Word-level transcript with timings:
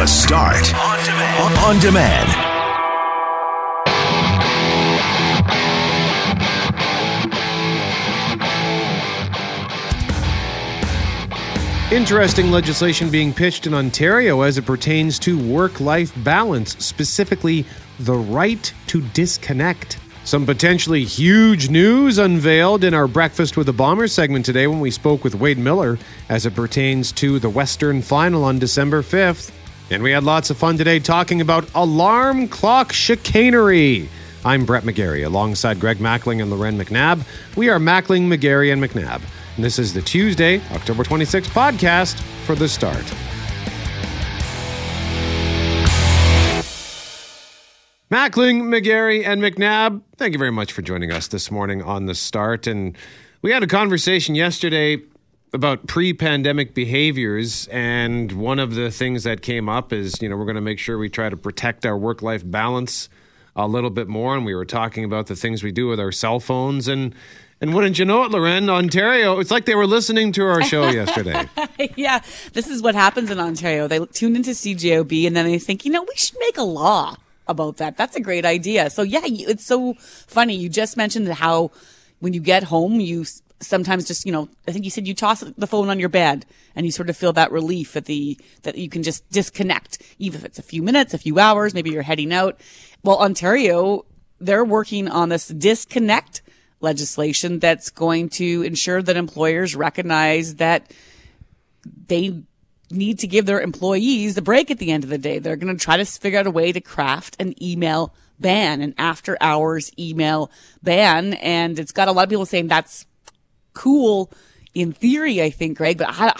The 0.00 0.06
Start 0.06 0.74
on 0.74 1.04
demand. 1.04 1.58
On 1.58 1.78
demand. 1.78 2.28
Interesting 11.92 12.50
legislation 12.50 13.10
being 13.10 13.34
pitched 13.34 13.66
in 13.66 13.74
Ontario 13.74 14.40
as 14.40 14.56
it 14.56 14.64
pertains 14.64 15.18
to 15.18 15.38
work 15.38 15.80
life 15.80 16.14
balance, 16.24 16.78
specifically 16.82 17.66
the 17.98 18.16
right 18.16 18.72
to 18.86 19.02
disconnect. 19.02 19.98
Some 20.24 20.46
potentially 20.46 21.04
huge 21.04 21.68
news 21.68 22.16
unveiled 22.16 22.84
in 22.84 22.94
our 22.94 23.06
Breakfast 23.06 23.58
with 23.58 23.66
the 23.66 23.74
Bombers 23.74 24.14
segment 24.14 24.46
today 24.46 24.66
when 24.66 24.80
we 24.80 24.90
spoke 24.90 25.22
with 25.22 25.34
Wade 25.34 25.58
Miller 25.58 25.98
as 26.30 26.46
it 26.46 26.54
pertains 26.54 27.12
to 27.12 27.38
the 27.38 27.50
Western 27.50 28.00
Final 28.00 28.44
on 28.44 28.58
December 28.58 29.02
5th. 29.02 29.50
And 29.92 30.04
we 30.04 30.12
had 30.12 30.22
lots 30.22 30.50
of 30.50 30.56
fun 30.56 30.78
today 30.78 31.00
talking 31.00 31.40
about 31.40 31.68
alarm 31.74 32.46
clock 32.46 32.92
chicanery. 32.92 34.08
I'm 34.44 34.64
Brett 34.64 34.84
McGarry 34.84 35.26
alongside 35.26 35.80
Greg 35.80 35.98
Mackling 35.98 36.40
and 36.40 36.48
Loren 36.48 36.78
McNabb. 36.78 37.26
We 37.56 37.70
are 37.70 37.80
Mackling, 37.80 38.28
McGarry, 38.28 38.72
and 38.72 38.80
McNabb. 38.80 39.20
And 39.56 39.64
this 39.64 39.80
is 39.80 39.92
the 39.92 40.00
Tuesday, 40.00 40.60
October 40.70 41.02
26th 41.02 41.48
podcast 41.48 42.20
for 42.46 42.54
The 42.54 42.68
Start. 42.68 43.02
Mackling, 48.12 48.62
McGarry, 48.62 49.26
and 49.26 49.42
McNabb, 49.42 50.02
thank 50.18 50.34
you 50.34 50.38
very 50.38 50.52
much 50.52 50.70
for 50.72 50.82
joining 50.82 51.10
us 51.10 51.26
this 51.26 51.50
morning 51.50 51.82
on 51.82 52.06
The 52.06 52.14
Start. 52.14 52.68
And 52.68 52.96
we 53.42 53.50
had 53.50 53.64
a 53.64 53.66
conversation 53.66 54.36
yesterday 54.36 54.98
about 55.52 55.86
pre-pandemic 55.86 56.74
behaviors 56.74 57.66
and 57.68 58.32
one 58.32 58.58
of 58.58 58.74
the 58.74 58.90
things 58.90 59.24
that 59.24 59.42
came 59.42 59.68
up 59.68 59.92
is 59.92 60.20
you 60.22 60.28
know 60.28 60.36
we're 60.36 60.44
going 60.44 60.54
to 60.54 60.60
make 60.60 60.78
sure 60.78 60.96
we 60.96 61.08
try 61.08 61.28
to 61.28 61.36
protect 61.36 61.84
our 61.84 61.98
work-life 61.98 62.42
balance 62.44 63.08
a 63.56 63.66
little 63.66 63.90
bit 63.90 64.06
more 64.06 64.36
and 64.36 64.46
we 64.46 64.54
were 64.54 64.64
talking 64.64 65.04
about 65.04 65.26
the 65.26 65.34
things 65.34 65.62
we 65.62 65.72
do 65.72 65.88
with 65.88 65.98
our 65.98 66.12
cell 66.12 66.38
phones 66.40 66.86
and 66.86 67.14
and 67.60 67.74
wouldn't 67.74 67.98
you 67.98 68.06
know 68.06 68.24
it, 68.24 68.30
Loren, 68.30 68.70
Ontario, 68.70 69.38
it's 69.38 69.50
like 69.50 69.66
they 69.66 69.74
were 69.74 69.86
listening 69.86 70.32
to 70.32 70.44
our 70.44 70.62
show 70.62 70.88
yesterday. 70.90 71.46
yeah, 71.94 72.22
this 72.54 72.68
is 72.68 72.80
what 72.80 72.94
happens 72.94 73.30
in 73.30 73.38
Ontario. 73.38 73.86
They 73.86 73.98
tune 74.06 74.34
into 74.34 74.52
CJOB 74.52 75.26
and 75.26 75.36
then 75.36 75.44
they 75.44 75.58
think, 75.58 75.84
you 75.84 75.92
know, 75.92 76.02
we 76.02 76.14
should 76.16 76.38
make 76.40 76.56
a 76.56 76.62
law 76.62 77.16
about 77.46 77.76
that. 77.76 77.98
That's 77.98 78.16
a 78.16 78.20
great 78.20 78.46
idea. 78.46 78.88
So 78.88 79.02
yeah, 79.02 79.20
it's 79.24 79.66
so 79.66 79.94
funny. 79.94 80.54
You 80.54 80.70
just 80.70 80.96
mentioned 80.96 81.28
how 81.28 81.70
when 82.20 82.32
you 82.32 82.40
get 82.40 82.62
home, 82.64 82.98
you 82.98 83.26
sometimes 83.60 84.06
just, 84.06 84.24
you 84.24 84.32
know, 84.32 84.48
I 84.66 84.72
think 84.72 84.84
you 84.84 84.90
said 84.90 85.06
you 85.06 85.14
toss 85.14 85.40
the 85.40 85.66
phone 85.66 85.88
on 85.88 86.00
your 86.00 86.08
bed 86.08 86.46
and 86.74 86.86
you 86.86 86.92
sort 86.92 87.10
of 87.10 87.16
feel 87.16 87.32
that 87.34 87.52
relief 87.52 87.96
at 87.96 88.06
the, 88.06 88.38
that 88.62 88.76
you 88.76 88.88
can 88.88 89.02
just 89.02 89.28
disconnect, 89.30 90.02
even 90.18 90.40
if 90.40 90.44
it's 90.44 90.58
a 90.58 90.62
few 90.62 90.82
minutes, 90.82 91.14
a 91.14 91.18
few 91.18 91.38
hours, 91.38 91.74
maybe 91.74 91.90
you're 91.90 92.02
heading 92.02 92.32
out. 92.32 92.60
Well, 93.02 93.18
Ontario, 93.18 94.06
they're 94.40 94.64
working 94.64 95.08
on 95.08 95.28
this 95.28 95.48
disconnect 95.48 96.42
legislation 96.80 97.58
that's 97.58 97.90
going 97.90 98.30
to 98.30 98.62
ensure 98.62 99.02
that 99.02 99.16
employers 99.16 99.76
recognize 99.76 100.56
that 100.56 100.90
they 102.06 102.42
need 102.90 103.18
to 103.20 103.26
give 103.26 103.46
their 103.46 103.60
employees 103.60 104.34
the 104.34 104.42
break 104.42 104.70
at 104.70 104.78
the 104.78 104.90
end 104.90 105.04
of 105.04 105.10
the 105.10 105.18
day. 105.18 105.38
They're 105.38 105.56
going 105.56 105.76
to 105.76 105.82
try 105.82 105.96
to 105.96 106.04
figure 106.04 106.38
out 106.38 106.46
a 106.46 106.50
way 106.50 106.72
to 106.72 106.80
craft 106.80 107.36
an 107.38 107.60
email 107.62 108.14
ban, 108.38 108.80
an 108.80 108.94
after 108.98 109.36
hours 109.40 109.92
email 109.98 110.50
ban. 110.82 111.34
And 111.34 111.78
it's 111.78 111.92
got 111.92 112.08
a 112.08 112.12
lot 112.12 112.24
of 112.24 112.30
people 112.30 112.46
saying 112.46 112.68
that's 112.68 113.06
cool 113.74 114.30
in 114.74 114.92
theory, 114.92 115.42
I 115.42 115.50
think, 115.50 115.78
Greg, 115.78 115.98
but 115.98 116.08
I, 116.10 116.32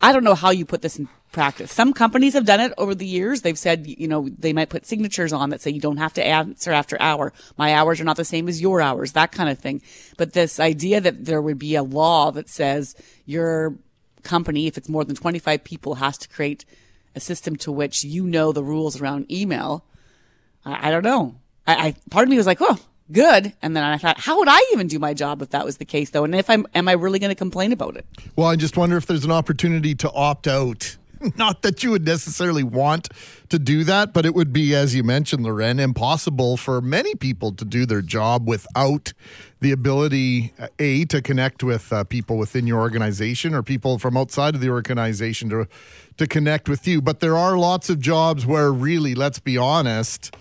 I 0.00 0.12
don't 0.12 0.24
know 0.24 0.34
how 0.34 0.50
you 0.50 0.64
put 0.64 0.82
this 0.82 0.98
in 0.98 1.08
practice. 1.32 1.72
Some 1.72 1.92
companies 1.92 2.34
have 2.34 2.46
done 2.46 2.60
it 2.60 2.72
over 2.78 2.94
the 2.94 3.06
years. 3.06 3.42
They've 3.42 3.58
said, 3.58 3.86
you 3.86 4.08
know, 4.08 4.28
they 4.38 4.52
might 4.52 4.70
put 4.70 4.86
signatures 4.86 5.32
on 5.32 5.50
that 5.50 5.60
say 5.60 5.70
you 5.70 5.80
don't 5.80 5.98
have 5.98 6.14
to 6.14 6.26
answer 6.26 6.72
after 6.72 7.00
hour. 7.00 7.32
My 7.56 7.74
hours 7.74 8.00
are 8.00 8.04
not 8.04 8.16
the 8.16 8.24
same 8.24 8.48
as 8.48 8.60
your 8.60 8.80
hours, 8.80 9.12
that 9.12 9.32
kind 9.32 9.50
of 9.50 9.58
thing. 9.58 9.82
But 10.16 10.32
this 10.32 10.58
idea 10.58 11.00
that 11.00 11.24
there 11.24 11.42
would 11.42 11.58
be 11.58 11.74
a 11.74 11.82
law 11.82 12.30
that 12.32 12.48
says 12.48 12.94
your 13.26 13.74
company, 14.22 14.66
if 14.66 14.78
it's 14.78 14.88
more 14.88 15.04
than 15.04 15.16
25 15.16 15.64
people, 15.64 15.96
has 15.96 16.18
to 16.18 16.28
create 16.28 16.64
a 17.14 17.20
system 17.20 17.56
to 17.56 17.72
which 17.72 18.04
you 18.04 18.24
know 18.24 18.52
the 18.52 18.64
rules 18.64 19.00
around 19.00 19.30
email. 19.30 19.84
I, 20.64 20.88
I 20.88 20.90
don't 20.90 21.04
know. 21.04 21.36
I, 21.66 21.88
I, 21.88 21.94
part 22.10 22.24
of 22.24 22.30
me 22.30 22.36
was 22.36 22.46
like, 22.46 22.58
oh, 22.60 22.78
good. 23.12 23.52
And 23.62 23.76
then 23.76 23.84
I 23.84 23.98
thought, 23.98 24.18
how 24.18 24.38
would 24.38 24.48
I 24.48 24.60
even 24.72 24.86
do 24.86 24.98
my 24.98 25.14
job 25.14 25.42
if 25.42 25.50
that 25.50 25.64
was 25.64 25.78
the 25.78 25.84
case, 25.84 26.10
though? 26.10 26.24
And 26.24 26.34
if 26.34 26.48
I'm, 26.50 26.66
am 26.74 26.88
I 26.88 26.92
really 26.92 27.18
going 27.18 27.30
to 27.30 27.36
complain 27.36 27.72
about 27.72 27.96
it? 27.96 28.06
Well, 28.36 28.48
I 28.48 28.56
just 28.56 28.76
wonder 28.76 28.96
if 28.96 29.06
there's 29.06 29.24
an 29.24 29.32
opportunity 29.32 29.94
to 29.96 30.12
opt 30.12 30.46
out. 30.46 30.96
Not 31.36 31.62
that 31.62 31.82
you 31.82 31.90
would 31.90 32.04
necessarily 32.04 32.62
want 32.62 33.08
to 33.48 33.58
do 33.58 33.84
that, 33.84 34.12
but 34.12 34.24
it 34.24 34.34
would 34.34 34.52
be, 34.52 34.74
as 34.74 34.94
you 34.94 35.02
mentioned, 35.02 35.42
Loren, 35.42 35.80
impossible 35.80 36.56
for 36.56 36.80
many 36.80 37.14
people 37.14 37.52
to 37.52 37.64
do 37.64 37.86
their 37.86 38.02
job 38.02 38.46
without 38.46 39.12
the 39.60 39.72
ability, 39.72 40.52
uh, 40.58 40.68
A, 40.78 41.04
to 41.06 41.20
connect 41.20 41.64
with 41.64 41.92
uh, 41.92 42.04
people 42.04 42.38
within 42.38 42.66
your 42.66 42.80
organization 42.80 43.54
or 43.54 43.62
people 43.62 43.98
from 43.98 44.16
outside 44.16 44.54
of 44.54 44.60
the 44.60 44.70
organization 44.70 45.48
to, 45.50 45.66
to 46.18 46.26
connect 46.26 46.68
with 46.68 46.86
you. 46.86 47.02
But 47.02 47.20
there 47.20 47.36
are 47.36 47.58
lots 47.58 47.90
of 47.90 47.98
jobs 47.98 48.46
where, 48.46 48.72
really, 48.72 49.14
let's 49.14 49.40
be 49.40 49.58
honest, 49.58 50.36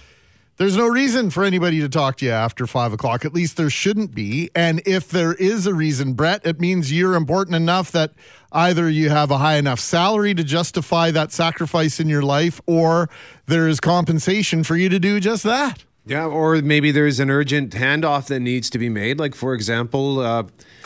there's 0.57 0.75
no 0.75 0.87
reason 0.87 1.29
for 1.29 1.43
anybody 1.43 1.79
to 1.81 1.89
talk 1.89 2.17
to 2.17 2.25
you 2.25 2.31
after 2.31 2.65
five 2.65 2.91
o'clock. 2.91 3.23
At 3.23 3.33
least 3.33 3.57
there 3.57 3.69
shouldn't 3.69 4.15
be. 4.15 4.49
And 4.55 4.81
if 4.85 5.07
there 5.09 5.33
is 5.33 5.67
a 5.67 5.73
reason, 5.73 6.13
Brett, 6.13 6.45
it 6.45 6.59
means 6.59 6.91
you're 6.91 7.13
important 7.13 7.55
enough 7.55 7.91
that 7.91 8.11
either 8.51 8.89
you 8.89 9.09
have 9.09 9.29
a 9.29 9.37
high 9.37 9.57
enough 9.57 9.79
salary 9.79 10.33
to 10.33 10.43
justify 10.43 11.11
that 11.11 11.31
sacrifice 11.31 11.99
in 11.99 12.09
your 12.09 12.23
life, 12.23 12.59
or 12.65 13.07
there 13.45 13.67
is 13.67 13.79
compensation 13.79 14.63
for 14.63 14.75
you 14.75 14.89
to 14.89 14.99
do 14.99 15.19
just 15.19 15.43
that. 15.43 15.83
Yeah, 16.07 16.25
or 16.25 16.55
maybe 16.61 16.91
there's 16.91 17.19
an 17.19 17.29
urgent 17.29 17.73
handoff 17.73 18.27
that 18.27 18.39
needs 18.39 18.69
to 18.71 18.79
be 18.79 18.89
made. 18.89 19.19
Like, 19.19 19.35
for 19.35 19.53
example, 19.53 20.21
uh, 20.21 20.43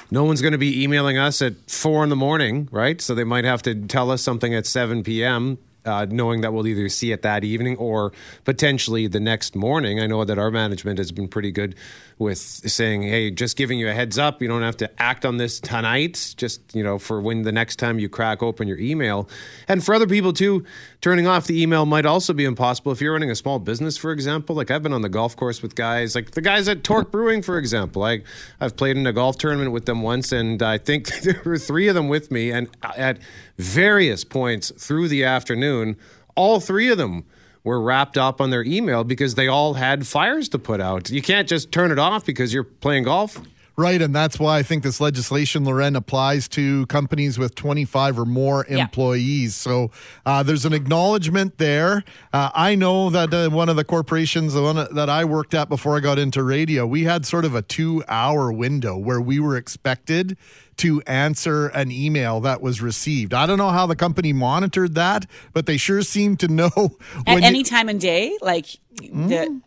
no 0.09 0.25
one's 0.25 0.41
going 0.41 0.51
to 0.51 0.57
be 0.57 0.83
emailing 0.83 1.17
us 1.17 1.41
at 1.41 1.53
four 1.69 2.03
in 2.03 2.09
the 2.09 2.15
morning, 2.15 2.67
right? 2.71 2.99
So 2.99 3.15
they 3.15 3.23
might 3.23 3.45
have 3.45 3.61
to 3.61 3.75
tell 3.75 4.11
us 4.11 4.21
something 4.21 4.53
at 4.53 4.65
7 4.65 5.03
p.m 5.03 5.59
uh, 5.85 6.05
knowing 6.09 6.41
that 6.41 6.53
we'll 6.53 6.67
either 6.67 6.89
see 6.89 7.11
it 7.11 7.21
that 7.21 7.43
evening 7.43 7.77
or 7.77 8.11
potentially 8.43 9.07
the 9.07 9.19
next 9.19 9.55
morning. 9.55 9.99
I 9.99 10.07
know 10.07 10.23
that 10.25 10.37
our 10.37 10.51
management 10.51 10.97
has 10.97 11.11
been 11.11 11.27
pretty 11.27 11.51
good 11.51 11.75
with 12.21 12.37
saying, 12.37 13.01
"Hey, 13.01 13.31
just 13.31 13.57
giving 13.57 13.79
you 13.79 13.89
a 13.89 13.93
heads 13.93 14.17
up. 14.17 14.41
You 14.41 14.47
don't 14.47 14.61
have 14.61 14.77
to 14.77 15.01
act 15.01 15.25
on 15.25 15.37
this 15.37 15.59
tonight. 15.59 16.35
Just 16.37 16.61
you 16.73 16.83
know, 16.83 16.97
for 16.99 17.19
when 17.19 17.41
the 17.41 17.51
next 17.51 17.77
time 17.77 17.99
you 17.99 18.07
crack 18.07 18.43
open 18.43 18.67
your 18.67 18.77
email." 18.77 19.27
And 19.67 19.83
for 19.83 19.93
other 19.95 20.07
people 20.07 20.31
too, 20.31 20.63
turning 21.01 21.27
off 21.27 21.47
the 21.47 21.61
email 21.61 21.85
might 21.85 22.05
also 22.05 22.31
be 22.33 22.45
impossible 22.45 22.91
if 22.91 23.01
you're 23.01 23.13
running 23.13 23.31
a 23.31 23.35
small 23.35 23.59
business, 23.59 23.97
for 23.97 24.11
example. 24.11 24.55
Like 24.55 24.71
I've 24.71 24.83
been 24.83 24.93
on 24.93 25.01
the 25.01 25.09
golf 25.09 25.35
course 25.35 25.61
with 25.61 25.75
guys, 25.75 26.15
like 26.15 26.31
the 26.31 26.41
guys 26.41 26.69
at 26.69 26.83
Torque 26.83 27.11
Brewing, 27.11 27.41
for 27.41 27.57
example. 27.57 28.03
I 28.03 28.21
I've 28.59 28.77
played 28.77 28.95
in 28.95 29.07
a 29.07 29.13
golf 29.13 29.37
tournament 29.37 29.71
with 29.71 29.85
them 29.85 30.03
once, 30.03 30.31
and 30.31 30.61
I 30.61 30.77
think 30.77 31.07
there 31.23 31.41
were 31.43 31.57
three 31.57 31.87
of 31.87 31.95
them 31.95 32.07
with 32.07 32.31
me, 32.31 32.51
and 32.51 32.69
at 32.83 33.17
various 33.57 34.23
points 34.23 34.71
through 34.77 35.07
the 35.07 35.23
afternoon, 35.23 35.97
all 36.35 36.59
three 36.59 36.89
of 36.89 36.97
them 36.97 37.25
were 37.63 37.81
wrapped 37.81 38.17
up 38.17 38.41
on 38.41 38.49
their 38.49 38.63
email 38.63 39.03
because 39.03 39.35
they 39.35 39.47
all 39.47 39.75
had 39.75 40.07
fires 40.07 40.49
to 40.49 40.59
put 40.59 40.81
out. 40.81 41.09
You 41.09 41.21
can't 41.21 41.47
just 41.47 41.71
turn 41.71 41.91
it 41.91 41.99
off 41.99 42.25
because 42.25 42.53
you're 42.53 42.63
playing 42.63 43.03
golf. 43.03 43.39
Right, 43.81 43.99
and 43.99 44.13
that's 44.13 44.37
why 44.37 44.59
I 44.59 44.63
think 44.63 44.83
this 44.83 45.01
legislation, 45.01 45.65
Loren, 45.65 45.95
applies 45.95 46.47
to 46.49 46.85
companies 46.85 47.39
with 47.39 47.55
25 47.55 48.19
or 48.19 48.25
more 48.25 48.63
employees. 48.67 49.57
Yeah. 49.57 49.71
So 49.71 49.91
uh, 50.23 50.43
there's 50.43 50.65
an 50.65 50.73
acknowledgement 50.73 51.57
there. 51.57 52.03
Uh, 52.31 52.51
I 52.53 52.75
know 52.75 53.09
that 53.09 53.33
uh, 53.33 53.49
one 53.49 53.69
of 53.69 53.77
the 53.77 53.83
corporations, 53.83 54.53
the 54.53 54.61
one 54.61 54.75
that 54.93 55.09
I 55.09 55.25
worked 55.25 55.55
at 55.55 55.67
before 55.67 55.97
I 55.97 55.99
got 55.99 56.19
into 56.19 56.43
radio, 56.43 56.85
we 56.85 57.05
had 57.05 57.25
sort 57.25 57.43
of 57.43 57.55
a 57.55 57.63
two 57.63 58.03
hour 58.07 58.53
window 58.53 58.95
where 58.95 59.19
we 59.19 59.39
were 59.39 59.57
expected 59.57 60.37
to 60.77 61.01
answer 61.07 61.69
an 61.69 61.89
email 61.89 62.39
that 62.41 62.61
was 62.61 62.83
received. 62.83 63.33
I 63.33 63.47
don't 63.47 63.57
know 63.57 63.69
how 63.69 63.87
the 63.87 63.95
company 63.95 64.31
monitored 64.31 64.93
that, 64.93 65.25
but 65.53 65.65
they 65.65 65.77
sure 65.77 66.03
seemed 66.03 66.39
to 66.41 66.47
know. 66.47 66.69
At 67.25 67.41
any 67.41 67.59
you, 67.59 67.63
time 67.63 67.89
of 67.89 67.97
day? 67.97 68.37
Like 68.41 68.67
mm, 68.97 69.27
the. 69.27 69.61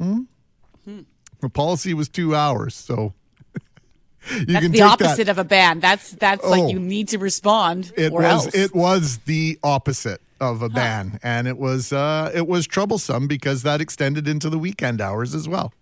Mm, 0.00 0.26
hmm. 0.86 1.00
The 1.40 1.48
policy 1.48 1.94
was 1.94 2.08
two 2.08 2.34
hours, 2.34 2.74
so 2.74 3.12
that's 4.46 4.68
the 4.68 4.82
opposite 4.82 5.24
that. 5.24 5.28
of 5.28 5.38
a 5.38 5.44
ban. 5.44 5.80
That's 5.80 6.12
that's 6.12 6.44
oh, 6.44 6.50
like 6.50 6.72
you 6.72 6.78
need 6.78 7.08
to 7.08 7.18
respond. 7.18 7.92
It 7.96 8.12
was 8.12 8.24
else. 8.24 8.54
it 8.54 8.74
was 8.74 9.18
the 9.26 9.58
opposite 9.62 10.20
of 10.40 10.62
a 10.62 10.68
huh. 10.68 10.74
ban, 10.74 11.20
and 11.22 11.48
it 11.48 11.58
was 11.58 11.92
uh, 11.92 12.30
it 12.34 12.46
was 12.46 12.66
troublesome 12.66 13.26
because 13.26 13.62
that 13.62 13.80
extended 13.80 14.28
into 14.28 14.50
the 14.50 14.58
weekend 14.58 15.00
hours 15.00 15.34
as 15.34 15.48
well. 15.48 15.72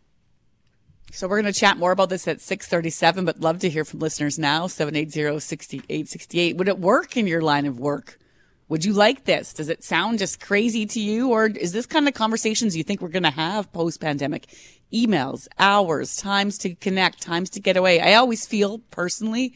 So 1.12 1.28
we're 1.28 1.40
going 1.40 1.52
to 1.52 1.58
chat 1.58 1.78
more 1.78 1.93
about 1.93 2.10
this 2.10 2.28
at 2.28 2.40
637, 2.43 3.25
but 3.25 3.40
love 3.40 3.60
to 3.60 3.70
hear 3.70 3.87
from 3.87 4.00
listeners 4.00 4.38
now, 4.38 4.66
780-6868. 4.66 6.58
Would 6.58 6.69
it 6.69 6.78
work 6.78 7.16
in 7.16 7.26
your 7.26 7.40
line 7.40 7.64
of 7.64 7.81
work? 7.81 8.19
Would 8.68 8.84
you 8.84 8.92
like 8.92 9.24
this? 9.24 9.52
Does 9.52 9.68
it 9.68 9.84
sound 9.84 10.18
just 10.18 10.40
crazy 10.40 10.86
to 10.86 11.00
you? 11.00 11.30
Or 11.30 11.46
is 11.46 11.72
this 11.72 11.86
kind 11.86 12.08
of 12.08 12.14
conversations 12.14 12.76
you 12.76 12.82
think 12.82 13.00
we're 13.00 13.08
going 13.08 13.22
to 13.22 13.30
have 13.30 13.72
post 13.72 14.00
pandemic? 14.00 14.48
emails, 14.92 15.48
hours, 15.58 16.16
times 16.16 16.58
to 16.58 16.74
connect, 16.74 17.22
times 17.22 17.50
to 17.50 17.60
get 17.60 17.76
away. 17.76 18.00
I 18.00 18.14
always 18.14 18.46
feel 18.46 18.78
personally, 18.90 19.54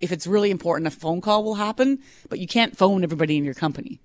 if 0.00 0.12
it's 0.12 0.26
really 0.26 0.50
important, 0.50 0.86
a 0.86 0.90
phone 0.90 1.20
call 1.20 1.44
will 1.44 1.54
happen, 1.54 2.00
but 2.28 2.38
you 2.38 2.46
can't 2.46 2.76
phone 2.76 3.02
everybody 3.02 3.36
in 3.36 3.44
your 3.44 3.54
company. 3.54 4.00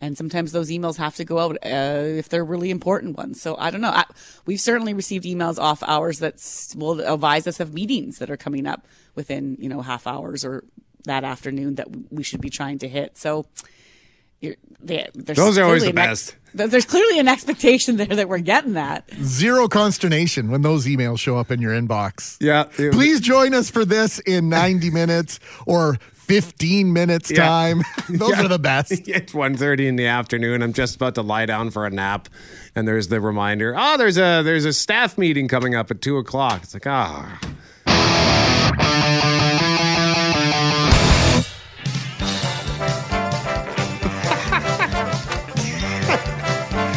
And 0.00 0.18
sometimes 0.18 0.52
those 0.52 0.70
emails 0.70 0.96
have 0.96 1.14
to 1.16 1.24
go 1.24 1.38
out 1.38 1.56
uh, 1.64 2.18
if 2.18 2.28
they're 2.28 2.44
really 2.44 2.70
important 2.70 3.16
ones. 3.16 3.40
So 3.40 3.56
I 3.58 3.70
don't 3.70 3.80
know. 3.80 3.90
I, 3.90 4.04
we've 4.44 4.60
certainly 4.60 4.92
received 4.92 5.24
emails 5.24 5.58
off 5.58 5.82
hours 5.82 6.18
that 6.18 6.42
will 6.76 7.00
advise 7.00 7.46
us 7.46 7.60
of 7.60 7.72
meetings 7.72 8.18
that 8.18 8.30
are 8.30 8.36
coming 8.36 8.66
up 8.66 8.86
within, 9.14 9.56
you 9.60 9.68
know, 9.68 9.80
half 9.82 10.06
hours 10.06 10.44
or 10.44 10.64
that 11.04 11.24
afternoon 11.24 11.76
that 11.76 11.88
we 12.10 12.22
should 12.22 12.40
be 12.40 12.50
trying 12.50 12.78
to 12.78 12.88
hit. 12.88 13.16
So 13.16 13.46
they, 14.80 15.08
those 15.14 15.58
are 15.58 15.64
always 15.64 15.84
the 15.84 15.92
best. 15.92 16.36
Ex- 16.54 16.70
there's 16.70 16.84
clearly 16.84 17.18
an 17.18 17.28
expectation 17.28 17.96
there 17.98 18.06
that 18.06 18.28
we're 18.28 18.38
getting 18.38 18.74
that. 18.74 19.10
Zero 19.22 19.68
consternation 19.68 20.50
when 20.50 20.62
those 20.62 20.86
emails 20.86 21.18
show 21.18 21.36
up 21.36 21.50
in 21.50 21.60
your 21.60 21.72
inbox. 21.72 22.36
Yeah. 22.40 22.64
Please 22.64 23.20
join 23.20 23.54
us 23.54 23.70
for 23.70 23.84
this 23.84 24.18
in 24.20 24.48
90 24.48 24.90
minutes 24.92 25.40
or 25.66 25.98
15 26.12 26.92
minutes 26.92 27.30
yeah. 27.30 27.36
time. 27.36 27.82
Those 28.08 28.30
yeah. 28.30 28.44
are 28.44 28.48
the 28.48 28.58
best. 28.58 28.92
It's 28.92 29.34
1.30 29.34 29.86
in 29.86 29.96
the 29.96 30.06
afternoon. 30.06 30.62
I'm 30.62 30.72
just 30.72 30.96
about 30.96 31.14
to 31.16 31.22
lie 31.22 31.44
down 31.44 31.70
for 31.70 31.84
a 31.84 31.90
nap. 31.90 32.30
And 32.74 32.88
there's 32.88 33.08
the 33.08 33.20
reminder, 33.20 33.74
oh, 33.76 33.98
there's 33.98 34.16
a 34.16 34.42
there's 34.42 34.64
a 34.64 34.72
staff 34.72 35.18
meeting 35.18 35.48
coming 35.48 35.74
up 35.74 35.90
at 35.90 36.00
two 36.00 36.16
o'clock. 36.16 36.62
It's 36.62 36.72
like, 36.72 36.86
ah. 36.86 37.38
Oh. 37.86 38.53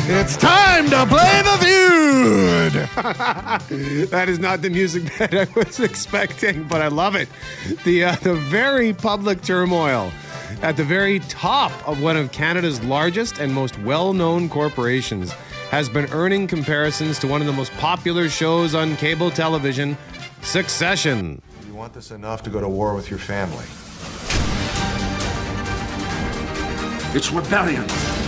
It's 0.09 0.37
time 0.37 0.89
to 0.89 1.05
play 1.05 1.41
the 1.41 1.57
feud. 1.59 2.73
that 4.09 4.29
is 4.29 4.39
not 4.39 4.61
the 4.61 4.69
music 4.69 5.13
that 5.17 5.33
I 5.33 5.47
was 5.53 5.81
expecting, 5.81 6.63
but 6.63 6.81
I 6.81 6.87
love 6.87 7.17
it. 7.17 7.27
The 7.83 8.05
uh, 8.05 8.15
the 8.15 8.35
very 8.35 8.93
public 8.93 9.41
turmoil 9.41 10.09
at 10.61 10.77
the 10.77 10.85
very 10.85 11.19
top 11.19 11.73
of 11.85 12.01
one 12.01 12.15
of 12.15 12.31
Canada's 12.31 12.81
largest 12.85 13.39
and 13.39 13.53
most 13.53 13.77
well-known 13.79 14.47
corporations 14.47 15.33
has 15.71 15.89
been 15.89 16.09
earning 16.13 16.47
comparisons 16.47 17.19
to 17.19 17.27
one 17.27 17.41
of 17.41 17.47
the 17.47 17.51
most 17.51 17.73
popular 17.73 18.29
shows 18.29 18.73
on 18.73 18.95
cable 18.95 19.29
television, 19.29 19.97
Succession. 20.41 21.41
You 21.67 21.73
want 21.73 21.93
this 21.93 22.11
enough 22.11 22.43
to 22.43 22.49
go 22.49 22.61
to 22.61 22.69
war 22.69 22.95
with 22.95 23.09
your 23.09 23.19
family. 23.19 23.65
It's 27.13 27.29
rebellion 27.33 28.26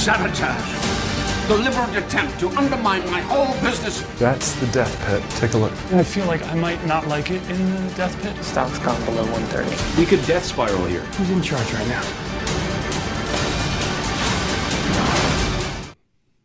sabotage, 0.00 1.46
deliberate 1.46 2.02
attempt 2.02 2.40
to 2.40 2.48
undermine 2.56 3.04
my 3.10 3.20
whole 3.20 3.52
business. 3.60 4.00
That's 4.18 4.54
the 4.54 4.66
death 4.68 4.98
pit. 5.06 5.22
Take 5.38 5.52
a 5.52 5.58
look. 5.58 5.72
I 5.92 6.02
feel 6.02 6.24
like 6.24 6.42
I 6.46 6.54
might 6.54 6.82
not 6.86 7.06
like 7.06 7.30
it 7.30 7.42
in 7.50 7.86
the 7.86 7.94
death 7.96 8.18
pit. 8.22 8.34
Stock's 8.42 8.78
gone 8.78 9.04
below 9.04 9.24
130. 9.30 10.00
We 10.00 10.06
could 10.06 10.24
death 10.26 10.46
spiral 10.46 10.86
here. 10.86 11.02
Who's 11.02 11.28
in 11.28 11.42
charge 11.42 11.70
right 11.74 11.86
now? 11.86 12.29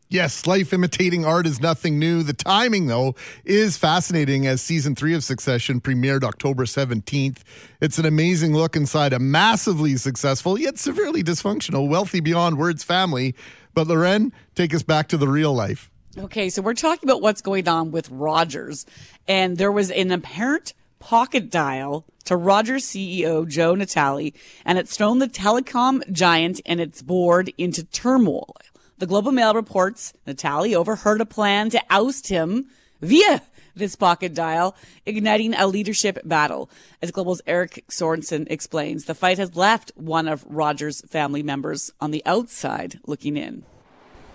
Yes, 0.07 0.45
life 0.45 0.71
imitating 0.71 1.25
art 1.25 1.47
is 1.47 1.59
nothing 1.59 1.97
new. 1.97 2.21
The 2.21 2.33
timing, 2.33 2.85
though, 2.85 3.15
is 3.43 3.75
fascinating 3.75 4.45
as 4.45 4.61
season 4.61 4.93
three 4.93 5.15
of 5.15 5.23
Succession 5.23 5.81
premiered 5.81 6.23
October 6.23 6.65
17th. 6.65 7.39
It's 7.81 7.97
an 7.97 8.05
amazing 8.05 8.53
look 8.53 8.75
inside 8.75 9.13
a 9.13 9.19
massively 9.19 9.97
successful, 9.97 10.59
yet 10.59 10.77
severely 10.77 11.23
dysfunctional, 11.23 11.89
wealthy 11.89 12.19
beyond 12.19 12.59
words 12.59 12.83
family. 12.83 13.33
But 13.73 13.87
Loren, 13.87 14.31
take 14.53 14.75
us 14.75 14.83
back 14.83 15.07
to 15.07 15.17
the 15.17 15.27
real 15.27 15.53
life. 15.53 15.89
Okay, 16.19 16.49
so 16.49 16.61
we're 16.61 16.75
talking 16.75 17.09
about 17.09 17.23
what's 17.23 17.41
going 17.41 17.67
on 17.67 17.89
with 17.89 18.07
Rogers. 18.11 18.85
And 19.27 19.57
there 19.57 19.71
was 19.71 19.89
an 19.89 20.11
apparent 20.11 20.73
pocket 20.99 21.49
dial 21.49 22.05
to 22.25 22.35
Rogers 22.35 22.85
CEO 22.85 23.47
Joe 23.47 23.73
Natale, 23.73 24.33
and 24.63 24.77
it's 24.77 24.95
thrown 24.95 25.17
the 25.17 25.27
telecom 25.27 26.07
giant 26.11 26.61
and 26.67 26.79
its 26.79 27.01
board 27.01 27.51
into 27.57 27.83
turmoil. 27.83 28.55
The 28.97 29.07
Globe 29.07 29.27
and 29.27 29.35
Mail 29.35 29.53
reports 29.53 30.13
Natale 30.25 30.73
overheard 30.73 31.19
a 31.19 31.25
plan 31.25 31.69
to 31.71 31.81
oust 31.89 32.29
him 32.29 32.67
via 33.01 33.41
this 33.75 33.97
pocket 33.97 34.33
dial, 34.33 34.73
igniting 35.05 35.53
a 35.53 35.67
leadership 35.67 36.17
battle. 36.23 36.69
As 37.01 37.11
Global's 37.11 37.41
Eric 37.45 37.83
Sorensen 37.89 38.47
explains, 38.49 39.03
the 39.03 39.13
fight 39.13 39.37
has 39.37 39.57
left 39.57 39.91
one 39.95 40.29
of 40.29 40.45
Rogers' 40.47 41.01
family 41.01 41.43
members 41.43 41.91
on 41.99 42.11
the 42.11 42.23
outside 42.25 43.01
looking 43.05 43.35
in. 43.35 43.65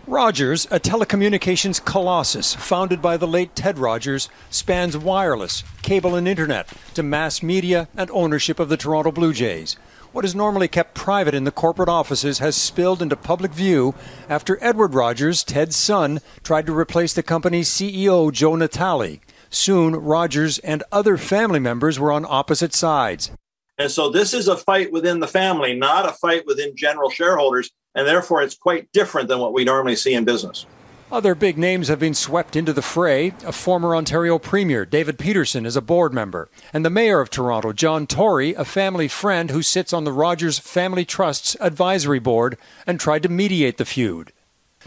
Rogers, 0.06 0.66
a 0.70 0.78
telecommunications 0.78 1.82
colossus 1.82 2.54
founded 2.54 3.00
by 3.00 3.16
the 3.16 3.28
late 3.28 3.56
Ted 3.56 3.78
Rogers, 3.78 4.28
spans 4.50 4.94
wireless, 4.94 5.64
cable, 5.80 6.14
and 6.14 6.28
internet 6.28 6.68
to 6.92 7.02
mass 7.02 7.42
media 7.42 7.88
and 7.96 8.10
ownership 8.10 8.60
of 8.60 8.68
the 8.68 8.76
Toronto 8.76 9.10
Blue 9.10 9.32
Jays. 9.32 9.76
What 10.12 10.24
is 10.24 10.34
normally 10.34 10.66
kept 10.66 10.94
private 10.94 11.34
in 11.34 11.44
the 11.44 11.52
corporate 11.52 11.88
offices 11.88 12.40
has 12.40 12.56
spilled 12.56 13.00
into 13.00 13.14
public 13.14 13.52
view 13.52 13.94
after 14.28 14.58
Edward 14.60 14.92
Rogers, 14.92 15.44
Ted's 15.44 15.76
son, 15.76 16.18
tried 16.42 16.66
to 16.66 16.76
replace 16.76 17.14
the 17.14 17.22
company's 17.22 17.68
CEO, 17.68 18.32
Joe 18.32 18.56
Natale. 18.56 19.20
Soon, 19.50 19.94
Rogers 19.94 20.58
and 20.58 20.82
other 20.90 21.16
family 21.16 21.60
members 21.60 22.00
were 22.00 22.10
on 22.10 22.26
opposite 22.28 22.74
sides. 22.74 23.30
And 23.78 23.88
so 23.88 24.10
this 24.10 24.34
is 24.34 24.48
a 24.48 24.56
fight 24.56 24.90
within 24.90 25.20
the 25.20 25.28
family, 25.28 25.74
not 25.74 26.08
a 26.08 26.12
fight 26.12 26.44
within 26.44 26.74
general 26.74 27.10
shareholders. 27.10 27.70
And 27.94 28.04
therefore, 28.04 28.42
it's 28.42 28.56
quite 28.56 28.90
different 28.92 29.28
than 29.28 29.38
what 29.38 29.52
we 29.52 29.62
normally 29.62 29.94
see 29.94 30.14
in 30.14 30.24
business. 30.24 30.66
Other 31.12 31.34
big 31.34 31.58
names 31.58 31.88
have 31.88 31.98
been 31.98 32.14
swept 32.14 32.54
into 32.54 32.72
the 32.72 32.82
fray. 32.82 33.34
A 33.44 33.50
former 33.50 33.96
Ontario 33.96 34.38
Premier, 34.38 34.86
David 34.86 35.18
Peterson, 35.18 35.66
is 35.66 35.74
a 35.74 35.80
board 35.80 36.14
member. 36.14 36.48
And 36.72 36.84
the 36.84 36.90
Mayor 36.90 37.20
of 37.20 37.30
Toronto, 37.30 37.72
John 37.72 38.06
Tory, 38.06 38.54
a 38.54 38.64
family 38.64 39.08
friend 39.08 39.50
who 39.50 39.60
sits 39.60 39.92
on 39.92 40.04
the 40.04 40.12
Rogers 40.12 40.60
Family 40.60 41.04
Trust's 41.04 41.56
advisory 41.60 42.20
board 42.20 42.56
and 42.86 43.00
tried 43.00 43.24
to 43.24 43.28
mediate 43.28 43.76
the 43.76 43.84
feud. 43.84 44.32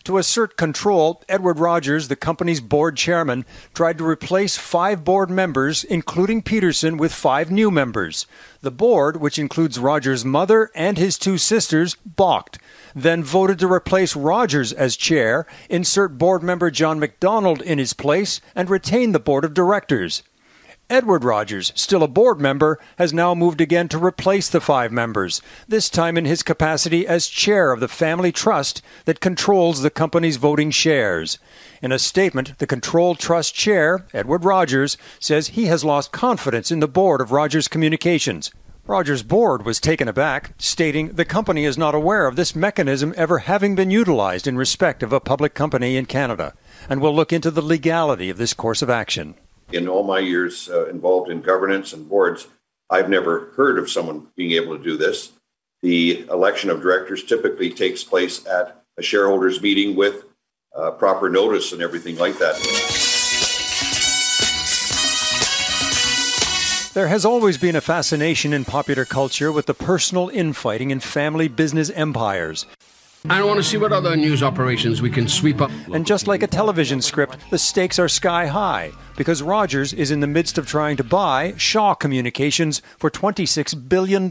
To 0.05 0.17
assert 0.17 0.55
control, 0.55 1.21
Edward 1.27 1.59
Rogers, 1.59 2.07
the 2.07 2.15
company's 2.15 2.61
board 2.61 2.95
chairman, 2.95 3.45
tried 3.73 3.97
to 3.97 4.07
replace 4.07 4.55
five 4.55 5.03
board 5.03 5.29
members, 5.29 5.83
including 5.83 6.41
Peterson, 6.41 6.95
with 6.95 7.13
five 7.13 7.51
new 7.51 7.69
members. 7.69 8.27
The 8.61 8.71
board, 8.71 9.17
which 9.17 9.37
includes 9.37 9.77
Rogers' 9.77 10.23
mother 10.23 10.71
and 10.73 10.97
his 10.97 11.17
two 11.17 11.37
sisters, 11.37 11.95
balked 12.05 12.59
then 12.95 13.23
voted 13.23 13.59
to 13.59 13.71
replace 13.71 14.15
Rogers 14.15 14.73
as 14.73 14.95
chair, 14.95 15.45
insert 15.69 16.17
board 16.17 16.43
member 16.43 16.71
John 16.71 16.99
McDonald 16.99 17.61
in 17.61 17.79
his 17.79 17.93
place, 17.93 18.41
and 18.55 18.69
retain 18.69 19.11
the 19.11 19.19
board 19.19 19.45
of 19.45 19.53
directors. 19.53 20.23
Edward 20.89 21.23
Rogers, 21.23 21.71
still 21.75 22.03
a 22.03 22.07
board 22.07 22.41
member, 22.41 22.77
has 22.97 23.13
now 23.13 23.33
moved 23.33 23.61
again 23.61 23.87
to 23.87 23.97
replace 23.97 24.49
the 24.49 24.59
five 24.59 24.91
members, 24.91 25.41
this 25.67 25.89
time 25.89 26.17
in 26.17 26.25
his 26.25 26.43
capacity 26.43 27.07
as 27.07 27.27
chair 27.27 27.71
of 27.71 27.79
the 27.79 27.87
family 27.87 28.31
trust 28.31 28.81
that 29.05 29.21
controls 29.21 29.81
the 29.81 29.89
company's 29.89 30.35
voting 30.35 30.71
shares. 30.71 31.39
In 31.81 31.91
a 31.91 31.97
statement, 31.97 32.59
the 32.59 32.67
Control 32.67 33.15
Trust 33.15 33.55
chair, 33.55 34.05
Edward 34.13 34.43
Rogers, 34.43 34.97
says 35.19 35.47
he 35.47 35.65
has 35.65 35.85
lost 35.85 36.11
confidence 36.11 36.69
in 36.69 36.79
the 36.79 36.87
board 36.87 37.21
of 37.21 37.31
Rogers 37.31 37.67
Communications. 37.67 38.51
Rogers' 38.85 39.23
board 39.23 39.65
was 39.65 39.79
taken 39.79 40.09
aback, 40.09 40.55
stating 40.57 41.13
the 41.13 41.23
company 41.23 41.63
is 41.63 41.77
not 41.77 41.95
aware 41.95 42.27
of 42.27 42.35
this 42.35 42.53
mechanism 42.53 43.13
ever 43.15 43.37
having 43.37 43.75
been 43.75 43.89
utilized 43.89 44.45
in 44.45 44.57
respect 44.57 45.01
of 45.01 45.13
a 45.13 45.21
public 45.21 45.53
company 45.53 45.95
in 45.95 46.05
Canada, 46.05 46.53
and 46.89 46.99
will 46.99 47.15
look 47.15 47.31
into 47.31 47.49
the 47.49 47.61
legality 47.61 48.29
of 48.29 48.37
this 48.37 48.53
course 48.53 48.81
of 48.81 48.89
action. 48.89 49.35
In 49.71 49.87
all 49.87 50.03
my 50.03 50.19
years 50.19 50.69
uh, 50.69 50.87
involved 50.87 51.31
in 51.31 51.39
governance 51.39 51.93
and 51.93 52.09
boards, 52.09 52.49
I've 52.89 53.09
never 53.09 53.53
heard 53.55 53.79
of 53.79 53.89
someone 53.89 54.27
being 54.35 54.51
able 54.51 54.77
to 54.77 54.83
do 54.83 54.97
this. 54.97 55.31
The 55.81 56.27
election 56.29 56.69
of 56.69 56.81
directors 56.81 57.23
typically 57.23 57.69
takes 57.69 58.03
place 58.03 58.45
at 58.45 58.83
a 58.97 59.01
shareholders 59.01 59.61
meeting 59.61 59.95
with 59.95 60.25
uh, 60.75 60.91
proper 60.91 61.29
notice 61.29 61.71
and 61.71 61.81
everything 61.81 62.17
like 62.17 62.37
that. 62.39 63.12
There 66.93 67.07
has 67.07 67.25
always 67.25 67.57
been 67.57 67.75
a 67.75 67.81
fascination 67.81 68.53
in 68.53 68.65
popular 68.65 69.03
culture 69.03 69.51
with 69.51 69.65
the 69.65 69.73
personal 69.73 70.29
infighting 70.29 70.91
in 70.91 70.99
family 70.99 71.47
business 71.47 71.89
empires. 71.89 72.67
I 73.27 73.41
want 73.41 73.57
to 73.57 73.63
see 73.63 73.77
what 73.77 73.91
other 73.91 74.15
news 74.15 74.43
operations 74.43 75.01
we 75.01 75.09
can 75.09 75.27
sweep 75.27 75.59
up. 75.59 75.71
And 75.91 76.05
just 76.05 76.27
like 76.27 76.43
a 76.43 76.47
television 76.47 77.01
script, 77.01 77.37
the 77.49 77.57
stakes 77.57 77.97
are 77.97 78.07
sky 78.07 78.45
high 78.45 78.91
because 79.17 79.41
Rogers 79.41 79.91
is 79.91 80.11
in 80.11 80.19
the 80.19 80.27
midst 80.27 80.59
of 80.59 80.67
trying 80.67 80.95
to 80.97 81.03
buy 81.03 81.55
Shaw 81.57 81.95
Communications 81.95 82.83
for 82.99 83.09
$26 83.09 83.89
billion. 83.89 84.29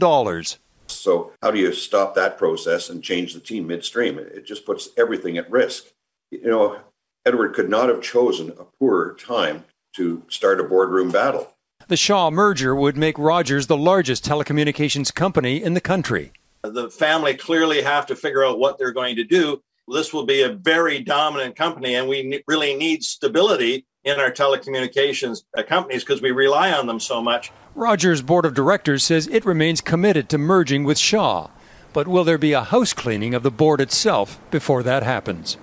So, 0.87 1.33
how 1.41 1.51
do 1.51 1.59
you 1.59 1.73
stop 1.73 2.15
that 2.15 2.37
process 2.37 2.89
and 2.89 3.03
change 3.03 3.33
the 3.33 3.41
team 3.41 3.67
midstream? 3.67 4.17
It 4.17 4.45
just 4.45 4.65
puts 4.65 4.87
everything 4.97 5.37
at 5.37 5.51
risk. 5.51 5.87
You 6.31 6.47
know, 6.47 6.79
Edward 7.25 7.55
could 7.55 7.69
not 7.69 7.89
have 7.89 8.01
chosen 8.01 8.51
a 8.51 8.63
poorer 8.79 9.17
time 9.19 9.65
to 9.97 10.23
start 10.29 10.61
a 10.61 10.63
boardroom 10.63 11.11
battle. 11.11 11.52
The 11.93 11.97
Shaw 11.97 12.31
merger 12.31 12.75
would 12.75 12.97
make 12.97 13.19
Rogers 13.19 13.67
the 13.67 13.77
largest 13.77 14.25
telecommunications 14.25 15.13
company 15.13 15.61
in 15.61 15.75
the 15.75 15.79
country. 15.79 16.31
The 16.63 16.89
family 16.89 17.35
clearly 17.35 17.83
have 17.83 18.07
to 18.07 18.15
figure 18.15 18.43
out 18.43 18.57
what 18.57 18.79
they're 18.79 18.91
going 18.91 19.15
to 19.17 19.23
do. 19.23 19.61
This 19.87 20.11
will 20.11 20.25
be 20.25 20.41
a 20.41 20.53
very 20.53 21.01
dominant 21.01 21.55
company, 21.55 21.93
and 21.93 22.09
we 22.09 22.41
really 22.47 22.73
need 22.73 23.03
stability 23.03 23.85
in 24.03 24.19
our 24.19 24.31
telecommunications 24.31 25.43
uh, 25.55 25.61
companies 25.61 26.03
because 26.03 26.19
we 26.19 26.31
rely 26.31 26.71
on 26.71 26.87
them 26.87 26.99
so 26.99 27.21
much. 27.21 27.51
Rogers' 27.75 28.23
board 28.23 28.45
of 28.45 28.55
directors 28.55 29.03
says 29.03 29.27
it 29.27 29.45
remains 29.45 29.79
committed 29.79 30.29
to 30.29 30.39
merging 30.39 30.85
with 30.85 30.97
Shaw. 30.97 31.51
But 31.93 32.07
will 32.07 32.23
there 32.23 32.39
be 32.39 32.53
a 32.53 32.63
house 32.63 32.93
cleaning 32.93 33.35
of 33.35 33.43
the 33.43 33.51
board 33.51 33.79
itself 33.79 34.39
before 34.49 34.81
that 34.81 35.03
happens? 35.03 35.57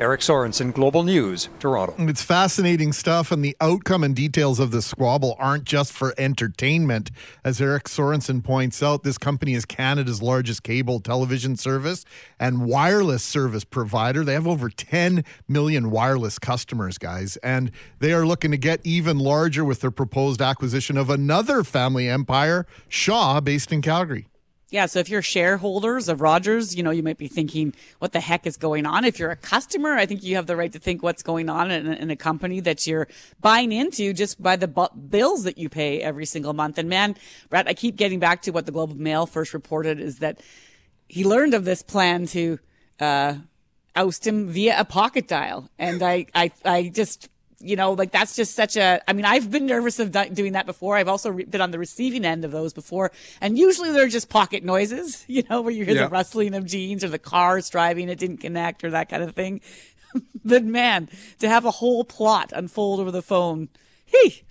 Eric 0.00 0.20
Sorensen, 0.22 0.74
Global 0.74 1.04
News, 1.04 1.48
Toronto. 1.60 1.94
It's 1.98 2.22
fascinating 2.22 2.92
stuff, 2.92 3.30
and 3.30 3.44
the 3.44 3.56
outcome 3.60 4.02
and 4.02 4.14
details 4.14 4.58
of 4.58 4.72
the 4.72 4.82
squabble 4.82 5.36
aren't 5.38 5.64
just 5.64 5.92
for 5.92 6.12
entertainment. 6.18 7.12
As 7.44 7.60
Eric 7.60 7.84
Sorensen 7.84 8.42
points 8.42 8.82
out, 8.82 9.04
this 9.04 9.18
company 9.18 9.54
is 9.54 9.64
Canada's 9.64 10.20
largest 10.20 10.64
cable 10.64 10.98
television 10.98 11.56
service 11.56 12.04
and 12.40 12.66
wireless 12.66 13.22
service 13.22 13.62
provider. 13.62 14.24
They 14.24 14.32
have 14.32 14.48
over 14.48 14.68
10 14.68 15.24
million 15.46 15.92
wireless 15.92 16.40
customers, 16.40 16.98
guys, 16.98 17.36
and 17.36 17.70
they 18.00 18.12
are 18.12 18.26
looking 18.26 18.50
to 18.50 18.56
get 18.56 18.80
even 18.82 19.20
larger 19.20 19.64
with 19.64 19.80
their 19.80 19.92
proposed 19.92 20.42
acquisition 20.42 20.96
of 20.96 21.08
another 21.08 21.62
family 21.62 22.08
empire, 22.08 22.66
Shaw, 22.88 23.40
based 23.40 23.70
in 23.70 23.80
Calgary. 23.80 24.26
Yeah, 24.74 24.86
so 24.86 24.98
if 24.98 25.08
you're 25.08 25.22
shareholders 25.22 26.08
of 26.08 26.20
Rogers, 26.20 26.74
you 26.74 26.82
know, 26.82 26.90
you 26.90 27.04
might 27.04 27.16
be 27.16 27.28
thinking, 27.28 27.76
what 28.00 28.10
the 28.10 28.18
heck 28.18 28.44
is 28.44 28.56
going 28.56 28.86
on? 28.86 29.04
If 29.04 29.20
you're 29.20 29.30
a 29.30 29.36
customer, 29.36 29.92
I 29.92 30.04
think 30.04 30.24
you 30.24 30.34
have 30.34 30.48
the 30.48 30.56
right 30.56 30.72
to 30.72 30.80
think 30.80 31.00
what's 31.00 31.22
going 31.22 31.48
on 31.48 31.70
in, 31.70 31.86
in 31.86 32.10
a 32.10 32.16
company 32.16 32.58
that 32.58 32.84
you're 32.84 33.06
buying 33.40 33.70
into 33.70 34.12
just 34.12 34.42
by 34.42 34.56
the 34.56 34.66
bu- 34.66 34.92
bills 35.08 35.44
that 35.44 35.58
you 35.58 35.68
pay 35.68 36.00
every 36.00 36.26
single 36.26 36.54
month. 36.54 36.76
And 36.76 36.88
man, 36.88 37.14
Brett, 37.50 37.68
I 37.68 37.74
keep 37.74 37.94
getting 37.94 38.18
back 38.18 38.42
to 38.42 38.50
what 38.50 38.66
the 38.66 38.72
Globe 38.72 38.90
and 38.90 38.98
Mail 38.98 39.26
first 39.26 39.54
reported 39.54 40.00
is 40.00 40.18
that 40.18 40.40
he 41.06 41.22
learned 41.22 41.54
of 41.54 41.64
this 41.64 41.84
plan 41.84 42.26
to, 42.26 42.58
uh, 42.98 43.34
oust 43.94 44.26
him 44.26 44.48
via 44.48 44.80
a 44.80 44.84
pocket 44.84 45.28
dial. 45.28 45.70
And 45.78 46.02
I, 46.02 46.26
I, 46.34 46.50
I 46.64 46.88
just, 46.92 47.28
you 47.64 47.76
know, 47.76 47.92
like 47.92 48.10
that's 48.12 48.36
just 48.36 48.54
such 48.54 48.76
a, 48.76 49.00
I 49.08 49.12
mean, 49.12 49.24
I've 49.24 49.50
been 49.50 49.66
nervous 49.66 49.98
of 49.98 50.12
doing 50.34 50.52
that 50.52 50.66
before. 50.66 50.96
I've 50.96 51.08
also 51.08 51.30
re- 51.30 51.44
been 51.44 51.60
on 51.60 51.70
the 51.70 51.78
receiving 51.78 52.24
end 52.24 52.44
of 52.44 52.50
those 52.52 52.72
before. 52.72 53.10
And 53.40 53.58
usually 53.58 53.90
they're 53.92 54.08
just 54.08 54.28
pocket 54.28 54.62
noises, 54.64 55.24
you 55.28 55.42
know, 55.50 55.62
where 55.62 55.72
you 55.72 55.84
hear 55.84 55.94
Yeah. 55.94 56.04
the 56.04 56.10
rustling 56.10 56.54
of 56.54 56.64
jeans 56.66 57.02
or 57.02 57.08
the 57.08 57.18
cars 57.18 57.68
driving, 57.70 58.08
it 58.08 58.18
didn't 58.18 58.38
connect 58.38 58.84
or 58.84 58.90
that 58.90 59.08
kind 59.08 59.22
of 59.22 59.34
thing. 59.34 59.60
but 60.44 60.62
man, 60.64 61.08
to 61.40 61.48
have 61.48 61.64
a 61.64 61.70
whole 61.70 62.04
plot 62.04 62.52
unfold 62.54 63.00
over 63.00 63.10
the 63.10 63.22
phone, 63.22 63.68
hey, 64.06 64.42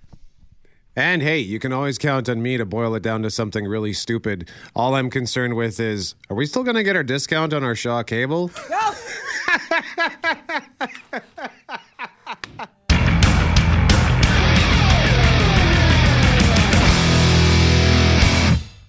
And 0.96 1.22
hey, 1.22 1.38
you 1.38 1.58
can 1.58 1.72
always 1.72 1.98
count 1.98 2.28
on 2.28 2.42
me 2.42 2.56
to 2.58 2.64
boil 2.64 2.94
it 2.94 3.02
down 3.02 3.22
to 3.22 3.30
something 3.30 3.64
really 3.66 3.92
stupid. 3.92 4.48
All 4.76 4.94
I'm 4.94 5.10
concerned 5.10 5.54
with 5.56 5.80
is 5.80 6.14
are 6.30 6.36
we 6.36 6.46
still 6.46 6.62
going 6.64 6.76
to 6.76 6.82
get 6.84 6.94
our 6.96 7.02
discount 7.02 7.52
on 7.52 7.64
our 7.64 7.74
Shaw 7.74 8.02
cable? 8.02 8.50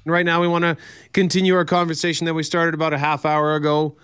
Right 0.08 0.26
now, 0.26 0.40
we 0.40 0.48
want 0.48 0.64
to 0.64 0.78
continue 1.14 1.56
our 1.56 1.66
conversation 1.66 2.26
that 2.26 2.36
we 2.36 2.44
started 2.44 2.76
about 2.76 2.94
a 2.94 3.00
half 3.00 3.26
hour 3.26 3.56
ago. 3.56 3.98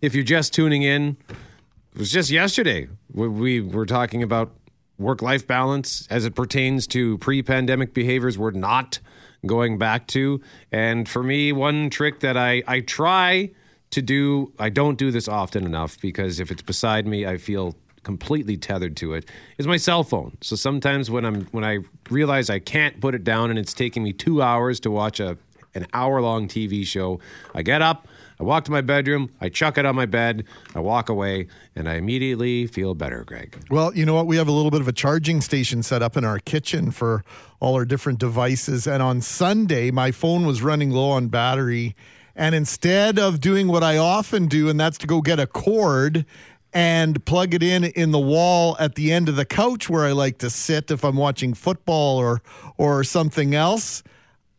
If 0.00 0.14
you're 0.14 0.22
just 0.22 0.54
tuning 0.54 0.82
in, 0.82 1.16
it 1.28 1.98
was 1.98 2.12
just 2.12 2.30
yesterday. 2.30 2.88
We, 3.12 3.26
we 3.26 3.60
were 3.60 3.84
talking 3.84 4.22
about 4.22 4.52
work 4.96 5.22
life 5.22 5.48
balance 5.48 6.06
as 6.08 6.24
it 6.24 6.36
pertains 6.36 6.86
to 6.88 7.18
pre 7.18 7.42
pandemic 7.42 7.94
behaviors 7.94 8.38
we're 8.38 8.52
not 8.52 9.00
going 9.44 9.76
back 9.76 10.06
to. 10.08 10.40
And 10.70 11.08
for 11.08 11.24
me, 11.24 11.50
one 11.50 11.90
trick 11.90 12.20
that 12.20 12.36
I, 12.36 12.62
I 12.68 12.78
try 12.78 13.50
to 13.90 14.02
do, 14.02 14.52
I 14.56 14.68
don't 14.68 14.96
do 14.96 15.10
this 15.10 15.26
often 15.26 15.64
enough 15.66 16.00
because 16.00 16.38
if 16.38 16.52
it's 16.52 16.62
beside 16.62 17.08
me, 17.08 17.26
I 17.26 17.38
feel 17.38 17.74
completely 18.02 18.56
tethered 18.56 18.96
to 18.96 19.14
it 19.14 19.28
is 19.58 19.66
my 19.66 19.76
cell 19.76 20.02
phone. 20.02 20.36
So 20.40 20.56
sometimes 20.56 21.10
when 21.10 21.24
I'm 21.24 21.46
when 21.52 21.64
I 21.64 21.80
realize 22.08 22.50
I 22.50 22.58
can't 22.58 23.00
put 23.00 23.14
it 23.14 23.24
down 23.24 23.50
and 23.50 23.58
it's 23.58 23.74
taking 23.74 24.02
me 24.02 24.12
2 24.12 24.42
hours 24.42 24.80
to 24.80 24.90
watch 24.90 25.20
a 25.20 25.36
an 25.74 25.86
hour 25.92 26.20
long 26.20 26.48
TV 26.48 26.84
show, 26.84 27.20
I 27.54 27.62
get 27.62 27.80
up, 27.80 28.08
I 28.40 28.42
walk 28.42 28.64
to 28.64 28.72
my 28.72 28.80
bedroom, 28.80 29.30
I 29.40 29.50
chuck 29.50 29.78
it 29.78 29.86
on 29.86 29.94
my 29.94 30.06
bed, 30.06 30.44
I 30.74 30.80
walk 30.80 31.08
away, 31.08 31.46
and 31.76 31.88
I 31.88 31.94
immediately 31.94 32.66
feel 32.66 32.94
better, 32.94 33.22
Greg. 33.22 33.56
Well, 33.70 33.94
you 33.94 34.04
know 34.04 34.14
what? 34.14 34.26
We 34.26 34.36
have 34.36 34.48
a 34.48 34.52
little 34.52 34.72
bit 34.72 34.80
of 34.80 34.88
a 34.88 34.92
charging 34.92 35.40
station 35.40 35.84
set 35.84 36.02
up 36.02 36.16
in 36.16 36.24
our 36.24 36.40
kitchen 36.40 36.90
for 36.90 37.22
all 37.60 37.74
our 37.74 37.84
different 37.84 38.18
devices. 38.18 38.86
And 38.86 39.00
on 39.00 39.20
Sunday, 39.20 39.92
my 39.92 40.10
phone 40.10 40.44
was 40.44 40.60
running 40.60 40.90
low 40.90 41.10
on 41.10 41.28
battery. 41.28 41.94
And 42.34 42.54
instead 42.54 43.18
of 43.18 43.40
doing 43.40 43.68
what 43.68 43.84
I 43.84 43.96
often 43.96 44.46
do, 44.46 44.68
and 44.68 44.80
that's 44.80 44.98
to 44.98 45.06
go 45.06 45.20
get 45.20 45.38
a 45.38 45.46
cord 45.46 46.24
and 46.72 47.24
plug 47.24 47.54
it 47.54 47.62
in 47.62 47.84
in 47.84 48.10
the 48.10 48.18
wall 48.18 48.76
at 48.78 48.94
the 48.94 49.12
end 49.12 49.28
of 49.28 49.36
the 49.36 49.44
couch 49.44 49.88
where 49.88 50.04
I 50.04 50.12
like 50.12 50.38
to 50.38 50.50
sit 50.50 50.90
if 50.90 51.04
I'm 51.04 51.16
watching 51.16 51.54
football 51.54 52.18
or 52.18 52.42
or 52.76 53.04
something 53.04 53.54
else, 53.54 54.02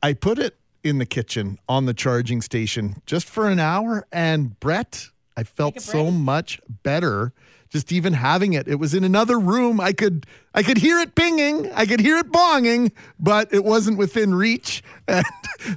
I 0.03 0.13
put 0.13 0.39
it 0.39 0.57
in 0.83 0.97
the 0.97 1.05
kitchen 1.05 1.59
on 1.69 1.85
the 1.85 1.93
charging 1.93 2.41
station 2.41 3.01
just 3.05 3.29
for 3.29 3.47
an 3.49 3.59
hour. 3.59 4.05
And 4.11 4.59
Brett, 4.59 5.07
I 5.37 5.43
felt 5.43 5.79
so 5.79 6.11
much 6.11 6.59
better 6.83 7.33
just 7.71 7.91
even 7.91 8.13
having 8.13 8.51
it. 8.53 8.67
It 8.67 8.75
was 8.75 8.93
in 8.93 9.03
another 9.03 9.39
room. 9.39 9.79
I 9.79 9.93
could 9.93 10.25
I 10.53 10.61
could 10.61 10.77
hear 10.77 10.99
it 10.99 11.15
pinging. 11.15 11.71
I 11.71 11.85
could 11.85 12.01
hear 12.01 12.17
it 12.17 12.31
bonging, 12.31 12.91
but 13.17 13.53
it 13.53 13.63
wasn't 13.63 13.97
within 13.97 14.35
reach. 14.35 14.83
And 15.07 15.25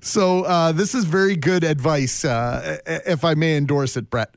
so 0.00 0.44
uh, 0.44 0.72
this 0.72 0.94
is 0.94 1.04
very 1.04 1.36
good 1.36 1.64
advice, 1.64 2.24
uh, 2.24 2.78
if 2.86 3.24
I 3.24 3.34
may 3.34 3.56
endorse 3.56 3.96
it, 3.96 4.08
Brett. 4.08 4.30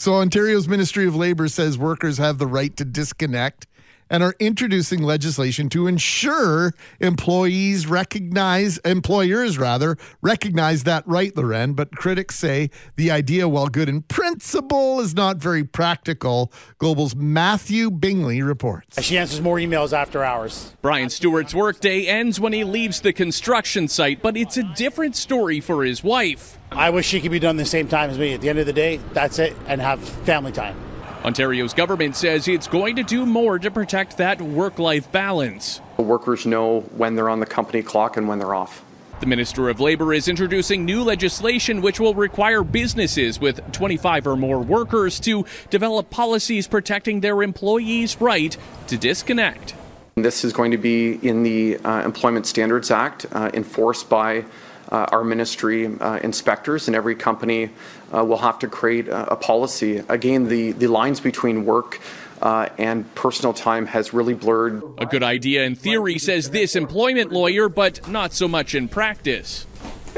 So 0.00 0.14
Ontario's 0.14 0.66
Ministry 0.66 1.06
of 1.06 1.14
Labor 1.14 1.46
says 1.46 1.76
workers 1.76 2.16
have 2.16 2.38
the 2.38 2.46
right 2.46 2.74
to 2.78 2.86
disconnect 2.86 3.66
and 4.10 4.22
are 4.22 4.34
introducing 4.40 5.02
legislation 5.02 5.68
to 5.70 5.86
ensure 5.86 6.74
employees 6.98 7.86
recognize 7.86 8.78
employers 8.78 9.56
rather 9.56 9.96
recognize 10.20 10.82
that 10.82 11.06
right, 11.06 11.34
Loren. 11.36 11.74
But 11.74 11.96
critics 11.96 12.34
say 12.36 12.70
the 12.96 13.10
idea, 13.10 13.48
while 13.48 13.68
good 13.68 13.88
in 13.88 14.02
principle, 14.02 15.00
is 15.00 15.14
not 15.14 15.36
very 15.38 15.64
practical. 15.64 16.52
Global's 16.78 17.14
Matthew 17.14 17.90
Bingley 17.90 18.42
reports. 18.42 19.00
She 19.02 19.16
answers 19.16 19.40
more 19.40 19.56
emails 19.56 19.92
after 19.92 20.24
hours. 20.24 20.74
Brian 20.82 21.08
Stewart's 21.08 21.54
workday 21.54 22.06
ends 22.06 22.40
when 22.40 22.52
he 22.52 22.64
leaves 22.64 23.00
the 23.00 23.12
construction 23.12 23.86
site, 23.86 24.20
but 24.20 24.36
it's 24.36 24.56
a 24.56 24.64
different 24.74 25.14
story 25.14 25.60
for 25.60 25.84
his 25.84 26.02
wife. 26.02 26.58
I 26.72 26.90
wish 26.90 27.06
she 27.06 27.20
could 27.20 27.30
be 27.30 27.38
done 27.38 27.56
the 27.56 27.64
same 27.64 27.88
time 27.88 28.10
as 28.10 28.18
me. 28.18 28.34
At 28.34 28.40
the 28.40 28.48
end 28.48 28.58
of 28.58 28.66
the 28.66 28.72
day, 28.72 28.98
that's 29.12 29.38
it, 29.38 29.56
and 29.66 29.80
have 29.80 30.00
family 30.00 30.52
time. 30.52 30.89
Ontario's 31.24 31.74
government 31.74 32.16
says 32.16 32.48
it's 32.48 32.66
going 32.66 32.96
to 32.96 33.02
do 33.02 33.26
more 33.26 33.58
to 33.58 33.70
protect 33.70 34.16
that 34.16 34.40
work 34.40 34.78
life 34.78 35.12
balance. 35.12 35.82
Workers 35.98 36.46
know 36.46 36.80
when 36.96 37.14
they're 37.14 37.28
on 37.28 37.40
the 37.40 37.46
company 37.46 37.82
clock 37.82 38.16
and 38.16 38.26
when 38.26 38.38
they're 38.38 38.54
off. 38.54 38.82
The 39.20 39.26
Minister 39.26 39.68
of 39.68 39.80
Labor 39.80 40.14
is 40.14 40.28
introducing 40.28 40.86
new 40.86 41.02
legislation 41.02 41.82
which 41.82 42.00
will 42.00 42.14
require 42.14 42.64
businesses 42.64 43.38
with 43.38 43.60
25 43.72 44.26
or 44.26 44.36
more 44.36 44.60
workers 44.60 45.20
to 45.20 45.44
develop 45.68 46.08
policies 46.08 46.66
protecting 46.66 47.20
their 47.20 47.42
employees' 47.42 48.18
right 48.18 48.56
to 48.86 48.96
disconnect. 48.96 49.74
This 50.14 50.42
is 50.42 50.54
going 50.54 50.70
to 50.70 50.78
be 50.78 51.12
in 51.26 51.42
the 51.42 51.76
uh, 51.78 52.02
Employment 52.02 52.46
Standards 52.46 52.90
Act, 52.90 53.26
uh, 53.32 53.50
enforced 53.52 54.08
by 54.08 54.46
our 54.90 55.24
ministry 55.24 55.86
uh, 55.86 56.18
inspectors, 56.22 56.88
and 56.88 56.96
every 56.96 57.14
company 57.14 57.70
uh, 58.14 58.24
will 58.24 58.38
have 58.38 58.58
to 58.60 58.68
create 58.68 59.08
a, 59.08 59.32
a 59.32 59.36
policy. 59.36 60.02
Again, 60.08 60.48
the, 60.48 60.72
the 60.72 60.86
lines 60.86 61.20
between 61.20 61.64
work 61.64 62.00
uh, 62.42 62.68
and 62.78 63.12
personal 63.14 63.52
time 63.52 63.86
has 63.86 64.12
really 64.12 64.34
blurred. 64.34 64.82
A 64.98 65.06
good 65.06 65.22
idea 65.22 65.64
in 65.64 65.74
theory, 65.74 66.18
says 66.18 66.50
this 66.50 66.74
employment 66.76 67.32
lawyer, 67.32 67.68
but 67.68 68.08
not 68.08 68.32
so 68.32 68.48
much 68.48 68.74
in 68.74 68.88
practice. 68.88 69.66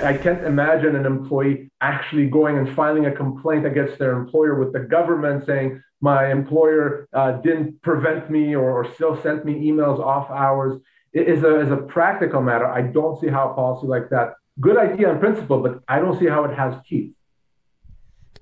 I 0.03 0.15
can't 0.15 0.43
imagine 0.45 0.97
an 0.97 1.05
employee 1.05 1.71
actually 1.81 2.27
going 2.27 2.57
and 2.57 2.75
filing 2.75 3.07
a 3.07 3.13
complaint 3.13 3.67
against 3.67 3.99
their 3.99 4.13
employer 4.13 4.59
with 4.59 4.73
the 4.73 4.81
government 4.81 5.45
saying, 5.45 5.83
my 6.01 6.33
employer 6.33 7.07
uh, 7.13 7.33
didn't 7.33 7.81
prevent 7.83 8.29
me 8.29 8.57
or, 8.57 8.73
or, 8.73 8.93
still 8.95 9.21
sent 9.23 9.45
me 9.45 9.71
emails 9.71 10.01
off 10.01 10.29
hours. 10.31 10.81
It 11.13 11.29
is 11.29 11.45
a, 11.45 11.61
as 11.61 11.71
a 11.71 11.77
practical 11.77 12.43
matter, 12.43 12.67
I 12.67 12.83
don't 12.83 13.21
see 13.21 13.29
how 13.29 13.51
a 13.51 13.55
policy 13.55 13.87
like 13.87 14.11
that, 14.11 14.35
good 14.61 14.77
idea 14.77 15.11
in 15.11 15.19
principle, 15.19 15.61
but 15.61 15.83
I 15.89 15.99
don't 15.99 16.19
see 16.19 16.27
how 16.27 16.45
it 16.45 16.57
has 16.57 16.75
teeth. 16.89 17.13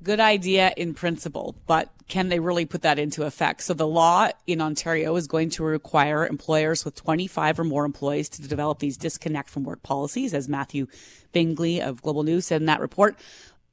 Good 0.02 0.20
idea 0.20 0.72
in 0.78 0.94
principle, 0.94 1.56
but 1.66 1.90
can 2.08 2.30
they 2.30 2.40
really 2.40 2.64
put 2.64 2.82
that 2.82 2.98
into 2.98 3.24
effect? 3.24 3.62
So 3.62 3.74
the 3.74 3.86
law 3.86 4.30
in 4.46 4.62
Ontario 4.62 5.14
is 5.16 5.26
going 5.26 5.50
to 5.50 5.62
require 5.62 6.26
employers 6.26 6.86
with 6.86 6.94
25 6.94 7.60
or 7.60 7.64
more 7.64 7.84
employees 7.84 8.30
to 8.30 8.48
develop 8.48 8.78
these 8.78 8.96
disconnect 8.96 9.50
from 9.50 9.64
work 9.64 9.82
policies, 9.82 10.32
as 10.32 10.48
Matthew 10.48 10.86
Bingley 11.32 11.82
of 11.82 12.00
Global 12.00 12.22
News 12.22 12.46
said 12.46 12.62
in 12.62 12.66
that 12.66 12.80
report. 12.80 13.16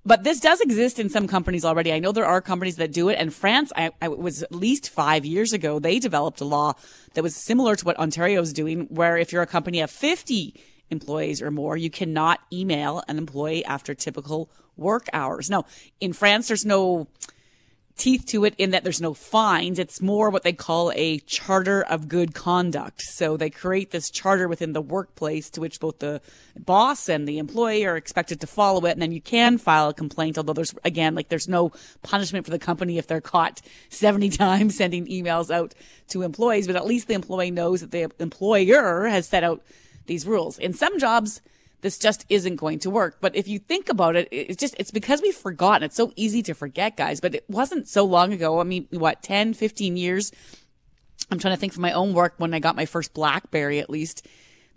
But 0.05 0.23
this 0.23 0.39
does 0.39 0.59
exist 0.61 0.99
in 0.99 1.09
some 1.09 1.27
companies 1.27 1.65
already. 1.65 1.91
I 1.91 1.99
know 1.99 2.11
there 2.11 2.25
are 2.25 2.41
companies 2.41 2.77
that 2.77 2.93
do 2.93 3.09
it. 3.09 3.15
And 3.15 3.33
France, 3.33 3.73
I, 3.75 3.91
I 4.01 4.07
was 4.07 4.43
at 4.43 4.53
least 4.53 4.89
five 4.89 5.25
years 5.25 5.53
ago, 5.53 5.79
they 5.79 5.99
developed 5.99 6.39
a 6.39 6.45
law 6.45 6.73
that 7.13 7.23
was 7.23 7.35
similar 7.35 7.75
to 7.75 7.85
what 7.85 7.97
Ontario 7.99 8.41
is 8.41 8.53
doing, 8.53 8.87
where 8.89 9.17
if 9.17 9.33
you're 9.33 9.41
a 9.41 9.47
company 9.47 9.81
of 9.81 9.91
50 9.91 10.61
employees 10.89 11.41
or 11.41 11.51
more, 11.51 11.77
you 11.77 11.89
cannot 11.89 12.39
email 12.51 13.03
an 13.07 13.17
employee 13.17 13.65
after 13.65 13.93
typical 13.93 14.49
work 14.75 15.07
hours. 15.13 15.49
Now, 15.49 15.65
in 15.99 16.13
France, 16.13 16.47
there's 16.47 16.65
no 16.65 17.07
teeth 17.97 18.25
to 18.27 18.45
it 18.45 18.53
in 18.57 18.71
that 18.71 18.83
there's 18.83 19.01
no 19.01 19.13
fines. 19.13 19.79
It's 19.79 20.01
more 20.01 20.29
what 20.29 20.43
they 20.43 20.53
call 20.53 20.91
a 20.95 21.19
charter 21.19 21.81
of 21.81 22.07
good 22.07 22.33
conduct. 22.33 23.01
So 23.01 23.35
they 23.35 23.49
create 23.49 23.91
this 23.91 24.09
charter 24.09 24.47
within 24.47 24.73
the 24.73 24.81
workplace 24.81 25.49
to 25.51 25.61
which 25.61 25.79
both 25.79 25.99
the 25.99 26.21
boss 26.57 27.09
and 27.09 27.27
the 27.27 27.39
employee 27.39 27.85
are 27.85 27.97
expected 27.97 28.39
to 28.41 28.47
follow 28.47 28.85
it. 28.85 28.91
And 28.91 29.01
then 29.01 29.11
you 29.11 29.21
can 29.21 29.57
file 29.57 29.89
a 29.89 29.93
complaint, 29.93 30.37
although 30.37 30.53
there's, 30.53 30.75
again, 30.85 31.15
like 31.15 31.29
there's 31.29 31.47
no 31.47 31.71
punishment 32.03 32.45
for 32.45 32.51
the 32.51 32.59
company 32.59 32.97
if 32.97 33.07
they're 33.07 33.21
caught 33.21 33.61
70 33.89 34.29
times 34.37 34.77
sending 34.77 35.07
emails 35.07 35.49
out 35.49 35.73
to 36.09 36.21
employees, 36.21 36.67
but 36.67 36.75
at 36.75 36.85
least 36.85 37.07
the 37.07 37.15
employee 37.15 37.51
knows 37.51 37.81
that 37.81 37.91
the 37.91 38.09
employer 38.19 39.07
has 39.07 39.27
set 39.27 39.43
out 39.43 39.61
these 40.07 40.25
rules. 40.25 40.57
In 40.57 40.73
some 40.73 40.99
jobs, 40.99 41.41
this 41.81 41.99
just 41.99 42.25
isn't 42.29 42.55
going 42.55 42.79
to 42.79 42.89
work. 42.89 43.17
But 43.21 43.35
if 43.35 43.47
you 43.47 43.59
think 43.59 43.89
about 43.89 44.15
it, 44.15 44.27
it's 44.31 44.57
just, 44.57 44.75
it's 44.79 44.91
because 44.91 45.21
we've 45.21 45.35
forgotten. 45.35 45.83
It's 45.83 45.95
so 45.95 46.11
easy 46.15 46.41
to 46.43 46.53
forget, 46.53 46.97
guys, 46.97 47.19
but 47.19 47.35
it 47.35 47.45
wasn't 47.47 47.87
so 47.87 48.03
long 48.03 48.33
ago. 48.33 48.59
I 48.59 48.63
mean, 48.63 48.87
what, 48.91 49.21
10, 49.21 49.53
15 49.53 49.97
years? 49.97 50.31
I'm 51.29 51.39
trying 51.39 51.53
to 51.53 51.59
think 51.59 51.73
from 51.73 51.81
my 51.81 51.91
own 51.91 52.13
work 52.13 52.35
when 52.37 52.53
I 52.53 52.59
got 52.59 52.75
my 52.75 52.85
first 52.85 53.13
Blackberry, 53.13 53.79
at 53.79 53.89
least, 53.89 54.25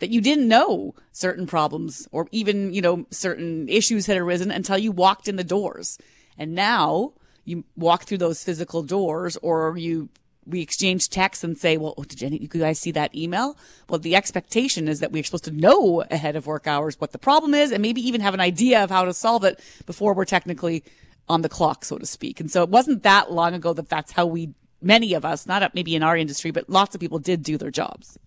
that 0.01 0.11
you 0.11 0.21
didn't 0.21 0.49
know 0.49 0.95
certain 1.13 1.47
problems 1.47 2.09
or 2.11 2.27
even, 2.33 2.75
you 2.75 2.83
know, 2.83 3.07
certain 3.11 3.69
issues 3.69 4.07
had 4.07 4.17
arisen 4.17 4.51
until 4.51 4.79
you 4.79 4.93
walked 4.93 5.29
in 5.29 5.37
the 5.37 5.45
doors. 5.45 5.99
And 6.37 6.55
now 6.55 7.13
you 7.45 7.65
walk 7.77 8.05
through 8.05 8.19
those 8.19 8.43
physical 8.43 8.83
doors 8.83 9.37
or 9.39 9.77
you 9.77 10.09
we 10.51 10.61
exchange 10.61 11.09
texts 11.09 11.45
and 11.45 11.57
say, 11.57 11.77
well, 11.77 11.95
did 12.07 12.21
you, 12.21 12.29
you 12.41 12.49
guys 12.49 12.79
see 12.79 12.91
that 12.93 13.15
email? 13.15 13.57
Well, 13.89 13.99
the 13.99 14.17
expectation 14.17 14.89
is 14.89 15.01
that 15.01 15.13
we're 15.13 15.25
supposed 15.25 15.45
to 15.45 15.51
know 15.51 16.05
ahead 16.11 16.37
of 16.37 16.47
work 16.47 16.67
hours 16.67 17.01
what 17.01 17.13
the 17.13 17.19
problem 17.19 17.55
is 17.55 17.73
and 17.73 17.81
maybe 17.83 18.07
even 18.07 18.21
have 18.21 18.35
an 18.35 18.41
idea 18.41 18.83
of 18.85 18.91
how 18.91 19.05
to 19.05 19.15
solve 19.15 19.45
it 19.45 19.61
before 19.87 20.15
we're 20.15 20.25
technically 20.25 20.85
on 21.29 21.43
the 21.43 21.49
clock, 21.49 21.85
so 21.85 21.97
to 21.97 22.07
speak. 22.07 22.41
And 22.41 22.51
so 22.51 22.63
it 22.63 22.69
wasn't 22.69 23.03
that 23.05 23.33
long 23.33 23.55
ago 23.55 23.73
that 23.73 23.89
that's 23.89 24.13
how 24.13 24.27
we, 24.27 24.53
many 24.83 25.15
of 25.15 25.25
us, 25.25 25.47
not 25.47 25.75
maybe 25.75 25.95
in 25.95 26.03
our 26.03 26.17
industry, 26.17 26.51
but 26.51 26.69
lots 26.69 26.95
of 26.95 27.01
people 27.01 27.19
did 27.19 27.43
do 27.43 27.57
their 27.57 27.71
jobs. 27.71 28.19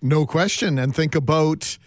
No 0.00 0.26
question. 0.26 0.78
And 0.78 0.94
think 0.94 1.14
about 1.14 1.78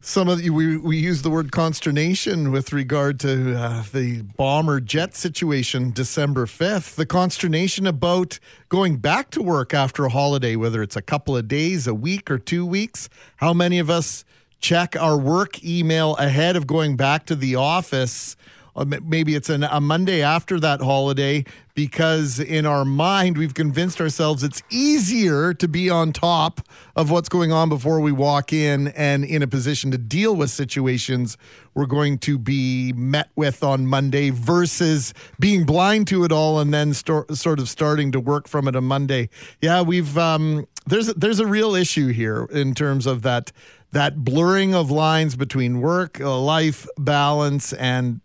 some 0.00 0.28
of 0.28 0.38
the, 0.38 0.48
we 0.48 0.78
we 0.78 0.96
use 0.96 1.20
the 1.20 1.28
word 1.28 1.52
consternation 1.52 2.50
with 2.50 2.72
regard 2.72 3.20
to 3.20 3.54
uh, 3.54 3.84
the 3.92 4.22
bomber 4.22 4.80
jet 4.80 5.14
situation 5.14 5.90
December 5.92 6.46
5th 6.46 6.94
the 6.94 7.04
consternation 7.04 7.86
about 7.86 8.38
going 8.70 8.96
back 8.96 9.30
to 9.30 9.42
work 9.42 9.74
after 9.74 10.06
a 10.06 10.08
holiday 10.08 10.56
whether 10.56 10.82
it's 10.82 10.96
a 10.96 11.02
couple 11.02 11.36
of 11.36 11.46
days 11.48 11.86
a 11.86 11.94
week 11.94 12.30
or 12.30 12.38
2 12.38 12.64
weeks. 12.64 13.10
How 13.36 13.52
many 13.52 13.78
of 13.78 13.90
us 13.90 14.24
check 14.58 14.96
our 14.96 15.18
work 15.18 15.62
email 15.62 16.16
ahead 16.16 16.56
of 16.56 16.66
going 16.66 16.96
back 16.96 17.26
to 17.26 17.36
the 17.36 17.56
office? 17.56 18.36
Uh, 18.74 18.84
maybe 18.84 19.34
it's 19.34 19.50
an, 19.50 19.64
a 19.64 19.80
Monday 19.80 20.22
after 20.22 20.58
that 20.60 20.80
holiday 20.80 21.44
because 21.80 22.38
in 22.38 22.66
our 22.66 22.84
mind 22.84 23.38
we've 23.38 23.54
convinced 23.54 24.02
ourselves 24.02 24.42
it's 24.42 24.62
easier 24.68 25.54
to 25.54 25.66
be 25.66 25.88
on 25.88 26.12
top 26.12 26.60
of 26.94 27.10
what's 27.10 27.30
going 27.30 27.50
on 27.50 27.70
before 27.70 28.00
we 28.00 28.12
walk 28.12 28.52
in 28.52 28.88
and 28.88 29.24
in 29.24 29.42
a 29.42 29.46
position 29.46 29.90
to 29.90 29.96
deal 29.96 30.36
with 30.36 30.50
situations 30.50 31.38
we're 31.72 31.86
going 31.86 32.18
to 32.18 32.36
be 32.36 32.92
met 32.92 33.30
with 33.34 33.64
on 33.64 33.86
Monday 33.86 34.28
versus 34.28 35.14
being 35.38 35.64
blind 35.64 36.06
to 36.06 36.22
it 36.22 36.32
all 36.32 36.58
and 36.58 36.74
then 36.74 36.92
sort 36.92 37.58
of 37.58 37.66
starting 37.66 38.12
to 38.12 38.20
work 38.20 38.46
from 38.46 38.68
it 38.68 38.76
on 38.76 38.84
Monday. 38.84 39.30
Yeah, 39.62 39.80
we've 39.80 40.18
um, 40.18 40.66
there's 40.86 41.06
there's 41.14 41.38
a 41.38 41.46
real 41.46 41.74
issue 41.74 42.08
here 42.08 42.46
in 42.50 42.74
terms 42.74 43.06
of 43.06 43.22
that 43.22 43.52
that 43.92 44.24
blurring 44.24 44.74
of 44.74 44.90
lines 44.90 45.36
between 45.36 45.80
work, 45.80 46.20
uh, 46.20 46.38
life 46.38 46.86
balance, 46.98 47.72
and 47.72 48.20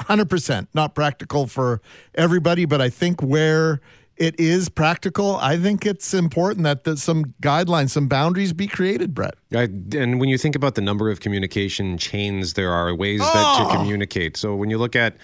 100% 0.00 0.68
not 0.74 0.94
practical 0.94 1.46
for 1.46 1.80
everybody, 2.14 2.64
but 2.64 2.80
I 2.80 2.88
think 2.88 3.22
where 3.22 3.80
it 4.16 4.38
is 4.38 4.68
practical, 4.68 5.36
I 5.36 5.56
think 5.56 5.86
it's 5.86 6.12
important 6.12 6.64
that, 6.64 6.84
that 6.84 6.98
some 6.98 7.34
guidelines, 7.42 7.90
some 7.90 8.06
boundaries 8.06 8.52
be 8.52 8.66
created, 8.66 9.14
Brett. 9.14 9.34
I, 9.52 9.62
and 9.96 10.20
when 10.20 10.28
you 10.28 10.38
think 10.38 10.54
about 10.54 10.76
the 10.76 10.80
number 10.80 11.10
of 11.10 11.18
communication 11.18 11.98
chains 11.98 12.52
there 12.52 12.70
are, 12.70 12.94
ways 12.94 13.20
oh. 13.22 13.32
that 13.32 13.64
to 13.64 13.76
communicate. 13.76 14.36
So 14.36 14.54
when 14.54 14.70
you 14.70 14.78
look 14.78 14.94
at, 14.94 15.16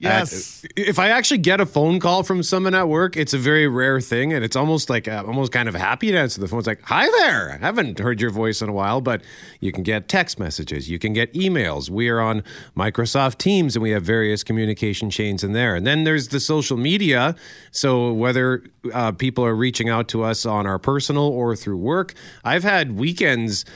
yes, 0.00 0.64
at, 0.64 0.70
if 0.74 0.98
I 0.98 1.10
actually 1.10 1.38
get 1.38 1.60
a 1.60 1.66
phone 1.66 2.00
call 2.00 2.22
from 2.22 2.42
someone 2.42 2.74
at 2.74 2.88
work, 2.88 3.14
it's 3.14 3.34
a 3.34 3.38
very 3.38 3.68
rare 3.68 4.00
thing, 4.00 4.32
and 4.32 4.42
it's 4.42 4.56
almost 4.56 4.88
like 4.88 5.06
uh, 5.06 5.24
almost 5.26 5.52
kind 5.52 5.68
of 5.68 5.74
happy 5.74 6.10
to 6.12 6.16
answer 6.16 6.40
the 6.40 6.48
phone. 6.48 6.60
It's 6.60 6.66
like, 6.66 6.80
"Hi 6.84 7.06
there, 7.20 7.52
I 7.52 7.56
haven't 7.58 7.98
heard 7.98 8.22
your 8.22 8.30
voice 8.30 8.62
in 8.62 8.70
a 8.70 8.72
while," 8.72 9.02
but 9.02 9.20
you 9.60 9.70
can 9.70 9.82
get 9.82 10.08
text 10.08 10.38
messages, 10.38 10.88
you 10.88 10.98
can 10.98 11.12
get 11.12 11.32
emails. 11.34 11.90
We 11.90 12.08
are 12.08 12.20
on 12.20 12.42
Microsoft 12.74 13.36
Teams, 13.36 13.76
and 13.76 13.82
we 13.82 13.90
have 13.90 14.02
various 14.02 14.42
communication 14.42 15.10
chains 15.10 15.44
in 15.44 15.52
there. 15.52 15.74
And 15.74 15.86
then 15.86 16.04
there's 16.04 16.28
the 16.28 16.40
social 16.40 16.78
media. 16.78 17.36
So 17.70 18.14
whether 18.14 18.64
uh, 18.94 19.12
people 19.12 19.44
are 19.44 19.54
reaching 19.54 19.90
out 19.90 20.08
to 20.08 20.22
us 20.22 20.46
on 20.46 20.66
our 20.66 20.78
personal 20.78 21.24
or 21.24 21.54
through 21.54 21.76
work, 21.76 22.14
I've 22.44 22.64
had 22.64 22.96
weekends 22.98 23.66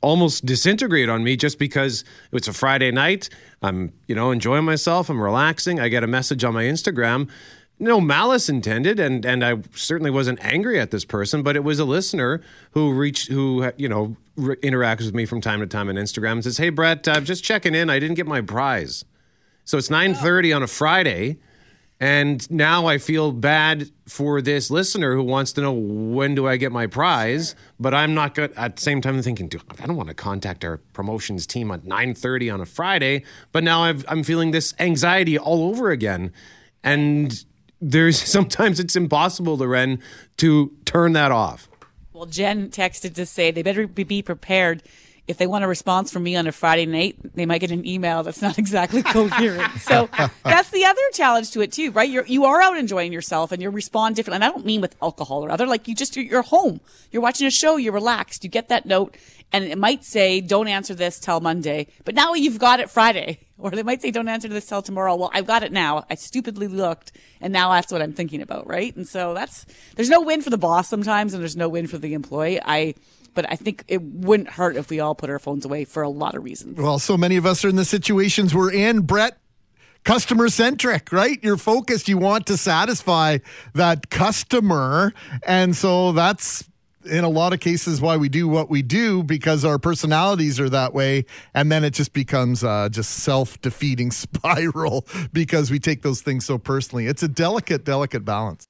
almost 0.00 0.46
disintegrate 0.46 1.08
on 1.08 1.24
me 1.24 1.36
just 1.36 1.58
because 1.58 2.04
it's 2.32 2.48
a 2.48 2.52
Friday 2.52 2.90
night. 2.90 3.28
I'm, 3.62 3.92
you 4.06 4.14
know, 4.14 4.30
enjoying 4.30 4.64
myself. 4.64 5.10
I'm 5.10 5.20
relaxing. 5.20 5.80
I 5.80 5.88
get 5.88 6.04
a 6.04 6.06
message 6.06 6.44
on 6.44 6.54
my 6.54 6.64
Instagram. 6.64 7.28
No 7.80 8.00
malice 8.00 8.48
intended, 8.48 8.98
and 8.98 9.24
and 9.24 9.44
I 9.44 9.58
certainly 9.72 10.10
wasn't 10.10 10.44
angry 10.44 10.80
at 10.80 10.90
this 10.90 11.04
person, 11.04 11.44
but 11.44 11.54
it 11.54 11.62
was 11.62 11.78
a 11.78 11.84
listener 11.84 12.42
who 12.72 12.92
reached, 12.92 13.28
who 13.28 13.70
you 13.76 13.88
know, 13.88 14.16
re- 14.34 14.56
interacts 14.56 15.04
with 15.04 15.14
me 15.14 15.26
from 15.26 15.40
time 15.40 15.60
to 15.60 15.66
time 15.66 15.88
on 15.88 15.94
Instagram 15.94 16.32
and 16.32 16.44
says, 16.44 16.56
"Hey, 16.58 16.70
Brett, 16.70 17.06
I'm 17.06 17.24
just 17.24 17.44
checking 17.44 17.76
in. 17.76 17.88
I 17.88 18.00
didn't 18.00 18.16
get 18.16 18.26
my 18.26 18.40
prize." 18.40 19.04
So 19.64 19.78
it's 19.78 19.90
9:30 19.90 20.52
on 20.52 20.64
a 20.64 20.66
Friday. 20.66 21.38
And 22.00 22.48
now 22.48 22.86
I 22.86 22.98
feel 22.98 23.32
bad 23.32 23.90
for 24.06 24.40
this 24.40 24.70
listener 24.70 25.14
who 25.14 25.22
wants 25.22 25.52
to 25.54 25.60
know 25.60 25.72
when 25.72 26.36
do 26.36 26.46
I 26.46 26.56
get 26.56 26.70
my 26.70 26.86
prize, 26.86 27.56
but 27.80 27.92
I'm 27.92 28.14
not 28.14 28.36
good 28.36 28.52
at 28.56 28.76
the 28.76 28.82
same 28.82 29.00
time 29.00 29.20
thinking, 29.20 29.50
I 29.80 29.86
don't 29.86 29.96
want 29.96 30.08
to 30.08 30.14
contact 30.14 30.64
our 30.64 30.76
promotions 30.92 31.44
team 31.44 31.72
at 31.72 31.84
9:30 31.84 32.54
on 32.54 32.60
a 32.60 32.66
Friday, 32.66 33.24
but 33.50 33.64
now 33.64 33.82
i 33.82 33.90
am 33.90 34.04
I'm 34.06 34.22
feeling 34.22 34.52
this 34.52 34.74
anxiety 34.78 35.36
all 35.38 35.68
over 35.68 35.90
again. 35.90 36.32
And 36.84 37.44
there's 37.80 38.20
sometimes 38.36 38.78
it's 38.78 38.94
impossible, 38.94 39.56
Loren, 39.56 40.00
to 40.36 40.72
turn 40.84 41.14
that 41.14 41.32
off. 41.32 41.68
Well, 42.12 42.26
Jen 42.26 42.70
texted 42.70 43.14
to 43.14 43.26
say 43.26 43.50
they 43.50 43.62
better 43.62 43.88
be 43.88 44.22
prepared 44.22 44.82
if 45.28 45.36
they 45.36 45.46
want 45.46 45.62
a 45.62 45.68
response 45.68 46.10
from 46.10 46.22
me 46.22 46.34
on 46.34 46.46
a 46.46 46.52
Friday 46.52 46.86
night, 46.86 47.16
they 47.34 47.46
might 47.46 47.60
get 47.60 47.70
an 47.70 47.86
email 47.86 48.22
that's 48.22 48.40
not 48.40 48.58
exactly 48.58 49.02
coherent. 49.02 49.70
so 49.78 50.08
that's 50.44 50.70
the 50.70 50.86
other 50.86 51.00
challenge 51.12 51.50
to 51.52 51.60
it 51.60 51.70
too, 51.70 51.90
right? 51.92 52.08
You're 52.08 52.26
you 52.26 52.46
are 52.46 52.60
out 52.60 52.78
enjoying 52.78 53.12
yourself 53.12 53.52
and 53.52 53.62
you 53.62 53.68
respond 53.70 54.16
differently. 54.16 54.36
And 54.36 54.44
I 54.44 54.48
don't 54.48 54.64
mean 54.64 54.80
with 54.80 54.96
alcohol 55.02 55.44
or 55.44 55.50
other, 55.50 55.66
like 55.66 55.86
you 55.86 55.94
just 55.94 56.16
you're, 56.16 56.24
you're 56.24 56.42
home, 56.42 56.80
you're 57.12 57.22
watching 57.22 57.46
a 57.46 57.50
show, 57.50 57.76
you're 57.76 57.92
relaxed, 57.92 58.42
you 58.42 58.50
get 58.50 58.68
that 58.70 58.86
note, 58.86 59.16
and 59.52 59.64
it 59.64 59.78
might 59.78 60.02
say 60.02 60.40
don't 60.40 60.66
answer 60.66 60.94
this 60.94 61.20
till 61.20 61.40
Monday, 61.40 61.86
but 62.04 62.14
now 62.14 62.32
you've 62.32 62.58
got 62.58 62.80
it 62.80 62.90
Friday. 62.90 63.40
Or 63.60 63.72
they 63.72 63.82
might 63.82 64.00
say, 64.00 64.12
don't 64.12 64.28
answer 64.28 64.46
this 64.46 64.66
till 64.66 64.82
tomorrow. 64.82 65.16
Well, 65.16 65.32
I've 65.34 65.44
got 65.44 65.64
it 65.64 65.72
now. 65.72 66.04
I 66.08 66.14
stupidly 66.14 66.68
looked 66.68 67.10
and 67.40 67.52
now 67.52 67.72
that's 67.72 67.90
what 67.90 68.00
I'm 68.00 68.12
thinking 68.12 68.40
about, 68.40 68.68
right? 68.68 68.94
And 68.94 69.04
so 69.04 69.34
that's, 69.34 69.66
there's 69.96 70.08
no 70.08 70.20
win 70.20 70.42
for 70.42 70.50
the 70.50 70.56
boss 70.56 70.88
sometimes 70.88 71.34
and 71.34 71.42
there's 71.42 71.56
no 71.56 71.68
win 71.68 71.88
for 71.88 71.98
the 71.98 72.14
employee. 72.14 72.60
I, 72.64 72.94
but 73.34 73.50
I 73.50 73.56
think 73.56 73.84
it 73.88 74.02
wouldn't 74.02 74.50
hurt 74.50 74.76
if 74.76 74.90
we 74.90 75.00
all 75.00 75.14
put 75.14 75.30
our 75.30 75.38
phones 75.38 75.64
away 75.64 75.84
for 75.84 76.02
a 76.02 76.08
lot 76.08 76.34
of 76.34 76.44
reasons. 76.44 76.78
Well, 76.78 76.98
so 76.98 77.16
many 77.16 77.36
of 77.36 77.46
us 77.46 77.64
are 77.64 77.68
in 77.68 77.76
the 77.76 77.84
situations 77.84 78.54
we're 78.54 78.72
in, 78.72 79.00
Brett. 79.00 79.38
Customer 80.04 80.48
centric, 80.48 81.12
right? 81.12 81.38
You're 81.42 81.56
focused. 81.56 82.08
You 82.08 82.18
want 82.18 82.46
to 82.46 82.56
satisfy 82.56 83.38
that 83.74 84.10
customer. 84.10 85.12
And 85.44 85.76
so 85.76 86.12
that's 86.12 86.64
in 87.04 87.24
a 87.24 87.28
lot 87.28 87.52
of 87.52 87.60
cases 87.60 88.00
why 88.00 88.16
we 88.16 88.28
do 88.28 88.48
what 88.48 88.70
we 88.70 88.82
do 88.82 89.22
because 89.22 89.64
our 89.64 89.78
personalities 89.78 90.60
are 90.60 90.68
that 90.68 90.94
way 90.94 91.24
and 91.54 91.70
then 91.70 91.84
it 91.84 91.90
just 91.90 92.12
becomes 92.12 92.62
uh, 92.64 92.88
just 92.90 93.10
self-defeating 93.10 94.10
spiral 94.12 95.06
because 95.32 95.70
we 95.70 95.78
take 95.78 96.02
those 96.02 96.20
things 96.20 96.44
so 96.44 96.58
personally 96.58 97.06
it's 97.06 97.22
a 97.22 97.28
delicate 97.28 97.84
delicate 97.84 98.24
balance 98.24 98.68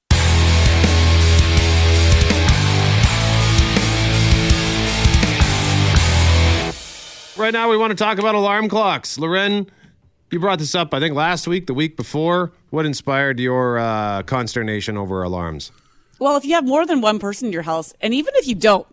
Right 7.38 7.52
now, 7.52 7.70
we 7.70 7.76
want 7.76 7.92
to 7.92 7.94
talk 7.94 8.18
about 8.18 8.34
alarm 8.34 8.68
clocks. 8.68 9.16
Loren, 9.16 9.70
you 10.32 10.40
brought 10.40 10.58
this 10.58 10.74
up, 10.74 10.92
I 10.92 10.98
think, 10.98 11.14
last 11.14 11.46
week, 11.46 11.68
the 11.68 11.74
week 11.74 11.96
before. 11.96 12.50
What 12.70 12.84
inspired 12.84 13.38
your 13.38 13.78
uh, 13.78 14.24
consternation 14.24 14.96
over 14.96 15.22
alarms? 15.22 15.70
Well, 16.18 16.36
if 16.36 16.44
you 16.44 16.54
have 16.54 16.66
more 16.66 16.84
than 16.84 17.00
one 17.00 17.20
person 17.20 17.46
in 17.46 17.52
your 17.52 17.62
house, 17.62 17.94
and 18.00 18.12
even 18.12 18.34
if 18.38 18.48
you 18.48 18.56
don't, 18.56 18.88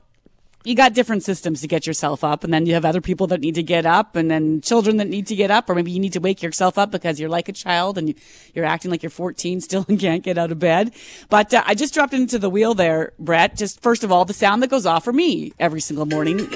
you 0.63 0.75
got 0.75 0.93
different 0.93 1.23
systems 1.23 1.62
to 1.62 1.67
get 1.67 1.88
yourself 1.88 2.23
up, 2.23 2.43
and 2.43 2.53
then 2.53 2.67
you 2.67 2.75
have 2.75 2.86
other 2.86 3.01
people 3.01 3.25
that 3.27 3.41
need 3.41 3.55
to 3.55 3.63
get 3.63 3.84
up, 3.88 4.15
and 4.15 4.29
then 4.29 4.62
children 4.62 4.97
that 4.97 5.08
need 5.08 5.25
to 5.25 5.36
get 5.36 5.49
up, 5.49 5.67
or 5.67 5.73
maybe 5.73 5.89
you 5.89 5.99
need 5.99 6.13
to 6.13 6.19
wake 6.19 6.43
yourself 6.43 6.77
up 6.77 6.91
because 6.91 7.19
you're 7.19 7.29
like 7.29 7.49
a 7.49 7.53
child 7.53 7.97
and 7.97 8.10
you, 8.10 8.62
are 8.62 8.65
acting 8.65 8.91
like 8.91 9.01
you're 9.01 9.10
14 9.10 9.60
still 9.62 9.86
and 9.88 9.99
can't 9.99 10.21
get 10.21 10.38
out 10.38 10.51
of 10.51 10.60
bed. 10.60 10.93
But 11.29 11.51
uh, 11.51 11.63
I 11.65 11.73
just 11.73 11.95
dropped 11.95 12.13
into 12.13 12.38
the 12.38 12.51
wheel 12.51 12.75
there, 12.75 13.13
Brett. 13.17 13.58
Just 13.58 13.81
first 13.81 14.03
of 14.03 14.12
all, 14.12 14.23
the 14.23 14.34
sound 14.34 14.62
that 14.62 14.69
goes 14.69 14.86
off 14.86 15.03
for 15.03 15.13
me 15.13 15.51
every 15.58 15.81
single 15.81 16.05
morning 16.05 16.47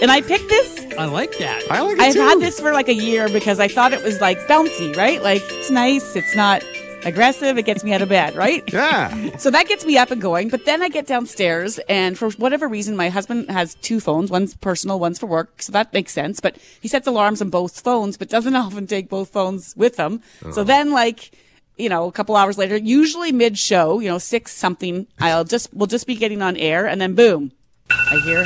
and 0.00 0.10
I 0.10 0.20
picked 0.20 0.48
this 0.48 0.80
I 0.98 1.06
like 1.06 1.38
that. 1.38 1.62
I 1.70 1.80
like 1.80 1.94
it 1.94 2.00
I've 2.00 2.12
too. 2.12 2.20
had 2.20 2.40
this 2.40 2.60
for 2.60 2.72
like 2.72 2.88
a 2.88 2.94
year 2.94 3.28
because 3.28 3.58
I 3.58 3.68
thought 3.68 3.92
it 3.92 4.02
was 4.02 4.20
like 4.20 4.38
bouncy, 4.40 4.94
right? 4.96 5.22
Like 5.22 5.42
it's 5.46 5.70
nice. 5.70 6.14
It's 6.14 6.36
not 6.36 6.62
aggressive. 7.04 7.56
It 7.56 7.64
gets 7.64 7.82
me 7.82 7.94
out 7.94 8.02
of 8.02 8.08
bed, 8.08 8.34
right? 8.36 8.62
Yeah. 8.72 9.36
So 9.38 9.50
that 9.50 9.66
gets 9.66 9.86
me 9.86 9.96
up 9.96 10.10
and 10.10 10.20
going. 10.20 10.48
But 10.48 10.66
then 10.66 10.82
I 10.82 10.88
get 10.88 11.06
downstairs, 11.06 11.78
and 11.88 12.18
for 12.18 12.30
whatever 12.32 12.68
reason, 12.68 12.96
my 12.96 13.08
husband 13.08 13.50
has 13.50 13.76
two 13.76 14.00
phones. 14.00 14.30
One's 14.30 14.54
personal, 14.56 14.98
one's 14.98 15.18
for 15.18 15.26
work. 15.26 15.62
So 15.62 15.72
that 15.72 15.92
makes 15.92 16.12
sense. 16.12 16.40
But 16.40 16.56
he 16.80 16.88
sets 16.88 17.06
alarms 17.06 17.40
on 17.40 17.50
both 17.50 17.80
phones, 17.80 18.16
but 18.16 18.28
doesn't 18.28 18.54
often 18.56 18.86
take 18.86 19.08
both 19.08 19.30
phones 19.30 19.74
with 19.76 19.96
him. 19.96 20.22
So 20.52 20.60
oh. 20.60 20.64
then, 20.64 20.92
like, 20.92 21.30
you 21.78 21.88
know, 21.88 22.06
a 22.06 22.12
couple 22.12 22.36
hours 22.36 22.58
later, 22.58 22.76
usually 22.76 23.32
mid 23.32 23.58
show, 23.58 24.00
you 24.00 24.08
know, 24.08 24.18
six 24.18 24.54
something, 24.54 25.06
I'll 25.18 25.44
just, 25.44 25.72
we'll 25.72 25.86
just 25.86 26.06
be 26.06 26.16
getting 26.16 26.42
on 26.42 26.56
air, 26.58 26.86
and 26.86 27.00
then 27.00 27.14
boom, 27.14 27.52
I 27.88 28.20
hear 28.22 28.44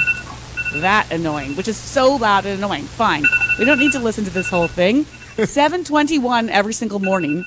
that 0.80 1.10
annoying, 1.12 1.56
which 1.56 1.68
is 1.68 1.76
so 1.76 2.16
loud 2.16 2.46
and 2.46 2.58
annoying. 2.58 2.84
Fine. 2.84 3.24
We 3.58 3.64
don't 3.64 3.78
need 3.78 3.92
to 3.92 3.98
listen 3.98 4.24
to 4.24 4.30
this 4.30 4.48
whole 4.48 4.68
thing. 4.68 5.04
721 5.36 6.48
every 6.48 6.72
single 6.72 7.00
morning. 7.00 7.44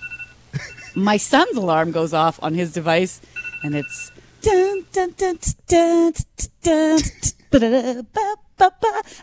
My 0.96 1.18
son's 1.18 1.56
alarm 1.56 1.92
goes 1.92 2.14
off 2.14 2.38
on 2.42 2.54
his 2.54 2.74
device 2.74 3.22
and 3.64 3.76
it's. 3.76 4.12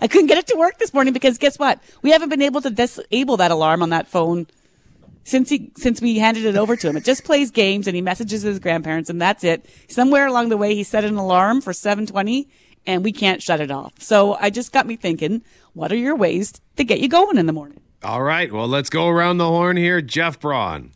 I 0.01 0.09
couldn't 0.09 0.29
get 0.29 0.39
it 0.39 0.47
to 0.49 0.57
work 0.57 0.79
this 0.79 0.95
morning 0.95 1.13
because 1.13 1.37
guess 1.39 1.59
what? 1.59 1.81
We 2.03 2.11
haven't 2.11 2.29
been 2.29 2.43
able 2.43 2.61
to 2.63 2.71
disable 2.71 3.37
that 3.37 3.51
alarm 3.51 3.83
on 3.83 3.91
that 3.91 4.09
phone 4.09 4.47
since 5.25 5.51
he 5.51 5.73
since 5.77 6.01
we 6.01 6.19
handed 6.19 6.45
it 6.45 6.57
over 6.57 6.77
to 6.77 6.89
him. 6.89 6.97
It 6.97 7.05
just 7.05 7.25
plays 7.25 7.51
games 7.51 7.87
and 7.87 7.97
he 7.97 8.03
messages 8.03 8.43
his 8.43 8.59
grandparents 8.59 9.11
and 9.11 9.21
that's 9.21 9.45
it. 9.45 9.67
Somewhere 9.89 10.27
along 10.27 10.51
the 10.51 10.57
way 10.57 10.75
he 10.75 10.83
set 10.85 11.05
an 11.05 11.17
alarm 11.17 11.61
for 11.61 11.73
720 11.73 12.49
and 12.87 13.05
we 13.05 13.13
can't 13.13 13.43
shut 13.43 13.61
it 13.61 13.71
off. 13.71 13.95
So 13.99 14.35
I 14.35 14.51
just 14.51 14.73
got 14.73 14.87
me 14.87 14.97
thinking, 14.97 15.43
what 15.73 15.93
are 15.93 15.97
your 15.97 16.17
ways 16.17 16.53
to 16.77 16.85
get 16.85 17.01
you 17.01 17.09
going 17.09 17.39
in 17.39 17.47
the 17.47 17.53
morning? 17.53 17.81
All 18.03 18.23
right. 18.23 18.53
Well, 18.53 18.69
let's 18.69 18.91
go 18.91 19.09
around 19.09 19.39
the 19.39 19.49
horn 19.49 19.77
here. 19.77 20.03
Jeff 20.03 20.39
Braun. 20.39 20.93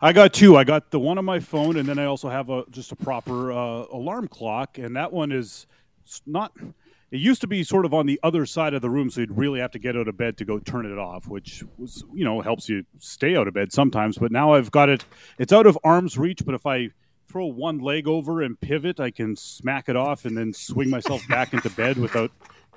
I 0.00 0.12
got 0.12 0.32
two. 0.32 0.56
I 0.56 0.64
got 0.64 0.90
the 0.90 1.00
one 1.00 1.18
on 1.18 1.24
my 1.24 1.40
phone, 1.40 1.76
and 1.76 1.88
then 1.88 1.98
I 1.98 2.04
also 2.04 2.28
have 2.28 2.50
a 2.50 2.64
just 2.70 2.92
a 2.92 2.96
proper 2.96 3.50
uh, 3.50 3.84
alarm 3.92 4.28
clock, 4.28 4.78
and 4.78 4.96
that 4.96 5.12
one 5.12 5.32
is 5.32 5.66
not. 6.24 6.52
It 7.10 7.20
used 7.20 7.40
to 7.40 7.46
be 7.46 7.64
sort 7.64 7.84
of 7.84 7.92
on 7.92 8.06
the 8.06 8.20
other 8.22 8.46
side 8.46 8.74
of 8.74 8.82
the 8.82 8.90
room, 8.90 9.10
so 9.10 9.22
you'd 9.22 9.36
really 9.36 9.60
have 9.60 9.72
to 9.72 9.78
get 9.78 9.96
out 9.96 10.06
of 10.06 10.16
bed 10.16 10.36
to 10.38 10.44
go 10.44 10.58
turn 10.58 10.86
it 10.86 10.98
off, 10.98 11.26
which 11.26 11.64
was 11.78 12.04
you 12.14 12.24
know 12.24 12.40
helps 12.40 12.68
you 12.68 12.84
stay 12.98 13.36
out 13.36 13.48
of 13.48 13.54
bed 13.54 13.72
sometimes. 13.72 14.18
But 14.18 14.30
now 14.30 14.54
I've 14.54 14.70
got 14.70 14.88
it. 14.88 15.04
It's 15.36 15.52
out 15.52 15.66
of 15.66 15.76
arm's 15.82 16.16
reach, 16.16 16.44
but 16.46 16.54
if 16.54 16.64
I 16.64 16.90
throw 17.28 17.46
one 17.46 17.78
leg 17.78 18.08
over 18.08 18.42
and 18.42 18.60
pivot, 18.60 19.00
I 19.00 19.10
can 19.10 19.36
smack 19.36 19.88
it 19.88 19.96
off 19.96 20.24
and 20.24 20.36
then 20.36 20.52
swing 20.52 20.90
myself 20.90 21.26
back 21.28 21.52
into 21.52 21.70
bed 21.70 21.98
without 21.98 22.30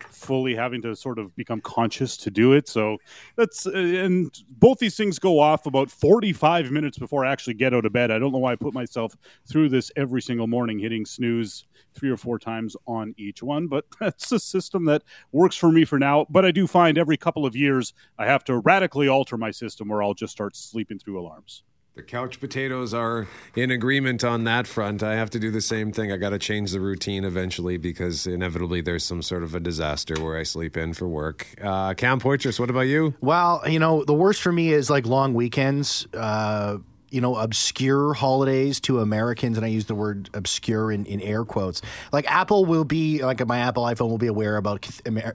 fully 0.10 0.56
having 0.56 0.82
to 0.82 0.96
sort 0.96 1.20
of 1.20 1.36
become 1.36 1.62
conscious 1.62 2.18
to 2.18 2.32
do 2.32 2.54
it. 2.54 2.68
So 2.68 2.98
that's 3.36 3.66
uh, 3.66 3.72
and 3.72 4.32
both 4.50 4.80
these 4.80 4.98
things 4.98 5.20
go 5.20 5.40
off 5.40 5.66
about 5.66 5.90
45 5.90 6.72
minutes 6.72 6.98
before 6.98 7.26
I 7.26 7.32
actually 7.32 7.54
get 7.56 7.74
out 7.74 7.86
of 7.86 7.94
bed. 7.94 8.12
I 8.12 8.20
don't 8.20 8.32
know 8.32 8.40
why 8.40 8.54
I 8.54 8.56
put 8.56 8.74
myself 8.74 9.16
through 9.48 9.70
this 9.70 9.92
every 9.96 10.22
single 10.22 10.48
morning, 10.48 10.80
hitting 10.80 11.06
snooze 11.06 11.66
three 11.94 12.10
or 12.10 12.18
four 12.18 12.40
times 12.40 12.76
on 12.88 13.14
each 13.18 13.44
one, 13.44 13.68
but 13.68 13.86
that's 14.00 14.32
a 14.32 14.40
system 14.40 14.86
that 14.86 15.04
works 15.32 15.56
for 15.56 15.72
me 15.72 15.86
for 15.86 16.00
now. 16.00 16.26
But 16.30 16.46
I 16.46 16.52
do 16.52 16.68
find 16.68 16.98
every 16.98 17.18
couple 17.18 17.46
of 17.46 17.56
years 17.56 17.94
I 18.18 18.26
have 18.26 18.44
to 18.46 18.58
radically 18.60 19.08
alter 19.08 19.38
my 19.38 19.52
system 19.52 19.92
or 19.92 20.04
I'll 20.04 20.14
just 20.14 20.34
start 20.34 20.56
sleeping 20.56 21.00
through 21.00 21.20
alarms. 21.20 21.64
The 22.02 22.08
couch 22.08 22.40
potatoes 22.40 22.96
are 22.96 23.28
in 23.56 23.70
agreement 23.70 24.24
on 24.24 24.46
that 24.46 24.66
front. 24.66 25.04
I 25.04 25.14
have 25.14 25.30
to 25.30 25.40
do 25.40 25.52
the 25.52 25.62
same 25.62 25.92
thing. 25.92 26.12
I 26.12 26.18
got 26.18 26.32
to 26.32 26.40
change 26.40 26.72
the 26.72 26.80
routine 26.80 27.24
eventually 27.24 27.78
because 27.78 28.26
inevitably 28.26 28.82
there's 28.82 29.04
some 29.04 29.22
sort 29.22 29.44
of 29.44 29.54
a 29.54 29.60
disaster 29.60 30.16
where 30.20 30.36
I 30.36 30.42
sleep 30.42 30.78
in 30.78 30.96
for 30.96 31.08
work. 31.08 31.46
Uh, 31.62 31.94
Cam 31.94 32.20
Poitras, 32.20 32.60
what 32.60 32.72
about 32.72 32.88
you? 32.88 33.14
Well, 33.22 33.62
you 33.68 33.78
know, 33.78 34.04
the 34.04 34.16
worst 34.16 34.42
for 34.42 34.52
me 34.52 34.74
is 34.74 34.90
like 34.90 35.06
long 35.06 35.36
weekends. 35.36 36.08
Uh, 36.12 36.80
you 37.12 37.20
know, 37.22 37.36
obscure 37.36 38.14
holidays 38.14 38.80
to 38.80 39.02
Americans, 39.02 39.58
and 39.58 39.66
I 39.66 39.70
use 39.70 39.86
the 39.86 39.96
word 39.96 40.30
obscure 40.34 40.92
in, 40.92 41.06
in 41.06 41.22
air 41.22 41.44
quotes. 41.44 41.82
Like 42.12 42.26
Apple 42.32 42.66
will 42.66 42.86
be, 42.86 43.22
like 43.22 43.46
my 43.46 43.60
Apple 43.60 43.84
iPhone 43.84 44.10
will 44.10 44.18
be 44.18 44.28
aware 44.28 44.56
about 44.56 44.88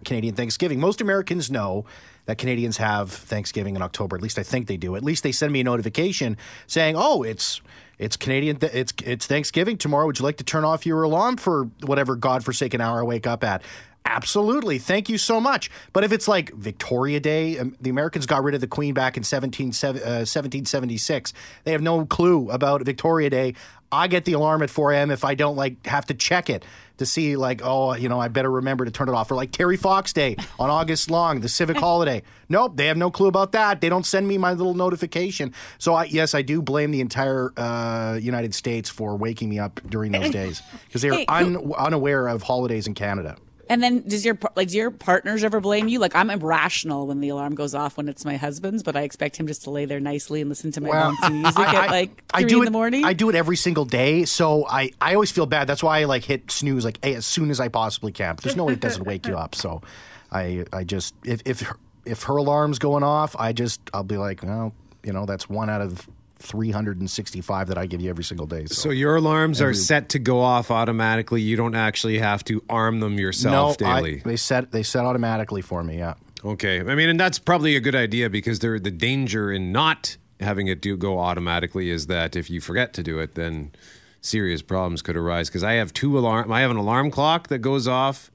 Canadian 0.04 0.34
Thanksgiving. 0.34 0.80
Most 0.80 1.00
Americans 1.00 1.50
know 1.50 1.84
that 2.24 2.38
Canadians 2.38 2.78
have 2.78 3.12
Thanksgiving 3.12 3.76
in 3.76 3.82
October. 3.82 4.16
At 4.16 4.22
least 4.22 4.38
I 4.38 4.42
think 4.42 4.66
they 4.66 4.78
do. 4.78 4.96
At 4.96 5.04
least 5.04 5.22
they 5.22 5.32
send 5.32 5.52
me 5.52 5.60
a 5.60 5.64
notification 5.64 6.38
saying, 6.66 6.96
"Oh, 6.96 7.22
it's 7.22 7.60
it's 7.98 8.16
Canadian. 8.16 8.56
Th- 8.56 8.72
it's 8.74 8.92
it's 9.04 9.26
Thanksgiving 9.26 9.76
tomorrow. 9.76 10.06
Would 10.06 10.18
you 10.18 10.24
like 10.24 10.38
to 10.38 10.44
turn 10.44 10.64
off 10.64 10.86
your 10.86 11.02
alarm 11.02 11.36
for 11.36 11.64
whatever 11.82 12.16
godforsaken 12.16 12.80
hour 12.80 13.00
I 13.00 13.04
wake 13.04 13.26
up 13.26 13.44
at?" 13.44 13.62
Absolutely. 14.06 14.78
Thank 14.78 15.08
you 15.08 15.18
so 15.18 15.40
much. 15.40 15.68
But 15.92 16.04
if 16.04 16.12
it's 16.12 16.28
like 16.28 16.52
Victoria 16.54 17.18
Day, 17.18 17.58
um, 17.58 17.76
the 17.80 17.90
Americans 17.90 18.24
got 18.24 18.44
rid 18.44 18.54
of 18.54 18.60
the 18.60 18.68
Queen 18.68 18.94
back 18.94 19.16
in 19.16 19.24
17, 19.24 19.68
uh, 19.68 20.24
1776. 20.24 21.32
They 21.64 21.72
have 21.72 21.82
no 21.82 22.06
clue 22.06 22.48
about 22.50 22.82
Victoria 22.82 23.28
Day. 23.28 23.54
I 23.90 24.06
get 24.08 24.24
the 24.24 24.32
alarm 24.32 24.62
at 24.62 24.70
4 24.70 24.92
a.m. 24.92 25.10
if 25.10 25.24
I 25.24 25.34
don't 25.34 25.56
like 25.56 25.86
have 25.86 26.06
to 26.06 26.14
check 26.14 26.48
it 26.48 26.64
to 26.98 27.06
see 27.06 27.36
like, 27.36 27.60
oh, 27.64 27.94
you 27.94 28.08
know, 28.08 28.20
I 28.20 28.28
better 28.28 28.50
remember 28.50 28.84
to 28.84 28.90
turn 28.90 29.08
it 29.08 29.12
off. 29.12 29.30
Or 29.30 29.34
like 29.34 29.50
Terry 29.52 29.76
Fox 29.76 30.12
Day 30.12 30.36
on 30.58 30.70
August 30.70 31.10
long, 31.10 31.40
the 31.40 31.48
civic 31.48 31.76
holiday. 31.78 32.22
Nope, 32.48 32.76
they 32.76 32.86
have 32.86 32.96
no 32.96 33.10
clue 33.10 33.26
about 33.26 33.52
that. 33.52 33.80
They 33.80 33.88
don't 33.88 34.06
send 34.06 34.26
me 34.28 34.38
my 34.38 34.52
little 34.52 34.74
notification. 34.74 35.52
So 35.78 35.94
I, 35.94 36.04
yes, 36.04 36.34
I 36.34 36.42
do 36.42 36.62
blame 36.62 36.90
the 36.90 37.00
entire 37.00 37.52
uh, 37.56 38.18
United 38.20 38.54
States 38.54 38.88
for 38.88 39.16
waking 39.16 39.48
me 39.48 39.58
up 39.58 39.80
during 39.88 40.12
those 40.12 40.30
days 40.30 40.62
because 40.86 41.02
they're 41.02 41.24
un- 41.28 41.72
unaware 41.76 42.28
of 42.28 42.42
holidays 42.42 42.86
in 42.86 42.94
Canada. 42.94 43.36
And 43.68 43.83
then 43.83 44.02
does 44.07 44.24
your 44.24 44.38
like 44.55 44.68
do 44.68 44.76
your 44.76 44.90
partners 44.90 45.42
ever 45.42 45.61
blame 45.61 45.88
you? 45.88 45.98
Like 45.98 46.14
I'm 46.14 46.31
irrational 46.31 47.07
when 47.07 47.20
the 47.20 47.31
alarm 47.31 47.55
goes 47.55 47.74
off 47.74 47.96
when 47.96 48.09
it's 48.09 48.24
my 48.24 48.37
husband's, 48.37 48.83
but 48.83 48.96
I 48.96 49.02
expect 49.02 49.37
him 49.37 49.46
just 49.46 49.64
to 49.64 49.70
lay 49.70 49.85
there 49.85 50.00
nicely 50.00 50.40
and 50.40 50.48
listen 50.48 50.70
to 50.72 50.81
my 50.81 50.90
bouncy 50.90 51.33
music 51.42 51.59
at 51.59 51.90
like 51.90 52.22
I 52.33 52.40
three 52.40 52.48
do 52.48 52.57
in 52.59 52.62
it, 52.62 52.64
the 52.66 52.70
morning. 52.70 53.05
I 53.05 53.12
do 53.12 53.29
it 53.29 53.35
every 53.35 53.57
single 53.57 53.85
day, 53.85 54.24
so 54.24 54.66
I, 54.68 54.90
I 55.00 55.14
always 55.14 55.31
feel 55.31 55.46
bad. 55.46 55.66
That's 55.66 55.83
why 55.83 56.00
I 56.00 56.05
like 56.05 56.24
hit 56.24 56.50
snooze 56.50 56.85
like 56.85 57.05
as 57.05 57.26
soon 57.26 57.50
as 57.50 57.59
I 57.59 57.68
possibly 57.68 58.12
can. 58.12 58.37
But 58.37 58.44
there's 58.44 58.57
no 58.57 58.64
way 58.64 58.74
it 58.74 58.81
doesn't 58.81 59.05
wake 59.05 59.26
you 59.26 59.37
up. 59.37 59.55
So 59.55 59.83
I 60.31 60.64
I 60.72 60.85
just 60.85 61.14
if 61.24 61.42
if 61.44 61.61
her, 61.62 61.76
if 62.05 62.22
her 62.24 62.37
alarm's 62.37 62.79
going 62.79 63.02
off, 63.02 63.35
I 63.38 63.52
just 63.52 63.81
I'll 63.92 64.05
be 64.05 64.16
like, 64.16 64.42
well, 64.42 64.72
you 65.02 65.12
know, 65.12 65.26
that's 65.26 65.48
one 65.48 65.70
out 65.70 65.81
of 65.81 66.09
365 66.38 67.68
that 67.68 67.79
I 67.79 67.87
give 67.87 68.01
you 68.01 68.11
every 68.11 68.25
single 68.25 68.46
day. 68.46 68.66
So, 68.66 68.75
So 68.75 68.90
your 68.90 69.16
alarms 69.16 69.61
are 69.61 69.75
set 69.75 70.11
to 70.11 70.18
go 70.18 70.40
off 70.40 70.70
automatically. 70.70 71.40
You 71.42 71.57
don't 71.57 71.75
actually 71.75 72.18
have 72.18 72.44
to 72.44 72.62
arm 72.68 73.01
them 73.01 73.18
yourself 73.18 73.81
no, 73.81 73.87
I- 73.87 74.01
daily. 74.01 74.22
they 74.25 74.37
set 74.37 74.70
they 74.72 74.83
set 74.83 75.05
automatically 75.05 75.62
for 75.62 75.83
me. 75.83 75.99
Yeah. 75.99 76.14
Okay. 76.44 76.81
I 76.81 76.94
mean, 76.94 77.09
and 77.09 77.18
that's 77.18 77.38
probably 77.38 77.77
a 77.77 77.81
good 77.81 77.94
idea 77.94 78.31
because 78.31 78.61
there 78.61 78.79
the 78.79 78.90
danger 78.90 79.51
in 79.51 79.72
not 79.72 80.16
having 80.40 80.66
it 80.68 80.81
do 80.81 80.96
go 80.96 81.18
automatically 81.18 81.90
is 81.90 82.07
that 82.09 82.37
if 82.37 82.51
you 82.51 82.61
forget 82.61 82.92
to 82.94 83.03
do 83.03 83.18
it, 83.18 83.35
then 83.35 83.72
serious 84.20 84.61
problems 84.62 85.03
could 85.03 85.16
arise. 85.16 85.49
Because 85.49 85.64
I 85.64 85.75
have 85.75 85.92
two 85.92 86.18
alarm. 86.18 86.53
I 86.53 86.61
have 86.61 86.70
an 86.70 86.77
alarm 86.77 87.11
clock 87.11 87.49
that 87.49 87.59
goes 87.59 87.88
off, 87.88 88.31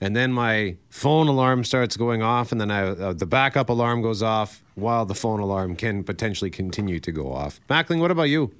and 0.00 0.16
then 0.16 0.32
my 0.32 0.76
phone 0.88 1.28
alarm 1.28 1.64
starts 1.64 1.96
going 1.96 2.22
off, 2.22 2.52
and 2.52 2.60
then 2.60 2.70
I, 2.70 2.88
uh, 2.88 3.12
the 3.12 3.26
backup 3.26 3.68
alarm 3.68 4.02
goes 4.02 4.22
off 4.22 4.62
while 4.74 5.04
the 5.04 5.14
phone 5.14 5.40
alarm 5.40 5.76
can 5.76 6.04
potentially 6.04 6.50
continue 6.50 7.00
to 7.00 7.12
go 7.12 7.32
off. 7.32 7.60
Mackling, 7.68 8.00
what 8.00 8.10
about 8.10 8.24
you? 8.24 8.52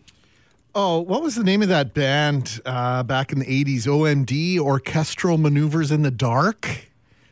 Oh, 0.75 1.01
what 1.01 1.23
was 1.23 1.35
the 1.35 1.43
name 1.43 1.63
of 1.63 1.69
that 1.69 1.95
band 1.95 2.61
uh, 2.65 3.03
back 3.03 3.33
in 3.33 3.41
the 3.41 3.47
80s? 3.65 3.87
OMD, 3.87 4.59
Orchestral 4.59 5.37
Maneuvers 5.37 5.91
in 5.91 6.03
the 6.03 6.13
Dark? 6.13 6.90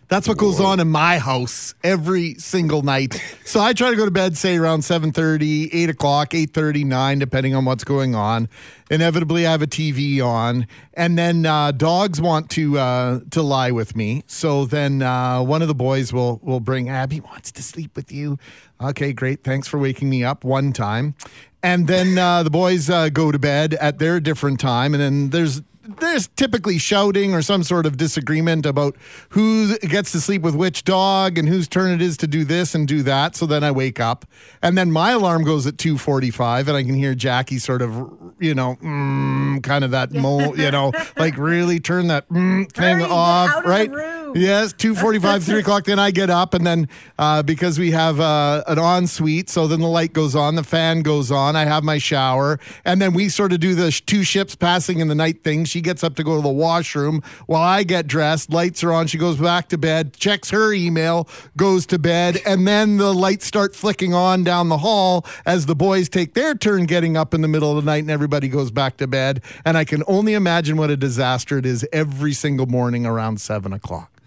That's 0.08 0.26
what 0.26 0.38
goes 0.38 0.58
on 0.58 0.80
in 0.80 0.88
my 0.88 1.18
house 1.18 1.74
every 1.84 2.34
single 2.36 2.80
night. 2.80 3.22
So 3.44 3.60
I 3.60 3.74
try 3.74 3.90
to 3.90 3.96
go 3.96 4.06
to 4.06 4.10
bed, 4.10 4.38
say 4.38 4.56
around 4.56 4.80
7.30, 4.80 5.68
8 5.70 5.90
o'clock, 5.90 6.30
8.30, 6.30 6.86
9, 6.86 7.18
depending 7.18 7.54
on 7.54 7.66
what's 7.66 7.84
going 7.84 8.14
on. 8.14 8.48
Inevitably, 8.90 9.46
I 9.46 9.50
have 9.50 9.60
a 9.60 9.66
TV 9.66 10.24
on. 10.24 10.66
And 10.94 11.18
then 11.18 11.44
uh, 11.44 11.72
dogs 11.72 12.22
want 12.22 12.48
to 12.52 12.78
uh, 12.78 13.20
to 13.30 13.42
lie 13.42 13.70
with 13.70 13.94
me. 13.94 14.22
So 14.26 14.64
then 14.64 15.02
uh, 15.02 15.42
one 15.42 15.60
of 15.60 15.68
the 15.68 15.74
boys 15.74 16.10
will, 16.10 16.40
will 16.42 16.60
bring, 16.60 16.88
Abby 16.88 17.20
wants 17.20 17.52
to 17.52 17.62
sleep 17.62 17.94
with 17.94 18.10
you. 18.10 18.38
Okay, 18.80 19.12
great. 19.12 19.44
Thanks 19.44 19.68
for 19.68 19.78
waking 19.78 20.08
me 20.08 20.24
up 20.24 20.42
one 20.42 20.72
time. 20.72 21.16
And 21.62 21.86
then 21.86 22.16
uh, 22.16 22.42
the 22.44 22.50
boys 22.50 22.88
uh, 22.88 23.10
go 23.10 23.30
to 23.30 23.38
bed 23.38 23.74
at 23.74 23.98
their 23.98 24.20
different 24.20 24.58
time. 24.58 24.94
And 24.94 25.02
then 25.02 25.30
there's 25.30 25.60
there's 25.88 26.28
typically 26.28 26.78
shouting 26.78 27.34
or 27.34 27.40
some 27.40 27.62
sort 27.62 27.86
of 27.86 27.96
disagreement 27.96 28.66
about 28.66 28.94
who 29.30 29.76
gets 29.78 30.12
to 30.12 30.20
sleep 30.20 30.42
with 30.42 30.54
which 30.54 30.84
dog 30.84 31.38
and 31.38 31.48
whose 31.48 31.66
turn 31.66 31.90
it 31.90 32.02
is 32.02 32.16
to 32.18 32.26
do 32.26 32.44
this 32.44 32.74
and 32.74 32.86
do 32.86 33.02
that. 33.04 33.34
So 33.34 33.46
then 33.46 33.64
I 33.64 33.70
wake 33.70 33.98
up, 33.98 34.26
and 34.62 34.76
then 34.76 34.92
my 34.92 35.12
alarm 35.12 35.44
goes 35.44 35.66
at 35.66 35.78
two 35.78 35.96
forty-five, 35.96 36.68
and 36.68 36.76
I 36.76 36.82
can 36.82 36.94
hear 36.94 37.14
Jackie 37.14 37.58
sort 37.58 37.80
of, 37.82 37.90
you 38.38 38.54
know, 38.54 38.76
mm, 38.82 39.62
kind 39.62 39.84
of 39.84 39.92
that 39.92 40.12
mo, 40.12 40.54
you 40.54 40.70
know, 40.70 40.92
like 41.16 41.36
really 41.38 41.80
turn 41.80 42.08
that 42.08 42.28
mm 42.28 42.70
thing 42.72 43.02
off, 43.02 43.64
right? 43.64 43.90
Yes, 44.34 44.72
two 44.72 44.94
forty-five, 44.94 45.44
three 45.44 45.60
o'clock. 45.60 45.84
Then 45.84 45.98
I 45.98 46.10
get 46.10 46.30
up, 46.30 46.54
and 46.54 46.66
then 46.66 46.88
uh, 47.18 47.42
because 47.42 47.78
we 47.78 47.90
have 47.92 48.20
uh, 48.20 48.62
an 48.66 48.78
ensuite, 48.78 49.50
so 49.50 49.66
then 49.66 49.80
the 49.80 49.88
light 49.88 50.12
goes 50.12 50.34
on, 50.34 50.54
the 50.54 50.62
fan 50.62 51.02
goes 51.02 51.30
on. 51.30 51.56
I 51.56 51.64
have 51.64 51.84
my 51.84 51.98
shower, 51.98 52.58
and 52.84 53.00
then 53.00 53.14
we 53.14 53.28
sort 53.28 53.52
of 53.52 53.60
do 53.60 53.74
the 53.74 53.90
sh- 53.90 54.02
two 54.02 54.22
ships 54.22 54.54
passing 54.54 55.00
in 55.00 55.08
the 55.08 55.14
night 55.14 55.44
thing. 55.44 55.64
She 55.64 55.80
gets 55.80 56.04
up 56.04 56.16
to 56.16 56.24
go 56.24 56.36
to 56.36 56.42
the 56.42 56.48
washroom 56.48 57.22
while 57.46 57.62
I 57.62 57.82
get 57.82 58.06
dressed. 58.06 58.52
Lights 58.52 58.82
are 58.84 58.92
on. 58.92 59.06
She 59.06 59.18
goes 59.18 59.36
back 59.36 59.68
to 59.68 59.78
bed, 59.78 60.14
checks 60.14 60.50
her 60.50 60.72
email, 60.72 61.28
goes 61.56 61.86
to 61.86 61.98
bed, 61.98 62.40
and 62.46 62.66
then 62.66 62.96
the 62.96 63.14
lights 63.14 63.46
start 63.46 63.74
flicking 63.74 64.14
on 64.14 64.44
down 64.44 64.68
the 64.68 64.78
hall 64.78 65.26
as 65.46 65.66
the 65.66 65.76
boys 65.76 66.08
take 66.08 66.34
their 66.34 66.54
turn 66.54 66.86
getting 66.86 67.16
up 67.16 67.34
in 67.34 67.40
the 67.40 67.48
middle 67.48 67.76
of 67.76 67.84
the 67.84 67.90
night, 67.90 68.02
and 68.02 68.10
everybody 68.10 68.48
goes 68.48 68.70
back 68.70 68.96
to 68.98 69.06
bed. 69.06 69.42
And 69.64 69.76
I 69.76 69.84
can 69.84 70.02
only 70.06 70.34
imagine 70.34 70.76
what 70.76 70.90
a 70.90 70.96
disaster 70.96 71.58
it 71.58 71.66
is 71.66 71.86
every 71.92 72.32
single 72.32 72.66
morning 72.66 73.06
around 73.06 73.40
seven 73.40 73.72
o'clock. 73.72 74.17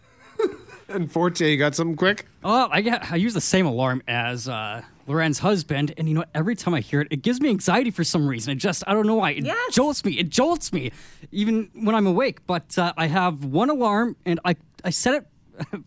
And 0.94 1.12
Forte, 1.12 1.50
you 1.50 1.58
got 1.58 1.76
something 1.76 1.96
quick? 1.96 2.28
Oh, 2.44 2.68
I 2.72 2.82
get, 2.82 3.12
I 3.12 3.16
use 3.16 3.34
the 3.34 3.42
same 3.42 3.66
alarm 3.66 4.04
as 4.08 4.48
uh, 4.50 4.82
Loren's 5.08 5.40
husband, 5.40 5.94
and 5.98 6.08
you 6.08 6.16
know, 6.16 6.26
every 6.36 6.56
time 6.56 6.74
I 6.74 6.82
hear 6.82 7.02
it, 7.02 7.08
it 7.12 7.22
gives 7.22 7.40
me 7.40 7.50
anxiety 7.50 7.92
for 7.92 8.04
some 8.04 8.28
reason. 8.28 8.52
It 8.54 8.56
just, 8.56 8.84
I 8.88 8.94
don't 8.94 9.08
know 9.08 9.16
why. 9.16 9.32
It 9.32 9.46
jolts 9.72 10.04
me. 10.04 10.14
It 10.18 10.30
jolts 10.30 10.74
me, 10.74 10.92
even 11.32 11.70
when 11.74 11.96
I'm 11.96 12.08
awake. 12.08 12.46
But 12.46 12.78
uh, 12.78 12.94
I 12.98 13.08
have 13.08 13.46
one 13.46 13.70
alarm, 13.70 14.16
and 14.26 14.40
I, 14.44 14.56
I 14.84 14.90
set 14.90 15.16
it 15.16 15.28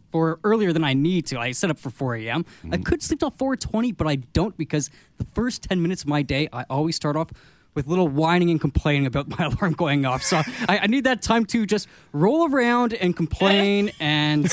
for 0.13 0.41
earlier 0.45 0.73
than 0.73 0.85
I 0.85 0.95
need 0.95 1.27
to. 1.27 1.39
I 1.39 1.53
set 1.53 1.71
up 1.71 1.79
for 1.79 1.91
4 1.91 2.17
a.m. 2.17 2.45
I 2.71 2.79
could 2.79 3.03
sleep 3.03 3.21
till 3.21 3.31
4:20, 3.31 3.97
but 3.97 4.07
I 4.07 4.17
don't 4.17 4.57
because 4.57 4.91
the 5.19 5.27
first 5.35 5.63
10 5.65 5.83
minutes 5.83 6.03
of 6.03 6.09
my 6.09 6.23
day, 6.23 6.49
I 6.53 6.65
always 6.71 6.97
start 6.97 7.17
off 7.17 7.31
with 7.75 7.87
little 7.87 8.09
whining 8.09 8.51
and 8.51 8.61
complaining 8.61 9.07
about 9.07 9.29
my 9.39 9.47
alarm 9.47 9.73
going 9.73 10.05
off. 10.07 10.23
So 10.23 10.43
I, 10.69 10.79
I 10.83 10.87
need 10.87 11.05
that 11.05 11.23
time 11.23 11.45
to 11.47 11.67
just 11.67 11.89
roll 12.13 12.53
around 12.53 12.95
and 12.95 13.17
complain 13.17 13.91
and 14.01 14.45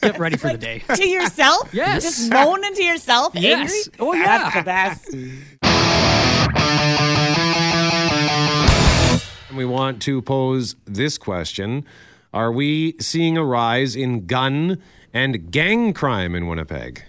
get 0.00 0.18
ready 0.18 0.36
for 0.36 0.50
the 0.50 0.58
day. 0.58 0.82
to 0.94 1.08
yourself? 1.08 1.70
Yes. 1.82 2.02
Just 2.02 2.30
moaning 2.30 2.74
to 2.74 2.82
yourself? 2.84 3.34
Yes. 3.34 3.88
Angry? 3.88 4.06
Oh, 4.06 4.12
yeah. 4.14 4.50
That's 4.62 5.06
the 5.08 5.12
best. 5.12 5.14
And 9.48 9.56
we 9.56 9.64
want 9.64 10.00
to 10.02 10.22
pose 10.22 10.76
this 10.84 11.18
question 11.18 11.84
Are 12.32 12.52
we 12.52 12.94
seeing 13.00 13.36
a 13.36 13.44
rise 13.44 13.96
in 13.96 14.26
gun 14.26 14.82
and 15.12 15.50
gang 15.50 15.92
crime 15.92 16.34
in 16.34 16.46
Winnipeg? 16.46 17.04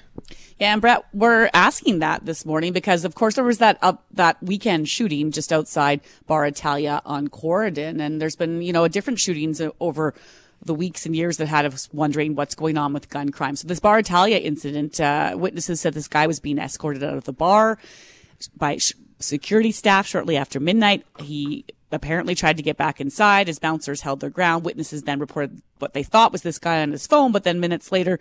Yeah, 0.59 0.73
and 0.73 0.81
Brett, 0.81 1.03
we're 1.13 1.49
asking 1.53 1.99
that 1.99 2.25
this 2.25 2.45
morning 2.45 2.73
because, 2.73 3.05
of 3.05 3.15
course, 3.15 3.35
there 3.35 3.43
was 3.43 3.57
that 3.57 3.77
uh, 3.81 3.93
that 4.11 4.41
weekend 4.41 4.87
shooting 4.87 5.31
just 5.31 5.51
outside 5.51 6.01
Bar 6.27 6.45
Italia 6.45 7.01
on 7.05 7.27
Corydon, 7.27 7.99
and 7.99 8.21
there's 8.21 8.35
been 8.35 8.61
you 8.61 8.71
know 8.73 8.83
a 8.83 8.89
different 8.89 9.19
shootings 9.19 9.61
over 9.79 10.13
the 10.65 10.73
weeks 10.73 11.05
and 11.05 11.15
years 11.15 11.37
that 11.37 11.47
had 11.47 11.65
us 11.65 11.89
wondering 11.91 12.35
what's 12.35 12.55
going 12.55 12.77
on 12.77 12.93
with 12.93 13.09
gun 13.09 13.29
crime. 13.29 13.55
So 13.55 13.67
this 13.67 13.79
Bar 13.79 13.99
Italia 13.99 14.37
incident, 14.37 14.99
uh, 14.99 15.33
witnesses 15.35 15.81
said 15.81 15.93
this 15.93 16.07
guy 16.07 16.27
was 16.27 16.39
being 16.39 16.57
escorted 16.57 17.03
out 17.03 17.17
of 17.17 17.25
the 17.25 17.33
bar 17.33 17.77
by 18.55 18.77
sh- 18.77 18.93
security 19.19 19.71
staff 19.71 20.07
shortly 20.07 20.37
after 20.37 20.59
midnight. 20.59 21.05
He 21.19 21.65
apparently 21.91 22.35
tried 22.35 22.57
to 22.57 22.63
get 22.63 22.77
back 22.77 22.99
inside. 22.99 23.47
His 23.47 23.59
bouncers 23.59 24.01
held 24.01 24.19
their 24.19 24.29
ground. 24.29 24.65
Witnesses 24.65 25.03
then 25.03 25.19
reported 25.19 25.61
what 25.79 25.93
they 25.93 26.03
thought 26.03 26.31
was 26.31 26.41
this 26.41 26.59
guy 26.59 26.81
on 26.81 26.91
his 26.91 27.07
phone, 27.07 27.31
but 27.31 27.43
then 27.43 27.59
minutes 27.59 27.91
later, 27.91 28.19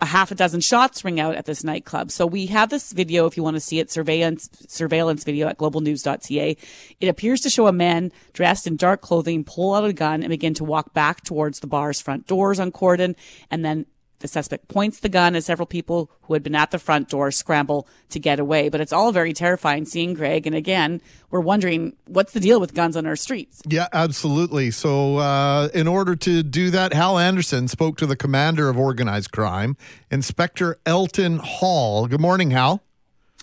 a 0.00 0.06
half 0.06 0.30
a 0.30 0.34
dozen 0.34 0.60
shots 0.60 1.04
ring 1.04 1.18
out 1.18 1.34
at 1.34 1.44
this 1.44 1.64
nightclub. 1.64 2.10
So 2.10 2.26
we 2.26 2.46
have 2.46 2.70
this 2.70 2.92
video 2.92 3.26
if 3.26 3.36
you 3.36 3.42
want 3.42 3.56
to 3.56 3.60
see 3.60 3.80
it, 3.80 3.90
surveillance 3.90 4.48
surveillance 4.68 5.24
video 5.24 5.48
at 5.48 5.58
globalnews.ca. 5.58 6.56
It 7.00 7.08
appears 7.08 7.40
to 7.40 7.50
show 7.50 7.66
a 7.66 7.72
man 7.72 8.12
dressed 8.32 8.66
in 8.66 8.76
dark 8.76 9.00
clothing 9.00 9.44
pull 9.44 9.74
out 9.74 9.84
a 9.84 9.92
gun 9.92 10.22
and 10.22 10.30
begin 10.30 10.54
to 10.54 10.64
walk 10.64 10.94
back 10.94 11.24
towards 11.24 11.60
the 11.60 11.66
bar's 11.66 12.00
front 12.00 12.26
doors 12.26 12.60
on 12.60 12.70
Corydon 12.70 13.16
and 13.50 13.64
then 13.64 13.86
the 14.20 14.28
suspect 14.28 14.68
points 14.68 15.00
the 15.00 15.08
gun 15.08 15.34
as 15.34 15.46
several 15.46 15.66
people 15.66 16.10
who 16.22 16.34
had 16.34 16.42
been 16.42 16.54
at 16.54 16.70
the 16.70 16.78
front 16.78 17.08
door 17.08 17.30
scramble 17.30 17.86
to 18.10 18.18
get 18.18 18.38
away. 18.38 18.68
But 18.68 18.80
it's 18.80 18.92
all 18.92 19.12
very 19.12 19.32
terrifying 19.32 19.84
seeing 19.84 20.14
Greg. 20.14 20.46
And 20.46 20.54
again, 20.56 21.00
we're 21.30 21.40
wondering 21.40 21.94
what's 22.06 22.32
the 22.32 22.40
deal 22.40 22.60
with 22.60 22.74
guns 22.74 22.96
on 22.96 23.06
our 23.06 23.16
streets? 23.16 23.62
Yeah, 23.66 23.88
absolutely. 23.92 24.70
So, 24.70 25.18
uh, 25.18 25.68
in 25.74 25.86
order 25.86 26.16
to 26.16 26.42
do 26.42 26.70
that, 26.70 26.92
Hal 26.92 27.18
Anderson 27.18 27.68
spoke 27.68 27.96
to 27.98 28.06
the 28.06 28.16
commander 28.16 28.68
of 28.68 28.78
organized 28.78 29.30
crime, 29.30 29.76
Inspector 30.10 30.78
Elton 30.86 31.38
Hall. 31.38 32.06
Good 32.06 32.20
morning, 32.20 32.50
Hal. 32.50 32.82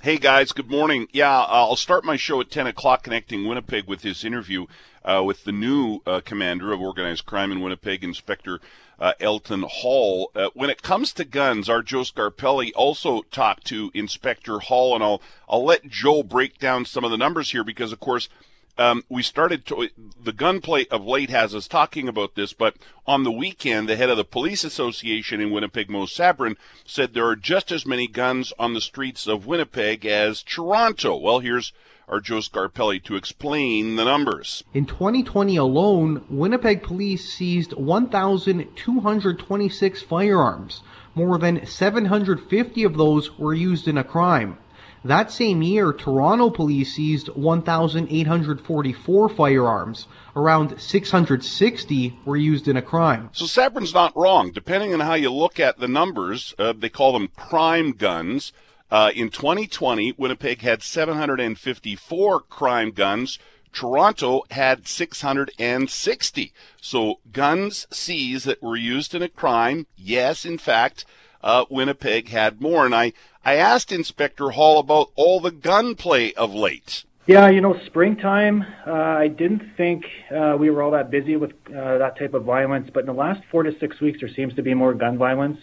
Hey 0.02 0.18
guys, 0.18 0.52
good 0.52 0.70
morning. 0.70 1.08
Yeah, 1.14 1.36
uh, 1.36 1.48
I'll 1.50 1.76
start 1.76 2.06
my 2.06 2.16
show 2.16 2.40
at 2.40 2.52
10 2.52 2.68
o'clock 2.68 3.02
connecting 3.02 3.48
Winnipeg 3.48 3.88
with 3.88 4.04
this 4.04 4.24
interview 4.24 4.68
uh, 5.04 5.24
with 5.26 5.46
the 5.46 5.52
new 5.52 6.02
uh, 6.06 6.22
commander 6.24 6.72
of 6.74 6.80
organized 6.80 7.26
crime 7.26 7.52
in 7.52 7.60
Winnipeg, 7.60 8.04
Inspector 8.04 8.60
uh, 9.00 9.14
Elton 9.20 9.64
Hall. 9.68 10.32
Uh, 10.36 10.50
when 10.54 10.70
it 10.70 10.82
comes 10.82 11.14
to 11.14 11.26
guns, 11.26 11.70
our 11.70 11.82
Joe 11.82 12.02
Scarpelli 12.02 12.72
also 12.76 13.22
talked 13.24 13.66
to 13.68 13.92
Inspector 13.94 14.60
Hall, 14.60 14.96
and 14.96 15.04
I'll 15.04 15.22
I'll 15.48 15.66
let 15.66 15.88
Joe 15.88 16.24
break 16.24 16.60
down 16.60 16.86
some 16.86 17.04
of 17.04 17.12
the 17.12 17.18
numbers 17.18 17.52
here 17.52 17.64
because, 17.64 17.92
of 17.92 18.00
course, 18.00 18.30
um, 18.78 19.04
we 19.08 19.24
started 19.24 19.66
to, 19.68 19.90
the 20.22 20.34
gunplay 20.34 20.86
of 20.88 21.06
late 21.06 21.30
has 21.30 21.56
us 21.56 21.68
talking 21.68 22.10
about 22.10 22.36
this, 22.36 22.52
but 22.52 22.76
on 23.08 23.24
the 23.24 23.32
weekend, 23.32 23.88
the 23.88 23.96
head 23.96 24.10
of 24.10 24.18
the 24.18 24.26
police 24.26 24.66
association 24.66 25.40
in 25.40 25.52
Winnipeg, 25.52 25.90
Moe 25.90 26.06
Sabourin, 26.06 26.58
said 26.86 27.14
there 27.14 27.28
are 27.28 27.38
just 27.38 27.72
as 27.72 27.86
many 27.86 28.08
guns 28.08 28.52
on 28.60 28.74
the 28.74 28.82
streets 28.82 29.28
of 29.28 29.46
Winnipeg 29.46 30.06
as 30.06 30.44
Toronto. 30.44 31.16
Well, 31.16 31.40
here's 31.40 31.72
our 32.08 32.20
Joe 32.20 32.39
Scarpelli 32.39 33.02
to 33.04 33.15
explain 33.15 33.96
the 33.96 34.06
numbers. 34.06 34.63
In 34.74 34.86
2020 34.86 35.58
alone, 35.58 36.24
Winnipeg 36.30 36.84
police 36.84 37.34
seized 37.34 37.74
1,226 37.74 40.02
firearms. 40.04 40.84
More 41.15 41.38
than 41.38 41.65
750 41.65 42.84
of 42.84 42.98
those 42.98 43.38
were 43.39 43.54
used 43.54 43.88
in 43.88 43.98
a 43.98 44.04
crime. 44.04 44.58
That 45.06 45.32
same 45.32 45.62
year, 45.62 45.94
Toronto 45.94 46.50
police 46.50 46.96
seized 46.96 47.30
1,844 47.30 49.30
firearms. 49.30 50.08
Around 50.36 50.80
660 50.80 52.20
were 52.26 52.36
used 52.36 52.68
in 52.68 52.76
a 52.76 52.82
crime. 52.82 53.30
So 53.32 53.46
Sabourin's 53.46 53.94
not 53.94 54.18
wrong. 54.18 54.50
Depending 54.50 54.96
on 54.96 55.02
how 55.02 55.13
you 55.13 55.32
look 55.32 55.60
at 55.60 55.78
the 55.78 55.88
numbers, 55.88 56.56
uh, 56.58 56.74
they 56.76 56.89
call 56.89 57.13
them 57.13 57.30
crime 57.38 57.91
guns. 57.91 58.52
Uh, 58.91 59.12
in 59.15 59.30
2020, 59.30 60.13
Winnipeg 60.17 60.62
had 60.62 60.84
754 60.84 62.41
crime 62.41 62.91
guns. 62.91 63.39
Toronto 63.74 64.43
had 64.52 64.88
660. 64.88 66.54
So 66.82 67.19
guns 67.32 67.88
seized 67.91 68.45
that 68.45 68.62
were 68.62 68.78
used 68.78 69.13
in 69.13 69.21
a 69.21 69.30
crime, 69.30 69.88
yes, 69.98 70.45
in 70.45 70.58
fact, 70.58 71.06
uh, 71.43 71.65
Winnipeg 71.69 72.30
had 72.30 72.62
more. 72.62 72.86
And 72.86 72.95
I, 72.95 73.13
I 73.43 73.56
asked 73.56 73.91
Inspector 73.91 74.50
Hall 74.52 74.80
about 74.80 75.12
all 75.15 75.39
the 75.39 75.52
gunplay 75.52 76.34
of 76.34 76.54
late. 76.54 77.04
Yeah, 77.28 77.50
you 77.50 77.60
know, 77.60 77.76
springtime, 77.88 78.63
uh, 78.86 78.91
I 78.91 79.30
didn't 79.30 79.76
think 79.76 80.06
uh, 80.32 80.56
we 80.60 80.69
were 80.69 80.84
all 80.84 80.91
that 80.91 81.10
busy 81.10 81.36
with 81.36 81.54
uh, 81.69 81.98
that 81.98 82.19
type 82.19 82.36
of 82.36 82.43
violence, 82.43 82.91
but 82.93 83.00
in 83.00 83.08
the 83.08 83.13
last 83.13 83.41
four 83.50 83.63
to 83.63 83.78
six 83.80 84.00
weeks, 84.00 84.19
there 84.19 84.30
seems 84.30 84.54
to 84.54 84.62
be 84.62 84.76
more 84.76 84.93
gun 84.93 85.17
violence 85.17 85.58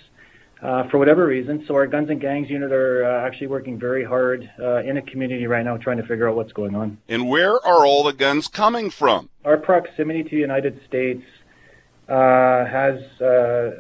for 0.63 0.99
whatever 0.99 1.27
reason. 1.27 1.65
So 1.67 1.75
our 1.75 1.87
guns 1.87 2.09
and 2.11 2.21
gangs 2.21 2.49
unit 2.49 2.73
are 2.73 3.05
uh, 3.05 3.27
actually 3.27 3.49
working 3.49 3.79
very 3.79 4.05
hard 4.05 4.49
uh, 4.61 4.83
in 4.83 4.97
a 4.97 5.03
community 5.03 5.47
right 5.47 5.65
now 5.65 5.77
trying 5.77 5.97
to 5.99 6.07
figure 6.07 6.29
out 6.29 6.37
what's 6.37 6.53
going 6.53 6.75
on. 6.75 6.99
And 7.09 7.29
where 7.29 7.55
are 7.55 7.85
all 7.85 8.05
the 8.05 8.13
guns 8.13 8.49
coming 8.49 8.91
from? 8.91 9.29
Our 9.45 9.57
proximity 9.57 10.23
to 10.23 10.31
the 10.31 10.37
United 10.37 10.81
States 10.87 11.25
uh, 12.09 12.65
has 12.67 13.01
uh, 13.21 13.71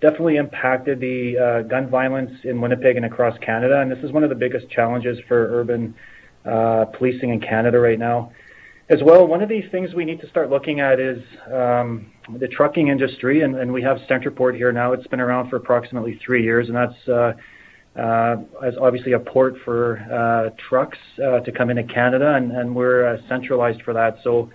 definitely 0.00 0.36
impacted 0.36 1.00
the 1.00 1.38
uh, 1.38 1.62
gun 1.62 1.88
violence 1.88 2.32
in 2.44 2.60
Winnipeg 2.60 2.96
and 2.96 3.04
across 3.04 3.36
Canada, 3.38 3.80
and 3.80 3.90
this 3.90 3.98
is 4.02 4.12
one 4.12 4.22
of 4.24 4.30
the 4.30 4.36
biggest 4.36 4.70
challenges 4.70 5.18
for 5.28 5.60
urban 5.60 5.94
uh, 6.44 6.86
policing 6.86 7.30
in 7.30 7.40
Canada 7.40 7.78
right 7.78 7.98
now. 7.98 8.32
As 8.88 9.00
well, 9.02 9.26
one 9.26 9.42
of 9.42 9.48
these 9.48 9.64
things 9.70 9.94
we 9.94 10.04
need 10.04 10.20
to 10.20 10.28
start 10.28 10.50
looking 10.50 10.80
at 10.80 10.98
is 10.98 11.22
um, 11.52 12.10
the 12.38 12.48
trucking 12.48 12.88
industry, 12.88 13.42
and, 13.42 13.54
and 13.56 13.72
we 13.72 13.80
have 13.82 13.98
CentrePort 14.10 14.56
here 14.56 14.72
now. 14.72 14.92
It's 14.92 15.06
been 15.06 15.20
around 15.20 15.50
for 15.50 15.56
approximately 15.56 16.20
three 16.24 16.42
years, 16.42 16.68
and 16.68 16.76
that's 16.76 17.08
uh, 17.08 17.32
uh, 17.98 18.36
as 18.64 18.74
obviously 18.80 19.12
a 19.12 19.20
port 19.20 19.54
for 19.64 19.98
uh, 20.12 20.50
trucks 20.68 20.98
uh, 21.24 21.40
to 21.40 21.52
come 21.52 21.70
into 21.70 21.84
Canada, 21.84 22.34
and, 22.34 22.50
and 22.50 22.74
we're 22.74 23.06
uh, 23.06 23.18
centralized 23.28 23.82
for 23.82 23.94
that. 23.94 24.16
So 24.24 24.50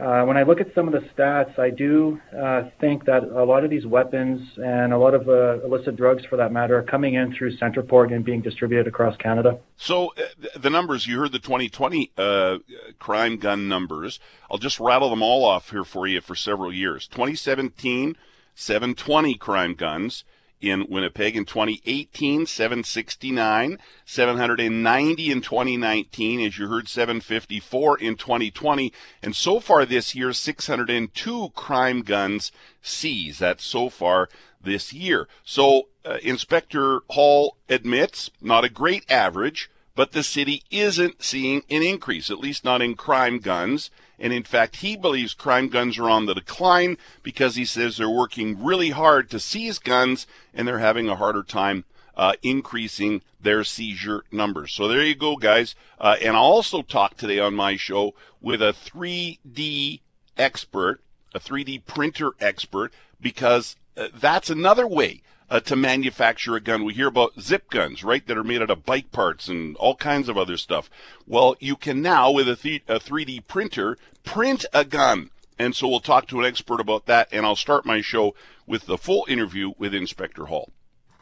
uh, 0.00 0.24
when 0.24 0.36
I 0.36 0.44
look 0.44 0.60
at 0.60 0.74
some 0.74 0.88
of 0.88 0.94
the 0.94 1.06
stats, 1.10 1.58
I 1.58 1.68
do 1.70 2.20
uh, 2.36 2.70
think 2.80 3.04
that 3.04 3.22
a 3.22 3.44
lot 3.44 3.64
of 3.64 3.70
these 3.70 3.84
weapons 3.84 4.40
and 4.56 4.92
a 4.92 4.98
lot 4.98 5.14
of 5.14 5.28
uh, 5.28 5.62
illicit 5.64 5.96
drugs, 5.96 6.24
for 6.24 6.36
that 6.36 6.52
matter, 6.52 6.78
are 6.78 6.82
coming 6.82 7.14
in 7.14 7.34
through 7.34 7.56
CentrePort 7.58 8.12
and 8.14 8.24
being 8.24 8.40
distributed 8.40 8.86
across 8.86 9.16
Canada. 9.18 9.58
So 9.76 10.12
uh, 10.16 10.58
the 10.58 10.70
numbers 10.70 11.06
you 11.06 11.18
heard 11.18 11.32
the 11.32 11.38
2020 11.38 12.12
uh, 12.16 12.58
crime 12.98 13.36
gun 13.36 13.68
numbers. 13.68 14.18
I'll 14.50 14.58
just 14.58 14.80
rattle 14.80 15.10
them 15.10 15.22
all 15.22 15.44
off 15.44 15.70
here 15.70 15.84
for 15.84 16.06
you 16.06 16.20
for 16.22 16.34
several 16.34 16.72
years. 16.72 17.06
2017, 17.06 18.16
720 18.54 19.34
crime 19.34 19.74
guns. 19.74 20.24
In 20.60 20.86
Winnipeg. 20.88 21.36
In 21.36 21.44
2018, 21.44 22.46
769, 22.46 23.78
790 24.04 25.30
in 25.30 25.40
2019, 25.40 26.40
as 26.40 26.58
you 26.58 26.68
heard, 26.68 26.88
754 26.88 27.98
in 27.98 28.16
2020, 28.16 28.92
and 29.22 29.34
so 29.34 29.60
far 29.60 29.84
this 29.84 30.14
year, 30.14 30.32
602 30.32 31.50
crime 31.54 32.02
guns 32.02 32.52
seized. 32.82 33.40
That's 33.40 33.64
so 33.64 33.88
far 33.88 34.28
this 34.62 34.92
year. 34.92 35.28
So 35.44 35.88
uh, 36.04 36.18
Inspector 36.22 37.00
Hall 37.10 37.56
admits 37.68 38.30
not 38.40 38.64
a 38.64 38.70
great 38.70 39.10
average, 39.10 39.70
but 39.94 40.12
the 40.12 40.22
city 40.22 40.62
isn't 40.70 41.22
seeing 41.22 41.62
an 41.70 41.82
increase, 41.82 42.30
at 42.30 42.38
least 42.38 42.64
not 42.64 42.82
in 42.82 42.94
crime 42.94 43.38
guns. 43.38 43.90
And 44.20 44.34
in 44.34 44.42
fact, 44.42 44.76
he 44.76 44.96
believes 44.96 45.32
crime 45.32 45.68
guns 45.68 45.98
are 45.98 46.10
on 46.10 46.26
the 46.26 46.34
decline 46.34 46.98
because 47.22 47.56
he 47.56 47.64
says 47.64 47.96
they're 47.96 48.10
working 48.10 48.62
really 48.62 48.90
hard 48.90 49.30
to 49.30 49.40
seize 49.40 49.78
guns 49.78 50.26
and 50.52 50.68
they're 50.68 50.78
having 50.78 51.08
a 51.08 51.16
harder 51.16 51.42
time 51.42 51.84
uh, 52.16 52.34
increasing 52.42 53.22
their 53.40 53.64
seizure 53.64 54.24
numbers. 54.30 54.74
So 54.74 54.86
there 54.86 55.02
you 55.02 55.14
go, 55.14 55.36
guys. 55.36 55.74
Uh, 55.98 56.16
and 56.22 56.36
I'll 56.36 56.42
also 56.42 56.82
talk 56.82 57.16
today 57.16 57.38
on 57.38 57.54
my 57.54 57.76
show 57.76 58.14
with 58.42 58.60
a 58.60 58.74
3D 58.74 60.00
expert, 60.36 61.00
a 61.34 61.40
3D 61.40 61.86
printer 61.86 62.32
expert, 62.40 62.92
because 63.18 63.76
uh, 63.96 64.08
that's 64.14 64.50
another 64.50 64.86
way 64.86 65.22
uh, 65.50 65.60
to 65.60 65.76
manufacture 65.76 66.54
a 66.54 66.60
gun. 66.60 66.84
We 66.84 66.94
hear 66.94 67.08
about 67.08 67.40
zip 67.40 67.68
guns, 67.70 68.04
right, 68.04 68.24
that 68.26 68.38
are 68.38 68.44
made 68.44 68.62
out 68.62 68.70
of 68.70 68.86
bike 68.86 69.10
parts 69.10 69.48
and 69.48 69.76
all 69.76 69.96
kinds 69.96 70.28
of 70.28 70.38
other 70.38 70.56
stuff. 70.56 70.88
Well, 71.26 71.56
you 71.58 71.76
can 71.76 72.00
now, 72.00 72.30
with 72.30 72.48
a, 72.48 72.56
th- 72.56 72.84
a 72.88 73.00
3D 73.00 73.46
printer, 73.46 73.98
print 74.24 74.64
a 74.72 74.84
gun. 74.84 75.30
And 75.58 75.74
so 75.74 75.88
we'll 75.88 76.00
talk 76.00 76.26
to 76.28 76.40
an 76.40 76.46
expert 76.46 76.80
about 76.80 77.06
that, 77.06 77.28
and 77.32 77.44
I'll 77.44 77.56
start 77.56 77.84
my 77.84 78.00
show 78.00 78.34
with 78.66 78.86
the 78.86 78.96
full 78.96 79.26
interview 79.28 79.72
with 79.76 79.94
Inspector 79.94 80.42
Hall. 80.46 80.70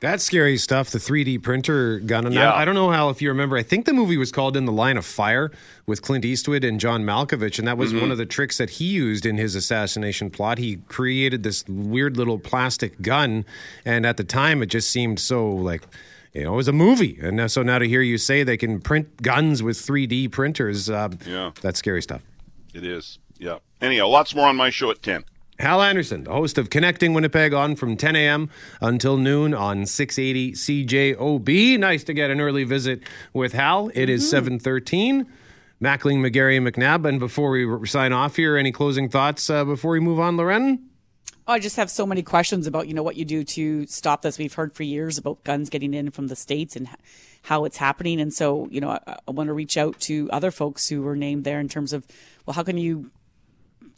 That's 0.00 0.22
scary 0.22 0.56
stuff. 0.58 0.90
The 0.90 0.98
3D 0.98 1.38
printer 1.42 1.98
gun, 1.98 2.24
and 2.26 2.34
Yeah. 2.34 2.52
I, 2.52 2.62
I 2.62 2.64
don't 2.64 2.76
know 2.76 2.90
how 2.90 3.08
if 3.08 3.20
you 3.20 3.28
remember. 3.30 3.56
I 3.56 3.64
think 3.64 3.84
the 3.84 3.92
movie 3.92 4.16
was 4.16 4.30
called 4.30 4.56
In 4.56 4.64
the 4.64 4.70
Line 4.72 4.96
of 4.96 5.04
Fire 5.04 5.50
with 5.86 6.02
Clint 6.02 6.24
Eastwood 6.24 6.62
and 6.62 6.78
John 6.78 7.02
Malkovich, 7.04 7.58
and 7.58 7.66
that 7.66 7.76
was 7.76 7.92
Mhm. 7.92 8.02
one 8.02 8.10
of 8.12 8.18
the 8.18 8.26
tricks 8.26 8.58
that 8.58 8.70
he 8.70 8.84
used 8.84 9.26
in 9.26 9.36
his 9.38 9.56
assassination 9.56 10.30
plot. 10.30 10.58
He 10.58 10.76
created 10.88 11.42
this 11.42 11.64
weird 11.68 12.16
little 12.16 12.38
plastic 12.38 13.02
gun, 13.02 13.44
and 13.84 14.06
at 14.06 14.16
the 14.18 14.24
time, 14.24 14.62
it 14.62 14.66
just 14.66 14.90
seemed 14.90 15.18
so 15.18 15.48
like. 15.52 15.82
You 16.34 16.44
know, 16.44 16.52
it 16.52 16.56
was 16.56 16.68
a 16.68 16.72
movie, 16.72 17.18
and 17.22 17.38
now, 17.38 17.46
so 17.48 17.62
now 17.62 17.78
to 17.78 17.88
hear 17.88 18.02
you 18.02 18.18
say 18.18 18.42
they 18.44 18.58
can 18.58 18.80
print 18.80 19.22
guns 19.22 19.62
with 19.62 19.78
3D 19.78 20.28
printers, 20.28 20.88
uh, 20.90 21.08
Yeah. 21.26 21.50
that's 21.62 21.78
scary 21.80 22.02
stuff. 22.02 22.20
It 22.74 22.84
is. 22.84 23.18
Yeah. 23.38 23.56
Anyhow, 23.80 24.08
lots 24.08 24.34
more 24.34 24.46
on 24.46 24.54
my 24.54 24.68
show 24.70 24.90
at 24.90 25.02
10. 25.02 25.24
Hal 25.58 25.82
Anderson, 25.82 26.22
the 26.22 26.32
host 26.32 26.56
of 26.56 26.70
Connecting 26.70 27.14
Winnipeg, 27.14 27.52
on 27.52 27.74
from 27.74 27.96
10 27.96 28.14
a.m. 28.14 28.48
until 28.80 29.16
noon 29.16 29.54
on 29.54 29.86
680 29.86 30.52
CJOB. 30.52 31.78
Nice 31.80 32.04
to 32.04 32.14
get 32.14 32.30
an 32.30 32.40
early 32.40 32.62
visit 32.62 33.02
with 33.32 33.54
Hal. 33.54 33.90
It 33.92 34.08
is 34.08 34.28
713. 34.30 35.26
Mackling, 35.82 36.18
McGarry, 36.18 36.60
McNabb. 36.60 37.08
And 37.08 37.18
before 37.18 37.50
we 37.50 37.86
sign 37.88 38.12
off 38.12 38.36
here, 38.36 38.56
any 38.56 38.70
closing 38.70 39.08
thoughts 39.08 39.50
uh, 39.50 39.64
before 39.64 39.90
we 39.90 40.00
move 40.00 40.20
on, 40.20 40.36
Loren? 40.36 40.88
Oh, 41.48 41.54
I 41.54 41.58
just 41.58 41.76
have 41.76 41.90
so 41.90 42.06
many 42.06 42.22
questions 42.22 42.66
about 42.66 42.86
you 42.86 42.94
know 42.94 43.02
what 43.02 43.16
you 43.16 43.24
do 43.24 43.42
to 43.42 43.86
stop 43.86 44.22
this. 44.22 44.38
We've 44.38 44.52
heard 44.52 44.74
for 44.74 44.82
years 44.82 45.18
about 45.18 45.42
guns 45.44 45.70
getting 45.70 45.94
in 45.94 46.10
from 46.10 46.26
the 46.26 46.36
states 46.36 46.76
and 46.76 46.88
how 47.42 47.64
it's 47.64 47.78
happening, 47.78 48.20
and 48.20 48.34
so 48.34 48.68
you 48.70 48.82
know 48.82 48.90
I, 48.90 49.16
I 49.26 49.30
want 49.30 49.46
to 49.46 49.54
reach 49.54 49.78
out 49.78 49.98
to 50.00 50.28
other 50.30 50.50
folks 50.50 50.88
who 50.88 51.00
were 51.00 51.16
named 51.16 51.44
there 51.44 51.58
in 51.58 51.68
terms 51.68 51.94
of 51.94 52.06
well, 52.44 52.52
how 52.52 52.64
can 52.64 52.76
you 52.76 53.10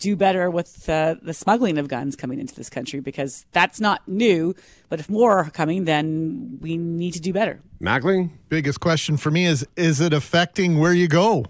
do 0.01 0.17
better 0.17 0.51
with 0.51 0.89
uh, 0.89 1.15
the 1.23 1.35
smuggling 1.35 1.79
of 1.79 1.87
guns 1.87 2.17
coming 2.17 2.41
into 2.41 2.55
this 2.55 2.69
country 2.69 3.01
because 3.01 3.47
that's 3.53 3.81
not 3.81 4.07
new. 4.09 4.55
But 4.89 4.99
if 4.99 5.09
more 5.09 5.39
are 5.39 5.51
coming, 5.51 5.85
then 5.85 6.59
we 6.61 6.77
need 6.77 7.13
to 7.13 7.21
do 7.21 7.33
better. 7.33 7.61
Mackling? 7.81 8.31
Biggest 8.49 8.81
question 8.81 9.17
for 9.17 9.31
me 9.31 9.47
is 9.47 9.65
is 9.77 10.01
it 10.01 10.13
affecting 10.13 10.79
where 10.79 10.93
you 10.93 11.07
go? 11.07 11.47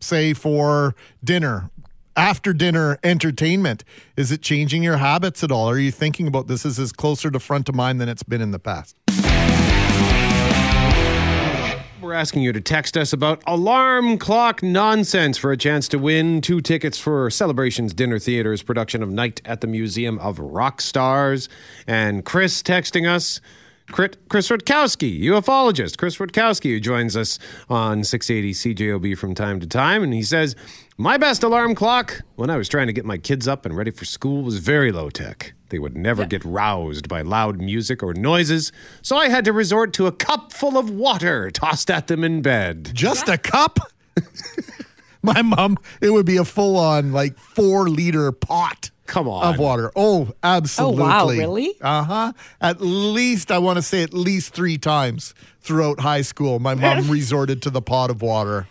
Say 0.00 0.34
for 0.34 0.94
dinner, 1.24 1.70
after 2.16 2.52
dinner 2.52 2.98
entertainment. 3.02 3.82
Is 4.16 4.30
it 4.30 4.42
changing 4.42 4.82
your 4.82 4.98
habits 4.98 5.42
at 5.42 5.50
all? 5.50 5.68
Are 5.68 5.78
you 5.78 5.90
thinking 5.90 6.26
about 6.26 6.46
this 6.46 6.64
as 6.66 6.78
is 6.78 6.92
closer 6.92 7.30
to 7.30 7.40
front 7.40 7.68
of 7.68 7.74
mind 7.74 8.00
than 8.00 8.08
it's 8.08 8.22
been 8.22 8.40
in 8.40 8.50
the 8.50 8.58
past? 8.58 8.96
Asking 12.16 12.40
you 12.40 12.52
to 12.54 12.62
text 12.62 12.96
us 12.96 13.12
about 13.12 13.42
alarm 13.46 14.16
clock 14.16 14.62
nonsense 14.62 15.36
for 15.36 15.52
a 15.52 15.56
chance 15.58 15.86
to 15.88 15.98
win 15.98 16.40
two 16.40 16.62
tickets 16.62 16.98
for 16.98 17.28
Celebrations 17.28 17.92
Dinner 17.92 18.18
Theater's 18.18 18.62
production 18.62 19.02
of 19.02 19.10
Night 19.10 19.42
at 19.44 19.60
the 19.60 19.66
Museum 19.66 20.18
of 20.20 20.38
Rock 20.38 20.80
Stars. 20.80 21.50
And 21.86 22.24
Chris 22.24 22.62
texting 22.62 23.06
us. 23.06 23.42
Chris 23.92 24.48
Rutkowski, 24.48 25.20
ufologist, 25.20 25.98
Chris 25.98 26.16
Rutkowski, 26.16 26.70
who 26.70 26.80
joins 26.80 27.16
us 27.16 27.38
on 27.68 28.02
680 28.02 28.74
CJOB 28.74 29.18
from 29.18 29.34
time 29.34 29.60
to 29.60 29.66
time. 29.66 30.02
And 30.02 30.14
he 30.14 30.22
says, 30.22 30.56
My 30.96 31.18
best 31.18 31.42
alarm 31.42 31.74
clock 31.74 32.22
when 32.36 32.48
I 32.48 32.56
was 32.56 32.68
trying 32.68 32.86
to 32.86 32.94
get 32.94 33.04
my 33.04 33.18
kids 33.18 33.46
up 33.46 33.66
and 33.66 33.76
ready 33.76 33.90
for 33.90 34.06
school 34.06 34.42
was 34.42 34.58
very 34.58 34.90
low 34.90 35.10
tech. 35.10 35.52
They 35.68 35.78
would 35.78 35.96
never 35.96 36.24
get 36.24 36.44
roused 36.44 37.08
by 37.08 37.22
loud 37.22 37.60
music 37.60 38.02
or 38.02 38.14
noises, 38.14 38.70
so 39.02 39.16
I 39.16 39.28
had 39.28 39.44
to 39.46 39.52
resort 39.52 39.92
to 39.94 40.06
a 40.06 40.12
cup 40.12 40.52
full 40.52 40.78
of 40.78 40.90
water 40.90 41.50
tossed 41.50 41.90
at 41.90 42.06
them 42.06 42.22
in 42.22 42.40
bed. 42.42 42.90
Just 42.94 43.28
a 43.28 43.36
cup? 43.36 43.78
My 45.22 45.42
mom, 45.42 45.76
it 46.00 46.10
would 46.10 46.26
be 46.26 46.36
a 46.36 46.44
full 46.44 46.76
on 46.76 47.12
like 47.12 47.36
four 47.36 47.88
liter 47.88 48.30
pot. 48.30 48.90
Come 49.06 49.28
on. 49.28 49.54
Of 49.54 49.58
water. 49.58 49.92
Oh, 49.96 50.32
absolutely. 50.42 51.02
Oh, 51.02 51.06
wow, 51.06 51.28
really? 51.28 51.74
Uh 51.80 52.02
huh. 52.04 52.32
At 52.60 52.80
least, 52.80 53.50
I 53.50 53.58
want 53.58 53.76
to 53.76 53.82
say 53.82 54.02
at 54.02 54.12
least 54.12 54.52
three 54.52 54.78
times 54.78 55.34
throughout 55.60 56.00
high 56.00 56.22
school, 56.22 56.58
my 56.58 56.74
mom 56.74 57.10
resorted 57.10 57.62
to 57.62 57.70
the 57.70 57.82
pot 57.82 58.10
of 58.10 58.22
water. 58.22 58.66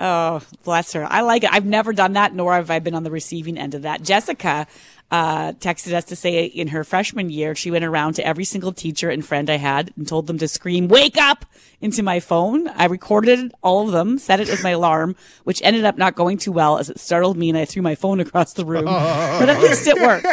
Oh, 0.00 0.40
bless 0.64 0.92
her. 0.94 1.06
I 1.10 1.20
like 1.20 1.44
it. 1.44 1.52
I've 1.52 1.66
never 1.66 1.92
done 1.92 2.14
that, 2.14 2.34
nor 2.34 2.54
have 2.54 2.70
I 2.70 2.78
been 2.78 2.94
on 2.94 3.02
the 3.02 3.10
receiving 3.10 3.58
end 3.58 3.74
of 3.74 3.82
that. 3.82 4.02
Jessica 4.02 4.66
uh, 5.10 5.52
texted 5.54 5.92
us 5.92 6.04
to 6.06 6.16
say 6.16 6.44
in 6.44 6.68
her 6.68 6.84
freshman 6.84 7.30
year, 7.30 7.54
she 7.54 7.70
went 7.70 7.84
around 7.84 8.14
to 8.14 8.26
every 8.26 8.44
single 8.44 8.72
teacher 8.72 9.10
and 9.10 9.24
friend 9.24 9.50
I 9.50 9.56
had 9.56 9.92
and 9.96 10.06
told 10.06 10.26
them 10.26 10.38
to 10.38 10.46
scream, 10.48 10.88
wake 10.88 11.16
up 11.16 11.44
into 11.80 12.02
my 12.02 12.20
phone. 12.20 12.68
I 12.68 12.84
recorded 12.86 13.52
all 13.62 13.86
of 13.86 13.92
them, 13.92 14.18
set 14.18 14.40
it 14.40 14.48
as 14.48 14.62
my 14.62 14.70
alarm, 14.70 15.16
which 15.44 15.60
ended 15.64 15.84
up 15.84 15.98
not 15.98 16.14
going 16.14 16.38
too 16.38 16.52
well 16.52 16.78
as 16.78 16.90
it 16.90 17.00
startled 17.00 17.36
me 17.36 17.48
and 17.48 17.58
I 17.58 17.64
threw 17.64 17.82
my 17.82 17.94
phone 17.94 18.20
across 18.26 18.52
the 18.52 18.64
room. 18.64 18.84
but 18.84 19.48
at 19.48 19.60
least 19.60 19.86
it 19.86 20.00
worked. 20.00 20.26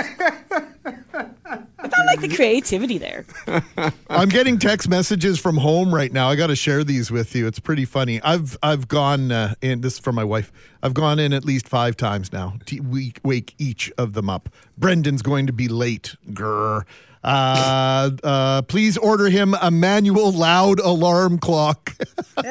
I 1.79 2.05
like 2.05 2.21
the 2.21 2.33
creativity 2.35 2.97
there. 2.97 3.25
I'm 4.09 4.29
getting 4.29 4.57
text 4.57 4.89
messages 4.89 5.39
from 5.39 5.57
home 5.57 5.93
right 5.93 6.11
now. 6.11 6.29
I 6.29 6.35
got 6.35 6.47
to 6.47 6.55
share 6.55 6.83
these 6.83 7.11
with 7.11 7.35
you. 7.35 7.47
It's 7.47 7.59
pretty 7.59 7.85
funny. 7.85 8.21
I've 8.21 8.57
I've 8.63 8.87
gone 8.87 9.31
uh, 9.31 9.55
in. 9.61 9.81
This 9.81 9.93
is 9.93 9.99
from 9.99 10.15
my 10.15 10.23
wife. 10.23 10.51
I've 10.81 10.93
gone 10.93 11.19
in 11.19 11.33
at 11.33 11.45
least 11.45 11.67
five 11.67 11.95
times 11.95 12.31
now 12.33 12.55
to 12.65 12.79
wake, 12.79 13.19
wake 13.23 13.53
each 13.57 13.91
of 13.97 14.13
them 14.13 14.29
up. 14.29 14.49
Brendan's 14.77 15.21
going 15.21 15.47
to 15.47 15.53
be 15.53 15.67
late. 15.67 16.15
Grr. 16.31 16.85
Uh, 17.23 18.11
uh, 18.23 18.61
please 18.63 18.97
order 18.97 19.27
him 19.29 19.53
a 19.61 19.69
manual 19.69 20.31
loud 20.31 20.79
alarm 20.79 21.37
clock. 21.39 21.93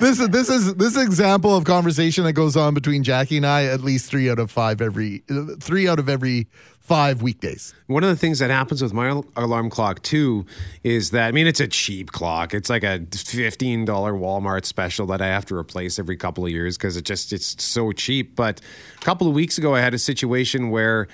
this 0.00 0.18
is 0.18 0.28
this 0.30 0.48
is 0.48 0.74
this 0.76 0.96
example 0.96 1.54
of 1.54 1.64
conversation 1.64 2.24
that 2.24 2.32
goes 2.32 2.56
on 2.56 2.72
between 2.72 3.02
Jackie 3.02 3.36
and 3.36 3.46
I 3.46 3.64
at 3.64 3.82
least 3.82 4.10
three 4.10 4.30
out 4.30 4.38
of 4.38 4.50
five 4.50 4.80
every 4.80 5.22
three 5.60 5.86
out 5.86 5.98
of 5.98 6.08
every 6.08 6.46
five 6.90 7.22
weekdays. 7.22 7.72
One 7.86 8.02
of 8.02 8.10
the 8.10 8.16
things 8.16 8.40
that 8.40 8.50
happens 8.50 8.82
with 8.82 8.92
my 8.92 9.22
alarm 9.36 9.70
clock 9.70 10.02
too 10.02 10.44
is 10.82 11.12
that 11.12 11.28
I 11.28 11.30
mean 11.30 11.46
it's 11.46 11.60
a 11.60 11.68
cheap 11.68 12.10
clock. 12.10 12.52
It's 12.52 12.68
like 12.68 12.82
a 12.82 13.06
fifteen 13.14 13.84
dollar 13.84 14.12
Walmart 14.12 14.64
special 14.64 15.06
that 15.06 15.22
I 15.22 15.28
have 15.28 15.46
to 15.46 15.54
replace 15.54 16.00
every 16.00 16.16
couple 16.16 16.44
of 16.44 16.50
years 16.50 16.76
because 16.76 16.96
it 16.96 17.04
just 17.04 17.32
it's 17.32 17.62
so 17.62 17.92
cheap. 17.92 18.34
But 18.34 18.60
a 19.00 19.04
couple 19.04 19.28
of 19.28 19.34
weeks 19.34 19.56
ago, 19.56 19.72
I 19.72 19.80
had 19.80 19.94
a 19.94 20.00
situation 20.00 20.70
where 20.70 21.06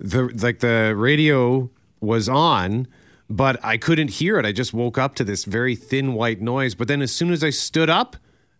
the 0.00 0.24
like 0.42 0.58
the 0.58 0.96
radio 0.96 1.70
was 2.00 2.28
on. 2.28 2.88
But 3.32 3.64
I 3.64 3.76
couldn't 3.76 4.10
hear 4.10 4.36
it. 4.40 4.44
I 4.44 4.50
just 4.50 4.74
woke 4.74 4.98
up 4.98 5.14
to 5.14 5.22
this 5.22 5.44
very 5.44 5.76
thin 5.76 6.14
white 6.14 6.40
noise. 6.40 6.74
But 6.74 6.88
then, 6.88 7.00
as 7.00 7.14
soon 7.14 7.30
as 7.30 7.44
I 7.44 7.50
stood 7.50 7.88
up, 7.88 8.16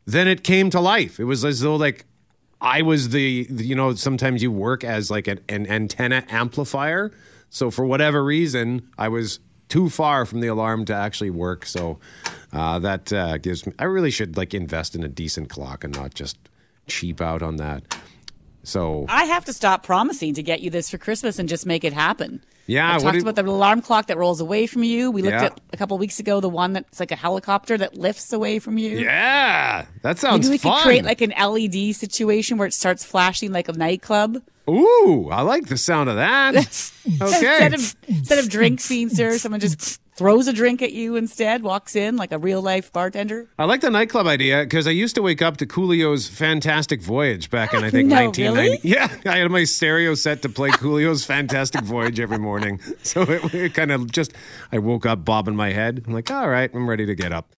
then 0.06 0.28
it 0.28 0.44
came 0.44 0.70
to 0.70 0.78
life. 0.78 1.18
It 1.18 1.24
was 1.24 1.44
as 1.44 1.62
though 1.62 1.74
like 1.74 2.06
I 2.60 2.82
was 2.82 3.08
the, 3.10 3.46
you 3.50 3.74
know, 3.74 3.94
sometimes 3.94 4.42
you 4.42 4.52
work 4.52 4.84
as 4.84 5.10
like 5.10 5.26
an, 5.26 5.40
an 5.48 5.66
antenna 5.66 6.24
amplifier. 6.28 7.10
So 7.48 7.70
for 7.70 7.86
whatever 7.86 8.22
reason, 8.22 8.88
I 8.98 9.08
was 9.08 9.40
too 9.68 9.88
far 9.88 10.26
from 10.26 10.40
the 10.40 10.48
alarm 10.48 10.84
to 10.86 10.94
actually 10.94 11.30
work. 11.30 11.64
So 11.64 11.98
uh, 12.52 12.78
that 12.80 13.12
uh, 13.12 13.38
gives 13.38 13.66
me, 13.66 13.72
I 13.78 13.84
really 13.84 14.10
should 14.10 14.36
like 14.36 14.52
invest 14.52 14.94
in 14.94 15.02
a 15.02 15.08
decent 15.08 15.48
clock 15.48 15.84
and 15.84 15.94
not 15.96 16.14
just 16.14 16.36
cheap 16.86 17.20
out 17.20 17.42
on 17.42 17.56
that. 17.56 17.82
So 18.62 19.06
I 19.08 19.24
have 19.24 19.44
to 19.46 19.52
stop 19.52 19.82
promising 19.82 20.34
to 20.34 20.42
get 20.42 20.60
you 20.60 20.70
this 20.70 20.90
for 20.90 20.98
Christmas 20.98 21.38
and 21.38 21.48
just 21.48 21.64
make 21.66 21.82
it 21.84 21.92
happen. 21.92 22.42
Yeah, 22.66 22.94
I 22.94 22.98
talked 22.98 23.16
about 23.18 23.34
the 23.34 23.42
alarm 23.44 23.82
clock 23.82 24.06
that 24.06 24.16
rolls 24.16 24.40
away 24.40 24.66
from 24.68 24.84
you. 24.84 25.10
We 25.10 25.22
looked 25.22 25.32
Yeah. 25.32 25.44
at 25.46 25.60
a 25.72 25.76
couple 25.76 25.98
weeks 25.98 26.20
ago 26.20 26.40
the 26.40 26.48
one 26.48 26.72
that's 26.72 27.00
like 27.00 27.10
a 27.10 27.16
helicopter 27.16 27.76
that 27.78 27.96
lifts 27.96 28.32
away 28.32 28.58
from 28.60 28.78
you. 28.78 28.98
yeah, 28.98 29.86
that 30.02 30.18
sounds 30.18 30.46
Maybe 30.48 30.54
we 30.54 30.58
fun. 30.58 30.76
could 30.76 30.82
create 30.84 31.04
like 31.04 31.20
an 31.20 31.32
LED 31.32 31.94
situation 31.96 32.58
where 32.58 32.68
it 32.68 32.74
starts 32.74 33.04
flashing 33.04 33.50
like 33.50 33.68
a 33.68 33.72
nightclub. 33.72 34.40
Ooh, 34.68 35.28
I 35.32 35.40
like 35.42 35.66
the 35.66 35.76
sound 35.76 36.08
of 36.10 36.16
that. 36.16 36.54
okay. 37.20 37.66
instead 37.66 37.74
of 37.74 37.96
instead 38.06 38.38
of 38.38 38.48
drinks 38.48 38.88
being 38.88 39.08
served, 39.08 39.40
someone 39.40 39.60
just 39.60 40.00
throws 40.20 40.46
a 40.46 40.52
drink 40.52 40.82
at 40.82 40.92
you 40.92 41.16
instead, 41.16 41.62
walks 41.62 41.96
in 41.96 42.14
like 42.16 42.30
a 42.30 42.36
real 42.38 42.60
life 42.60 42.92
bartender. 42.92 43.48
I 43.58 43.64
like 43.64 43.80
the 43.80 43.88
nightclub 43.88 44.26
idea 44.26 44.64
because 44.64 44.86
I 44.86 44.90
used 44.90 45.14
to 45.14 45.22
wake 45.22 45.40
up 45.40 45.56
to 45.56 45.66
Coolio's 45.66 46.28
Fantastic 46.28 47.00
Voyage 47.00 47.48
back 47.48 47.72
in 47.72 47.82
I 47.82 47.88
think 47.88 48.06
No, 48.10 48.16
1990. 48.26 48.42
really? 48.42 48.80
Yeah, 48.82 49.08
I 49.32 49.38
had 49.38 49.50
my 49.50 49.64
stereo 49.64 50.14
set 50.14 50.42
to 50.42 50.50
play 50.50 50.68
Coolio's 50.72 51.24
Fantastic 51.24 51.84
Voyage 51.84 52.20
every 52.20 52.38
morning. 52.38 52.78
So 53.02 53.22
it, 53.22 53.54
it 53.54 53.74
kind 53.74 53.90
of 53.92 54.12
just 54.12 54.34
I 54.72 54.78
woke 54.78 55.06
up 55.06 55.24
bobbing 55.24 55.56
my 55.56 55.72
head. 55.72 56.04
I'm 56.06 56.12
like, 56.12 56.30
all 56.30 56.48
right, 56.50 56.70
I'm 56.74 56.88
ready 56.88 57.06
to 57.06 57.14
get 57.14 57.32
up. 57.32 57.54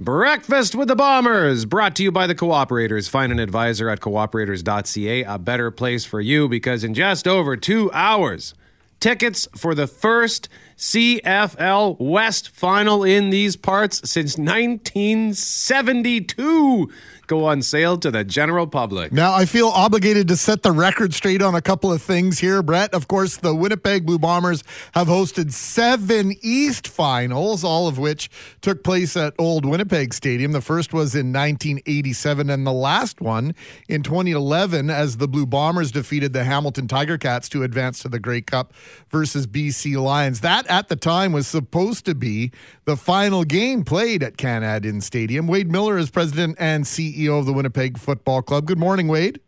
Breakfast 0.00 0.76
with 0.76 0.86
the 0.86 0.94
Bombers, 0.94 1.64
brought 1.64 1.96
to 1.96 2.04
you 2.04 2.12
by 2.12 2.28
the 2.28 2.34
Cooperators. 2.36 3.10
Find 3.10 3.32
an 3.32 3.40
advisor 3.40 3.88
at 3.88 3.98
cooperators.ca, 3.98 5.24
a 5.24 5.38
better 5.40 5.72
place 5.72 6.04
for 6.04 6.20
you 6.20 6.48
because 6.48 6.84
in 6.84 6.94
just 6.94 7.26
over 7.26 7.56
two 7.56 7.90
hours, 7.90 8.54
tickets 9.00 9.48
for 9.56 9.74
the 9.74 9.88
first 9.88 10.48
CFL 10.76 11.98
West 11.98 12.50
final 12.50 13.02
in 13.02 13.30
these 13.30 13.56
parts 13.56 14.08
since 14.08 14.38
1972 14.38 16.90
go 17.28 17.44
on 17.44 17.62
sale 17.62 17.98
to 17.98 18.10
the 18.10 18.24
general 18.24 18.66
public. 18.66 19.12
Now, 19.12 19.34
I 19.34 19.44
feel 19.44 19.68
obligated 19.68 20.26
to 20.28 20.36
set 20.36 20.62
the 20.62 20.72
record 20.72 21.14
straight 21.14 21.42
on 21.42 21.54
a 21.54 21.60
couple 21.60 21.92
of 21.92 22.02
things 22.02 22.38
here, 22.38 22.62
Brett. 22.62 22.92
Of 22.94 23.06
course, 23.06 23.36
the 23.36 23.54
Winnipeg 23.54 24.06
Blue 24.06 24.18
Bombers 24.18 24.64
have 24.94 25.06
hosted 25.06 25.52
seven 25.52 26.34
East 26.40 26.88
finals, 26.88 27.62
all 27.62 27.86
of 27.86 27.98
which 27.98 28.30
took 28.62 28.82
place 28.82 29.16
at 29.16 29.34
Old 29.38 29.66
Winnipeg 29.66 30.14
Stadium. 30.14 30.52
The 30.52 30.62
first 30.62 30.92
was 30.92 31.14
in 31.14 31.32
1987, 31.32 32.48
and 32.48 32.66
the 32.66 32.72
last 32.72 33.20
one 33.20 33.54
in 33.88 34.02
2011 34.02 34.88
as 34.88 35.18
the 35.18 35.28
Blue 35.28 35.46
Bombers 35.46 35.92
defeated 35.92 36.32
the 36.32 36.44
Hamilton 36.44 36.88
Tiger 36.88 37.18
Cats 37.18 37.48
to 37.50 37.62
advance 37.62 38.00
to 38.00 38.08
the 38.08 38.18
Grey 38.18 38.40
Cup 38.40 38.72
versus 39.10 39.46
BC 39.46 40.02
Lions. 40.02 40.40
That 40.40 40.66
at 40.68 40.88
the 40.88 40.96
time 40.96 41.32
was 41.32 41.46
supposed 41.46 42.06
to 42.06 42.14
be 42.14 42.50
the 42.86 42.96
final 42.96 43.44
game 43.44 43.84
played 43.84 44.22
at 44.22 44.38
Canad 44.38 44.88
Stadium. 45.02 45.46
Wade 45.46 45.70
Miller 45.70 45.98
is 45.98 46.08
president 46.08 46.56
and 46.58 46.84
CEO 46.84 47.17
of 47.26 47.46
the 47.46 47.52
Winnipeg 47.52 47.98
Football 47.98 48.42
Club. 48.42 48.66
Good 48.66 48.78
morning, 48.78 49.08
Wade. 49.08 49.40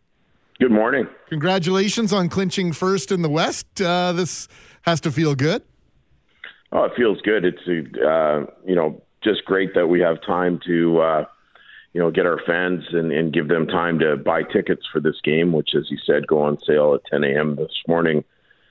Good 0.58 0.72
morning. 0.72 1.06
Congratulations 1.28 2.12
on 2.12 2.28
clinching 2.28 2.72
first 2.72 3.12
in 3.12 3.22
the 3.22 3.30
West. 3.30 3.80
Uh, 3.80 4.12
this 4.12 4.48
has 4.82 5.00
to 5.02 5.12
feel 5.12 5.34
good. 5.34 5.62
Oh, 6.72 6.84
it 6.84 6.92
feels 6.96 7.20
good. 7.22 7.44
It's 7.44 7.66
uh, 7.66 8.46
you 8.66 8.74
know 8.74 9.02
just 9.22 9.44
great 9.44 9.74
that 9.74 9.86
we 9.86 10.00
have 10.00 10.20
time 10.22 10.60
to 10.66 11.00
uh, 11.00 11.24
you 11.92 12.00
know 12.00 12.10
get 12.10 12.26
our 12.26 12.40
fans 12.46 12.84
and, 12.92 13.12
and 13.12 13.32
give 13.32 13.48
them 13.48 13.66
time 13.66 13.98
to 14.00 14.16
buy 14.16 14.42
tickets 14.42 14.86
for 14.92 15.00
this 15.00 15.20
game, 15.22 15.52
which, 15.52 15.70
as 15.74 15.90
you 15.90 15.98
said, 16.04 16.26
go 16.26 16.42
on 16.42 16.58
sale 16.60 16.94
at 16.94 17.04
10 17.10 17.24
a.m. 17.24 17.56
this 17.56 17.72
morning 17.88 18.24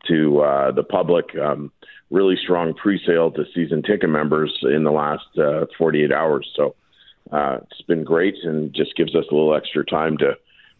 to 0.07 0.41
uh, 0.41 0.71
the 0.71 0.83
public. 0.83 1.35
Um, 1.37 1.71
really 2.11 2.37
strong 2.43 2.73
pre-sale 2.73 3.31
to 3.31 3.45
season 3.53 3.83
ticket 3.83 4.09
members 4.09 4.57
in 4.63 4.83
the 4.83 4.91
last 4.91 5.25
uh, 5.37 5.65
48 5.77 6.11
hours. 6.11 6.51
So 6.55 6.75
uh, 7.31 7.59
it's 7.69 7.81
been 7.83 8.03
great 8.03 8.35
and 8.43 8.73
just 8.73 8.95
gives 8.95 9.15
us 9.15 9.25
a 9.31 9.33
little 9.33 9.55
extra 9.55 9.85
time 9.85 10.17
to 10.17 10.33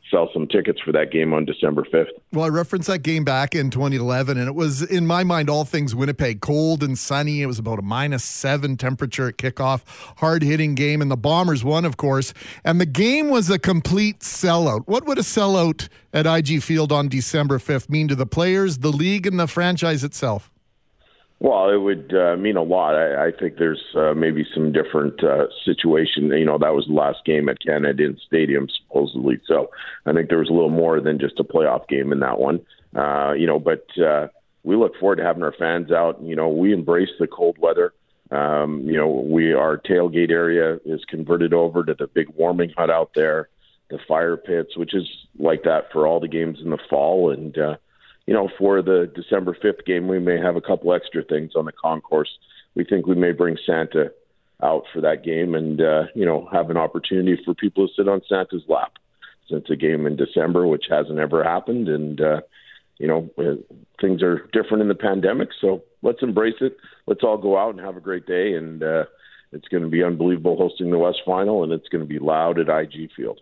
sell 0.09 0.29
some 0.33 0.47
tickets 0.47 0.79
for 0.81 0.91
that 0.91 1.11
game 1.11 1.33
on 1.33 1.45
December 1.45 1.83
5th. 1.83 2.07
Well, 2.33 2.45
I 2.45 2.49
referenced 2.49 2.87
that 2.87 2.99
game 2.99 3.23
back 3.23 3.53
in 3.53 3.69
2011, 3.69 4.37
and 4.37 4.47
it 4.47 4.55
was, 4.55 4.81
in 4.81 5.05
my 5.05 5.23
mind, 5.23 5.49
all 5.49 5.65
things 5.65 5.93
Winnipeg. 5.93 6.41
Cold 6.41 6.83
and 6.83 6.97
sunny. 6.97 7.41
It 7.41 7.45
was 7.45 7.59
about 7.59 7.79
a 7.79 7.83
minus 7.83 8.23
seven 8.23 8.77
temperature 8.77 9.27
at 9.27 9.37
kickoff. 9.37 9.83
Hard 10.17 10.43
hitting 10.43 10.75
game, 10.75 11.01
and 11.01 11.11
the 11.11 11.17
Bombers 11.17 11.63
won, 11.63 11.85
of 11.85 11.97
course. 11.97 12.33
And 12.63 12.79
the 12.79 12.85
game 12.85 13.29
was 13.29 13.49
a 13.49 13.59
complete 13.59 14.19
sellout. 14.19 14.87
What 14.87 15.05
would 15.05 15.17
a 15.17 15.21
sellout 15.21 15.87
at 16.13 16.25
IG 16.25 16.63
Field 16.63 16.91
on 16.91 17.07
December 17.07 17.59
5th 17.59 17.89
mean 17.89 18.07
to 18.07 18.15
the 18.15 18.25
players, 18.25 18.79
the 18.79 18.91
league, 18.91 19.27
and 19.27 19.39
the 19.39 19.47
franchise 19.47 20.03
itself? 20.03 20.51
Well, 21.41 21.69
it 21.69 21.77
would 21.77 22.13
uh, 22.13 22.35
mean 22.35 22.57
a 22.57 22.63
lot. 22.63 22.95
I, 22.95 23.27
I 23.27 23.31
think 23.31 23.57
there's 23.57 23.83
uh, 23.95 24.13
maybe 24.13 24.45
some 24.53 24.73
different 24.73 25.23
uh, 25.23 25.47
situation. 25.63 26.29
You 26.31 26.43
know, 26.43 26.57
that 26.57 26.75
was 26.75 26.87
the 26.87 26.93
last 26.93 27.23
game 27.23 27.47
at 27.47 27.61
Canad 27.61 28.01
Inns 28.01 28.21
Stadium, 28.27 28.67
supposedly. 28.67 29.39
So 29.45 29.69
I 30.05 30.11
think 30.11 30.27
there 30.27 30.39
was 30.39 30.49
a 30.49 30.53
little 30.53 30.69
more 30.69 30.99
than 30.99 31.17
just 31.17 31.39
a 31.39 31.45
playoff 31.45 31.87
game 31.87 32.11
in 32.11 32.19
that 32.19 32.39
one. 32.39 32.59
Uh, 32.93 33.33
you 33.37 33.47
know, 33.47 33.57
but 33.57 33.87
uh, 33.97 34.27
we 34.63 34.75
look 34.75 34.97
forward 34.97 35.17
to 35.17 35.23
having 35.23 35.43
our 35.43 35.53
fans 35.53 35.91
out. 35.91 36.21
You 36.21 36.35
know, 36.35 36.49
we 36.49 36.73
embrace 36.73 37.11
the 37.19 37.27
cold 37.27 37.57
weather. 37.57 37.93
Um, 38.31 38.81
you 38.81 38.97
know, 38.97 39.07
we 39.07 39.53
our 39.53 39.77
tailgate 39.77 40.31
area 40.31 40.79
is 40.85 41.05
converted 41.05 41.53
over 41.53 41.85
to 41.85 41.93
the 41.93 42.07
big 42.07 42.27
warming 42.35 42.73
hut 42.77 42.89
out 42.89 43.11
there, 43.15 43.47
the 43.89 43.97
fire 44.07 44.35
pits, 44.35 44.75
which 44.75 44.93
is 44.93 45.07
like 45.37 45.63
that 45.63 45.91
for 45.91 46.05
all 46.05 46.19
the 46.19 46.27
games 46.27 46.59
in 46.61 46.69
the 46.69 46.77
fall, 46.89 47.31
and 47.31 47.57
uh, 47.57 47.77
you 48.29 48.35
know, 48.35 48.47
for 48.59 48.83
the 48.83 49.11
December 49.15 49.57
5th 49.59 49.87
game, 49.87 50.07
we 50.07 50.19
may 50.19 50.37
have 50.37 50.55
a 50.55 50.61
couple 50.61 50.93
extra 50.93 51.23
things 51.23 51.53
on 51.55 51.65
the 51.65 51.71
concourse. 51.71 52.29
We 52.75 52.83
think 52.83 53.07
we 53.07 53.15
may 53.15 53.31
bring 53.31 53.57
Santa 53.65 54.11
out 54.61 54.83
for 54.93 55.01
that 55.01 55.23
game 55.23 55.55
and, 55.55 55.81
uh, 55.81 56.03
you 56.13 56.27
know, 56.27 56.47
have 56.51 56.69
an 56.69 56.77
opportunity 56.77 57.41
for 57.43 57.55
people 57.55 57.87
to 57.87 57.93
sit 57.95 58.07
on 58.07 58.21
Santa's 58.29 58.61
lap 58.67 58.99
since 59.49 59.67
a 59.71 59.75
game 59.75 60.05
in 60.05 60.15
December, 60.15 60.67
which 60.67 60.85
hasn't 60.91 61.17
ever 61.17 61.43
happened. 61.43 61.87
And, 61.89 62.21
uh, 62.21 62.41
you 62.99 63.07
know, 63.07 63.31
uh, 63.39 63.55
things 63.99 64.21
are 64.21 64.47
different 64.53 64.83
in 64.83 64.89
the 64.89 64.93
pandemic. 64.93 65.49
So 65.59 65.81
let's 66.03 66.21
embrace 66.21 66.61
it. 66.61 66.77
Let's 67.07 67.23
all 67.23 67.39
go 67.39 67.57
out 67.57 67.73
and 67.73 67.83
have 67.83 67.97
a 67.97 67.99
great 67.99 68.27
day. 68.27 68.53
And 68.53 68.83
uh, 68.83 69.05
it's 69.53 69.69
going 69.69 69.81
to 69.81 69.89
be 69.89 70.03
unbelievable 70.03 70.55
hosting 70.55 70.91
the 70.91 70.99
West 70.99 71.21
Final, 71.25 71.63
and 71.63 71.73
it's 71.73 71.89
going 71.89 72.03
to 72.03 72.07
be 72.07 72.19
loud 72.19 72.59
at 72.59 72.69
IG 72.69 73.09
Field. 73.15 73.41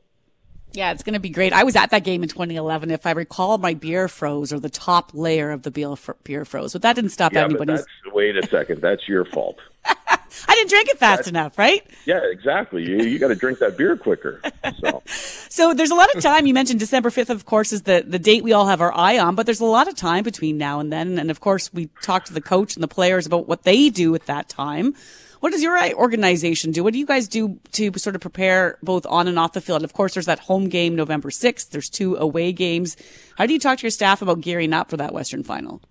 Yeah, 0.78 0.91
it's 0.91 1.01
going 1.01 1.15
to 1.15 1.19
be 1.19 1.32
great. 1.32 1.53
I 1.53 1.63
was 1.63 1.75
at 1.75 1.89
that 1.89 2.03
game 2.03 2.21
in 2.21 2.30
2011. 2.30 2.91
If 2.91 3.07
I 3.07 3.11
recall, 3.11 3.57
my 3.57 3.73
beer 3.73 4.07
froze 4.07 4.53
or 4.53 4.59
the 4.59 4.69
top 4.69 5.09
layer 5.15 5.49
of 5.49 5.63
the 5.63 5.71
beer, 5.71 5.95
beer 6.23 6.45
froze, 6.45 6.73
but 6.73 6.84
that 6.84 6.93
didn't 6.93 7.09
stop 7.09 7.34
yeah, 7.34 7.45
anybody's. 7.45 7.84
Wait 8.13 8.38
a 8.38 8.45
second. 8.45 8.80
That's 8.80 9.07
your 9.09 9.25
fault. 9.25 9.57
I 9.86 10.53
didn't 10.53 10.69
drink 10.69 10.89
it 10.89 10.99
fast 10.99 11.25
That's- 11.25 11.28
enough, 11.30 11.57
right? 11.57 11.84
Yeah, 12.05 12.19
exactly. 12.23 12.84
You 12.84 12.97
you 13.05 13.17
got 13.17 13.30
to 13.30 13.36
drink 13.36 13.57
that 13.57 13.75
beer 13.75 13.97
quicker. 13.97 14.39
So 14.80 15.01
So 15.49 15.73
there's 15.73 15.89
a 15.89 15.95
lot 15.95 16.13
of 16.15 16.21
time. 16.21 16.45
You 16.45 16.53
mentioned 16.53 16.80
December 16.80 17.09
5th, 17.09 17.32
of 17.32 17.45
course, 17.45 17.71
is 17.71 17.82
the, 17.82 18.03
the 18.05 18.19
date 18.19 18.43
we 18.43 18.53
all 18.53 18.67
have 18.67 18.80
our 18.80 18.95
eye 18.95 19.17
on, 19.17 19.34
but 19.34 19.47
there's 19.47 19.61
a 19.61 19.65
lot 19.65 19.88
of 19.88 19.95
time 19.95 20.23
between 20.23 20.59
now 20.59 20.80
and 20.80 20.93
then. 20.93 21.17
And 21.17 21.32
of 21.32 21.39
course, 21.39 21.73
we 21.73 21.89
talked 22.03 22.28
to 22.28 22.34
the 22.34 22.41
coach 22.41 22.75
and 22.75 22.84
the 22.84 22.88
players 22.88 23.25
about 23.25 23.47
what 23.47 23.63
they 23.63 23.89
do 23.89 24.13
at 24.13 24.28
that 24.28 24.47
time. 24.47 24.93
What 25.39 25.51
does 25.51 25.61
your 25.61 25.77
organization 25.93 26.71
do? 26.71 26.83
What 26.83 26.93
do 26.93 26.99
you 26.99 27.05
guys 27.05 27.27
do 27.27 27.59
to 27.73 27.91
sort 27.97 28.15
of 28.15 28.21
prepare 28.21 28.77
both 28.81 29.05
on 29.05 29.27
and 29.27 29.38
off 29.38 29.53
the 29.53 29.61
field? 29.61 29.83
Of 29.83 29.93
course, 29.93 30.13
there's 30.13 30.25
that 30.25 30.39
home 30.39 30.67
game 30.69 30.95
November 30.95 31.29
6th. 31.29 31.69
There's 31.69 31.89
two 31.89 32.15
away 32.15 32.51
games. 32.51 32.97
How 33.38 33.45
do 33.45 33.53
you 33.53 33.59
talk 33.59 33.79
to 33.79 33.83
your 33.83 33.91
staff 33.91 34.21
about 34.21 34.41
gearing 34.41 34.73
up 34.73 34.89
for 34.89 34.97
that 34.97 35.13
Western 35.13 35.43
final? 35.43 35.81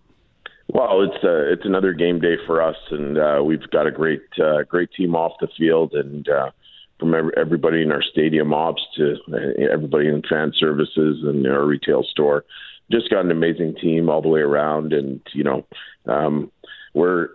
Well, 0.68 1.02
it's 1.02 1.24
uh, 1.24 1.52
it's 1.52 1.64
another 1.64 1.92
game 1.92 2.18
day 2.18 2.36
for 2.44 2.60
us, 2.60 2.76
and 2.90 3.16
uh, 3.16 3.40
we've 3.44 3.70
got 3.70 3.86
a 3.86 3.92
great 3.92 4.22
uh, 4.42 4.64
great 4.64 4.90
team 4.92 5.14
off 5.14 5.32
the 5.40 5.46
field, 5.56 5.92
and 5.94 6.28
uh, 6.28 6.50
from 6.98 7.14
everybody 7.36 7.82
in 7.82 7.92
our 7.92 8.02
stadium 8.02 8.52
ops 8.52 8.82
to 8.96 9.14
uh, 9.32 9.36
everybody 9.72 10.08
in 10.08 10.22
fan 10.28 10.52
services 10.58 11.22
and 11.22 11.46
our 11.46 11.64
retail 11.64 12.02
store, 12.02 12.44
just 12.90 13.10
got 13.10 13.24
an 13.24 13.30
amazing 13.30 13.76
team 13.80 14.08
all 14.08 14.22
the 14.22 14.28
way 14.28 14.40
around, 14.40 14.92
and 14.92 15.20
you 15.32 15.44
know, 15.44 15.64
um, 16.06 16.50
we're 16.96 17.28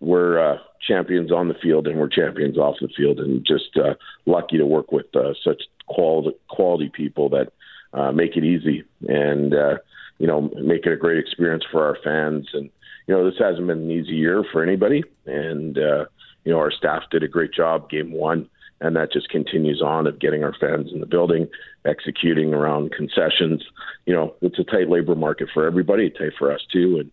we're 0.00 0.38
uh, 0.54 0.58
champions 0.86 1.30
on 1.30 1.46
the 1.46 1.54
field 1.62 1.86
and 1.86 1.98
we're 1.98 2.08
champions 2.08 2.58
off 2.58 2.74
the 2.80 2.88
field, 2.88 3.20
and 3.20 3.46
just 3.46 3.76
uh, 3.76 3.94
lucky 4.26 4.58
to 4.58 4.66
work 4.66 4.90
with 4.90 5.06
uh, 5.14 5.32
such 5.44 5.62
quality 5.86 6.36
quality 6.48 6.90
people 6.92 7.28
that 7.28 7.52
uh, 7.92 8.10
make 8.10 8.36
it 8.36 8.42
easy 8.42 8.82
and 9.08 9.54
uh, 9.54 9.76
you 10.18 10.26
know 10.26 10.50
make 10.60 10.84
it 10.84 10.92
a 10.92 10.96
great 10.96 11.18
experience 11.18 11.64
for 11.70 11.86
our 11.86 11.96
fans. 12.02 12.48
And 12.52 12.68
you 13.06 13.14
know 13.14 13.24
this 13.24 13.38
hasn't 13.38 13.68
been 13.68 13.82
an 13.82 13.90
easy 13.90 14.16
year 14.16 14.44
for 14.50 14.64
anybody, 14.64 15.04
and 15.26 15.78
uh, 15.78 16.06
you 16.44 16.52
know 16.52 16.58
our 16.58 16.72
staff 16.72 17.04
did 17.12 17.22
a 17.22 17.28
great 17.28 17.54
job 17.54 17.88
game 17.88 18.10
one. 18.10 18.50
And 18.80 18.96
that 18.96 19.12
just 19.12 19.30
continues 19.30 19.80
on 19.80 20.08
of 20.08 20.18
getting 20.18 20.42
our 20.42 20.52
fans 20.60 20.90
in 20.92 20.98
the 20.98 21.06
building, 21.06 21.48
executing 21.86 22.52
around 22.52 22.90
concessions. 22.90 23.62
You 24.04 24.12
know, 24.12 24.34
it's 24.42 24.58
a 24.58 24.64
tight 24.64 24.90
labor 24.90 25.14
market 25.14 25.48
for 25.54 25.64
everybody, 25.64 26.10
tight 26.10 26.32
for 26.36 26.52
us 26.52 26.60
too. 26.70 26.98
And 26.98 27.10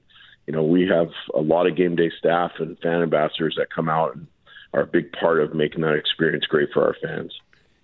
you 0.48 0.54
know, 0.54 0.64
we 0.64 0.88
have 0.88 1.10
a 1.34 1.42
lot 1.42 1.68
of 1.68 1.76
game 1.76 1.96
day 1.96 2.12
staff 2.18 2.52
and 2.60 2.78
fan 2.80 3.02
ambassadors 3.02 3.56
that 3.58 3.74
come 3.74 3.90
out 3.90 4.16
and 4.16 4.28
are 4.74 4.82
a 4.82 4.88
big 4.88 5.12
part 5.12 5.42
of 5.42 5.54
making 5.54 5.82
that 5.82 5.96
experience 5.96 6.46
great 6.46 6.70
for 6.74 6.86
our 6.86 6.96
fans. 7.02 7.34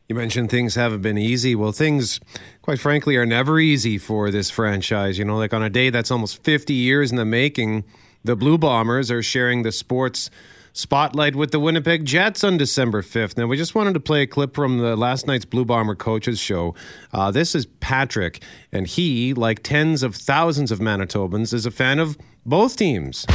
You 0.07 0.15
mentioned 0.15 0.49
things 0.49 0.75
haven't 0.75 1.01
been 1.01 1.17
easy. 1.17 1.53
Well, 1.53 1.73
things, 1.73 2.21
quite 2.61 2.79
frankly, 2.79 3.17
are 3.17 3.25
never 3.25 3.59
easy 3.59 3.97
for 3.97 4.31
this 4.31 4.49
franchise. 4.49 5.17
You 5.17 5.25
know, 5.25 5.37
like 5.37 5.53
on 5.53 5.61
a 5.61 5.69
day 5.69 5.89
that's 5.89 6.11
almost 6.11 6.43
50 6.43 6.73
years 6.73 7.11
in 7.11 7.17
the 7.17 7.25
making, 7.25 7.83
the 8.23 8.35
Blue 8.35 8.57
Bombers 8.57 9.11
are 9.11 9.21
sharing 9.21 9.63
the 9.63 9.71
sports 9.71 10.29
spotlight 10.71 11.35
with 11.35 11.51
the 11.51 11.59
Winnipeg 11.59 12.05
Jets 12.05 12.43
on 12.43 12.55
December 12.55 13.01
5th. 13.01 13.35
Now, 13.35 13.47
we 13.47 13.57
just 13.57 13.75
wanted 13.75 13.95
to 13.95 13.99
play 13.99 14.21
a 14.21 14.27
clip 14.27 14.55
from 14.55 14.77
the 14.77 14.95
last 14.95 15.27
night's 15.27 15.43
Blue 15.43 15.65
Bomber 15.65 15.95
coaches 15.95 16.39
show. 16.39 16.75
Uh, 17.11 17.31
this 17.31 17.55
is 17.55 17.65
Patrick, 17.65 18.41
and 18.71 18.87
he, 18.87 19.33
like 19.33 19.63
tens 19.63 20.03
of 20.03 20.15
thousands 20.15 20.71
of 20.71 20.79
Manitobans, 20.79 21.53
is 21.53 21.65
a 21.65 21.71
fan 21.71 21.99
of 21.99 22.17
both 22.47 22.75
teams. 22.77 23.25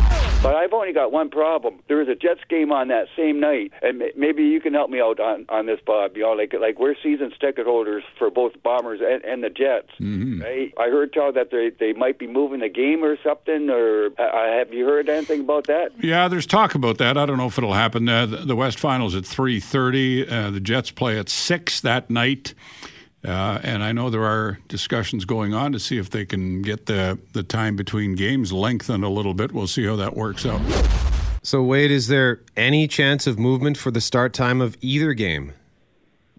But 0.42 0.56
I've 0.56 0.72
only 0.72 0.92
got 0.92 1.12
one 1.12 1.30
problem. 1.30 1.78
There 1.86 1.98
was 1.98 2.08
a 2.08 2.16
Jets 2.16 2.40
game 2.48 2.72
on 2.72 2.88
that 2.88 3.06
same 3.16 3.38
night, 3.38 3.70
and 3.80 4.02
maybe 4.16 4.42
you 4.42 4.60
can 4.60 4.74
help 4.74 4.90
me 4.90 5.00
out 5.00 5.20
on, 5.20 5.46
on 5.48 5.66
this, 5.66 5.78
Bob. 5.86 6.16
You 6.16 6.24
know, 6.24 6.32
like 6.32 6.52
like 6.60 6.80
we're 6.80 6.96
season 7.00 7.32
ticket 7.40 7.64
holders 7.64 8.02
for 8.18 8.28
both 8.28 8.60
Bombers 8.60 9.00
and, 9.00 9.22
and 9.24 9.44
the 9.44 9.50
Jets. 9.50 9.90
Mm-hmm. 10.00 10.42
Right? 10.42 10.74
I 10.76 10.88
heard 10.88 11.12
tell 11.12 11.32
that 11.32 11.52
they 11.52 11.70
they 11.78 11.92
might 11.92 12.18
be 12.18 12.26
moving 12.26 12.58
the 12.58 12.68
game 12.68 13.04
or 13.04 13.16
something. 13.22 13.70
Or 13.70 14.06
uh, 14.18 14.58
have 14.58 14.74
you 14.74 14.84
heard 14.84 15.08
anything 15.08 15.42
about 15.42 15.68
that? 15.68 15.92
Yeah, 16.00 16.26
there's 16.26 16.46
talk 16.46 16.74
about 16.74 16.98
that. 16.98 17.16
I 17.16 17.24
don't 17.24 17.38
know 17.38 17.46
if 17.46 17.56
it'll 17.56 17.74
happen. 17.74 18.08
Uh, 18.08 18.26
the, 18.26 18.36
the 18.38 18.56
West 18.56 18.80
Finals 18.80 19.14
at 19.14 19.22
3:30. 19.22 20.32
Uh, 20.32 20.50
the 20.50 20.60
Jets 20.60 20.90
play 20.90 21.20
at 21.20 21.28
six 21.28 21.80
that 21.82 22.10
night. 22.10 22.52
Uh, 23.24 23.60
and 23.62 23.84
I 23.84 23.92
know 23.92 24.10
there 24.10 24.24
are 24.24 24.58
discussions 24.66 25.24
going 25.24 25.54
on 25.54 25.72
to 25.72 25.78
see 25.78 25.96
if 25.96 26.10
they 26.10 26.24
can 26.24 26.62
get 26.62 26.86
the, 26.86 27.18
the 27.32 27.44
time 27.44 27.76
between 27.76 28.16
games 28.16 28.52
lengthened 28.52 29.04
a 29.04 29.08
little 29.08 29.34
bit. 29.34 29.52
We'll 29.52 29.68
see 29.68 29.86
how 29.86 29.96
that 29.96 30.16
works 30.16 30.44
out. 30.44 30.60
So, 31.44 31.62
Wade, 31.62 31.90
is 31.90 32.08
there 32.08 32.40
any 32.56 32.88
chance 32.88 33.26
of 33.26 33.38
movement 33.38 33.76
for 33.76 33.90
the 33.90 34.00
start 34.00 34.32
time 34.32 34.60
of 34.60 34.76
either 34.80 35.12
game? 35.12 35.52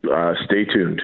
Uh, 0.10 0.34
stay 0.46 0.66
tuned. 0.66 1.02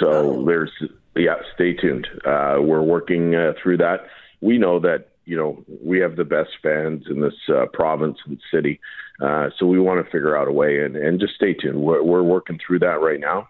So 0.00 0.44
there's 0.46 0.72
yeah, 1.14 1.36
stay 1.54 1.72
tuned. 1.72 2.06
Uh, 2.24 2.56
we're 2.60 2.82
working 2.82 3.34
uh, 3.34 3.52
through 3.62 3.78
that. 3.78 4.06
We 4.40 4.58
know 4.58 4.78
that 4.80 5.08
you 5.24 5.36
know 5.36 5.64
we 5.82 5.98
have 6.00 6.16
the 6.16 6.24
best 6.24 6.50
fans 6.62 7.04
in 7.08 7.20
this 7.20 7.34
uh, 7.48 7.66
province 7.72 8.18
and 8.26 8.38
city, 8.52 8.80
uh, 9.20 9.50
so 9.58 9.66
we 9.66 9.80
want 9.80 10.04
to 10.04 10.10
figure 10.10 10.36
out 10.36 10.48
a 10.48 10.52
way 10.52 10.84
and, 10.84 10.96
and 10.96 11.18
just 11.18 11.34
stay 11.34 11.54
tuned. 11.54 11.80
We're, 11.80 12.02
we're 12.02 12.22
working 12.22 12.58
through 12.64 12.80
that 12.80 13.00
right 13.00 13.20
now. 13.20 13.48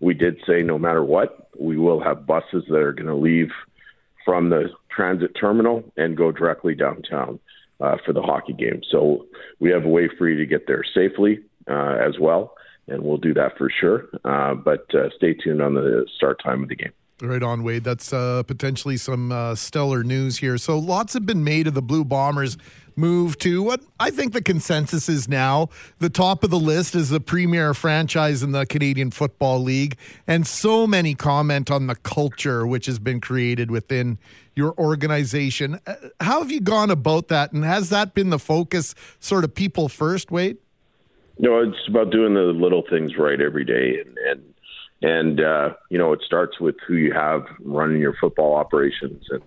We 0.00 0.14
did 0.14 0.40
say 0.46 0.62
no 0.62 0.78
matter 0.78 1.02
what, 1.02 1.48
we 1.58 1.76
will 1.76 2.00
have 2.00 2.26
buses 2.26 2.64
that 2.68 2.76
are 2.76 2.92
going 2.92 3.06
to 3.06 3.14
leave 3.14 3.50
from 4.24 4.50
the 4.50 4.70
transit 4.94 5.32
terminal 5.38 5.84
and 5.96 6.16
go 6.16 6.30
directly 6.30 6.74
downtown 6.74 7.38
uh, 7.80 7.96
for 8.04 8.12
the 8.12 8.22
hockey 8.22 8.52
game. 8.52 8.82
So 8.90 9.26
we 9.60 9.70
have 9.70 9.84
a 9.84 9.88
way 9.88 10.08
for 10.18 10.28
you 10.28 10.36
to 10.38 10.46
get 10.46 10.66
there 10.66 10.84
safely 10.94 11.40
uh, 11.68 11.96
as 12.00 12.18
well, 12.20 12.54
and 12.86 13.02
we'll 13.02 13.16
do 13.16 13.34
that 13.34 13.56
for 13.56 13.70
sure. 13.70 14.08
Uh, 14.24 14.54
but 14.54 14.92
uh, 14.94 15.08
stay 15.16 15.34
tuned 15.34 15.62
on 15.62 15.74
the 15.74 16.06
start 16.16 16.40
time 16.42 16.62
of 16.62 16.68
the 16.68 16.76
game. 16.76 16.92
Right 17.20 17.42
on, 17.42 17.64
Wade. 17.64 17.82
That's 17.82 18.12
uh, 18.12 18.44
potentially 18.44 18.96
some 18.96 19.32
uh, 19.32 19.56
stellar 19.56 20.04
news 20.04 20.38
here. 20.38 20.56
So 20.56 20.78
lots 20.78 21.14
have 21.14 21.26
been 21.26 21.42
made 21.42 21.66
of 21.66 21.74
the 21.74 21.82
Blue 21.82 22.04
Bombers 22.04 22.56
move 22.98 23.38
to 23.38 23.62
what 23.62 23.80
I 24.00 24.10
think 24.10 24.32
the 24.32 24.42
consensus 24.42 25.08
is 25.08 25.28
now. 25.28 25.68
The 26.00 26.10
top 26.10 26.42
of 26.42 26.50
the 26.50 26.58
list 26.58 26.94
is 26.94 27.10
the 27.10 27.20
premier 27.20 27.72
franchise 27.72 28.42
in 28.42 28.52
the 28.52 28.66
Canadian 28.66 29.12
Football 29.12 29.60
League, 29.60 29.96
and 30.26 30.46
so 30.46 30.86
many 30.86 31.14
comment 31.14 31.70
on 31.70 31.86
the 31.86 31.94
culture 31.94 32.66
which 32.66 32.86
has 32.86 32.98
been 32.98 33.20
created 33.20 33.70
within 33.70 34.18
your 34.54 34.74
organization. 34.76 35.78
Uh, 35.86 35.94
How 36.20 36.40
have 36.40 36.50
you 36.50 36.60
gone 36.60 36.90
about 36.90 37.28
that, 37.28 37.52
and 37.52 37.64
has 37.64 37.90
that 37.90 38.14
been 38.14 38.30
the 38.30 38.38
focus, 38.38 38.94
sort 39.20 39.44
of 39.44 39.54
people 39.54 39.88
first, 39.88 40.30
Wade? 40.30 40.58
No, 41.38 41.60
it's 41.60 41.88
about 41.88 42.10
doing 42.10 42.34
the 42.34 42.40
little 42.40 42.82
things 42.90 43.16
right 43.16 43.40
every 43.40 43.64
day, 43.64 44.00
and 44.00 44.18
and 44.28 44.54
and 45.00 45.40
uh, 45.40 45.74
you 45.88 45.96
know 45.96 46.12
it 46.12 46.20
starts 46.26 46.58
with 46.58 46.74
who 46.86 46.94
you 46.94 47.12
have 47.12 47.46
running 47.60 48.00
your 48.00 48.14
football 48.20 48.56
operations, 48.56 49.24
and 49.30 49.42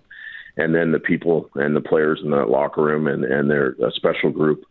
and 0.56 0.74
then 0.74 0.92
the 0.92 0.98
people 0.98 1.50
and 1.54 1.74
the 1.74 1.80
players 1.80 2.20
in 2.22 2.30
that 2.30 2.50
locker 2.50 2.82
room, 2.82 3.06
and 3.06 3.24
and 3.24 3.50
they're 3.50 3.74
a 3.84 3.90
special 3.94 4.30
group, 4.30 4.64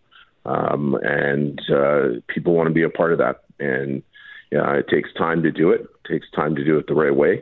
um, 0.46 0.96
and 1.04 1.60
uh, 1.70 2.20
people 2.28 2.54
want 2.54 2.68
to 2.68 2.74
be 2.74 2.84
a 2.84 2.90
part 2.90 3.12
of 3.12 3.20
that, 3.20 3.44
and 3.60 4.04
yeah, 4.52 4.74
it 4.74 4.88
takes 4.90 5.14
time 5.14 5.44
to 5.44 5.52
do 5.52 5.72
it. 5.72 5.82
It 5.82 6.12
takes 6.12 6.28
time 6.32 6.56
to 6.56 6.64
do 6.64 6.78
it 6.78 6.88
the 6.88 6.94
right 6.94 7.16
way, 7.16 7.42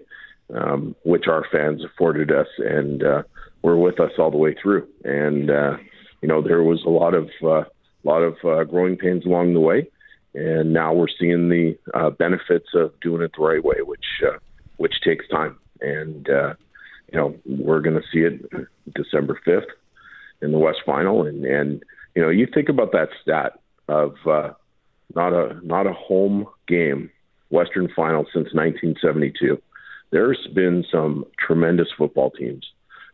um, 0.56 0.96
which 1.04 1.28
our 1.28 1.46
fans 1.52 1.84
afforded 1.84 2.32
us, 2.32 2.48
and 2.60 3.04
uh, 3.04 3.24
were 3.62 3.78
with 3.78 4.00
us 4.00 4.12
all 4.18 4.32
the 4.32 4.38
way 4.38 4.56
through. 4.62 4.88
And 5.04 5.50
uh, 5.50 5.78
you 6.22 6.28
know 6.28 6.42
there 6.42 6.64
was 6.64 6.84
a 6.86 6.90
lot 6.90 7.14
of 7.14 7.30
uh, 7.46 7.64
lot 8.04 8.22
of 8.22 8.36
uh, 8.46 8.64
growing 8.64 8.96
pains 8.96 9.26
along 9.26 9.54
the 9.54 9.60
way, 9.60 9.90
and 10.34 10.74
now 10.74 10.94
we're 10.94 11.08
seeing 11.20 11.50
the 11.50 11.78
uh, 11.94 12.10
benefits 12.12 12.70
of 12.76 12.98
doing 13.02 13.22
it 13.22 13.32
the 13.38 13.44
right 13.44 13.64
way, 13.64 13.82
which 13.82 14.06
uh, 14.26 14.38
which 14.78 15.02
takes 15.04 15.28
time. 15.28 15.58
And 15.82 16.30
uh, 16.30 16.54
you 17.12 17.20
know 17.20 17.36
we're 17.46 17.82
going 17.82 17.96
to 17.96 18.08
see 18.12 18.20
it 18.20 18.42
December 18.94 19.40
fifth 19.46 19.70
in 20.42 20.52
the 20.52 20.58
West 20.58 20.80
Final, 20.86 21.26
and 21.26 21.46
and 21.46 21.84
you 22.16 22.22
know 22.22 22.30
you 22.30 22.48
think 22.54 22.70
about 22.70 22.92
that 22.92 23.10
stat 23.22 23.60
of 23.88 24.16
uh, 24.26 24.52
not 25.16 25.34
a 25.34 25.60
not 25.64 25.88
a 25.88 25.94
home 25.94 26.48
game 26.68 27.10
Western 27.50 27.90
Final 27.96 28.24
since 28.26 28.54
1972. 28.54 29.62
There's 30.12 30.48
been 30.56 30.84
some 30.92 31.26
tremendous 31.38 31.90
football 31.98 32.32
teams 32.32 32.66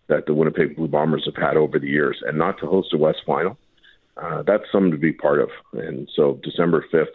that 0.08 0.28
the 0.28 0.34
Winnipeg 0.34 0.76
Blue 0.76 0.88
Bombers 0.88 1.26
have 1.26 1.36
had 1.36 1.58
over 1.58 1.80
the 1.80 1.88
years, 1.88 2.22
and 2.26 2.38
not 2.38 2.60
to 2.60 2.68
host 2.68 2.93
a 2.93 2.98
West 2.98 3.22
Final 3.26 3.58
uh, 4.18 4.43
that's 4.43 4.64
something 4.72 4.91
to 4.91 4.98
be 4.98 5.12
part 5.12 5.39
of. 5.39 5.50
And 5.74 6.10
so 6.16 6.39
December 6.43 6.86
5th, 6.93 7.08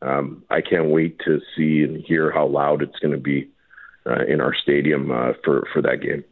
um, 0.00 0.44
I 0.50 0.60
can't 0.60 0.90
wait 0.90 1.18
to 1.24 1.40
see 1.56 1.82
and 1.82 2.02
hear 2.04 2.30
how 2.30 2.46
loud 2.46 2.82
it's 2.82 2.98
going 3.00 3.12
to 3.12 3.18
be 3.18 3.48
in 4.28 4.40
our 4.40 4.54
stadium 4.54 5.10
uh, 5.10 5.32
for, 5.44 5.66
for 5.72 5.82
that 5.82 6.00
game. 6.00 6.24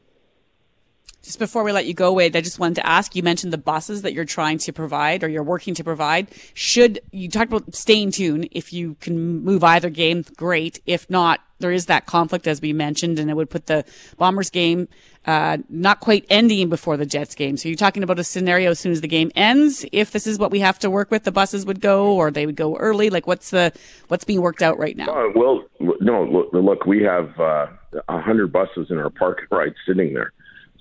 Just 1.27 1.41
before 1.41 1.65
we 1.65 1.73
let 1.73 1.87
you 1.87 1.93
go, 1.93 2.13
Wade, 2.13 2.37
I 2.37 2.41
just 2.41 2.61
wanted 2.61 2.77
to 2.77 2.87
ask 2.87 3.17
you 3.17 3.23
mentioned 3.25 3.53
the 3.53 3.59
buses 3.59 4.03
that 4.03 4.13
you're 4.13 4.25
trying 4.25 4.59
to 4.59 4.73
provide 4.73 5.25
or 5.25 5.29
you're 5.29 5.43
working 5.43 5.75
to 5.75 5.83
provide. 5.83 6.29
Should 6.55 7.01
you 7.11 7.29
talked 7.29 7.53
about 7.53 7.75
staying 7.75 8.13
tuned? 8.13 8.49
If 8.53 8.73
you 8.73 8.95
can 9.01 9.43
move 9.43 9.65
either 9.65 9.91
game, 9.91 10.25
great. 10.37 10.81
If 10.87 11.11
not, 11.11 11.41
there 11.59 11.73
is 11.73 11.87
that 11.87 12.07
conflict 12.07 12.47
as 12.47 12.61
we 12.61 12.73
mentioned, 12.73 13.19
and 13.19 13.29
it 13.29 13.35
would 13.35 13.51
put 13.51 13.67
the 13.67 13.85
Bombers 14.19 14.51
game 14.51 14.87
uh, 15.27 15.59
not 15.69 15.99
quite 15.99 16.25
ending 16.31 16.69
before 16.69 16.97
the 16.97 17.05
Jets 17.05 17.35
game. 17.35 17.57
So 17.57 17.69
you're 17.69 17.75
talking 17.75 18.05
about 18.05 18.21
a 18.21 18.25
scenario 18.25 18.71
as 18.71 18.79
soon 18.79 18.93
as 18.93 19.01
the 19.01 19.09
game 19.09 19.33
ends. 19.35 19.85
If 19.91 20.13
this 20.13 20.29
is 20.29 20.39
what 20.39 20.53
we 20.53 20.61
have 20.61 20.79
to 20.79 20.91
work 20.91 21.11
with, 21.11 21.25
the 21.25 21.33
buses 21.33 21.67
would 21.67 21.81
go 21.81 22.15
or 22.15 22.31
they 22.31 22.47
would 22.47 22.55
go 22.55 22.77
early. 22.77 23.11
Like 23.11 23.27
what's 23.27 23.51
the 23.51 23.73
what's 24.07 24.25
being 24.25 24.43
worked 24.43 24.63
out 24.63 24.79
right 24.79 24.97
now? 24.97 25.09
Uh, 25.09 25.33
well, 25.35 25.65
no, 25.81 26.23
look, 26.23 26.53
look 26.53 26.87
we 26.87 27.03
have 27.03 27.33
uh, 27.41 27.67
a 27.95 28.13
uh, 28.13 28.21
hundred 28.21 28.53
buses 28.53 28.93
in 28.93 28.99
our 28.99 29.11
parking 29.11 29.47
right 29.51 29.73
sitting 29.89 30.15
there. 30.15 30.33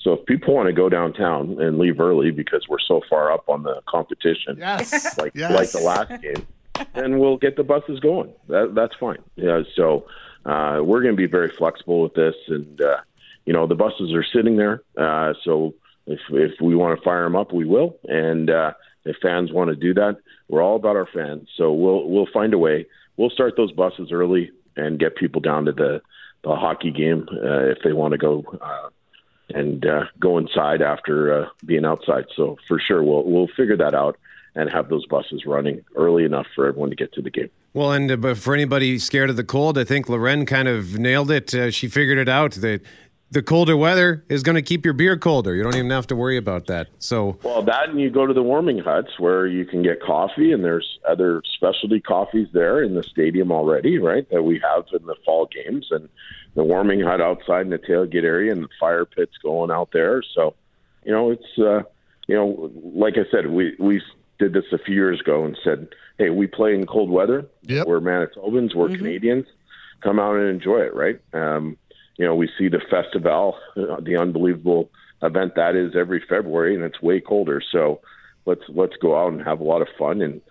So 0.06 0.14
if 0.14 0.26
people 0.28 0.53
want 0.53 0.68
to 0.68 0.74
go 0.74 0.88
downtown 0.88 1.60
and 1.60 1.80
leave 1.80 1.99
early 1.99 2.30
because 2.30 2.68
we're 2.70 2.78
so 2.78 3.01
far 3.10 3.32
up 3.32 3.49
on 3.49 3.64
the 3.64 3.82
competition, 3.88 4.56
yes, 4.60 5.18
like 5.18 5.32
yes. 5.34 5.51
like 5.51 5.72
the 5.72 5.80
last 5.80 6.22
game, 6.22 6.45
then 6.93 7.18
we'll 7.18 7.38
get 7.38 7.56
the 7.56 7.64
buses 7.64 7.99
going. 8.01 8.32
That, 8.47 8.76
that's 8.76 8.93
fine. 8.99 9.18
Yeah. 9.36 9.64
So 9.76 10.06
uh, 10.45 10.82
we're 10.84 11.01
going 11.01 11.16
to 11.16 11.18
be 11.18 11.26
very 11.26 11.49
flexible 11.49 12.03
with 12.03 12.14
this, 12.14 12.36
and 12.47 12.80
uh, 12.80 12.97
you 13.47 13.53
know 13.53 13.66
the 13.66 13.74
buses 13.74 14.14
are 14.14 14.24
sitting 14.24 14.58
there. 14.58 14.84
Uh, 14.95 15.34
so 15.43 15.74
if 16.06 16.20
if 16.30 16.62
we 16.62 16.76
want 16.76 16.99
to 16.99 17.03
fire 17.03 17.24
them 17.24 17.36
up, 17.36 17.51
we 17.51 17.66
will. 17.66 17.97
And 18.03 18.51
uh, 18.51 18.74
if 19.06 19.18
fans 19.24 19.51
want 19.51 19.72
to 19.72 19.76
do 19.76 19.95
that, 19.95 20.20
we're 20.49 20.62
all 20.62 20.76
about 20.76 20.95
our 20.95 21.08
fans. 21.12 21.49
So 21.58 21.74
we'll 21.74 22.08
we'll 22.08 22.30
find 22.32 22.53
a 22.53 22.60
way. 22.60 22.86
We'll 23.18 23.32
start 23.32 23.56
those 23.58 23.72
buses 23.72 24.12
early 24.12 24.51
and 24.76 24.99
get 24.99 25.16
people 25.16 25.41
down 25.41 25.66
to 25.66 25.72
the 25.72 26.03
the 26.43 26.56
hockey 26.56 26.91
game 26.91 27.28
uh, 27.32 27.72
if 27.72 27.80
they 27.84 27.93
want 27.93 28.12
to 28.12 28.20
go. 28.20 28.43
Uh, 28.62 28.89
and 29.53 29.85
uh, 29.85 30.05
go 30.19 30.37
inside 30.37 30.81
after 30.81 31.43
uh, 31.43 31.49
being 31.65 31.85
outside. 31.85 32.25
So 32.35 32.57
for 32.67 32.79
sure, 32.79 33.03
we'll 33.03 33.23
we'll 33.23 33.49
figure 33.55 33.77
that 33.77 33.93
out 33.93 34.17
and 34.55 34.69
have 34.69 34.89
those 34.89 35.05
buses 35.05 35.45
running 35.45 35.83
early 35.95 36.23
enough 36.23 36.47
for 36.55 36.65
everyone 36.65 36.89
to 36.89 36.95
get 36.95 37.13
to 37.13 37.21
the 37.21 37.29
game. 37.29 37.49
Well, 37.73 37.91
and 37.91 38.09
uh, 38.09 38.15
but 38.15 38.37
for 38.37 38.53
anybody 38.53 38.97
scared 38.99 39.29
of 39.29 39.35
the 39.35 39.43
cold, 39.43 39.77
I 39.77 39.83
think 39.83 40.07
Loren 40.07 40.45
kind 40.45 40.67
of 40.67 40.97
nailed 40.97 41.29
it. 41.29 41.53
Uh, 41.53 41.71
she 41.71 41.87
figured 41.87 42.17
it 42.17 42.29
out 42.29 42.53
that 42.53 42.81
the 43.36 43.43
colder 43.43 43.75
weather 43.75 44.23
is 44.29 44.43
going 44.43 44.55
to 44.55 44.61
keep 44.61 44.86
your 44.86 44.93
beer 44.93 45.17
colder. 45.17 45.53
You 45.53 45.61
don't 45.61 45.75
even 45.75 45.89
have 45.91 46.07
to 46.07 46.15
worry 46.15 46.38
about 46.38 46.67
that. 46.67 46.88
So, 46.99 47.38
well, 47.43 47.61
that 47.63 47.89
and 47.89 47.99
you 47.99 48.09
go 48.09 48.25
to 48.25 48.33
the 48.33 48.41
warming 48.41 48.79
huts 48.79 49.19
where 49.19 49.45
you 49.45 49.65
can 49.65 49.83
get 49.83 50.01
coffee, 50.01 50.53
and 50.53 50.63
there's 50.63 50.99
other 51.05 51.41
specialty 51.53 51.99
coffees 51.99 52.47
there 52.53 52.81
in 52.81 52.95
the 52.95 53.03
stadium 53.03 53.51
already, 53.51 53.99
right? 53.99 54.25
That 54.31 54.43
we 54.43 54.59
have 54.59 54.86
in 54.97 55.05
the 55.05 55.15
fall 55.25 55.47
games, 55.47 55.88
and 55.91 56.07
the 56.55 56.63
warming 56.63 57.01
hut 57.01 57.19
outside 57.19 57.63
in 57.63 57.71
the 57.71 57.77
tailgate 57.77 58.23
area, 58.23 58.53
and 58.53 58.63
the 58.63 58.69
fire 58.79 59.03
pits 59.03 59.33
going 59.43 59.69
out 59.69 59.89
there. 59.91 60.23
So, 60.33 60.55
you 61.03 61.11
know, 61.11 61.31
it's 61.31 61.59
uh, 61.59 61.83
you 62.27 62.36
know, 62.36 62.71
like 62.95 63.15
I 63.17 63.29
said, 63.31 63.47
we 63.51 63.75
we 63.79 64.01
did 64.39 64.53
this 64.53 64.63
a 64.71 64.77
few 64.77 64.95
years 64.95 65.19
ago 65.19 65.43
and 65.43 65.57
said, 65.61 65.89
hey, 66.17 66.29
we 66.29 66.47
play 66.47 66.73
in 66.73 66.86
cold 66.86 67.09
weather. 67.09 67.45
Yep. 67.63 67.86
We're 67.86 67.99
Manitobans. 67.99 68.73
We're 68.73 68.88
Mm-hmm. 68.88 68.95
Canadians. 68.95 69.45
Come 70.01 70.19
out 70.19 70.36
and 70.38 70.47
enjoy 70.47 70.79
it, 70.79 70.93
right? 70.93 71.19
Um, 71.33 71.77
you 72.18 72.26
know, 72.26 72.36
we 72.36 72.49
see 72.57 72.68
the 72.70 72.80
festival, 72.89 73.57
uh, 73.78 73.99
the 74.01 74.16
unbelievable 74.18 74.89
event 75.22 75.55
that 75.55 75.76
is 75.76 75.95
every 75.95 76.22
February, 76.28 76.76
and 76.76 76.84
it's 76.84 77.01
way 77.01 77.20
colder. 77.20 77.61
So 77.72 78.01
let's 78.45 78.61
let's 78.70 78.95
go 78.97 79.18
out 79.22 79.34
and 79.34 79.41
have 79.43 79.59
a 79.59 79.63
lot 79.63 79.82
of 79.82 79.88
fun. 79.97 80.22
And 80.22 80.41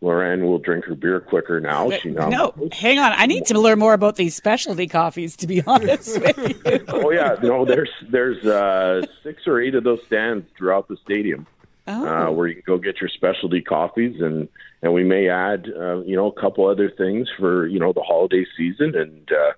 Lorraine 0.00 0.44
will 0.44 0.58
drink 0.58 0.84
her 0.86 0.94
beer 0.96 1.20
quicker 1.20 1.60
now. 1.60 1.88
She 1.90 2.10
now 2.10 2.28
No, 2.28 2.54
hang 2.72 2.98
on. 2.98 3.12
I 3.12 3.26
need 3.26 3.46
to 3.46 3.60
learn 3.60 3.78
more 3.78 3.94
about 3.94 4.16
these 4.16 4.34
specialty 4.34 4.88
coffees. 4.88 5.36
To 5.36 5.46
be 5.46 5.62
honest 5.66 6.20
with 6.20 6.38
you. 6.66 6.84
oh 6.88 7.10
yeah, 7.10 7.36
no, 7.42 7.64
there's 7.64 7.90
there's 8.10 8.44
uh, 8.44 9.02
six 9.22 9.46
or 9.46 9.60
eight 9.60 9.74
of 9.76 9.84
those 9.84 10.00
stands 10.06 10.46
throughout 10.58 10.88
the 10.88 10.96
stadium 11.04 11.46
Oh. 11.88 12.06
uh, 12.06 12.30
where 12.30 12.46
you 12.46 12.54
can 12.54 12.62
go 12.64 12.78
get 12.78 13.00
your 13.00 13.10
specialty 13.10 13.60
coffees, 13.60 14.20
and 14.20 14.48
and 14.82 14.92
we 14.92 15.02
may 15.02 15.28
add 15.28 15.68
uh, 15.76 15.98
you 16.02 16.14
know 16.16 16.26
a 16.28 16.40
couple 16.40 16.66
other 16.68 16.88
things 16.90 17.28
for 17.38 17.66
you 17.66 17.78
know 17.80 17.92
the 17.92 18.02
holiday 18.02 18.46
season, 18.56 18.94
and 18.96 19.30
uh, 19.32 19.52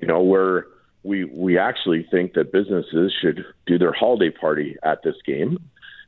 you 0.00 0.06
know 0.06 0.22
where 0.22 0.66
we 1.04 1.24
we 1.24 1.58
actually 1.58 2.02
think 2.10 2.32
that 2.32 2.50
businesses 2.50 3.12
should 3.20 3.44
do 3.66 3.78
their 3.78 3.92
holiday 3.92 4.30
party 4.30 4.76
at 4.82 5.02
this 5.02 5.16
game, 5.24 5.58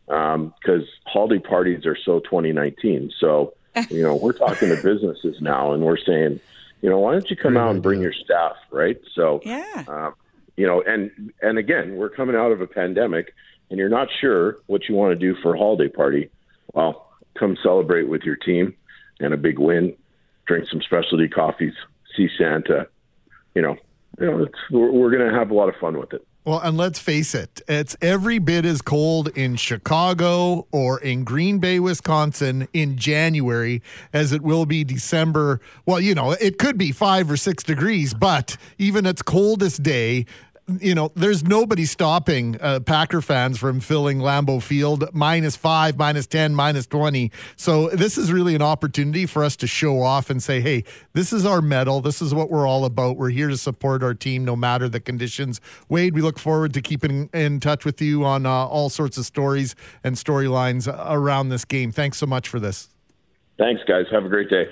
because 0.07 0.89
holiday 1.05 1.39
parties 1.39 1.87
are 1.87 1.97
so 1.97 2.21
2019. 2.21 3.13
So, 3.21 3.55
you 3.91 4.03
know, 4.03 4.17
we're 4.17 4.33
talking 4.33 4.71
to 4.71 4.83
businesses 4.83 5.41
now, 5.41 5.73
and 5.73 5.85
we're 5.85 5.99
saying, 5.99 6.41
you 6.81 6.89
know, 6.89 6.99
why 6.99 7.13
don't 7.13 7.31
you 7.31 7.37
come 7.37 7.57
out 7.57 7.71
and 7.71 7.83
bring 7.83 8.01
your 8.01 8.13
staff, 8.13 8.57
right? 8.71 9.01
So, 9.15 9.43
yeah, 9.45 9.85
um, 9.87 10.15
you 10.57 10.67
know, 10.67 10.83
and 10.83 11.33
and 11.43 11.59
again, 11.59 11.97
we're 11.97 12.11
coming 12.11 12.35
out 12.35 12.51
of 12.51 12.63
a 12.63 12.67
pandemic, 12.67 13.35
and 13.71 13.79
you're 13.79 13.91
not 13.91 14.09
sure 14.21 14.57
what 14.67 14.89
you 14.89 14.95
want 14.95 15.13
to 15.13 15.17
do 15.17 15.39
for 15.43 15.55
a 15.55 15.59
holiday 15.59 15.89
party. 15.89 16.31
Well, 16.73 17.07
come 17.39 17.57
celebrate 17.63 18.09
with 18.09 18.23
your 18.23 18.37
team 18.37 18.75
and 19.21 19.35
a 19.35 19.37
big 19.37 19.59
win. 19.59 19.95
Drink 20.47 20.69
some 20.71 20.81
specialty 20.81 21.29
coffees, 21.29 21.75
see 22.17 22.29
Santa. 22.39 22.89
You 23.55 23.63
know, 23.63 23.77
you 24.19 24.27
know, 24.27 24.47
we're, 24.71 24.93
we're 24.93 25.11
going 25.11 25.29
to 25.29 25.37
have 25.37 25.51
a 25.51 25.55
lot 25.55 25.69
of 25.69 25.75
fun 25.77 25.99
with 25.99 26.13
it. 26.13 26.27
Well, 26.47 26.61
and 26.61 26.77
let's 26.77 27.01
face 27.01 27.35
it, 27.35 27.61
it's 27.67 27.97
every 28.01 28.39
bit 28.39 28.65
as 28.65 28.81
cold 28.81 29.37
in 29.37 29.57
Chicago 29.57 30.69
or 30.71 31.01
in 31.01 31.25
Green 31.25 31.59
Bay, 31.59 31.81
Wisconsin 31.81 32.69
in 32.73 32.97
January 32.97 33.83
as 34.13 34.31
it 34.31 34.43
will 34.43 34.65
be 34.65 34.85
December. 34.85 35.61
Well, 35.87 35.99
you 35.99 36.15
know, 36.15 36.31
it 36.31 36.57
could 36.57 36.79
be 36.79 36.93
five 36.93 37.29
or 37.33 37.37
six 37.37 37.65
degrees, 37.65 38.15
but 38.15 38.57
even 38.79 39.07
its 39.07 39.23
coldest 39.23 39.83
day, 39.83 40.25
you 40.81 40.95
know, 40.95 41.13
there's 41.15 41.45
nobody 41.45 41.85
stopping 41.85 42.61
uh, 42.61 42.81
Packer 42.81 43.21
fans 43.21 43.59
from 43.59 43.79
filling 43.81 44.19
Lambeau 44.19 44.61
Field 44.61 45.09
minus 45.13 45.55
five, 45.55 45.97
minus 45.97 46.27
10, 46.27 46.55
minus 46.55 46.87
20. 46.87 47.31
So 47.55 47.89
this 47.91 48.19
is 48.19 48.33
really 48.33 48.55
an 48.55 48.63
opportunity 48.63 49.27
for 49.27 49.45
us 49.45 49.55
to 49.57 49.67
show 49.67 50.03
off 50.03 50.29
and 50.29 50.43
say, 50.43 50.61
hey, 50.61 50.83
this 51.13 51.33
is 51.33 51.47
our 51.47 51.63
medal. 51.63 52.01
This 52.01 52.21
is 52.21 52.35
what 52.35 52.51
we're 52.51 52.67
all 52.67 52.85
about. 52.85 53.17
We're 53.17 53.31
here 53.31 53.49
to 53.49 53.57
support 53.57 54.03
our 54.03 54.15
team 54.15 54.45
no 54.45 54.57
matter 54.57 54.89
the 54.89 55.01
conditions. 55.01 55.61
Wade, 55.89 56.15
we 56.15 56.21
look 56.21 56.39
forward 56.39 56.75
to 56.75 56.83
keeping 56.83 57.31
in 57.33 57.61
touch 57.61 57.85
with 57.85 58.01
you 58.03 58.25
on 58.25 58.45
uh, 58.45 58.51
all 58.51 58.91
sorts 58.91 59.19
of 59.19 59.25
stories 59.25 59.77
and 60.03 60.17
storylines 60.17 60.93
around 61.09 61.51
this 61.51 61.65
game. 61.65 61.93
Thanks 61.93 62.19
so 62.19 62.27
much 62.27 62.49
for 62.49 62.59
this. 62.59 62.89
Thanks, 63.57 63.83
guys. 63.87 64.07
Have 64.11 64.25
a 64.25 64.29
great 64.29 64.51
day. 64.51 64.67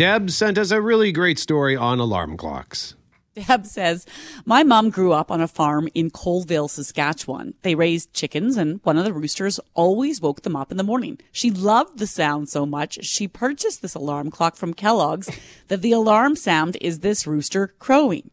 Deb 0.00 0.30
sent 0.30 0.56
us 0.56 0.70
a 0.70 0.80
really 0.80 1.12
great 1.12 1.38
story 1.38 1.76
on 1.76 1.98
alarm 2.00 2.38
clocks. 2.38 2.94
Deb 3.34 3.66
says, 3.66 4.06
My 4.46 4.62
mom 4.62 4.88
grew 4.88 5.12
up 5.12 5.30
on 5.30 5.42
a 5.42 5.46
farm 5.46 5.90
in 5.92 6.10
Coleville, 6.10 6.70
Saskatchewan. 6.70 7.52
They 7.60 7.74
raised 7.74 8.14
chickens, 8.14 8.56
and 8.56 8.80
one 8.82 8.96
of 8.96 9.04
the 9.04 9.12
roosters 9.12 9.60
always 9.74 10.22
woke 10.22 10.40
them 10.40 10.56
up 10.56 10.70
in 10.70 10.78
the 10.78 10.82
morning. 10.82 11.18
She 11.32 11.50
loved 11.50 11.98
the 11.98 12.06
sound 12.06 12.48
so 12.48 12.64
much, 12.64 13.04
she 13.04 13.28
purchased 13.28 13.82
this 13.82 13.94
alarm 13.94 14.30
clock 14.30 14.56
from 14.56 14.72
Kellogg's 14.72 15.28
that 15.68 15.82
the 15.82 15.92
alarm 15.92 16.34
sound 16.34 16.78
is 16.80 17.00
this 17.00 17.26
rooster 17.26 17.74
crowing. 17.78 18.30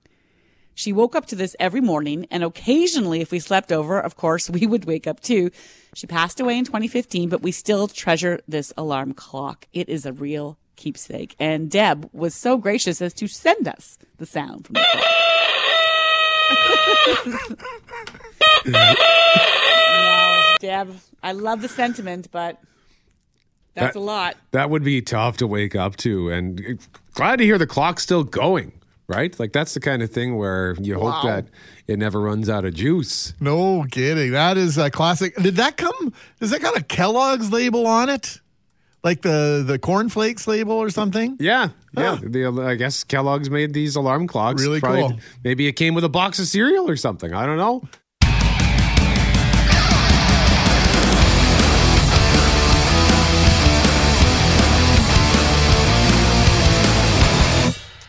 She 0.74 0.94
woke 0.94 1.18
up 1.18 1.26
to 1.26 1.36
this 1.36 1.54
every 1.60 1.82
morning, 1.82 2.28
and 2.32 2.46
occasionally, 2.46 3.20
if 3.20 3.30
we 3.30 3.40
slept 3.40 3.74
over, 3.74 4.00
of 4.00 4.16
course, 4.16 4.50
we 4.50 4.66
would 4.66 4.86
wake 4.86 5.06
up 5.06 5.20
too. 5.20 5.52
She 5.94 6.08
passed 6.08 6.40
away 6.40 6.58
in 6.58 6.64
2015, 6.64 7.28
but 7.28 7.42
we 7.42 7.52
still 7.52 7.90
treasure 7.90 8.40
this 8.48 8.72
alarm 8.78 9.14
clock. 9.14 9.68
It 9.74 9.90
is 9.90 10.06
a 10.06 10.14
real 10.14 10.58
keepsake. 10.78 11.36
And 11.40 11.70
Deb 11.70 12.10
was 12.14 12.34
so 12.34 12.58
gracious 12.58 13.02
as 13.02 13.14
to 13.16 13.28
send 13.28 13.68
us 13.68 13.98
the 14.18 14.26
sound 14.26 14.66
from 14.68 14.76
the 14.76 14.86
clock. 14.92 15.04
no, 18.66 18.94
Deb, 20.60 20.96
I 21.24 21.32
love 21.34 21.62
the 21.62 21.70
sentiment, 21.70 22.30
but 22.32 22.60
that's 23.76 23.94
That- 23.94 24.00
a 24.00 24.02
lot. 24.02 24.36
That 24.52 24.70
would 24.70 24.84
be 24.84 25.02
tough 25.02 25.38
to 25.38 25.48
wake 25.48 25.76
up 25.76 25.96
to. 25.98 26.30
And 26.32 26.80
glad 27.14 27.38
to 27.38 27.46
hear 27.46 27.58
the 27.58 27.68
clock's 27.68 28.04
still 28.04 28.24
going, 28.24 28.72
right? 29.08 29.38
Like 29.40 29.54
that's 29.54 29.74
the 29.74 29.80
kind 29.80 30.02
of 30.02 30.10
thing 30.12 30.36
where 30.38 30.76
you 30.82 30.98
Wow. 31.00 31.12
hope 31.12 31.24
that 31.26 31.46
it 31.88 32.00
never 32.00 32.20
runs 32.22 32.50
out 32.50 32.66
of 32.66 32.74
juice. 32.74 33.34
No 33.40 33.86
kidding. 33.92 34.32
That 34.32 34.58
is 34.58 34.78
a 34.78 34.90
classic. 34.90 35.36
Did 35.38 35.56
that 35.58 35.78
come? 35.78 36.14
Does 36.40 36.50
that 36.52 36.62
got 36.62 36.78
a 36.78 36.84
Kellogg's 36.84 37.52
label 37.52 37.86
on 37.88 38.10
it? 38.10 38.40
Like 39.04 39.22
the 39.22 39.64
the 39.66 39.80
cornflakes 39.80 40.48
label 40.48 40.74
or 40.74 40.90
something? 40.90 41.38
Yeah, 41.40 41.70
yeah. 41.96 42.18
The, 42.22 42.48
I 42.68 42.76
guess 42.76 43.04
Kellogg's 43.04 43.50
made 43.50 43.74
these 43.74 43.96
alarm 43.96 44.28
clocks. 44.28 44.62
Really 44.62 44.80
Probably- 44.80 45.02
cool. 45.02 45.20
Maybe 45.44 45.68
it 45.68 45.74
came 45.74 45.94
with 45.94 46.04
a 46.04 46.10
box 46.10 46.40
of 46.40 46.48
cereal 46.48 46.90
or 46.90 46.96
something. 46.98 47.34
I 47.34 47.46
don't 47.46 47.58
know. 47.58 47.84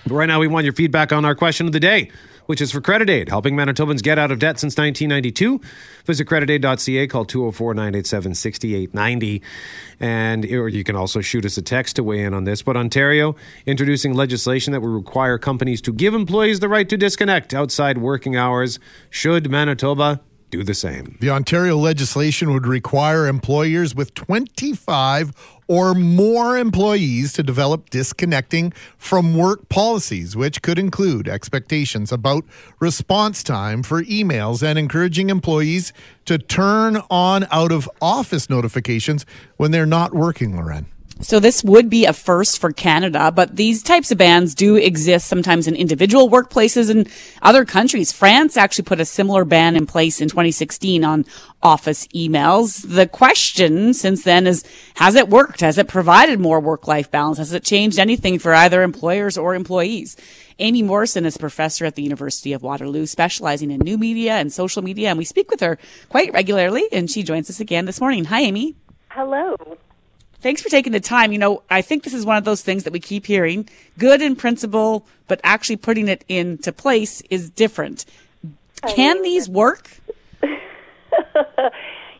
But 0.07 0.15
right 0.15 0.27
now, 0.27 0.41
we 0.41 0.47
want 0.49 0.65
your 0.65 0.73
feedback 0.73 1.13
on 1.13 1.27
our 1.27 1.35
question 1.35 1.67
of 1.67 1.73
the 1.75 1.81
day, 1.81 2.11
which 2.49 2.63
is 2.63 2.73
for 2.73 2.81
Credit 2.81 3.11
Aid, 3.11 3.29
helping 3.29 3.55
Manitobans 3.55 4.03
get 4.03 4.19
out 4.19 4.31
of 4.31 4.39
debt 4.39 4.59
since 4.59 4.75
1992. 4.79 5.61
Visit 6.07 6.27
creditaid.ca, 6.27 7.07
call 7.07 7.27
204 7.27 7.75
987 7.75 8.35
6890. 8.35 9.43
And 10.01 10.47
or 10.47 10.67
you 10.71 10.83
can 10.83 10.97
also 10.97 11.21
shoot 11.21 11.45
us 11.45 11.59
a 11.59 11.63
text 11.63 11.97
to 11.97 12.03
weigh 12.03 12.25
in 12.25 12.33
on 12.33 12.45
this. 12.45 12.63
But 12.63 12.79
Ontario 12.79 13.37
introducing 13.67 14.15
legislation 14.15 14.73
that 14.73 14.81
would 14.81 14.89
require 14.89 15.37
companies 15.37 15.83
to 15.83 15.93
give 15.93 16.15
employees 16.15 16.61
the 16.61 16.71
right 16.71 16.89
to 16.89 16.97
disconnect 16.97 17.53
outside 17.53 17.99
working 17.99 18.35
hours. 18.35 18.79
Should 19.11 19.51
Manitoba 19.51 20.23
do 20.51 20.63
the 20.63 20.75
same? 20.75 21.17
The 21.21 21.31
Ontario 21.31 21.77
legislation 21.77 22.53
would 22.53 22.67
require 22.67 23.27
employers 23.27 23.95
with 23.95 24.15
25 24.15 25.33
or 25.69 25.95
more 25.95 26.57
employees 26.57 27.33
to 27.35 27.43
develop 27.43 27.91
disconnecting 27.91 28.73
from 28.97 29.37
work 29.37 29.69
policies, 29.69 30.35
which 30.35 30.63
could 30.63 30.79
include 30.79 31.29
expectations 31.29 32.11
about 32.11 32.45
response 32.81 33.43
time 33.43 33.83
for 33.83 34.03
emails 34.05 34.63
and 34.63 34.79
encouraging 34.79 35.29
employees 35.29 35.93
to 36.25 36.39
turn 36.39 37.03
on 37.11 37.47
out 37.51 37.71
of 37.71 37.89
office 38.01 38.49
notifications 38.49 39.27
when 39.57 39.71
they're 39.71 39.87
not 39.87 40.15
working, 40.15 40.57
Loren. 40.57 40.87
So 41.21 41.41
this 41.41 41.65
would 41.65 41.91
be 41.91 42.05
a 42.05 42.13
first 42.13 42.61
for 42.61 42.73
Canada, 42.73 43.33
but 43.33 43.57
these 43.57 43.83
types 43.83 44.13
of 44.13 44.19
bans 44.19 44.55
do 44.55 44.77
exist 44.77 45.27
sometimes 45.27 45.67
in 45.67 45.75
individual 45.75 46.31
workplaces 46.31 46.91
in 46.91 47.07
other 47.43 47.65
countries. 47.65 48.13
France 48.13 48.57
actually 48.57 48.85
put 48.85 49.01
a 49.01 49.05
similar 49.05 49.45
ban 49.45 49.75
in 49.75 49.85
place 49.85 50.21
in 50.21 50.29
2016 50.29 51.05
on 51.05 51.27
office 51.61 52.07
emails. 52.09 52.85
The 52.89 53.09
question 53.09 53.95
since 53.95 54.23
then 54.23 54.47
is, 54.47 54.65
has 54.95 55.17
it 55.17 55.29
worked? 55.29 55.61
Has 55.61 55.77
it 55.77 55.89
provided 55.89 56.39
more 56.39 56.61
work-life 56.61 57.11
balance? 57.11 57.39
Has 57.39 57.53
it 57.53 57.65
changed 57.65 57.99
anything 57.99 58.39
for 58.39 58.55
either 58.55 58.83
employers 58.83 59.37
or 59.37 59.57
employees? 59.57 60.17
Aimée 60.61 60.85
Morrison 60.85 61.27
is 61.27 61.35
a 61.35 61.41
professor 61.41 61.85
at 61.85 61.97
the 61.97 62.03
University 62.03 62.53
of 62.53 62.63
Waterloo, 62.63 63.07
specializing 63.07 63.73
in 63.73 63.81
new 63.81 63.99
media 63.99 64.35
and 64.35 64.53
social 64.53 64.83
media, 64.83 65.09
and 65.09 65.19
we 65.19 65.25
speak 65.25 65.51
with 65.51 65.61
her 65.61 65.79
quite 66.09 66.33
regularly, 66.33 66.87
and 66.93 67.11
she 67.11 67.25
joins 67.25 67.51
us 67.51 67.59
again 67.59 67.87
this 67.87 68.01
morning. 68.01 68.25
Hi, 68.27 68.45
Aimée. 68.45 68.77
Hello. 69.11 69.57
Thanks 70.41 70.63
for 70.63 70.69
taking 70.69 70.93
the 70.93 71.01
time. 71.01 71.33
You 71.33 71.39
know, 71.39 71.63
I 71.69 71.83
think 71.83 72.05
this 72.05 72.15
is 72.15 72.25
one 72.25 72.37
of 72.37 72.45
those 72.45 72.63
things 72.63 72.85
that 72.85 72.93
we 72.93 73.01
keep 73.01 73.27
hearing. 73.27 73.69
Good 73.99 74.23
in 74.23 74.37
principle, 74.37 75.07
but 75.27 75.41
actually 75.43 75.77
putting 75.77 76.09
it 76.09 76.25
into 76.29 76.73
place 76.73 77.23
is 77.31 77.51
different. 77.51 78.05
Can 78.87 79.23
these 79.23 79.49
work? 79.49 79.91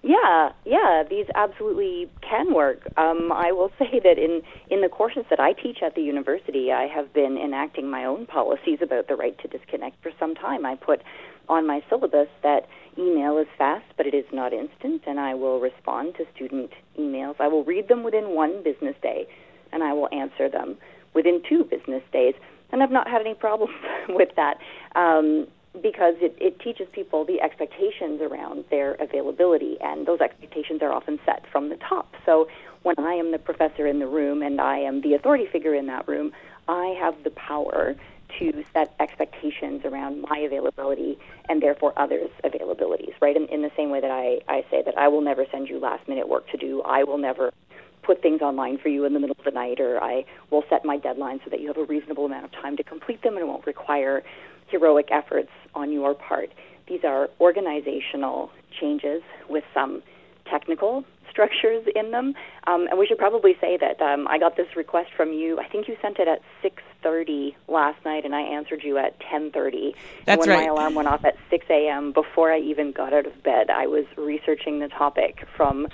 Yeah, 0.09 0.53
yeah, 0.65 1.05
these 1.09 1.27
absolutely 1.35 2.09
can 2.23 2.55
work. 2.55 2.81
Um, 2.97 3.31
I 3.31 3.53
will 3.53 3.71
say 3.79 4.01
that 4.03 4.17
in, 4.17 4.41
in 4.71 4.81
the 4.81 4.89
courses 4.89 5.25
that 5.29 5.39
I 5.39 5.53
teach 5.53 5.83
at 5.83 5.95
the 5.95 6.01
university, 6.01 6.73
I 6.73 6.87
have 6.87 7.13
been 7.13 7.37
enacting 7.37 7.91
my 7.91 8.07
own 8.07 8.25
policies 8.25 8.79
about 8.81 9.09
the 9.09 9.17
right 9.17 9.39
to 9.41 9.49
disconnect 9.49 10.03
for 10.03 10.11
some 10.19 10.35
time. 10.35 10.65
I 10.65 10.77
put 10.77 11.03
on 11.49 11.67
my 11.67 11.83
syllabus 11.89 12.29
that 12.43 12.67
email 12.99 13.39
is 13.39 13.47
fast, 13.57 13.85
but 13.97 14.07
it 14.07 14.15
is 14.15 14.25
not 14.33 14.53
instant, 14.53 15.03
and 15.07 15.21
I 15.21 15.35
will 15.35 15.61
respond 15.61 16.15
to 16.17 16.25
student 16.35 16.71
emails. 16.99 17.37
I 17.39 17.49
will 17.49 17.65
read 17.65 17.89
them 17.89 18.03
within 18.03 18.35
one 18.35 18.63
business 18.63 18.97
day, 19.03 19.27
and 19.73 19.83
I 19.83 19.93
will 19.93 20.09
answer 20.13 20.49
them 20.49 20.77
within 21.15 21.43
two 21.49 21.65
business 21.65 22.03
days. 22.13 22.35
And 22.71 22.83
I've 22.83 22.91
not 22.91 23.09
had 23.09 23.21
any 23.21 23.35
problems 23.35 23.75
with 24.09 24.31
that. 24.37 24.59
Um, 24.95 25.47
because 25.83 26.15
it, 26.21 26.35
it 26.41 26.59
teaches 26.61 26.89
people 26.93 27.25
the 27.25 27.41
expectations 27.41 28.21
around 28.21 28.65
their 28.71 28.95
availability, 28.95 29.77
and 29.81 30.07
those 30.07 30.21
expectations 30.21 30.81
are 30.83 30.93
often 30.93 31.21
set 31.25 31.45
from 31.53 31.69
the 31.69 31.77
top. 31.77 32.15
So 32.27 32.49
when 32.83 32.97
I 32.99 33.13
am 33.13 33.33
the 33.33 33.39
professor 33.39 33.87
in 33.87 33.99
the 33.99 34.07
room 34.07 34.43
and 34.43 34.61
I 34.61 34.79
am 34.79 35.03
the 35.03 35.15
authority 35.15 35.47
figure 35.51 35.75
in 35.75 35.87
that 35.87 36.09
room, 36.09 36.33
I 36.67 36.97
have 37.01 37.15
the 37.25 37.31
power 37.31 37.95
to 38.39 38.65
set 38.73 38.95
expectations 39.01 39.83
around 39.85 40.23
my 40.23 40.39
availability 40.39 41.19
and 41.49 41.63
therefore 41.63 41.93
others' 41.97 42.31
availabilities, 42.45 43.13
right? 43.21 43.37
In, 43.37 43.47
in 43.47 43.63
the 43.63 43.71
same 43.77 43.91
way 43.91 44.01
that 44.01 44.11
I, 44.11 44.41
I 44.49 44.65
say 44.71 44.83
that 44.85 44.97
I 44.97 45.09
will 45.09 45.21
never 45.21 45.47
send 45.51 45.69
you 45.69 45.79
last 45.79 46.07
minute 46.09 46.29
work 46.29 46.49
to 46.51 46.57
do, 46.57 46.83
I 46.83 47.05
will 47.05 47.19
never 47.19 47.53
put 48.03 48.23
things 48.23 48.41
online 48.41 48.79
for 48.79 48.89
you 48.89 49.05
in 49.05 49.13
the 49.13 49.21
middle 49.21 49.37
of 49.39 49.45
the 49.45 49.51
night, 49.51 49.81
or 49.81 50.03
I 50.03 50.25
will 50.51 50.65
set 50.71 50.85
my 50.85 50.97
deadlines 50.97 51.45
so 51.45 51.51
that 51.51 51.61
you 51.61 51.69
have 51.69 51.77
a 51.77 51.85
reasonable 51.85 52.25
amount 52.25 52.45
of 52.45 52.53
time 52.53 52.77
to 52.79 52.83
complete 52.83 53.23
them 53.23 53.35
and 53.35 53.43
it 53.43 53.47
won't 53.47 53.67
require 53.67 54.23
heroic 54.69 55.09
efforts 55.11 55.51
on 55.75 55.93
your 55.93 56.15
part. 56.15 56.51
These 56.87 57.05
are 57.05 57.29
organizational 57.41 58.51
changes 58.81 59.23
with 59.49 59.65
some 59.75 60.03
technical 60.51 61.05
structures 61.39 61.87
in 61.95 62.11
them. 62.11 62.35
Um, 62.67 62.89
and 62.89 62.99
we 62.99 63.07
should 63.07 63.19
probably 63.19 63.57
say 63.61 63.77
that 63.77 64.01
um, 64.03 64.27
I 64.27 64.39
got 64.39 64.57
this 64.57 64.67
request 64.77 65.11
from 65.17 65.33
you. 65.33 65.61
I 65.61 65.69
think 65.69 65.87
you 65.87 65.97
sent 66.03 66.19
it 66.19 66.27
at 66.27 66.43
6:30 66.65 67.55
last 67.69 68.05
night, 68.05 68.25
and 68.25 68.35
I 68.35 68.41
answered 68.41 68.83
you 68.83 68.99
at 68.99 69.19
10:30. 69.21 69.95
That's 70.25 70.27
and 70.27 70.41
when 70.41 70.49
right. 70.49 70.67
my 70.67 70.73
alarm 70.73 70.95
went 70.95 71.07
off 71.07 71.25
at 71.25 71.37
6 71.49 71.67
a.m., 71.71 72.11
before 72.13 72.53
I 72.53 72.59
even 72.59 72.91
got 72.91 73.13
out 73.13 73.27
of 73.27 73.41
bed, 73.45 73.71
I 73.71 73.87
was 73.87 74.05
researching 74.17 74.81
the 74.81 74.89
topic 74.89 75.47
from 75.57 75.87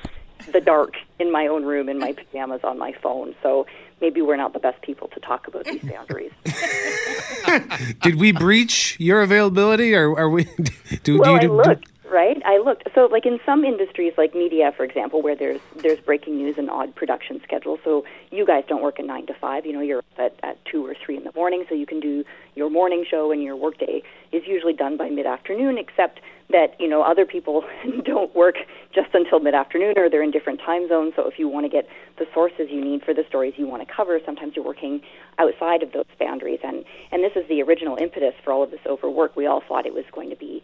the 0.53 0.61
dark 0.61 0.95
in 1.19 1.31
my 1.31 1.47
own 1.47 1.65
room 1.65 1.89
in 1.89 1.99
my 1.99 2.13
pajamas 2.33 2.61
on 2.65 2.79
my 2.79 2.93
phone. 3.03 3.35
So 3.43 3.67
maybe 4.01 4.23
we're 4.23 4.37
not 4.37 4.55
the 4.55 4.59
best 4.59 4.81
people 4.83 5.09
to 5.09 5.21
talk 5.21 5.47
about 5.47 5.65
these 5.65 5.83
boundaries. 5.83 6.33
Did 8.03 8.17
we 8.17 8.33
breach 8.33 8.99
your 8.99 9.23
availability, 9.23 9.95
or 9.95 10.19
are 10.19 10.31
we? 10.31 10.45
Do, 11.03 11.19
well, 11.19 11.39
do 11.39 11.47
you, 11.47 11.61
I 11.61 11.69
looked, 11.69 11.89
right? 12.15 12.41
I 12.47 12.59
looked. 12.59 12.89
So, 12.95 13.07
like 13.11 13.27
in 13.27 13.41
some 13.45 13.65
industries, 13.65 14.13
like 14.17 14.35
media, 14.35 14.73
for 14.77 14.85
example, 14.85 15.21
where 15.21 15.35
there's 15.35 15.61
there's 15.77 15.99
breaking 15.99 16.37
news 16.37 16.57
and 16.57 16.71
odd 16.71 16.95
production 16.95 17.41
schedules. 17.43 17.81
So 17.83 18.05
you 18.31 18.47
guys 18.47 18.65
don't 18.69 18.83
work 18.83 19.01
at 19.01 19.05
nine 19.05 19.27
to 19.27 19.35
five. 19.35 19.67
You 19.67 19.73
know, 19.73 19.81
you're 19.81 20.03
at, 20.17 20.39
at 20.45 20.65
two 20.65 20.87
or 20.87 20.95
three 20.95 21.17
in 21.17 21.25
the 21.25 21.33
morning, 21.35 21.65
so 21.69 21.75
you 21.75 21.87
can 21.87 21.99
do 21.99 22.25
your 22.55 22.71
morning 22.71 23.05
show, 23.11 23.33
and 23.33 23.43
your 23.43 23.57
workday 23.57 24.03
is 24.31 24.45
usually 24.47 24.73
done 24.73 24.97
by 24.97 25.09
mid 25.11 25.27
afternoon. 25.27 25.77
Except 25.77 26.21
that 26.51 26.77
you 26.79 26.89
know 26.89 27.03
other 27.03 27.27
people 27.27 27.65
don't 28.05 28.35
work 28.35 28.57
just 28.95 29.09
until 29.13 29.41
mid 29.41 29.55
afternoon, 29.55 29.95
or 29.97 30.09
they're 30.09 30.23
in 30.23 30.31
different 30.31 30.61
time 30.61 30.89
zones. 30.89 31.15
So 31.17 31.27
if 31.27 31.39
you 31.39 31.49
want 31.49 31.65
to 31.65 31.71
get 31.71 31.89
the 32.19 32.27
sources 32.33 32.69
you 32.71 32.83
need 32.83 33.03
for 33.03 33.13
the 33.13 33.25
stories 33.29 33.55
you 33.57 33.67
want 33.67 33.87
to 33.87 33.93
cover, 33.93 34.21
sometimes 34.25 34.55
you're 34.55 34.65
working 34.65 35.03
outside 35.39 35.83
of 35.83 35.91
those 35.93 36.07
boundaries. 36.21 36.61
And 36.63 36.85
and 37.11 37.25
this 37.25 37.33
is 37.35 37.49
the 37.49 37.61
original 37.63 37.97
impetus 37.97 38.35
for 38.45 38.53
all 38.53 38.63
of 38.63 38.71
this 38.71 38.87
overwork. 38.87 39.35
We 39.35 39.47
all 39.47 39.63
thought 39.67 39.85
it 39.85 39.95
was 39.95 40.05
going 40.13 40.31
to 40.31 40.37
be 40.37 40.63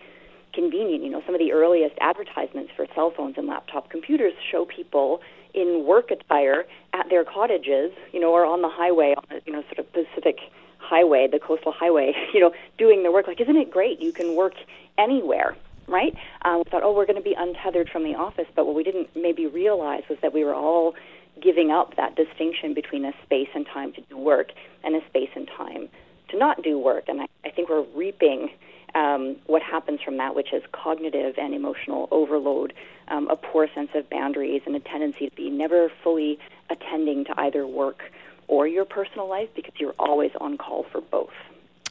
convenient. 0.53 1.05
You 1.05 1.11
know, 1.11 1.23
some 1.25 1.35
of 1.35 1.41
the 1.41 1.53
earliest 1.53 1.97
advertisements 2.01 2.73
for 2.77 2.87
cell 2.95 3.13
phones 3.17 3.37
and 3.39 3.47
laptop 3.47 3.91
computers 3.91 4.33
show 4.51 4.65
people 4.65 5.21
in 5.55 5.85
work 5.87 6.11
attire 6.11 6.65
at 6.93 7.09
their 7.11 7.25
cottages, 7.25 7.93
you 8.13 8.21
know, 8.21 8.33
or 8.33 8.45
on 8.45 8.63
the 8.63 8.69
highway, 8.69 9.15
on 9.17 9.25
the, 9.29 9.41
you 9.47 9.53
know, 9.53 9.63
sort 9.63 9.79
of 9.79 9.93
Pacific 9.93 10.39
highway, 10.79 11.29
the 11.31 11.39
coastal 11.39 11.73
highway, 11.73 12.15
you 12.35 12.41
know, 12.41 12.53
doing 12.79 13.03
their 13.03 13.13
work. 13.13 13.27
Like, 13.27 13.41
isn't 13.41 13.57
it 13.57 13.71
great? 13.71 14.01
You 14.01 14.13
can 14.13 14.37
work 14.37 14.55
anywhere, 14.99 15.57
right? 15.87 16.15
Um, 16.43 16.59
we 16.59 16.71
thought, 16.71 16.83
oh, 16.83 16.93
we're 16.93 17.07
going 17.07 17.17
to 17.17 17.23
be 17.23 17.35
untethered 17.37 17.89
from 17.91 18.05
the 18.05 18.15
office, 18.15 18.47
but 18.55 18.67
what 18.67 18.75
we 18.75 18.83
didn't 18.83 19.09
maybe 19.15 19.47
realize 19.47 20.03
was 20.09 20.19
that 20.23 20.33
we 20.33 20.45
were 20.45 20.55
all 20.55 20.95
giving 21.41 21.71
up 21.71 21.97
that 21.97 22.17
distinction 22.17 22.75
between 22.75 23.05
a 23.05 23.13
space 23.25 23.49
and 23.55 23.67
time 23.67 23.93
to 23.93 24.01
do 24.03 24.17
work 24.17 24.49
and 24.85 24.95
a 24.95 25.07
space 25.09 25.31
and 25.35 25.49
time 25.57 25.89
to 26.29 26.39
not 26.39 26.63
do 26.63 26.79
work. 26.79 27.05
And 27.09 27.23
I, 27.23 27.27
I 27.45 27.51
think 27.51 27.69
we're 27.69 27.87
reaping 27.95 28.51
um, 28.95 29.37
what 29.47 29.63
happens 29.63 30.01
from 30.05 30.17
that, 30.19 30.35
which 30.35 30.53
is 30.53 30.63
cognitive 30.73 31.35
and 31.39 31.55
emotional 31.55 32.09
overload, 32.11 32.73
um, 33.09 33.29
a 33.29 33.37
poor 33.37 33.69
sense 33.75 33.91
of 33.95 34.09
boundaries, 34.11 34.63
and 34.67 34.75
a 34.77 34.81
tendency 34.81 35.29
to 35.29 35.37
be 35.37 35.51
never 35.51 35.91
fully 36.03 36.39
attending 36.71 37.25
to 37.25 37.35
either 37.41 37.67
work 37.67 38.03
or 38.49 38.67
your 38.67 38.85
personal 38.85 39.29
life 39.29 39.49
because 39.55 39.73
you're 39.79 39.95
always 39.99 40.33
on 40.41 40.59
call 40.59 40.85
for 40.91 41.01
both. 41.01 41.31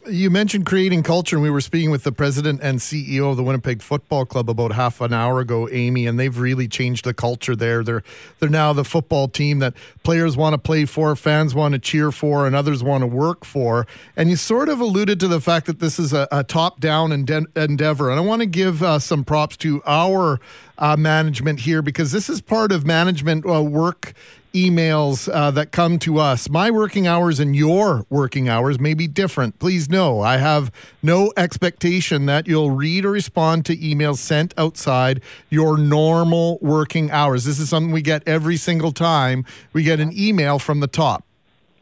You 0.08 0.30
mentioned 0.30 0.66
creating 0.66 1.04
culture, 1.04 1.36
and 1.36 1.44
we 1.44 1.50
were 1.50 1.60
speaking 1.60 1.92
with 1.92 2.04
the 2.04 2.14
president 2.14 2.62
and 2.64 2.80
CEO 2.80 3.32
of 3.32 3.38
the 3.38 3.44
Winnipeg 3.44 3.82
Football 3.82 4.26
Club 4.26 4.50
about 4.50 4.72
half 4.72 5.02
an 5.02 5.12
hour 5.12 5.42
ago, 5.42 5.68
Aimée, 5.70 6.08
and 6.08 6.18
they've 6.18 6.38
really 6.38 6.70
changed 6.70 7.04
the 7.04 7.14
culture 7.14 7.54
there. 7.54 7.84
They're 7.84 8.04
they're 8.40 8.50
now 8.50 8.72
the 8.72 8.86
football 8.86 9.28
team 9.28 9.60
that 9.60 9.74
players 10.04 10.38
want 10.38 10.54
to 10.54 10.58
play 10.58 10.86
for, 10.86 11.16
fans 11.18 11.54
want 11.54 11.74
to 11.74 11.80
cheer 11.80 12.14
for, 12.14 12.48
and 12.48 12.56
others 12.56 12.82
want 12.82 13.02
to 13.02 13.08
work 13.08 13.44
for. 13.44 13.86
And 14.16 14.30
you 14.30 14.38
sort 14.38 14.70
of 14.70 14.80
alluded 14.80 15.20
to 15.20 15.28
the 15.28 15.42
fact 15.42 15.66
that 15.66 15.80
this 15.80 16.00
is 16.00 16.14
a, 16.14 16.30
a 16.32 16.46
top-down 16.46 17.12
ende- 17.12 17.48
endeavor, 17.58 18.10
and 18.10 18.18
I 18.18 18.24
want 18.24 18.42
to 18.42 18.48
give 18.48 18.82
uh, 18.82 19.00
some 19.00 19.26
props 19.26 19.58
to 19.58 19.82
our 19.86 20.40
uh, 20.78 20.96
management 20.96 21.62
here 21.62 21.82
because 21.82 22.14
this 22.14 22.30
is 22.30 22.40
part 22.40 22.72
of 22.72 22.86
management 22.86 23.46
uh, 23.46 23.62
work 23.62 24.14
emails 24.54 25.32
uh, 25.32 25.52
that 25.52 25.72
come 25.72 26.00
to 26.00 26.20
us. 26.20 26.50
My 26.50 26.72
working 26.72 27.08
hours 27.08 27.40
and 27.40 27.56
your 27.56 28.06
working 28.10 28.50
hours 28.50 28.80
may 28.80 28.94
be 28.94 29.08
different. 29.08 29.60
Please 29.60 29.90
know 29.90 30.22
I 30.22 30.38
have 30.38 30.72
no 31.04 31.32
expectation 31.38 32.26
that 32.26 32.48
you'll 32.48 32.72
read 32.72 33.06
or 33.06 33.12
respond 33.12 33.66
to 33.68 33.78
emails 33.78 34.18
sent 34.18 34.54
outside 34.58 35.22
your 35.50 35.78
normal 35.78 36.58
working 36.62 37.12
hours. 37.12 37.46
This 37.46 37.60
is 37.60 37.70
something 37.70 37.92
we 37.92 38.02
get 38.02 38.28
every 38.28 38.58
single 38.58 38.92
time 38.92 39.46
we 39.74 39.84
get 39.84 40.00
an 40.00 40.12
email 40.18 40.60
from 40.60 40.80
the 40.80 40.88
top. 40.88 41.24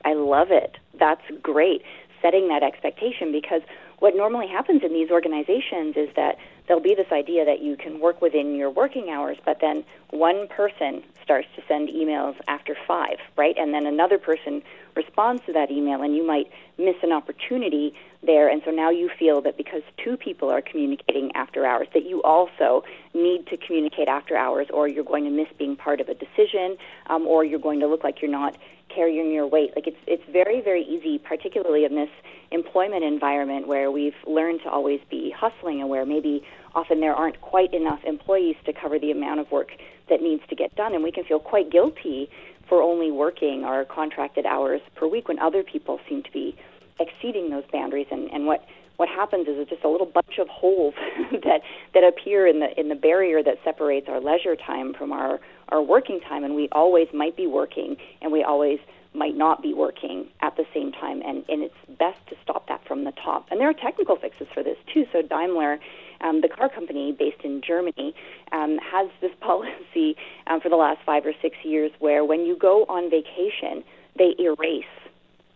I 0.05 0.13
love 0.13 0.51
it. 0.51 0.78
That's 0.99 1.22
great. 1.41 1.84
Setting 2.22 2.47
that 2.49 2.63
expectation 2.63 3.32
because 3.32 3.61
what 3.99 4.15
normally 4.15 4.47
happens 4.47 4.84
in 4.84 4.93
these 4.93 5.09
organizations 5.09 5.95
is 5.95 6.09
that 6.15 6.38
there'll 6.68 6.84
be 6.84 6.95
this 6.95 7.11
idea 7.11 7.45
that 7.45 7.61
you 7.61 7.78
can 7.78 7.99
work 7.99 8.22
within 8.22 8.55
your 8.55 8.70
working 8.70 9.09
hours, 9.09 9.38
but 9.45 9.59
then 9.61 9.84
one 10.09 10.47
person 10.47 11.03
starts 11.24 11.47
to 11.55 11.61
send 11.68 11.89
emails 11.89 12.36
after 12.47 12.76
five, 12.88 13.18
right? 13.36 13.55
And 13.57 13.74
then 13.74 13.86
another 13.86 14.18
person 14.18 14.61
responds 14.95 15.43
to 15.45 15.53
that 15.53 15.72
email, 15.72 16.01
and 16.01 16.15
you 16.15 16.26
might 16.26 16.49
miss 16.78 16.95
an 17.03 17.11
opportunity 17.11 17.93
there. 18.24 18.49
And 18.49 18.61
so 18.65 18.72
now 18.72 18.89
you 18.89 19.09
feel 19.18 19.41
that 19.41 19.57
because 19.57 19.82
two 20.03 20.18
people 20.18 20.49
are 20.49 20.61
communicating 20.61 21.32
after 21.36 21.65
hours, 21.65 21.88
that 21.93 22.05
you 22.05 22.22
also 22.24 22.84
need 23.13 23.47
to 23.47 23.57
communicate 23.57 24.07
after 24.07 24.36
hours, 24.36 24.68
or 24.74 24.88
you're 24.88 25.03
going 25.03 25.24
to 25.24 25.30
miss 25.30 25.47
being 25.57 25.76
part 25.76 26.01
of 26.01 26.09
a 26.09 26.13
decision, 26.13 26.78
um, 27.07 27.28
or 27.28 27.43
you're 27.43 27.59
going 27.59 27.80
to 27.80 27.88
look 27.88 28.03
like 28.03 28.22
you're 28.22 28.32
not 28.32 28.57
carrying 28.94 29.32
your 29.32 29.48
weight. 29.48 29.72
Like 29.76 29.88
it's 29.88 29.98
it's 30.08 30.24
very 30.32 30.62
very 30.62 30.84
easy, 30.84 31.18
particularly 31.18 31.86
in 31.86 31.96
this 31.96 32.10
employment 32.52 33.04
environment 33.04 33.68
where 33.68 33.92
we've 33.92 34.16
learned 34.26 34.62
to 34.64 34.70
always 34.70 35.00
be 35.10 35.34
hustling, 35.36 35.82
and 35.82 35.90
where 35.90 36.06
maybe 36.06 36.44
often 36.76 37.00
there 37.02 37.16
aren't 37.16 37.42
quite 37.42 37.74
enough 37.74 38.00
employees 38.06 38.56
to 38.66 38.74
cover 38.74 39.00
the 39.00 39.12
amount 39.12 39.40
of 39.40 39.52
work 39.52 39.72
that 40.10 40.22
needs 40.22 40.44
to 40.50 40.56
get 40.56 40.76
done, 40.76 40.94
and 40.94 41.04
we 41.04 41.12
can 41.12 41.24
feel 41.24 41.40
quite 41.40 41.70
guilty 41.72 42.30
for 42.68 42.82
only 42.82 43.12
working 43.12 43.64
our 43.64 43.86
contracted 43.86 44.46
hours 44.46 44.82
per 44.96 45.08
week 45.08 45.28
when 45.28 45.40
other 45.40 45.64
people 45.64 46.00
seem 46.08 46.22
to 46.24 46.32
be 46.32 46.56
exceeding 47.00 47.50
those 47.50 47.64
boundaries. 47.72 48.08
And, 48.12 48.30
and 48.32 48.46
what 48.46 48.66
what 48.98 49.10
happens 49.10 49.48
is 49.48 49.56
it's 49.58 49.70
just 49.70 49.84
a 49.84 49.89
little 49.89 50.08
bunch 50.08 50.39
of 50.39 50.48
holes 50.48 50.93
that 51.32 51.62
that 51.93 52.04
appear 52.04 52.45
in 52.45 52.60
the 52.60 52.80
in 52.80 52.89
the 52.89 52.95
barrier 52.95 53.41
that 53.43 53.58
separates 53.64 54.08
our 54.10 54.20
leisure 54.20 54.56
time 54.56 54.93
from 54.93 55.12
our 55.12 55.39
our 55.70 55.82
working 55.82 56.20
time, 56.20 56.43
and 56.43 56.56
we 56.56 56.70
always 56.72 57.08
might 57.14 57.36
be 57.36 57.48
working, 57.48 57.98
and 58.22 58.32
we 58.32 58.43
always 58.43 58.80
might 59.14 59.36
not 59.36 59.62
be 59.62 59.74
working 59.74 60.28
at 60.41 60.56
the 60.56 60.66
same 60.74 60.91
time, 60.91 61.22
and, 61.26 61.43
and 61.50 61.64
it's 61.64 61.76
best 61.98 62.20
to 62.30 62.36
stop 62.43 62.68
that 62.68 62.82
from 62.88 63.04
the 63.04 63.12
top. 63.12 63.48
And 63.50 63.60
there 63.60 63.70
are 63.70 63.74
technical 63.74 64.16
fixes 64.16 64.48
for 64.54 64.64
this 64.64 64.78
too. 64.93 65.06
So 65.12 65.22
Daimler, 65.22 65.80
um, 66.22 66.41
the 66.41 66.48
car 66.48 66.70
company 66.70 67.16
based 67.18 67.41
in 67.43 67.62
Germany, 67.66 68.14
um, 68.52 68.78
has 68.78 69.10
this 69.22 69.32
policy 69.41 70.16
um, 70.48 70.62
for 70.62 70.70
the 70.70 70.76
last 70.76 71.00
five 71.06 71.26
or 71.26 71.34
six 71.41 71.58
years 71.64 71.91
where 72.00 72.24
when 72.24 72.45
you 72.45 72.56
go 72.56 72.86
on 72.86 73.10
vacation, 73.10 73.84
they 74.18 74.36
erase 74.39 74.86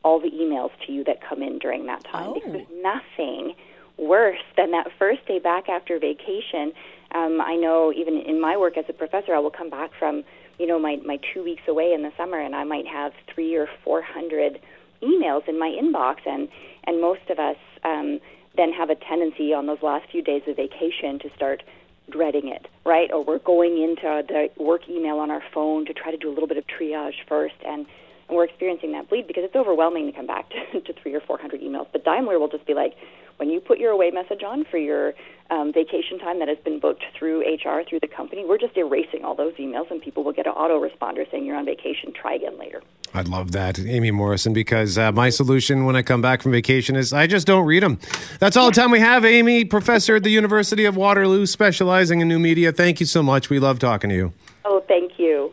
all 0.04 0.20
the 0.20 0.30
emails 0.30 0.72
to 0.86 0.92
you 0.92 1.04
that 1.04 1.22
come 1.22 1.42
in 1.42 1.60
during 1.60 1.86
that 1.86 2.04
time. 2.04 2.30
oh. 2.30 2.34
Because 2.34 2.52
there's 2.54 2.68
nothing 2.84 3.54
worse 3.98 4.42
than 4.58 4.72
that 4.72 4.88
first 4.98 5.26
day 5.28 5.40
back 5.40 5.70
after 5.70 6.00
vacation. 6.00 6.74
Um, 7.14 7.42
I 7.42 7.56
know 7.56 7.94
even 7.96 8.18
in 8.18 8.40
my 8.40 8.58
work 8.58 8.78
as 8.78 8.86
a 8.90 8.94
professor, 8.94 9.36
I 9.36 9.40
will 9.40 9.52
come 9.52 9.70
back 9.70 9.92
from 9.98 10.24
you 10.58 10.68
know 10.68 10.80
my 10.80 10.98
my 11.06 11.20
two 11.34 11.44
weeks 11.44 11.64
away 11.68 11.92
in 11.94 12.04
the 12.04 12.12
summer, 12.18 12.40
and 12.40 12.56
I 12.56 12.64
might 12.64 12.88
have 12.88 13.14
three 13.34 13.56
or 13.56 13.68
four 13.84 14.02
hundred 14.02 14.60
emails 15.02 15.48
in 15.48 15.60
my 15.60 15.70
inbox, 15.70 16.18
and 16.26 16.48
and 16.86 17.02
most 17.02 17.30
of 17.30 17.40
us 17.40 17.58
um, 17.84 18.20
then 18.58 18.72
have 18.72 18.90
a 18.90 18.96
tendency 18.96 19.54
on 19.54 19.66
those 19.68 19.82
last 19.82 20.10
few 20.12 20.22
days 20.22 20.44
of 20.48 20.56
vacation 20.56 21.20
to 21.20 21.30
start 21.36 21.64
dreading 22.10 22.48
it, 22.48 22.68
right? 22.86 23.12
Or 23.12 23.24
we're 23.24 23.40
going 23.40 23.82
into 23.82 24.24
the 24.28 24.50
work 24.62 24.90
email 24.90 25.20
on 25.20 25.32
our 25.32 25.44
phone 25.54 25.86
to 25.86 25.94
try 25.94 26.12
to 26.12 26.18
do 26.18 26.30
a 26.30 26.34
little 26.34 26.48
bit 26.48 26.58
of 26.58 26.66
triage 26.68 27.24
first, 27.28 27.56
and 27.66 27.86
and 28.32 28.38
we're 28.38 28.46
experiencing 28.46 28.94
that 28.94 29.10
bleed 29.10 29.28
because 29.28 29.44
it's 29.44 29.56
overwhelming 29.56 30.06
to 30.06 30.14
come 30.14 30.26
back 30.26 30.50
to, 30.50 30.82
to 30.82 30.94
three 30.94 31.14
or 31.14 31.20
four 31.20 31.38
hundred 31.38 31.62
emails. 31.62 31.88
But 31.92 32.06
Daimler 32.06 32.40
will 32.40 32.48
just 32.48 32.66
be 32.66 32.74
like, 32.74 32.96
when 33.38 33.50
you 33.50 33.60
put 33.60 33.78
your 33.78 33.92
away 33.92 34.12
message 34.12 34.42
on 34.44 34.66
for 34.66 34.78
your 34.78 35.14
um, 35.50 35.74
vacation 35.74 36.18
time 36.18 36.40
that 36.40 36.48
has 36.48 36.60
been 36.60 36.80
booked 36.80 37.04
through 37.18 37.42
HR 37.42 37.84
through 37.88 38.00
the 38.00 38.08
company, 38.08 38.46
we're 38.46 38.58
just 38.58 38.78
erasing 38.78 39.26
all 39.26 39.36
those 39.36 39.54
emails, 39.56 39.92
and 39.92 40.02
people 40.02 40.24
will 40.24 40.32
get 40.32 40.48
an 40.48 40.54
autoresponder 40.54 41.30
saying 41.30 41.46
you're 41.46 41.58
on 41.58 41.66
vacation. 41.66 42.14
Try 42.14 42.36
again 42.36 42.58
later. 42.58 42.82
I'd 43.14 43.28
love 43.28 43.52
that, 43.52 43.76
Aimée 43.76 44.14
Morrison, 44.14 44.54
because 44.54 44.98
uh, 44.98 45.12
my 45.12 45.30
solution 45.30 45.86
when 45.86 45.98
I 45.98 46.02
come 46.02 46.22
back 46.22 46.42
from 46.42 46.54
vacation 46.54 46.96
is 46.96 47.12
I 47.12 47.28
just 47.28 47.46
don't 47.46 47.66
read 47.66 47.84
them. 47.84 48.00
That's 48.40 48.56
all 48.56 48.68
the 48.68 48.76
time 48.76 48.92
we 48.92 49.02
have. 49.02 49.24
Aimée, 49.24 49.70
professor 49.70 50.16
at 50.16 50.24
the 50.24 50.30
University 50.30 50.86
of 50.86 50.96
Waterloo, 50.96 51.46
specializing 51.46 52.22
in 52.22 52.30
new 52.30 52.40
media. 52.40 52.72
Thank 52.72 53.02
you 53.02 53.06
so 53.06 53.22
much. 53.22 53.50
We 53.50 53.60
love 53.60 53.80
talking 53.80 54.10
to 54.12 54.16
you. 54.16 54.34
Oh, 54.64 54.82
thank 54.88 55.20
you. 55.20 55.52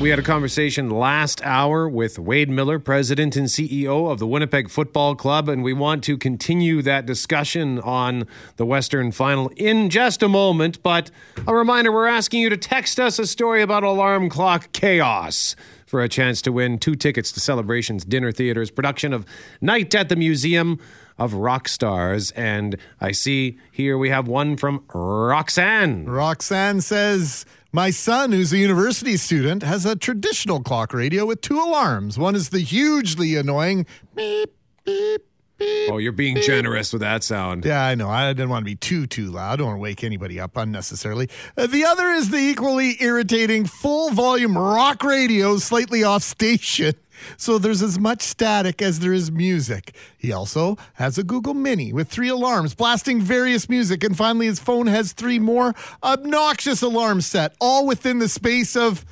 We 0.00 0.08
had 0.08 0.18
a 0.18 0.22
conversation 0.22 0.88
last 0.88 1.42
hour 1.44 1.86
with 1.86 2.18
Wade 2.18 2.48
Miller, 2.48 2.78
president 2.78 3.36
and 3.36 3.48
CEO 3.48 4.10
of 4.10 4.18
the 4.18 4.26
Winnipeg 4.26 4.70
Football 4.70 5.14
Club, 5.14 5.46
and 5.46 5.62
we 5.62 5.74
want 5.74 6.02
to 6.04 6.16
continue 6.16 6.80
that 6.80 7.04
discussion 7.04 7.78
on 7.80 8.26
the 8.56 8.64
Western 8.64 9.12
Final 9.12 9.50
in 9.58 9.90
just 9.90 10.22
a 10.22 10.28
moment. 10.28 10.82
But 10.82 11.10
a 11.46 11.54
reminder 11.54 11.92
we're 11.92 12.06
asking 12.06 12.40
you 12.40 12.48
to 12.48 12.56
text 12.56 12.98
us 12.98 13.18
a 13.18 13.26
story 13.26 13.60
about 13.60 13.82
alarm 13.82 14.30
clock 14.30 14.72
chaos 14.72 15.54
for 15.84 16.02
a 16.02 16.08
chance 16.08 16.40
to 16.42 16.52
win 16.52 16.78
two 16.78 16.94
tickets 16.94 17.30
to 17.32 17.40
Celebrations 17.40 18.02
Dinner 18.06 18.32
Theater's 18.32 18.70
production 18.70 19.12
of 19.12 19.26
Night 19.60 19.94
at 19.94 20.08
the 20.08 20.16
Museum 20.16 20.78
of 21.18 21.34
Rock 21.34 21.68
Stars. 21.68 22.30
And 22.30 22.76
I 23.02 23.12
see 23.12 23.58
here 23.70 23.98
we 23.98 24.08
have 24.08 24.26
one 24.26 24.56
from 24.56 24.82
Roxanne. 24.94 26.06
Roxanne 26.06 26.80
says, 26.80 27.44
My 27.72 27.90
son, 27.90 28.32
who's 28.32 28.52
a 28.52 28.58
university 28.58 29.16
student, 29.16 29.62
has 29.62 29.86
a 29.86 29.94
traditional 29.94 30.60
clock 30.60 30.92
radio 30.92 31.24
with 31.24 31.40
two 31.40 31.60
alarms. 31.60 32.18
One 32.18 32.34
is 32.34 32.48
the 32.48 32.58
hugely 32.58 33.36
annoying 33.36 33.86
beep, 34.16 34.52
beep, 34.84 35.22
beep. 35.56 35.92
Oh, 35.92 35.98
you're 35.98 36.10
being 36.10 36.36
generous 36.38 36.92
with 36.92 37.02
that 37.02 37.22
sound. 37.22 37.64
Yeah, 37.64 37.84
I 37.84 37.94
know. 37.94 38.10
I 38.10 38.32
didn't 38.32 38.48
want 38.48 38.62
to 38.62 38.70
be 38.70 38.74
too, 38.74 39.06
too 39.06 39.30
loud. 39.30 39.52
I 39.52 39.56
don't 39.56 39.66
want 39.68 39.76
to 39.76 39.82
wake 39.82 40.02
anybody 40.02 40.40
up 40.40 40.56
unnecessarily. 40.56 41.28
Uh, 41.56 41.68
the 41.68 41.84
other 41.84 42.08
is 42.08 42.30
the 42.30 42.38
equally 42.38 42.96
irritating 43.00 43.66
full 43.66 44.10
volume 44.10 44.58
rock 44.58 45.04
radio, 45.04 45.56
slightly 45.58 46.02
off 46.02 46.24
station. 46.24 46.94
So 47.36 47.58
there's 47.58 47.82
as 47.82 47.98
much 47.98 48.22
static 48.22 48.82
as 48.82 49.00
there 49.00 49.12
is 49.12 49.30
music. 49.30 49.94
He 50.16 50.32
also 50.32 50.76
has 50.94 51.18
a 51.18 51.22
Google 51.22 51.54
Mini 51.54 51.92
with 51.92 52.08
three 52.08 52.28
alarms 52.28 52.74
blasting 52.74 53.20
various 53.20 53.68
music. 53.68 54.04
And 54.04 54.16
finally, 54.16 54.46
his 54.46 54.60
phone 54.60 54.86
has 54.86 55.12
three 55.12 55.38
more 55.38 55.74
obnoxious 56.02 56.82
alarms 56.82 57.26
set, 57.26 57.54
all 57.60 57.86
within 57.86 58.18
the 58.18 58.28
space 58.28 58.76
of 58.76 59.04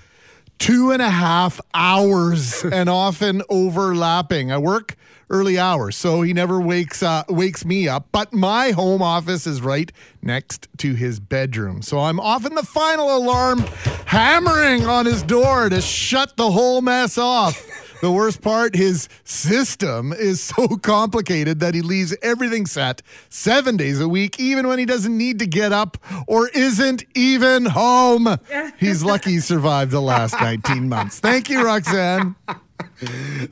two 0.59 0.91
and 0.91 1.01
a 1.01 1.11
half 1.11 1.61
hours 1.75 2.65
and 2.73 2.89
often 2.89 3.43
overlapping. 3.49 4.53
I 4.53 4.59
work 4.59 4.97
early 5.31 5.59
hours, 5.59 5.97
so 5.97 6.23
he 6.23 6.33
never 6.33 6.61
wakes 6.61 7.03
uh, 7.03 7.23
wakes 7.29 7.65
me 7.65 7.89
up. 7.89 8.09
But 8.13 8.33
my 8.33 8.71
home 8.71 9.03
office 9.03 9.47
is 9.47 9.61
right 9.61 9.93
next 10.23 10.69
to 10.79 10.95
his 10.95 11.21
bedroom, 11.21 11.83
so 11.83 11.99
I'm 12.01 12.19
often 12.19 12.55
the 12.55 12.63
final 12.63 13.17
alarm 13.17 13.61
hammering 14.07 14.87
on 14.87 15.07
his 15.07 15.23
door 15.23 15.69
to 15.69 15.81
shut 15.81 16.37
the 16.37 16.51
whole 16.51 16.81
mess 16.81 17.19
off. 17.19 17.65
The 18.01 18.12
worst 18.12 18.42
part, 18.42 18.76
his 18.76 19.09
system 19.24 20.12
is 20.12 20.40
so 20.42 20.68
complicated 20.82 21.61
that 21.61 21.74
he 21.74 21.82
leaves 21.82 22.16
everything 22.22 22.66
set 22.66 23.03
seven 23.28 23.76
days 23.76 24.01
a 24.01 24.09
week, 24.09 24.38
even 24.38 24.68
when 24.68 24.78
he 24.78 24.84
doesn't 24.84 25.16
need 25.16 25.38
to 25.40 25.46
get 25.46 25.72
up 25.72 25.99
or 26.26 26.49
isn't 26.49 27.05
even 27.14 27.66
home. 27.66 28.36
He's 28.78 29.03
lucky 29.03 29.28
he 29.28 29.40
survived 29.40 29.90
the 29.90 30.01
last 30.01 30.34
19 30.40 30.88
months. 30.88 31.20
Thank 31.20 31.51
you, 31.51 31.62
Roxanne. 31.62 32.34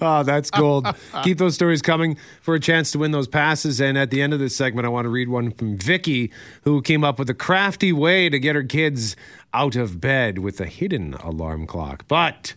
Oh, 0.00 0.22
that's 0.24 0.50
gold. 0.50 0.86
Keep 1.22 1.38
those 1.38 1.54
stories 1.54 1.82
coming 1.82 2.16
for 2.40 2.54
a 2.54 2.60
chance 2.60 2.90
to 2.92 2.98
win 2.98 3.10
those 3.10 3.28
passes. 3.28 3.80
And 3.80 3.98
at 3.98 4.10
the 4.10 4.22
end 4.22 4.32
of 4.32 4.38
this 4.38 4.56
segment, 4.56 4.86
I 4.86 4.88
want 4.88 5.04
to 5.04 5.08
read 5.08 5.28
one 5.28 5.50
from 5.50 5.76
Vicky, 5.78 6.30
who 6.62 6.82
came 6.82 7.04
up 7.04 7.18
with 7.18 7.28
a 7.30 7.34
crafty 7.34 7.92
way 7.92 8.28
to 8.28 8.38
get 8.38 8.54
her 8.54 8.64
kids 8.64 9.16
out 9.52 9.76
of 9.76 10.00
bed 10.00 10.38
with 10.38 10.60
a 10.60 10.66
hidden 10.66 11.14
alarm 11.14 11.66
clock. 11.66 12.04
But 12.08 12.54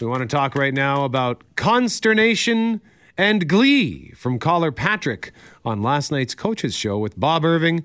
we 0.00 0.06
want 0.06 0.20
to 0.20 0.26
talk 0.26 0.54
right 0.54 0.74
now 0.74 1.04
about 1.04 1.42
consternation 1.56 2.80
and 3.16 3.48
glee 3.48 4.12
from 4.12 4.38
caller 4.38 4.70
Patrick 4.70 5.32
on 5.64 5.82
last 5.82 6.12
night's 6.12 6.34
coaches 6.34 6.74
show 6.74 6.98
with 6.98 7.18
Bob 7.18 7.44
Irving 7.44 7.84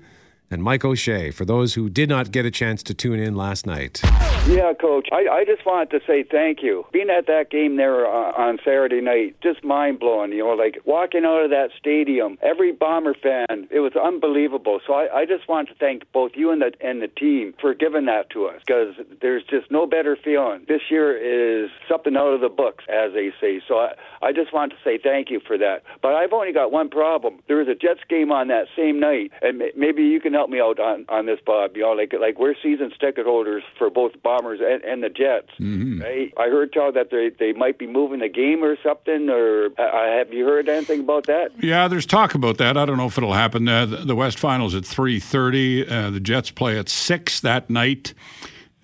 and 0.54 0.62
Mike 0.62 0.84
O'Shea 0.84 1.32
for 1.32 1.44
those 1.44 1.74
who 1.74 1.90
did 1.90 2.08
not 2.08 2.30
get 2.30 2.46
a 2.46 2.50
chance 2.50 2.82
to 2.84 2.94
tune 2.94 3.18
in 3.18 3.34
last 3.34 3.66
night. 3.66 4.00
Yeah, 4.46 4.72
Coach. 4.78 5.08
I, 5.10 5.26
I 5.26 5.44
just 5.44 5.64
wanted 5.64 5.90
to 5.90 6.00
say 6.06 6.22
thank 6.22 6.62
you. 6.62 6.84
Being 6.92 7.08
at 7.10 7.26
that 7.26 7.50
game 7.50 7.76
there 7.76 8.06
uh, 8.06 8.32
on 8.36 8.58
Saturday 8.58 9.00
night, 9.00 9.36
just 9.42 9.64
mind 9.64 9.98
blowing. 9.98 10.32
You 10.32 10.44
know, 10.44 10.50
like 10.50 10.78
walking 10.84 11.24
out 11.24 11.44
of 11.44 11.50
that 11.50 11.70
stadium, 11.78 12.36
every 12.42 12.70
Bomber 12.70 13.14
fan, 13.14 13.66
it 13.70 13.80
was 13.80 13.92
unbelievable. 13.96 14.80
So 14.86 14.92
I, 14.92 15.20
I 15.20 15.24
just 15.24 15.48
want 15.48 15.68
to 15.70 15.74
thank 15.74 16.02
both 16.12 16.32
you 16.34 16.50
and 16.50 16.60
the 16.60 16.72
and 16.80 17.00
the 17.00 17.08
team 17.08 17.54
for 17.58 17.72
giving 17.72 18.04
that 18.04 18.28
to 18.30 18.46
us 18.46 18.60
because 18.66 18.94
there's 19.22 19.44
just 19.44 19.70
no 19.70 19.86
better 19.86 20.16
feeling. 20.22 20.66
This 20.68 20.82
year 20.90 21.16
is 21.16 21.70
something 21.88 22.14
out 22.14 22.34
of 22.34 22.42
the 22.42 22.50
books, 22.50 22.84
as 22.88 23.14
they 23.14 23.32
say. 23.40 23.62
So 23.66 23.78
I, 23.78 23.94
I 24.20 24.32
just 24.32 24.52
want 24.52 24.72
to 24.72 24.78
say 24.84 24.98
thank 25.02 25.30
you 25.30 25.40
for 25.46 25.56
that. 25.56 25.82
But 26.02 26.12
I've 26.12 26.34
only 26.34 26.52
got 26.52 26.70
one 26.70 26.90
problem. 26.90 27.40
There 27.48 27.56
was 27.56 27.68
a 27.68 27.74
Jets 27.74 28.00
game 28.10 28.30
on 28.30 28.48
that 28.48 28.66
same 28.76 29.00
night, 29.00 29.32
and 29.40 29.62
maybe 29.74 30.02
you 30.02 30.20
can 30.20 30.34
help 30.34 30.43
me 30.50 30.60
out 30.60 30.78
on 30.78 31.04
on 31.08 31.26
this, 31.26 31.38
Bob. 31.44 31.76
You 31.76 31.82
know, 31.82 31.92
like 31.92 32.12
like 32.18 32.38
we're 32.38 32.54
season 32.62 32.90
ticket 32.98 33.26
holders 33.26 33.62
for 33.78 33.90
both 33.90 34.12
Bombers 34.22 34.60
and, 34.62 34.82
and 34.84 35.02
the 35.02 35.08
Jets. 35.08 35.50
Mm-hmm. 35.58 36.02
Right? 36.02 36.32
I 36.36 36.48
heard 36.48 36.72
tell 36.72 36.92
that 36.92 37.10
they 37.10 37.30
they 37.30 37.52
might 37.52 37.78
be 37.78 37.86
moving 37.86 38.20
the 38.20 38.28
game 38.28 38.64
or 38.64 38.76
something. 38.82 39.28
Or 39.28 39.66
uh, 39.78 40.18
have 40.18 40.32
you 40.32 40.44
heard 40.44 40.68
anything 40.68 41.00
about 41.00 41.26
that? 41.26 41.50
Yeah, 41.62 41.88
there's 41.88 42.06
talk 42.06 42.34
about 42.34 42.58
that. 42.58 42.76
I 42.76 42.84
don't 42.84 42.96
know 42.96 43.06
if 43.06 43.18
it'll 43.18 43.32
happen. 43.32 43.68
Uh, 43.68 43.86
the, 43.86 43.96
the 43.98 44.16
West 44.16 44.38
Finals 44.38 44.74
at 44.74 44.84
3:30. 44.84 45.90
Uh, 45.90 46.10
the 46.10 46.20
Jets 46.20 46.50
play 46.50 46.78
at 46.78 46.88
six 46.88 47.40
that 47.40 47.70
night, 47.70 48.14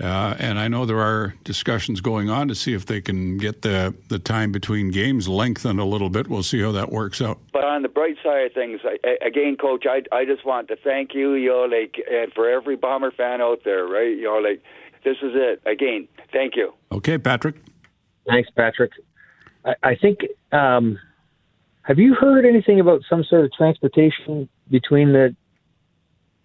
uh, 0.01 0.35
and 0.39 0.59
I 0.59 0.69
know 0.69 0.87
there 0.87 1.01
are 1.01 1.35
discussions 1.45 2.01
going 2.01 2.31
on 2.31 2.49
to 2.49 2.55
see 2.55 2.73
if 2.75 2.87
they 2.87 3.01
can 3.01 3.37
get 3.39 3.63
the 3.63 3.95
the 4.09 4.19
time 4.19 4.51
between 4.53 4.91
games 4.91 5.29
lengthened 5.29 5.79
a 5.81 5.85
little 5.85 6.09
bit. 6.11 6.29
We'll 6.29 6.43
see 6.43 6.61
how 6.63 6.73
that 6.73 6.91
works 6.91 7.21
out. 7.21 7.39
But 7.53 7.65
on 7.65 7.83
the 7.83 7.89
bright 7.89 8.17
side 8.23 8.47
of 8.47 8.53
things, 8.53 8.81
I, 8.85 8.97
I- 9.05 9.27
again, 9.27 9.57
Coach, 9.57 9.85
I 9.89 10.03
I 10.13 10.25
just 10.25 10.45
want 10.45 10.69
to 10.69 10.77
thank 10.77 11.15
you, 11.15 11.35
you 11.35 11.51
know, 11.51 11.65
like 11.65 11.97
and 12.11 12.33
for 12.33 12.49
every 12.49 12.77
Bomber 12.77 13.11
fan 13.11 13.41
out 13.41 13.61
there, 13.65 13.87
right? 13.87 14.17
You 14.17 14.25
know, 14.25 14.39
like 14.39 14.63
this 15.05 15.17
is 15.23 15.33
it. 15.35 15.63
Again, 15.67 16.09
thank 16.33 16.57
you. 16.57 16.73
Okay, 16.93 17.19
Patrick. 17.19 17.57
Thanks, 18.27 18.49
Patrick. 18.57 18.93
I, 19.65 19.75
I 19.83 19.95
think. 19.97 20.21
Um, 20.53 20.99
have 21.83 21.99
you 21.99 22.15
heard 22.15 22.45
anything 22.45 22.79
about 22.79 23.01
some 23.09 23.25
sort 23.25 23.45
of 23.45 23.53
transportation 23.53 24.49
between 24.71 25.13
the 25.13 25.35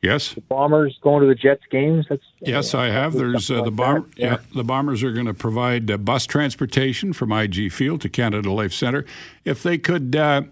Yes. 0.02 0.36
Bombers 0.50 0.98
going 1.02 1.22
to 1.22 1.28
the 1.28 1.36
Jets 1.36 1.64
games? 1.72 2.06
That's 2.10 2.22
Yes, 2.40 2.76
I 2.76 2.90
have. 2.90 3.14
There's 3.14 3.50
uh, 3.50 3.64
the 3.64 3.72
bomb. 3.72 4.12
Yeah, 4.16 4.38
the 4.54 4.64
Bombers 4.64 5.02
are 5.04 5.12
going 5.12 5.26
to 5.26 5.34
provide 5.34 5.90
uh, 5.90 5.98
bus 5.98 6.26
transportation 6.26 7.12
from 7.14 7.32
IG 7.32 7.72
Field 7.72 8.02
to 8.02 8.10
Canada 8.10 8.52
Life 8.52 8.74
Center. 8.74 9.06
If 9.46 9.64
they 9.64 9.78
could 9.78 10.16
uh, 10.16 10.44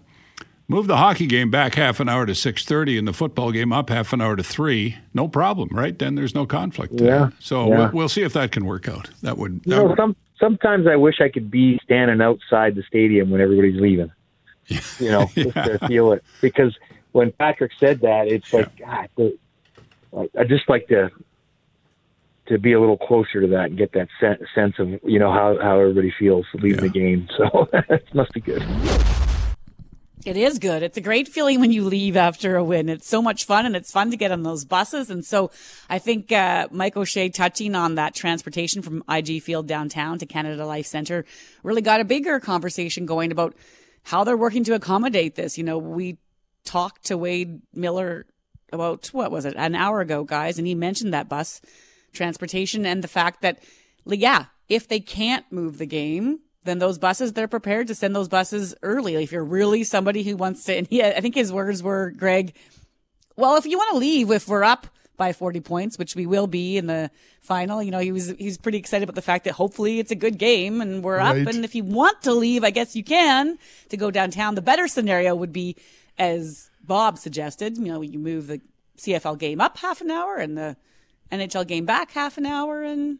move 0.66 0.86
the 0.88 0.96
hockey 0.96 1.26
game 1.26 1.50
back 1.50 1.76
half 1.76 2.00
an 2.00 2.08
hour 2.08 2.26
to 2.26 2.34
six 2.34 2.64
thirty 2.64 2.98
and 2.98 3.06
the 3.06 3.12
football 3.12 3.52
game 3.52 3.72
up 3.72 3.90
half 3.90 4.12
an 4.12 4.20
hour 4.20 4.34
to 4.34 4.42
three, 4.42 4.96
no 5.12 5.28
problem, 5.28 5.68
right? 5.70 5.96
Then 5.98 6.16
there's 6.16 6.34
no 6.34 6.46
conflict. 6.46 6.96
there. 6.96 7.08
Yeah, 7.08 7.30
So 7.38 7.68
yeah. 7.68 7.78
We'll, 7.78 7.90
we'll 7.92 8.08
see 8.08 8.22
if 8.22 8.32
that 8.32 8.50
can 8.50 8.64
work 8.64 8.88
out. 8.88 9.08
That 9.22 9.38
would. 9.38 9.60
You 9.64 9.76
know, 9.76 9.84
would 9.84 9.96
some 9.96 10.16
sometimes 10.40 10.86
I 10.86 10.96
wish 10.96 11.20
I 11.20 11.28
could 11.28 11.50
be 11.50 11.78
standing 11.84 12.20
outside 12.20 12.74
the 12.74 12.82
stadium 12.82 13.30
when 13.30 13.40
everybody's 13.40 13.80
leaving. 13.80 14.10
You 14.98 15.10
know, 15.10 15.30
just 15.34 15.54
to 15.54 15.78
feel 15.86 16.12
it 16.12 16.24
because 16.40 16.74
when 17.14 17.30
Patrick 17.30 17.70
said 17.78 18.00
that, 18.00 18.26
it's 18.26 18.52
like 18.52 18.76
God. 18.76 19.08
The, 19.16 19.38
like, 20.10 20.30
I 20.36 20.42
just 20.42 20.68
like 20.68 20.88
to 20.88 21.10
to 22.46 22.58
be 22.58 22.72
a 22.72 22.80
little 22.80 22.98
closer 22.98 23.40
to 23.40 23.46
that 23.46 23.66
and 23.66 23.78
get 23.78 23.92
that 23.92 24.08
sen- 24.20 24.44
sense 24.54 24.74
of 24.78 24.88
you 25.04 25.20
know 25.20 25.32
how 25.32 25.56
how 25.62 25.78
everybody 25.78 26.12
feels 26.18 26.44
leaving 26.54 26.80
the 26.82 26.88
game. 26.88 27.28
So 27.36 27.68
it 27.72 28.14
must 28.14 28.32
be 28.32 28.40
good. 28.40 28.62
It 30.26 30.36
is 30.36 30.58
good. 30.58 30.82
It's 30.82 30.96
a 30.96 31.02
great 31.02 31.28
feeling 31.28 31.60
when 31.60 31.70
you 31.70 31.84
leave 31.84 32.16
after 32.16 32.56
a 32.56 32.64
win. 32.64 32.88
It's 32.88 33.06
so 33.06 33.22
much 33.22 33.44
fun 33.44 33.66
and 33.66 33.76
it's 33.76 33.92
fun 33.92 34.10
to 34.10 34.16
get 34.16 34.32
on 34.32 34.42
those 34.42 34.64
buses. 34.64 35.10
And 35.10 35.22
so 35.24 35.50
I 35.90 35.98
think, 35.98 36.32
uh, 36.32 36.68
Mike 36.70 36.96
O'Shea 36.96 37.28
touching 37.28 37.74
on 37.74 37.96
that 37.96 38.14
transportation 38.14 38.80
from 38.80 39.04
IG 39.06 39.42
Field 39.42 39.66
downtown 39.66 40.18
to 40.20 40.26
Canada 40.26 40.64
Life 40.64 40.86
Center 40.86 41.26
really 41.62 41.82
got 41.82 42.00
a 42.00 42.04
bigger 42.04 42.40
conversation 42.40 43.04
going 43.04 43.32
about 43.32 43.54
how 44.04 44.24
they're 44.24 44.36
working 44.36 44.64
to 44.64 44.74
accommodate 44.74 45.34
this. 45.34 45.58
You 45.58 45.64
know, 45.64 45.76
we 45.76 46.16
talked 46.64 47.04
to 47.06 47.16
Wade 47.18 47.60
Miller 47.74 48.26
about, 48.72 49.06
what 49.08 49.30
was 49.30 49.44
it, 49.44 49.54
an 49.56 49.74
hour 49.74 50.00
ago, 50.00 50.24
guys, 50.24 50.58
and 50.58 50.66
he 50.66 50.74
mentioned 50.74 51.12
that 51.14 51.28
bus 51.28 51.60
transportation 52.12 52.86
and 52.86 53.02
the 53.02 53.08
fact 53.08 53.42
that, 53.42 53.58
yeah, 54.04 54.46
if 54.68 54.88
they 54.88 55.00
can't 55.00 55.44
move 55.50 55.78
the 55.78 55.86
game, 55.86 56.40
then 56.64 56.78
those 56.78 56.98
buses, 56.98 57.32
they're 57.34 57.46
prepared 57.48 57.86
to 57.88 57.94
send 57.94 58.16
those 58.16 58.28
buses 58.28 58.74
early. 58.82 59.16
If 59.16 59.32
you're 59.32 59.44
really 59.44 59.84
somebody 59.84 60.22
who 60.22 60.36
wants 60.36 60.64
to, 60.64 60.76
and 60.76 60.86
he, 60.88 61.02
I 61.02 61.20
think 61.20 61.34
his 61.34 61.52
words 61.52 61.82
were, 61.82 62.10
Greg, 62.16 62.54
well, 63.36 63.56
if 63.56 63.66
you 63.66 63.76
want 63.76 63.92
to 63.92 63.98
leave, 63.98 64.30
if 64.30 64.48
we're 64.48 64.64
up 64.64 64.86
by 65.16 65.32
40 65.32 65.60
points, 65.60 65.98
which 65.98 66.16
we 66.16 66.26
will 66.26 66.46
be 66.46 66.76
in 66.76 66.86
the 66.86 67.10
final, 67.40 67.82
you 67.82 67.90
know, 67.90 67.98
he 67.98 68.10
was, 68.12 68.30
he's 68.38 68.56
pretty 68.58 68.78
excited 68.78 69.04
about 69.04 69.14
the 69.14 69.22
fact 69.22 69.44
that 69.44 69.52
hopefully 69.52 69.98
it's 70.00 70.10
a 70.10 70.16
good 70.16 70.38
game 70.38 70.80
and 70.80 71.04
we're 71.04 71.18
Right. 71.18 71.42
up. 71.42 71.54
And 71.54 71.64
if 71.64 71.74
you 71.74 71.84
want 71.84 72.22
to 72.22 72.32
leave, 72.32 72.64
I 72.64 72.70
guess 72.70 72.96
you 72.96 73.04
can 73.04 73.58
to 73.90 73.96
go 73.96 74.10
downtown. 74.10 74.54
The 74.54 74.62
better 74.62 74.88
scenario 74.88 75.34
would 75.34 75.52
be, 75.52 75.76
as 76.18 76.70
Bob 76.82 77.18
suggested, 77.18 77.76
you 77.76 77.84
know, 77.84 78.00
you 78.02 78.18
move 78.18 78.46
the 78.46 78.60
CFL 78.98 79.38
game 79.38 79.60
up 79.60 79.78
half 79.78 80.00
an 80.00 80.10
hour 80.10 80.36
and 80.36 80.56
the 80.56 80.76
NHL 81.32 81.66
game 81.66 81.84
back 81.84 82.12
half 82.12 82.38
an 82.38 82.46
hour 82.46 82.82
and 82.82 83.18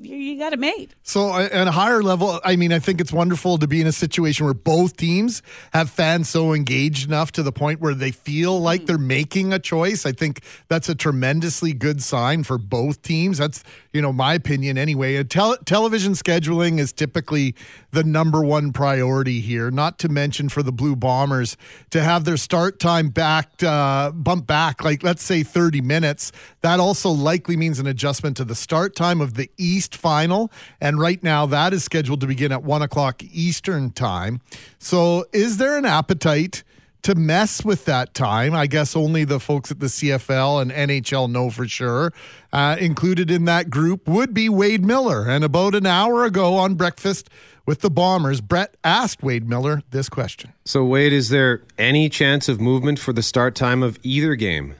you, 0.00 0.16
you 0.16 0.38
got 0.38 0.52
it 0.52 0.58
made. 0.58 0.94
So, 1.02 1.30
uh, 1.30 1.48
at 1.50 1.68
a 1.68 1.72
higher 1.72 2.02
level, 2.02 2.40
I 2.44 2.56
mean, 2.56 2.72
I 2.72 2.78
think 2.78 3.00
it's 3.00 3.12
wonderful 3.12 3.58
to 3.58 3.66
be 3.66 3.80
in 3.80 3.86
a 3.86 3.92
situation 3.92 4.44
where 4.44 4.54
both 4.54 4.96
teams 4.96 5.42
have 5.72 5.90
fans 5.90 6.28
so 6.28 6.52
engaged 6.52 7.08
enough 7.08 7.32
to 7.32 7.42
the 7.42 7.52
point 7.52 7.80
where 7.80 7.94
they 7.94 8.10
feel 8.10 8.58
like 8.60 8.86
they're 8.86 8.98
making 8.98 9.52
a 9.52 9.58
choice. 9.58 10.06
I 10.06 10.12
think 10.12 10.42
that's 10.68 10.88
a 10.88 10.94
tremendously 10.94 11.72
good 11.72 12.02
sign 12.02 12.44
for 12.44 12.58
both 12.58 13.02
teams. 13.02 13.38
That's 13.38 13.62
you 13.92 14.00
know, 14.00 14.12
my 14.12 14.34
opinion 14.34 14.78
anyway. 14.78 15.22
Tel- 15.24 15.58
television 15.58 16.12
scheduling 16.12 16.78
is 16.78 16.92
typically 16.92 17.54
the 17.90 18.02
number 18.02 18.42
one 18.42 18.72
priority 18.72 19.40
here. 19.40 19.70
Not 19.70 19.98
to 20.00 20.08
mention 20.08 20.48
for 20.48 20.62
the 20.62 20.72
Blue 20.72 20.96
Bombers 20.96 21.56
to 21.90 22.02
have 22.02 22.24
their 22.24 22.36
start 22.36 22.78
time 22.78 23.08
back, 23.08 23.62
uh, 23.62 24.10
bump 24.10 24.46
back, 24.46 24.82
like 24.82 25.02
let's 25.02 25.22
say 25.22 25.42
30 25.42 25.80
minutes. 25.80 26.32
That 26.62 26.80
also 26.80 27.10
likely 27.10 27.56
means 27.56 27.78
an 27.78 27.86
adjustment 27.86 28.36
to 28.38 28.44
the 28.44 28.54
start 28.54 28.96
time 28.96 29.20
of 29.20 29.34
the 29.34 29.50
East 29.58 29.94
final. 29.94 30.50
And 30.80 30.98
right 30.98 31.22
now, 31.22 31.46
that 31.46 31.72
is 31.72 31.84
scheduled 31.84 32.20
to 32.22 32.26
begin 32.26 32.52
at 32.52 32.62
one 32.62 32.82
o'clock 32.82 33.22
Eastern 33.22 33.90
time. 33.90 34.40
So, 34.78 35.26
is 35.32 35.58
there 35.58 35.76
an 35.76 35.84
appetite? 35.84 36.64
To 37.02 37.14
mess 37.14 37.64
with 37.64 37.84
that 37.84 38.14
time. 38.14 38.54
I 38.54 38.66
guess 38.66 38.96
only 38.96 39.24
the 39.24 39.40
folks 39.40 39.70
at 39.70 39.80
the 39.80 39.86
CFL 39.86 40.62
and 40.62 40.70
NHL 40.70 41.30
know 41.30 41.50
for 41.50 41.66
sure. 41.66 42.12
Uh, 42.52 42.76
included 42.78 43.30
in 43.30 43.44
that 43.46 43.70
group 43.70 44.06
would 44.08 44.32
be 44.32 44.48
Wade 44.48 44.84
Miller. 44.84 45.28
And 45.28 45.44
about 45.44 45.74
an 45.74 45.86
hour 45.86 46.24
ago 46.24 46.54
on 46.56 46.74
Breakfast 46.74 47.28
with 47.66 47.80
the 47.80 47.90
Bombers, 47.90 48.40
Brett 48.40 48.76
asked 48.84 49.22
Wade 49.22 49.48
Miller 49.48 49.82
this 49.90 50.08
question. 50.08 50.52
So, 50.64 50.84
Wade, 50.84 51.12
is 51.12 51.28
there 51.28 51.62
any 51.78 52.08
chance 52.08 52.48
of 52.48 52.60
movement 52.60 52.98
for 52.98 53.12
the 53.12 53.22
start 53.22 53.54
time 53.54 53.82
of 53.82 53.98
either 54.02 54.34
game? 54.34 54.74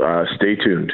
Uh, 0.00 0.24
stay 0.36 0.56
tuned 0.56 0.92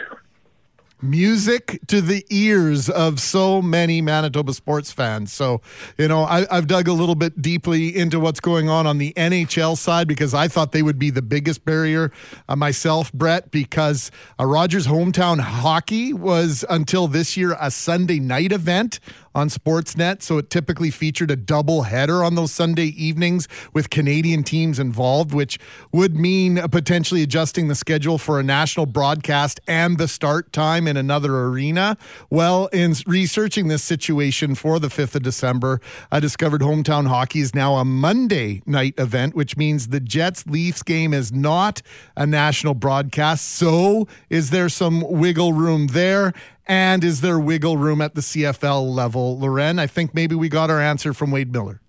music 1.00 1.80
to 1.86 2.00
the 2.00 2.24
ears 2.30 2.88
of 2.88 3.20
so 3.20 3.62
many 3.62 4.00
Manitoba 4.00 4.52
sports 4.52 4.92
fans. 4.92 5.32
So, 5.32 5.60
you 5.96 6.08
know, 6.08 6.24
I, 6.24 6.46
have 6.50 6.66
dug 6.66 6.88
a 6.88 6.92
little 6.92 7.14
bit 7.14 7.40
deeply 7.40 7.96
into 7.96 8.18
what's 8.18 8.40
going 8.40 8.68
on 8.68 8.86
on 8.86 8.98
the 8.98 9.12
NHL 9.14 9.76
side 9.76 10.08
because 10.08 10.34
I 10.34 10.48
thought 10.48 10.72
they 10.72 10.82
would 10.82 10.98
be 10.98 11.10
the 11.10 11.22
biggest 11.22 11.64
barrier 11.64 12.10
uh, 12.48 12.56
myself, 12.56 13.12
Brett, 13.12 13.50
because 13.50 14.10
uh, 14.40 14.46
Rogers 14.46 14.86
hometown 14.86 15.40
hockey 15.40 16.12
was 16.12 16.64
until 16.68 17.08
this 17.08 17.36
year 17.36 17.56
a 17.60 17.70
Sunday 17.70 18.18
night 18.18 18.52
event 18.52 19.00
on 19.38 19.48
Sportsnet. 19.48 20.20
So 20.20 20.36
it 20.38 20.50
typically 20.50 20.90
featured 20.90 21.30
a 21.30 21.36
double 21.36 21.82
header 21.82 22.24
on 22.24 22.34
those 22.34 22.52
Sunday 22.52 22.86
evenings 22.86 23.48
with 23.72 23.88
Canadian 23.88 24.42
teams 24.42 24.78
involved, 24.78 25.32
which 25.32 25.58
would 25.92 26.16
mean 26.16 26.56
potentially 26.68 27.22
adjusting 27.22 27.68
the 27.68 27.74
schedule 27.74 28.18
for 28.18 28.40
a 28.40 28.42
national 28.42 28.86
broadcast 28.86 29.60
and 29.68 29.96
the 29.96 30.08
start 30.08 30.52
time 30.52 30.88
in 30.88 30.96
another 30.96 31.36
arena. 31.36 31.96
Well, 32.28 32.66
in 32.66 32.94
researching 33.06 33.68
this 33.68 33.84
situation 33.84 34.56
for 34.56 34.78
the 34.80 34.88
5th 34.88 35.14
of 35.14 35.22
December, 35.22 35.80
I 36.10 36.18
discovered 36.20 36.60
hometown 36.60 37.06
hockey 37.06 37.40
is 37.40 37.54
now 37.54 37.76
a 37.76 37.84
Monday 37.84 38.62
night 38.66 38.94
event, 38.98 39.36
which 39.36 39.56
means 39.56 39.88
the 39.88 40.00
Jets 40.00 40.46
Leafs 40.46 40.82
game 40.82 41.14
is 41.14 41.32
not 41.32 41.80
a 42.16 42.26
national 42.26 42.74
broadcast. 42.74 43.48
So 43.48 44.08
is 44.28 44.50
there 44.50 44.68
some 44.68 45.00
wiggle 45.08 45.52
room 45.52 45.88
there? 45.88 46.32
And 46.68 47.02
is 47.02 47.22
there 47.22 47.38
wiggle 47.38 47.78
room 47.78 48.02
at 48.02 48.14
the 48.14 48.20
CFL 48.20 48.94
level, 48.94 49.38
Loren? 49.38 49.78
I 49.78 49.86
think 49.86 50.14
maybe 50.14 50.34
we 50.34 50.50
got 50.50 50.68
our 50.68 50.80
answer 50.80 51.14
from 51.14 51.30
Wade 51.30 51.50
Miller. 51.50 51.80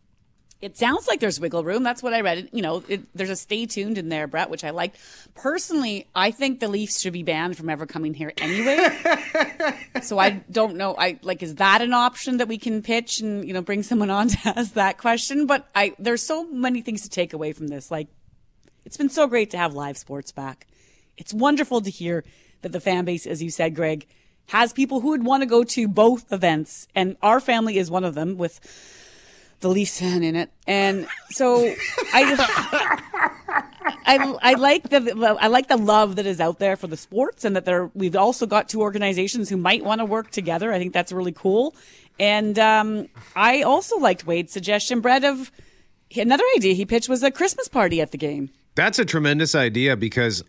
It 0.61 0.77
sounds 0.77 1.07
like 1.07 1.21
there's 1.21 1.39
wiggle 1.39 1.63
room. 1.63 1.84
That's 1.84 2.03
what 2.03 2.13
I 2.13 2.19
read. 2.19 2.49
You 2.51 2.61
know, 2.61 2.84
it, 2.89 3.01
there's 3.15 3.30
a 3.30 3.36
stay 3.36 3.65
tuned 3.65 3.97
in 3.97 4.09
there, 4.09 4.27
Brett, 4.27 4.49
which 4.49 4.65
I 4.65 4.71
liked. 4.71 4.97
Personally, 5.34 6.07
I 6.15 6.32
think 6.32 6.59
the 6.59 6.67
Leafs 6.67 6.99
should 6.99 7.13
be 7.13 7.23
banned 7.23 7.55
from 7.55 7.69
ever 7.69 7.86
coming 7.86 8.13
here 8.13 8.34
anyway. 8.38 8.89
so 10.01 10.17
I 10.19 10.41
don't 10.51 10.75
know. 10.75 10.95
I 10.97 11.17
like, 11.23 11.43
is 11.43 11.55
that 11.55 11.82
an 11.82 11.93
option 11.93 12.38
that 12.38 12.49
we 12.49 12.57
can 12.57 12.82
pitch 12.82 13.21
and 13.21 13.47
you 13.47 13.53
know 13.53 13.61
bring 13.61 13.84
someone 13.84 14.09
on 14.09 14.27
to 14.30 14.38
ask 14.45 14.73
that 14.73 14.97
question? 14.97 15.45
But 15.45 15.67
I 15.75 15.93
there's 15.97 16.23
so 16.23 16.45
many 16.45 16.82
things 16.82 17.03
to 17.03 17.09
take 17.09 17.32
away 17.32 17.53
from 17.53 17.67
this. 17.67 17.89
Like, 17.89 18.07
it's 18.84 18.97
been 18.97 19.09
so 19.09 19.27
great 19.27 19.51
to 19.51 19.57
have 19.57 19.73
live 19.73 19.97
sports 19.97 20.34
back. 20.34 20.67
It's 21.15 21.34
wonderful 21.34 21.80
to 21.82 21.89
hear 21.89 22.25
that 22.63 22.73
the 22.73 22.82
fan 22.82 23.05
base, 23.05 23.25
as 23.25 23.41
you 23.41 23.49
said, 23.49 23.75
Greg, 23.75 24.07
has 24.50 24.74
people 24.74 25.00
who 25.00 25.10
would 25.10 25.24
want 25.24 25.41
to 25.41 25.47
go 25.47 25.64
to 25.64 25.88
both 25.88 26.32
events, 26.32 26.88
and 26.95 27.16
our 27.22 27.39
family 27.39 27.78
is 27.78 27.89
one 27.89 28.04
of 28.04 28.16
them 28.16 28.38
with 28.38 28.60
the 29.60 29.70
Leafs 29.70 30.00
fan 30.00 30.24
in 30.24 30.36
it. 30.36 30.50
And 30.68 31.08
so 31.30 31.74
I 32.14 32.30
just 32.30 32.50
I, 34.06 34.36
I 34.41 34.54
like 34.56 34.89
the 34.89 35.38
I 35.39 35.47
like 35.47 35.68
the 35.68 35.78
love 35.78 36.16
that 36.16 36.26
is 36.26 36.39
out 36.39 36.60
there 36.60 36.76
for 36.76 36.88
the 36.88 36.97
sports, 36.97 37.45
and 37.45 37.56
that 37.56 37.66
there 37.66 37.91
we've 37.93 38.16
also 38.16 38.45
got 38.45 38.70
two 38.70 38.82
organizations 38.82 39.50
who 39.50 39.58
might 39.58 39.84
want 39.84 40.00
to 40.00 40.06
work 40.06 40.32
together. 40.32 40.74
I 40.74 40.80
think 40.80 40.93
that's 40.93 41.12
really 41.12 41.32
cool. 41.32 41.76
And 42.20 42.58
um, 42.58 43.08
I 43.36 43.62
also 43.62 43.97
liked 43.97 44.26
Wade's 44.26 44.52
suggestion, 44.52 45.00
Brett, 45.00 45.24
of 45.24 45.52
another 46.16 46.43
idea 46.56 46.74
he 46.74 46.86
pitched 46.86 47.08
was 47.08 47.22
a 47.22 47.32
Christmas 47.32 47.68
party 47.68 48.02
at 48.02 48.12
the 48.12 48.18
game. 48.18 48.50
That's 48.76 48.97
a 48.97 49.06
tremendous 49.06 49.56
idea 49.56 49.95
because 49.95 50.43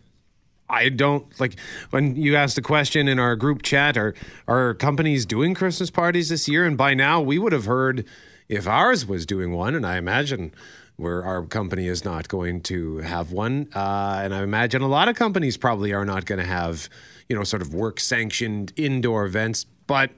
I 0.71 0.89
don't 0.89 1.39
like 1.39 1.59
when 1.89 2.15
you 2.15 2.35
asked 2.35 2.55
the 2.55 2.61
question 2.61 3.07
in 3.07 3.19
our 3.19 3.35
group 3.35 3.61
chat 3.61 3.97
are 3.97 4.15
are 4.47 4.73
companies 4.73 5.25
doing 5.25 5.53
Christmas 5.53 5.91
parties 5.91 6.29
this 6.29 6.47
year? 6.47 6.65
And 6.65 6.77
by 6.77 6.93
now 6.93 7.19
we 7.19 7.37
would 7.37 7.51
have 7.51 7.65
heard 7.65 8.05
if 8.47 8.67
ours 8.67 9.05
was 9.05 9.25
doing 9.25 9.51
one 9.51 9.75
and 9.75 9.85
I 9.85 9.97
imagine 9.97 10.53
where 10.95 11.23
our 11.23 11.45
company 11.45 11.87
is 11.87 12.05
not 12.05 12.27
going 12.27 12.61
to 12.61 12.99
have 12.99 13.31
one. 13.31 13.67
Uh, 13.75 14.21
and 14.23 14.33
I 14.33 14.43
imagine 14.43 14.81
a 14.81 14.87
lot 14.87 15.09
of 15.09 15.15
companies 15.15 15.57
probably 15.57 15.93
are 15.93 16.05
not 16.05 16.25
going 16.25 16.39
to 16.39 16.45
have 16.45 16.89
you 17.27 17.35
know 17.35 17.43
sort 17.43 17.61
of 17.61 17.73
work 17.73 17.99
sanctioned 17.99 18.71
indoor 18.77 19.25
events. 19.25 19.65
But 19.87 20.11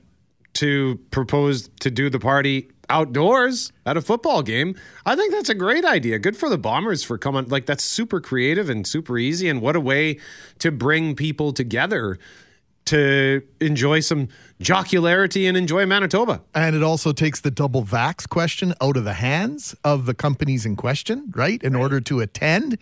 to 0.53 0.99
propose 1.09 1.69
to 1.79 1.89
do 1.89 2.11
the 2.11 2.19
party 2.19 2.69
outdoors 2.89 3.71
at 3.85 3.97
a 3.97 4.01
football 4.01 4.41
game. 4.43 4.75
I 5.05 5.15
think 5.15 5.33
that's 5.33 5.49
a 5.49 5.55
great 5.55 5.85
idea. 5.85 6.19
Good 6.19 6.37
for 6.37 6.49
the 6.49 6.57
Bombers 6.57 7.03
for 7.03 7.17
coming. 7.17 7.47
Like 7.47 7.65
that's 7.65 7.83
super 7.83 8.19
creative 8.19 8.69
and 8.69 8.85
super 8.85 9.17
easy. 9.17 9.49
And 9.49 9.61
what 9.61 9.75
a 9.75 9.79
way 9.79 10.19
to 10.59 10.71
bring 10.71 11.15
people 11.15 11.53
together 11.53 12.17
to 12.85 13.41
enjoy 13.61 14.01
some 14.01 14.27
jocularity 14.61 15.47
and 15.47 15.55
enjoy 15.57 15.85
Manitoba. 15.85 16.41
And 16.53 16.75
it 16.75 16.83
also 16.83 17.13
takes 17.13 17.41
the 17.41 17.51
double 17.51 17.83
vax 17.83 18.27
question 18.27 18.73
out 18.81 18.97
of 18.97 19.05
the 19.05 19.13
hands 19.13 19.75
of 19.83 20.05
the 20.05 20.13
companies 20.13 20.65
in 20.65 20.75
question, 20.75 21.31
right? 21.35 21.61
In 21.63 21.73
right. 21.73 21.81
order 21.81 22.01
to 22.01 22.19
attend. 22.19 22.77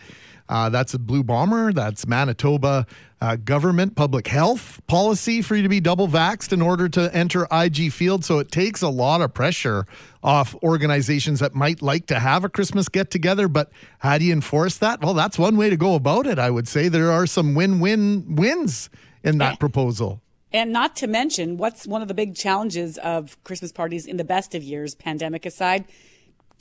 Uh, 0.52 0.68
that's 0.68 0.92
a 0.92 0.98
Blue 0.98 1.24
Bomber. 1.24 1.72
That's 1.72 2.06
Manitoba 2.06 2.86
uh, 3.22 3.36
government 3.36 3.96
public 3.96 4.26
health 4.26 4.82
policy 4.86 5.40
for 5.40 5.56
you 5.56 5.62
to 5.62 5.68
be 5.70 5.80
double 5.80 6.08
vaxxed 6.08 6.52
in 6.52 6.60
order 6.60 6.90
to 6.90 7.10
enter 7.16 7.46
IG 7.50 7.90
Field. 7.90 8.22
So 8.22 8.38
it 8.38 8.52
takes 8.52 8.82
a 8.82 8.90
lot 8.90 9.22
of 9.22 9.32
pressure 9.32 9.86
off 10.22 10.54
organizations 10.62 11.40
that 11.40 11.54
might 11.54 11.80
like 11.80 12.04
to 12.08 12.18
have 12.18 12.44
a 12.44 12.50
Christmas 12.50 12.90
get 12.90 13.10
together. 13.10 13.48
But 13.48 13.70
how 14.00 14.18
do 14.18 14.26
you 14.26 14.34
enforce 14.34 14.76
that? 14.76 15.00
Well, 15.00 15.14
that's 15.14 15.38
one 15.38 15.56
way 15.56 15.70
to 15.70 15.76
go 15.78 15.94
about 15.94 16.26
it, 16.26 16.38
I 16.38 16.50
would 16.50 16.68
say. 16.68 16.88
There 16.88 17.10
are 17.10 17.26
some 17.26 17.54
win 17.54 17.80
win 17.80 18.36
wins 18.36 18.90
in 19.24 19.38
that 19.38 19.58
proposal. 19.58 20.20
And 20.52 20.70
not 20.70 20.96
to 20.96 21.06
mention, 21.06 21.56
what's 21.56 21.86
one 21.86 22.02
of 22.02 22.08
the 22.08 22.14
big 22.14 22.36
challenges 22.36 22.98
of 22.98 23.42
Christmas 23.42 23.72
parties 23.72 24.04
in 24.04 24.18
the 24.18 24.24
best 24.24 24.54
of 24.54 24.62
years, 24.62 24.94
pandemic 24.94 25.46
aside? 25.46 25.86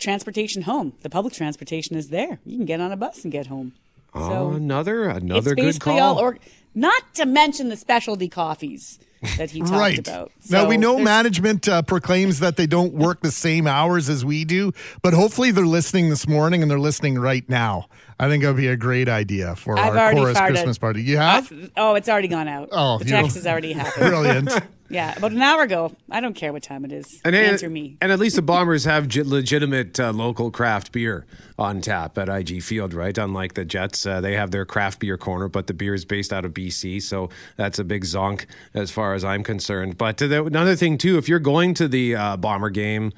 Transportation 0.02 0.64
home. 0.64 0.94
The 1.04 1.10
public 1.10 1.34
transportation 1.34 1.96
is 1.96 2.10
there. 2.10 2.40
You 2.46 2.58
can 2.58 2.66
get 2.66 2.82
on 2.82 2.92
a 2.92 2.98
bus 2.98 3.24
and 3.24 3.32
get 3.32 3.48
home. 3.48 3.74
Oh, 4.14 4.30
so 4.30 4.52
another 4.52 5.08
another 5.08 5.56
good 5.56 5.80
call. 5.80 6.00
All, 6.00 6.20
or, 6.20 6.38
not 6.76 7.14
to 7.16 7.26
mention 7.26 7.70
the 7.70 7.78
specialty 7.78 8.28
coffees 8.28 9.00
that 9.38 9.52
he 9.52 9.60
talked 9.60 9.72
right. 9.72 10.00
about. 10.00 10.32
So 10.40 10.64
now 10.64 10.68
we 10.68 10.78
know 10.78 10.98
management 10.98 11.68
uh, 11.70 11.82
proclaims 11.84 12.40
that 12.40 12.58
they 12.58 12.66
don't 12.66 12.94
work 12.94 13.22
the 13.22 13.32
same 13.32 13.68
hours 13.68 14.10
as 14.10 14.26
we 14.26 14.44
do, 14.44 14.72
but 15.02 15.14
hopefully 15.14 15.52
they're 15.52 15.66
listening 15.66 16.10
this 16.10 16.28
morning 16.28 16.62
and 16.62 16.72
they're 16.72 16.80
listening 16.80 17.20
right 17.20 17.48
now. 17.48 17.88
I 18.20 18.28
think 18.28 18.44
it 18.44 18.48
would 18.48 18.58
be 18.58 18.68
a 18.68 18.78
great 18.78 19.10
idea 19.10 19.56
for 19.56 19.78
I've 19.78 19.96
our 19.96 20.12
Corus 20.12 20.40
Christmas 20.40 20.78
party. 20.78 21.02
You 21.04 21.18
have? 21.18 21.52
Uh, 21.52 21.68
oh, 21.78 21.96
it's 21.96 22.10
already 22.10 22.28
gone 22.28 22.48
out. 22.48 22.70
Oh, 22.72 22.98
the 22.98 23.06
text 23.06 23.36
has 23.36 23.48
already 23.48 23.74
happened. 23.74 24.06
Brilliant. 24.10 24.52
yeah, 24.90 25.18
about 25.18 25.32
an 25.32 25.42
hour 25.42 25.64
ago. 25.64 25.96
I 26.10 26.20
don't 26.20 26.34
care 26.34 26.54
what 26.54 26.64
time 26.64 26.86
it 26.86 26.92
is. 26.92 27.22
And 27.24 27.36
Answer 27.36 27.70
me. 27.70 27.98
And 28.02 28.12
at 28.12 28.20
least 28.20 28.36
the 28.36 28.42
Bombers 28.42 28.86
have 28.86 29.16
legitimate 29.16 30.00
uh, 30.00 30.12
local 30.12 30.52
craft 30.52 30.92
beer 30.92 31.26
on 31.58 31.82
tap 31.82 32.18
at 32.18 32.30
IG 32.30 32.62
Field, 32.62 32.94
right? 32.94 33.18
Unlike 33.18 33.54
the 33.54 33.66
Jets, 33.66 34.06
uh, 34.06 34.22
they 34.22 34.34
have 34.34 34.52
their 34.52 34.66
craft 34.66 35.00
beer 35.00 35.18
corner, 35.18 35.48
but 35.48 35.68
the 35.68 35.74
beer 35.74 35.94
is 35.94 36.06
based 36.06 36.34
out 36.34 36.46
of 36.46 36.54
BC, 36.54 37.02
so 37.02 37.30
that's 37.56 37.80
a 37.80 37.84
big 37.84 38.04
zonk 38.04 38.46
as 38.74 38.92
far 38.92 39.14
as 39.14 39.24
I'm 39.24 39.44
concerned. 39.44 39.98
But 39.98 40.18
the, 40.18 40.44
another 40.44 40.76
thing 40.76 40.98
too, 40.98 41.18
if 41.18 41.30
you're 41.30 41.40
going 41.40 41.74
to 41.76 41.88
the 41.88 42.16
uh, 42.16 42.38
Bomber 42.38 42.70
game 42.70 43.14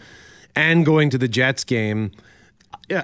and 0.55 0.85
going 0.85 1.09
to 1.09 1.17
the 1.17 1.27
Jets 1.27 1.63
game 1.63 2.11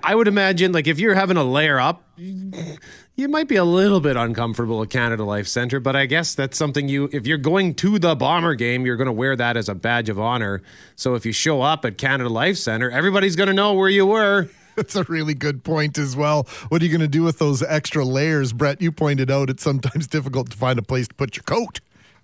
I 0.03 0.13
would 0.13 0.27
imagine, 0.27 0.71
like, 0.71 0.87
if 0.87 0.99
you're 0.99 1.15
having 1.15 1.37
a 1.37 1.43
layer 1.43 1.79
up, 1.79 2.03
you 2.17 3.27
might 3.27 3.47
be 3.47 3.55
a 3.55 3.63
little 3.63 4.01
bit 4.01 4.17
uncomfortable 4.17 4.81
at 4.83 4.89
Canada 4.89 5.23
Life 5.23 5.47
Center, 5.47 5.79
but 5.79 5.95
I 5.95 6.05
guess 6.05 6.35
that's 6.35 6.57
something 6.57 6.89
you, 6.89 7.09
if 7.13 7.25
you're 7.25 7.37
going 7.37 7.75
to 7.75 7.97
the 7.97 8.15
Bomber 8.15 8.55
game, 8.55 8.85
you're 8.85 8.97
going 8.97 9.07
to 9.07 9.13
wear 9.13 9.35
that 9.37 9.55
as 9.55 9.69
a 9.69 9.75
badge 9.75 10.09
of 10.09 10.19
honor. 10.19 10.61
So 10.95 11.15
if 11.15 11.25
you 11.25 11.31
show 11.31 11.61
up 11.61 11.85
at 11.85 11.97
Canada 11.97 12.29
Life 12.29 12.57
Center, 12.57 12.91
everybody's 12.91 13.35
going 13.35 13.47
to 13.47 13.53
know 13.53 13.73
where 13.73 13.89
you 13.89 14.05
were. 14.05 14.49
That's 14.75 14.95
a 14.95 15.03
really 15.03 15.33
good 15.33 15.63
point 15.63 15.97
as 15.97 16.15
well. 16.15 16.43
What 16.69 16.81
are 16.81 16.85
you 16.85 16.91
going 16.91 17.01
to 17.01 17.07
do 17.07 17.23
with 17.23 17.39
those 17.39 17.63
extra 17.63 18.05
layers? 18.05 18.53
Brett, 18.53 18.81
you 18.81 18.91
pointed 18.91 19.31
out 19.31 19.49
it's 19.49 19.63
sometimes 19.63 20.07
difficult 20.07 20.51
to 20.51 20.57
find 20.57 20.77
a 20.77 20.83
place 20.83 21.07
to 21.07 21.15
put 21.15 21.35
your 21.35 21.43
coat 21.43 21.79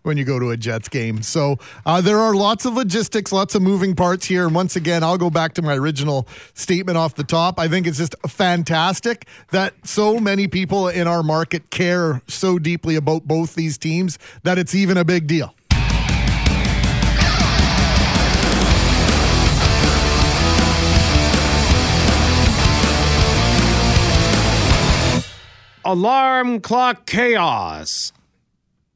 when 0.05 0.17
you 0.17 0.23
go 0.23 0.39
to 0.39 0.51
a 0.51 0.57
Jets 0.57 0.87
game. 0.87 1.21
So 1.21 1.57
uh, 1.85 2.01
there 2.01 2.19
are 2.19 2.35
lots 2.35 2.65
of 2.65 2.73
logistics, 2.73 3.31
lots 3.31 3.55
of 3.55 3.61
moving 3.61 3.95
parts 3.95 4.25
here. 4.25 4.45
And 4.45 4.55
once 4.55 4.75
again, 4.75 5.03
I'll 5.03 5.17
go 5.17 5.29
back 5.29 5.53
to 5.55 5.61
my 5.61 5.75
original 5.75 6.27
statement 6.53 6.97
off 6.97 7.15
the 7.15 7.23
top. 7.23 7.59
I 7.59 7.67
think 7.67 7.87
it's 7.87 7.97
just 7.97 8.15
fantastic 8.27 9.27
that 9.51 9.73
so 9.83 10.19
many 10.19 10.47
people 10.47 10.87
in 10.87 11.07
our 11.07 11.23
market 11.23 11.71
care 11.71 12.21
so 12.27 12.59
deeply 12.59 12.95
about 12.95 13.27
both 13.27 13.55
these 13.55 13.77
teams 13.77 14.19
that 14.43 14.57
it's 14.57 14.75
even 14.75 14.97
a 14.97 15.03
big 15.03 15.27
deal. 15.27 15.55
alarm 25.85 26.59
clock 26.61 27.05
chaos. 27.05 28.11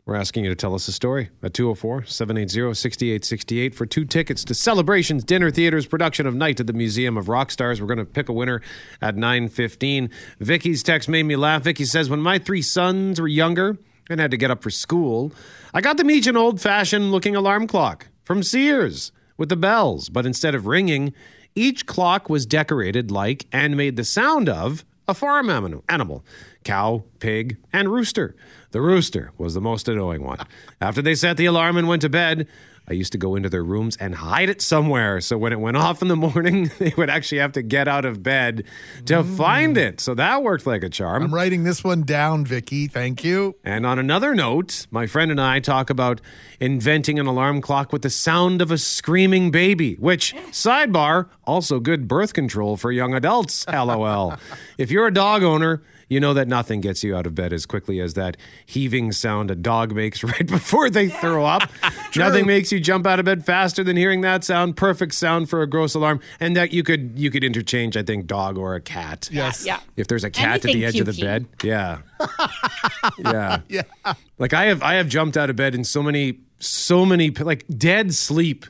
We're 0.10 0.16
asking 0.16 0.46
you 0.46 0.50
to 0.50 0.56
tell 0.56 0.74
us 0.74 0.88
a 0.88 0.92
story 0.92 1.30
at 1.44 1.54
204 1.54 2.06
780 2.06 2.74
6868 2.74 3.76
for 3.76 3.86
two 3.86 4.06
tickets 4.06 4.44
to 4.46 4.56
Celebrations 4.56 5.24
Dinner 5.24 5.52
Theater's 5.52 5.86
production 5.86 6.26
of 6.26 6.34
Night 6.34 6.60
at 6.60 6.66
the 6.66 6.74
Museum 6.74 7.16
of 7.16 7.30
Rock 7.30 7.52
Stars. 7.52 7.80
We're 7.80 7.86
going 7.86 8.00
to 8.00 8.06
pick 8.06 8.28
a 8.28 8.34
winner 8.34 8.60
at 9.04 9.16
9.15. 9.16 10.12
Vicky's 10.40 10.82
text 10.82 11.10
made 11.10 11.28
me 11.28 11.36
laugh. 11.36 11.62
Vicky 11.62 11.86
says, 11.86 12.10
When 12.10 12.22
my 12.22 12.40
three 12.40 12.64
sons 12.64 13.22
were 13.22 13.28
younger 13.28 13.78
and 14.10 14.20
had 14.20 14.32
to 14.32 14.38
get 14.38 14.50
up 14.50 14.64
for 14.64 14.72
school, 14.72 15.32
I 15.76 15.82
got 15.82 15.98
them 15.98 16.10
each 16.10 16.26
an 16.26 16.36
old 16.36 16.60
fashioned 16.60 17.12
looking 17.12 17.36
alarm 17.36 17.68
clock 17.68 18.08
from 18.24 18.42
Sears 18.42 19.12
with 19.38 19.50
the 19.50 19.56
bells. 19.56 20.10
But 20.10 20.26
instead 20.26 20.56
of 20.56 20.66
ringing, 20.66 21.14
each 21.54 21.86
clock 21.86 22.32
was 22.32 22.48
decorated 22.48 23.12
like 23.12 23.46
and 23.52 23.78
made 23.78 23.96
the 23.96 24.04
sound 24.04 24.50
of 24.50 24.84
a 25.10 25.14
farm 25.14 25.50
animal 25.90 26.24
cow, 26.64 27.04
pig, 27.20 27.58
and 27.74 27.92
rooster. 27.92 28.36
The 28.72 28.82
rooster 28.82 29.32
was 29.38 29.56
the 29.56 29.62
most 29.62 29.88
annoying 29.88 30.24
one. 30.24 30.40
After 30.80 31.02
they 31.02 31.16
set 31.16 31.36
the 31.38 31.46
alarm 31.46 31.78
and 31.78 31.88
went 31.88 32.04
to 32.04 32.10
bed, 32.10 32.48
I 32.90 32.94
used 32.94 33.12
to 33.12 33.18
go 33.18 33.36
into 33.36 33.50
their 33.50 33.64
rooms 33.64 33.96
and 33.98 34.16
hide 34.16 34.50
it 34.50 34.62
somewhere. 34.62 35.22
So 35.22 35.38
when 35.38 35.54
it 35.54 35.60
went 35.60 35.78
off 35.86 36.02
in 36.02 36.08
the 36.08 36.16
morning, 36.16 36.72
they 36.80 36.94
would 36.98 37.10
actually 37.10 37.40
have 37.40 37.52
to 37.54 37.62
get 37.62 37.88
out 37.88 38.06
of 38.06 38.24
bed 38.24 38.64
to 39.06 39.24
mm. 39.24 39.38
find 39.38 39.78
it. 39.78 40.00
So 40.00 40.16
that 40.16 40.44
worked 40.44 40.66
like 40.66 40.84
a 40.84 40.90
charm. 40.90 41.24
I'm 41.24 41.34
writing 41.34 41.64
this 41.64 41.84
one 41.84 42.04
down, 42.04 42.46
Vicky. 42.46 42.88
Thank 42.88 43.24
you. 43.24 43.56
And 43.64 43.86
on 43.86 44.00
another 44.00 44.34
note, 44.34 44.88
my 44.92 45.08
friend 45.08 45.32
and 45.32 45.40
I 45.40 45.60
talk 45.60 45.90
about 45.90 46.22
inventing 46.60 47.20
an 47.20 47.28
alarm 47.28 47.62
clock 47.62 47.94
with 47.94 48.02
the 48.02 48.10
sound 48.10 48.62
of 48.62 48.72
a 48.72 48.78
screaming 48.78 49.52
baby, 49.52 49.96
which, 49.96 50.36
sidebar, 50.52 51.30
also 51.46 51.80
good 51.80 52.08
birth 52.08 52.34
control 52.34 52.78
for 52.78 52.92
young 52.92 53.14
adults. 53.14 53.66
LOL. 53.72 54.36
if 54.78 54.92
you're 54.92 55.08
a 55.08 55.14
dog 55.14 55.44
owner, 55.44 55.82
you 56.10 56.20
know 56.20 56.34
that 56.34 56.48
nothing 56.48 56.82
gets 56.82 57.04
you 57.04 57.16
out 57.16 57.26
of 57.26 57.36
bed 57.36 57.54
as 57.54 57.66
quickly 57.66 58.00
as 58.00 58.16
that 58.16 58.36
heaving 58.66 59.12
sound 59.12 59.50
a 59.52 59.56
dog 59.56 59.94
makes 59.94 60.24
right 60.24 60.46
before 60.48 60.90
they 60.90 61.08
throw 61.08 61.46
up. 61.46 61.70
nothing 62.16 62.46
makes 62.46 62.72
you 62.72 62.80
jump 62.80 63.06
out 63.08 63.20
of 63.20 63.26
bed 63.26 63.46
faster 63.46 63.84
than 63.84 63.96
hearing 63.96 64.22
that 64.22 64.44
sound. 64.44 64.76
Perfect 64.76 65.14
sound 65.14 65.50
for 65.50 65.62
a 65.62 65.68
gross 65.68 65.94
alarm, 65.94 66.20
and 66.40 66.56
that 66.56 66.74
you 66.74 66.84
could 66.84 67.14
you 67.16 67.32
could 67.32 67.44
interchange, 67.44 67.96
I 67.96 68.04
think, 68.04 68.26
dog 68.28 68.58
or 68.58 68.76
a 68.76 68.82
cat. 68.82 69.30
Yes. 69.32 69.66
Yeah. 69.66 69.80
If 69.96 70.08
there's 70.08 70.24
a 70.24 70.30
cat 70.30 70.66
Anything 70.66 70.72
at 70.72 70.74
the 70.74 70.86
edge 70.86 71.00
of 71.00 71.06
the 71.06 71.12
cutesy. 71.12 71.22
bed, 71.22 71.46
yeah, 71.64 72.00
yeah, 73.20 73.62
yeah. 73.70 74.14
Like 74.38 74.54
I 74.54 74.66
have 74.66 74.82
I 74.82 74.96
have 74.96 75.08
jumped 75.08 75.38
out 75.38 75.50
of 75.50 75.56
bed 75.56 75.76
in 75.76 75.84
so 75.84 76.02
many 76.02 76.40
so 76.60 77.06
many 77.06 77.30
like 77.30 77.66
dead 77.78 78.14
sleep, 78.14 78.66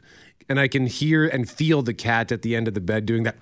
and 0.50 0.60
I 0.60 0.68
can 0.68 0.88
hear 0.88 1.26
and 1.26 1.50
feel 1.50 1.82
the 1.82 1.94
cat 1.94 2.32
at 2.32 2.42
the 2.42 2.56
end 2.56 2.68
of 2.68 2.74
the 2.74 2.82
bed 2.82 3.06
doing 3.06 3.24
that. 3.24 3.36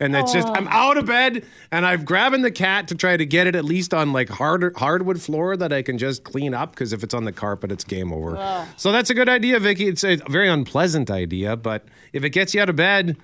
And 0.00 0.14
it's 0.14 0.32
just 0.32 0.48
I'm 0.48 0.68
out 0.68 0.96
of 0.96 1.06
bed 1.06 1.44
and 1.72 1.86
I'm 1.86 2.04
grabbing 2.04 2.42
the 2.42 2.50
cat 2.50 2.88
to 2.88 2.94
try 2.94 3.16
to 3.16 3.24
get 3.24 3.46
it 3.46 3.56
at 3.56 3.64
least 3.64 3.94
on 3.94 4.12
like 4.12 4.28
hard 4.28 4.76
hardwood 4.76 5.20
floor 5.20 5.56
that 5.56 5.72
I 5.72 5.82
can 5.82 5.98
just 5.98 6.24
clean 6.24 6.52
up 6.54 6.72
because 6.72 6.92
if 6.92 7.02
it's 7.02 7.14
on 7.14 7.24
the 7.24 7.32
carpet 7.32 7.72
it's 7.72 7.84
game 7.84 8.12
over. 8.12 8.36
Ugh. 8.36 8.68
So 8.76 8.92
that's 8.92 9.10
a 9.10 9.14
good 9.14 9.28
idea, 9.28 9.58
Vicky. 9.58 9.88
It's 9.88 10.04
a 10.04 10.16
very 10.28 10.48
unpleasant 10.48 11.10
idea, 11.10 11.56
but 11.56 11.86
if 12.12 12.22
it 12.22 12.30
gets 12.30 12.54
you 12.54 12.60
out 12.60 12.68
of 12.68 12.76
bed, 12.76 13.16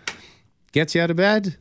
gets 0.73 0.95
you 0.95 1.03
out 1.03 1.11
of 1.11 1.17
bed. 1.17 1.57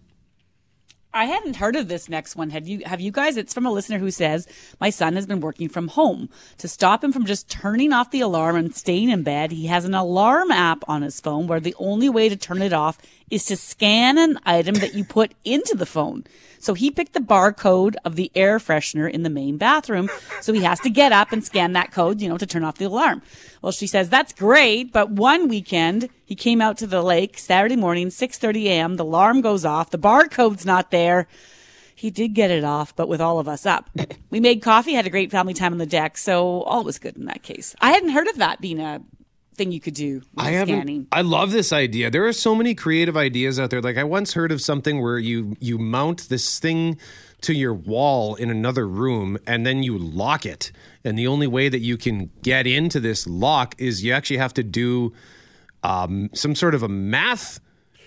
I 1.13 1.25
hadn't 1.25 1.57
heard 1.57 1.75
of 1.75 1.89
this 1.89 2.07
next 2.07 2.37
one. 2.37 2.51
Have 2.51 2.67
you? 2.67 2.83
Have 2.85 3.01
you 3.01 3.11
guys? 3.11 3.35
It's 3.35 3.53
from 3.53 3.65
a 3.65 3.71
listener 3.71 3.99
who 3.99 4.11
says 4.11 4.47
my 4.79 4.89
son 4.89 5.15
has 5.15 5.25
been 5.25 5.41
working 5.41 5.67
from 5.67 5.89
home. 5.89 6.29
To 6.59 6.69
stop 6.69 7.03
him 7.03 7.11
from 7.11 7.25
just 7.25 7.49
turning 7.49 7.91
off 7.91 8.11
the 8.11 8.21
alarm 8.21 8.55
and 8.55 8.73
staying 8.73 9.09
in 9.09 9.23
bed, 9.23 9.51
he 9.51 9.67
has 9.67 9.83
an 9.83 9.93
alarm 9.93 10.51
app 10.51 10.87
on 10.87 11.01
his 11.01 11.19
phone 11.19 11.47
where 11.47 11.59
the 11.59 11.75
only 11.79 12.07
way 12.07 12.29
to 12.29 12.37
turn 12.37 12.61
it 12.61 12.71
off 12.71 12.97
is 13.31 13.45
to 13.45 13.57
scan 13.57 14.17
an 14.17 14.37
item 14.45 14.75
that 14.75 14.93
you 14.93 15.03
put 15.03 15.33
into 15.43 15.75
the 15.75 15.85
phone. 15.85 16.25
So 16.59 16.75
he 16.75 16.91
picked 16.91 17.13
the 17.13 17.19
barcode 17.19 17.95
of 18.05 18.15
the 18.15 18.31
air 18.35 18.59
freshener 18.59 19.09
in 19.09 19.23
the 19.23 19.31
main 19.31 19.57
bathroom. 19.57 20.09
So 20.41 20.53
he 20.53 20.61
has 20.61 20.79
to 20.81 20.91
get 20.91 21.11
up 21.11 21.31
and 21.31 21.43
scan 21.43 21.73
that 21.73 21.91
code, 21.91 22.21
you 22.21 22.29
know, 22.29 22.37
to 22.37 22.45
turn 22.45 22.63
off 22.63 22.77
the 22.77 22.85
alarm. 22.85 23.23
Well, 23.63 23.71
she 23.71 23.87
says 23.87 24.09
that's 24.09 24.33
great, 24.33 24.93
but 24.93 25.09
one 25.09 25.47
weekend 25.47 26.09
he 26.23 26.35
came 26.35 26.61
out 26.61 26.77
to 26.77 26.87
the 26.87 27.01
lake 27.01 27.39
Saturday 27.39 27.75
morning, 27.75 28.09
6:30 28.09 28.65
a.m. 28.65 28.95
The 28.97 29.03
alarm 29.03 29.41
goes 29.41 29.65
off. 29.65 29.89
The 29.89 29.97
barcode's 29.97 30.65
not 30.65 30.91
there. 30.91 31.27
He 31.95 32.09
did 32.09 32.33
get 32.33 32.51
it 32.51 32.63
off, 32.63 32.95
but 32.95 33.07
with 33.07 33.21
all 33.21 33.39
of 33.39 33.47
us 33.47 33.65
up. 33.65 33.89
We 34.29 34.39
made 34.39 34.61
coffee, 34.61 34.93
had 34.93 35.05
a 35.05 35.11
great 35.11 35.29
family 35.29 35.53
time 35.53 35.71
on 35.71 35.77
the 35.77 35.85
deck, 35.85 36.17
so 36.17 36.63
all 36.63 36.83
was 36.83 36.97
good 36.97 37.15
in 37.15 37.25
that 37.25 37.43
case. 37.43 37.75
I 37.79 37.91
hadn't 37.91 38.09
heard 38.09 38.27
of 38.27 38.37
that 38.37 38.59
being 38.59 38.79
a 38.79 39.01
thing 39.61 39.71
you 39.71 39.79
could 39.79 39.93
do 39.93 40.15
with 40.15 40.45
I 40.45 40.51
haven't. 40.51 40.75
scanning. 40.75 41.07
I 41.11 41.21
love 41.21 41.51
this 41.51 41.71
idea. 41.71 42.09
There 42.09 42.25
are 42.25 42.33
so 42.33 42.55
many 42.55 42.73
creative 42.73 43.15
ideas 43.15 43.59
out 43.59 43.69
there. 43.69 43.81
Like 43.81 43.97
I 43.97 44.03
once 44.03 44.33
heard 44.33 44.51
of 44.51 44.61
something 44.61 45.01
where 45.01 45.19
you 45.19 45.55
you 45.59 45.77
mount 45.77 46.29
this 46.29 46.59
thing 46.59 46.97
to 47.41 47.53
your 47.53 47.73
wall 47.73 48.35
in 48.35 48.49
another 48.49 48.87
room 48.87 49.37
and 49.47 49.65
then 49.65 49.83
you 49.83 49.97
lock 49.97 50.45
it. 50.45 50.71
And 51.03 51.17
the 51.17 51.27
only 51.27 51.47
way 51.47 51.69
that 51.69 51.79
you 51.79 51.97
can 51.97 52.29
get 52.43 52.67
into 52.67 52.99
this 52.99 53.27
lock 53.27 53.75
is 53.77 54.03
you 54.03 54.13
actually 54.13 54.37
have 54.37 54.53
to 54.55 54.63
do 54.63 55.13
um, 55.83 56.29
some 56.33 56.55
sort 56.55 56.75
of 56.75 56.83
a 56.83 56.87
math 56.89 57.59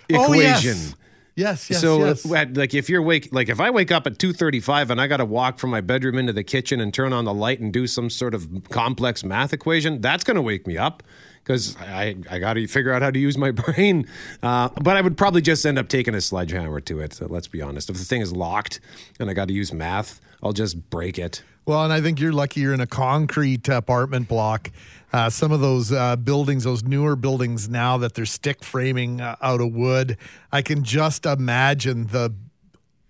equation. 0.08 0.30
Oh, 0.30 0.34
yes. 0.34 0.64
equation. 0.64 0.94
Yes, 1.36 1.68
yes, 1.68 1.80
so 1.80 1.98
yes. 1.98 2.32
at- 2.32 2.56
like 2.56 2.74
if 2.74 2.88
you're 2.88 3.02
wake 3.02 3.28
like 3.32 3.48
if 3.48 3.58
I 3.58 3.70
wake 3.70 3.90
up 3.90 4.06
at 4.06 4.18
2:35 4.18 4.90
and 4.90 5.00
I 5.00 5.08
got 5.08 5.16
to 5.16 5.24
walk 5.24 5.58
from 5.58 5.70
my 5.70 5.80
bedroom 5.80 6.16
into 6.16 6.32
the 6.32 6.44
kitchen 6.44 6.80
and 6.80 6.94
turn 6.94 7.12
on 7.12 7.24
the 7.24 7.34
light 7.34 7.58
and 7.58 7.72
do 7.72 7.88
some 7.88 8.08
sort 8.08 8.34
of 8.34 8.48
complex 8.70 9.24
math 9.24 9.52
equation, 9.52 10.00
that's 10.00 10.22
going 10.22 10.36
to 10.36 10.42
wake 10.42 10.64
me 10.66 10.78
up 10.78 11.02
because 11.44 11.76
I 11.76 12.16
I 12.30 12.38
got 12.38 12.54
to 12.54 12.66
figure 12.66 12.92
out 12.92 13.02
how 13.02 13.10
to 13.10 13.18
use 13.18 13.36
my 13.36 13.50
brain. 13.52 14.08
Uh, 14.42 14.70
but 14.80 14.96
I 14.96 15.00
would 15.00 15.16
probably 15.16 15.42
just 15.42 15.64
end 15.64 15.78
up 15.78 15.88
taking 15.88 16.14
a 16.14 16.20
sledgehammer 16.20 16.80
to 16.80 17.00
it. 17.00 17.12
So 17.12 17.26
let's 17.26 17.48
be 17.48 17.62
honest. 17.62 17.90
If 17.90 17.98
the 17.98 18.04
thing 18.04 18.20
is 18.20 18.32
locked 18.32 18.80
and 19.20 19.30
I 19.30 19.34
got 19.34 19.48
to 19.48 19.54
use 19.54 19.72
math, 19.72 20.20
I'll 20.42 20.52
just 20.52 20.90
break 20.90 21.18
it. 21.18 21.42
Well, 21.66 21.82
and 21.82 21.92
I 21.92 22.02
think 22.02 22.20
you're 22.20 22.32
lucky 22.32 22.60
you're 22.60 22.74
in 22.74 22.80
a 22.80 22.86
concrete 22.86 23.68
apartment 23.68 24.28
block. 24.28 24.70
Uh, 25.14 25.30
some 25.30 25.50
of 25.50 25.60
those 25.60 25.92
uh, 25.92 26.16
buildings, 26.16 26.64
those 26.64 26.82
newer 26.82 27.16
buildings 27.16 27.70
now 27.70 27.96
that 27.98 28.14
they're 28.14 28.26
stick 28.26 28.62
framing 28.62 29.20
uh, 29.20 29.36
out 29.40 29.62
of 29.62 29.72
wood, 29.72 30.18
I 30.52 30.60
can 30.60 30.84
just 30.84 31.24
imagine 31.24 32.08
the 32.08 32.34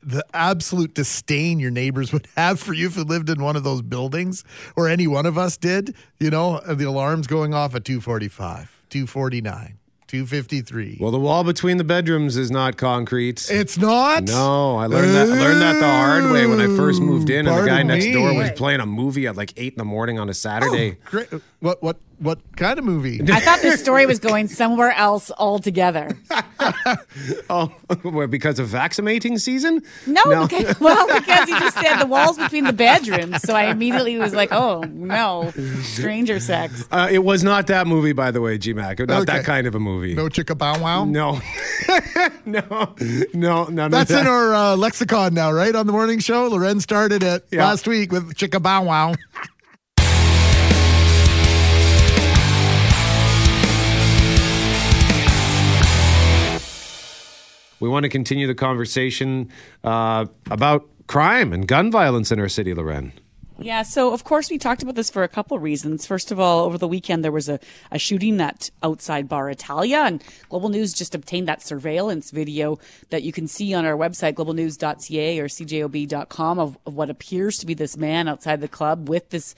the 0.07 0.25
absolute 0.35 0.95
disdain 0.95 1.59
your 1.59 1.71
neighbors 1.71 2.13
would 2.13 2.29
have 2.37 2.61
for 2.61 2.73
you 2.73 2.87
if 2.87 2.97
you 2.97 3.05
lived 3.05 3.29
in 3.31 3.43
one 3.43 3.57
of 3.57 3.65
those 3.65 3.83
buildings, 3.83 4.45
or 4.77 4.89
any 4.89 5.07
one 5.07 5.27
of 5.27 5.37
us 5.39 5.57
did. 5.57 5.95
You 6.21 6.31
know, 6.31 6.61
the 6.61 6.85
alarms 6.85 7.27
going 7.27 7.55
off 7.55 7.75
at 7.75 7.85
two 7.85 8.01
forty 8.01 8.29
five, 8.29 8.83
two 8.91 9.07
forty 9.07 9.41
nine, 9.41 9.79
two 10.07 10.27
fifty 10.27 10.61
three. 10.61 10.99
Well, 11.01 11.11
the 11.11 11.19
wall 11.19 11.45
between 11.45 11.77
the 11.77 11.85
bedrooms 11.85 12.37
is 12.37 12.51
not 12.51 12.77
concrete. 12.77 13.47
It's 13.51 13.77
not. 13.79 14.25
No, 14.25 14.77
I 14.77 14.87
learned 14.87 15.15
that. 15.15 15.29
I 15.29 15.41
learned 15.41 15.63
that 15.63 15.81
the 15.81 15.87
hard 15.87 16.33
way 16.33 16.47
when 16.47 16.61
I 16.61 16.67
first 16.77 17.01
moved 17.01 17.31
in, 17.31 17.47
and 17.47 17.57
the 17.57 17.67
guy 17.67 17.83
next 17.83 18.07
me. 18.07 18.13
door 18.13 18.35
was 18.35 18.51
playing 18.53 18.81
a 18.81 18.87
movie 18.87 19.27
at 19.27 19.37
like 19.37 19.53
eight 19.57 19.73
in 19.75 19.79
the 19.79 19.85
morning 19.85 20.19
on 20.19 20.29
a 20.29 20.35
Saturday. 20.35 20.99
Oh, 21.07 21.11
great. 21.11 21.29
What 21.65 21.83
what 21.83 21.97
what 22.19 22.39
kind 22.57 22.79
of 22.79 22.85
movie? 22.85 23.21
I 23.33 23.41
thought 23.41 23.63
this 23.63 23.81
story 23.81 24.05
was 24.05 24.19
going 24.19 24.49
somewhere 24.49 24.93
else 24.93 25.31
altogether. 25.39 26.11
Oh, 27.51 27.71
because 28.29 28.59
of 28.59 28.69
vaccinating 28.69 29.39
season? 29.39 29.83
No, 30.07 30.47
Because, 30.47 30.79
well, 30.81 31.07
because 31.07 31.49
you 31.49 31.59
just 31.59 31.77
said 31.79 31.99
the 31.99 32.07
walls 32.07 32.37
between 32.39 32.65
the 32.65 32.73
bedrooms, 32.73 33.43
so 33.43 33.55
I 33.55 33.65
immediately 33.67 34.19
was 34.19 34.35
like, 34.35 34.51
"Oh 34.53 34.81
no, 34.83 35.53
stranger 35.83 36.41
sex." 36.41 36.87
Uh, 36.91 37.09
it 37.11 37.21
was 37.25 37.45
not 37.45 37.67
that 37.69 37.87
movie, 37.87 38.13
by 38.13 38.31
the 38.31 38.41
way, 38.41 38.57
G-Mac. 38.59 38.99
Not 39.01 39.11
Okay. 39.11 39.25
that 39.37 39.45
kind 39.45 39.67
of 39.67 39.75
a 39.75 39.81
movie. 39.81 40.15
No 40.15 40.29
chicka 40.29 40.57
bow 40.57 40.79
wow. 40.81 41.05
No, 41.05 41.41
no, 42.47 42.95
no, 43.35 43.65
none 43.65 43.91
That's 43.91 44.11
that. 44.11 44.23
in 44.23 44.27
our 44.27 44.55
uh, 44.55 44.77
lexicon 44.77 45.35
now, 45.35 45.53
right? 45.53 45.75
On 45.75 45.87
the 45.87 45.93
morning 45.93 46.19
show, 46.19 46.49
Loren 46.49 46.81
started 46.81 47.23
it 47.23 47.47
Yeah. 47.51 47.65
last 47.65 47.87
week 47.87 48.11
with 48.13 48.35
chicka 48.35 48.61
bow 48.63 48.83
wow. 48.85 49.15
We 57.85 57.91
want 57.91 58.05
to 58.05 58.09
continue 58.09 58.47
the 58.47 58.55
conversation 58.55 59.51
uh, 59.85 60.25
about 60.51 60.89
crime 61.07 61.53
and 61.53 61.69
gun 61.69 61.91
violence 61.91 62.33
in 62.33 62.41
our 62.41 62.49
city, 62.49 62.73
Loren. 62.73 63.13
Yeah, 63.59 63.83
so 63.83 64.15
of 64.15 64.25
course 64.25 64.51
we 64.51 64.57
talked 64.57 64.83
about 64.83 64.95
this 64.95 65.11
for 65.11 65.23
a 65.23 65.29
couple 65.29 65.59
reasons. 65.59 66.07
First 66.07 66.33
of 66.33 66.41
all, 66.41 66.65
over 66.65 66.79
the 66.79 66.89
weekend 66.89 67.23
there 67.23 67.31
was 67.31 67.51
a, 67.51 67.61
a 67.91 67.99
shooting 67.99 68.41
at 68.41 68.71
outside 68.83 69.29
Bar 69.29 69.51
Italia, 69.51 69.99
and 69.99 70.25
Global 70.49 70.71
News 70.71 70.95
just 70.95 71.15
obtained 71.15 71.47
that 71.47 71.61
surveillance 71.61 72.31
video 72.31 72.79
that 73.11 73.23
you 73.23 73.33
can 73.33 73.47
see 73.47 73.75
on 73.75 73.85
our 73.85 73.99
website, 73.99 74.33
globalnews.ca 74.33 75.39
or 75.39 75.49
cjob.com, 75.49 76.59
of, 76.59 76.79
of 76.87 76.95
what 76.95 77.11
appears 77.11 77.59
to 77.59 77.67
be 77.67 77.75
this 77.75 77.99
man 77.99 78.29
outside 78.29 78.63
the 78.63 78.67
club 78.67 79.11
with 79.11 79.29
this 79.29 79.55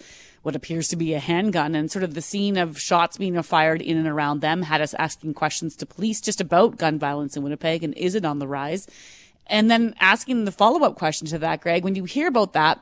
what 0.46 0.54
appears 0.54 0.86
to 0.86 0.94
be 0.94 1.12
a 1.12 1.18
handgun 1.18 1.74
and 1.74 1.90
sort 1.90 2.04
of 2.04 2.14
the 2.14 2.22
scene 2.22 2.56
of 2.56 2.80
shots 2.80 3.16
being 3.16 3.42
fired 3.42 3.82
in 3.82 3.96
and 3.96 4.06
around 4.06 4.40
them 4.40 4.62
had 4.62 4.80
us 4.80 4.94
asking 4.94 5.34
questions 5.34 5.74
to 5.74 5.84
police 5.84 6.20
just 6.20 6.40
about 6.40 6.78
gun 6.78 7.00
violence 7.00 7.36
in 7.36 7.42
Winnipeg 7.42 7.82
and 7.82 7.92
is 7.94 8.14
it 8.14 8.24
on 8.24 8.38
the 8.38 8.46
rise? 8.46 8.86
And 9.48 9.68
then 9.68 9.96
asking 9.98 10.44
the 10.44 10.52
follow 10.52 10.84
up 10.84 10.94
question 10.94 11.26
to 11.26 11.38
that, 11.40 11.62
Greg, 11.62 11.82
when 11.82 11.96
you 11.96 12.04
hear 12.04 12.28
about 12.28 12.52
that, 12.52 12.78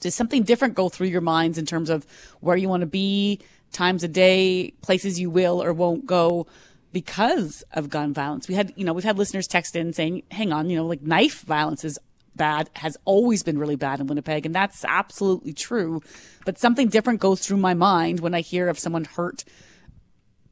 does 0.00 0.14
something 0.14 0.42
different 0.42 0.74
go 0.74 0.90
through 0.90 1.06
your 1.06 1.22
minds 1.22 1.56
in 1.56 1.64
terms 1.64 1.88
of 1.88 2.06
where 2.40 2.58
you 2.58 2.68
want 2.68 2.82
to 2.82 2.86
be, 2.86 3.40
times 3.72 4.04
a 4.04 4.08
day, 4.08 4.74
places 4.82 5.18
you 5.18 5.30
will 5.30 5.62
or 5.62 5.72
won't 5.72 6.04
go 6.04 6.46
because 6.92 7.64
of 7.72 7.88
gun 7.88 8.12
violence? 8.12 8.46
We 8.46 8.56
had, 8.56 8.74
you 8.76 8.84
know, 8.84 8.92
we've 8.92 9.04
had 9.04 9.16
listeners 9.16 9.46
text 9.46 9.74
in 9.74 9.94
saying, 9.94 10.24
hang 10.30 10.52
on, 10.52 10.68
you 10.68 10.76
know, 10.76 10.84
like 10.84 11.00
knife 11.00 11.40
violence 11.44 11.82
is 11.82 11.98
bad, 12.36 12.70
has 12.74 12.96
always 13.04 13.42
been 13.42 13.58
really 13.58 13.76
bad 13.76 14.00
in 14.00 14.06
Winnipeg, 14.06 14.46
and 14.46 14.54
that's 14.54 14.84
absolutely 14.84 15.52
true. 15.52 16.02
But 16.44 16.58
something 16.58 16.88
different 16.88 17.20
goes 17.20 17.46
through 17.46 17.58
my 17.58 17.74
mind 17.74 18.20
when 18.20 18.34
I 18.34 18.40
hear 18.40 18.68
of 18.68 18.78
someone 18.78 19.04
hurt, 19.04 19.44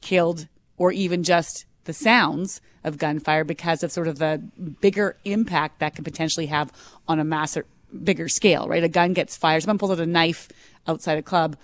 killed, 0.00 0.48
or 0.76 0.92
even 0.92 1.22
just 1.22 1.66
the 1.84 1.92
sounds 1.92 2.60
of 2.84 2.98
gunfire 2.98 3.44
because 3.44 3.82
of 3.82 3.92
sort 3.92 4.08
of 4.08 4.18
the 4.18 4.38
bigger 4.80 5.16
impact 5.24 5.80
that 5.80 5.94
could 5.94 6.04
potentially 6.04 6.46
have 6.46 6.72
on 7.08 7.18
a 7.18 7.24
massive, 7.24 7.64
bigger 8.04 8.28
scale, 8.28 8.68
right? 8.68 8.84
A 8.84 8.88
gun 8.88 9.12
gets 9.12 9.36
fired, 9.36 9.62
someone 9.62 9.78
pulls 9.78 9.92
out 9.92 10.00
a 10.00 10.06
knife 10.06 10.48
outside 10.86 11.18
a 11.18 11.22
club 11.22 11.56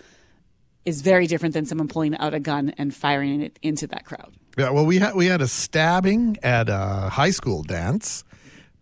is 0.85 1.03
very 1.03 1.27
different 1.27 1.53
than 1.53 1.67
someone 1.67 1.89
pulling 1.89 2.17
out 2.17 2.33
a 2.33 2.41
gun 2.41 2.73
and 2.79 2.95
firing 2.95 3.43
it 3.43 3.59
into 3.61 3.87
that 3.89 4.05
crowd. 4.05 4.33
Yeah, 4.57 4.71
well, 4.71 4.87
we 4.87 4.99
had 4.99 5.15
we 5.15 5.27
had 5.27 5.43
a 5.43 5.49
stabbing 5.49 6.39
at 6.43 6.71
a 6.71 7.11
high 7.11 7.31
school 7.31 7.63
dance 7.63 8.25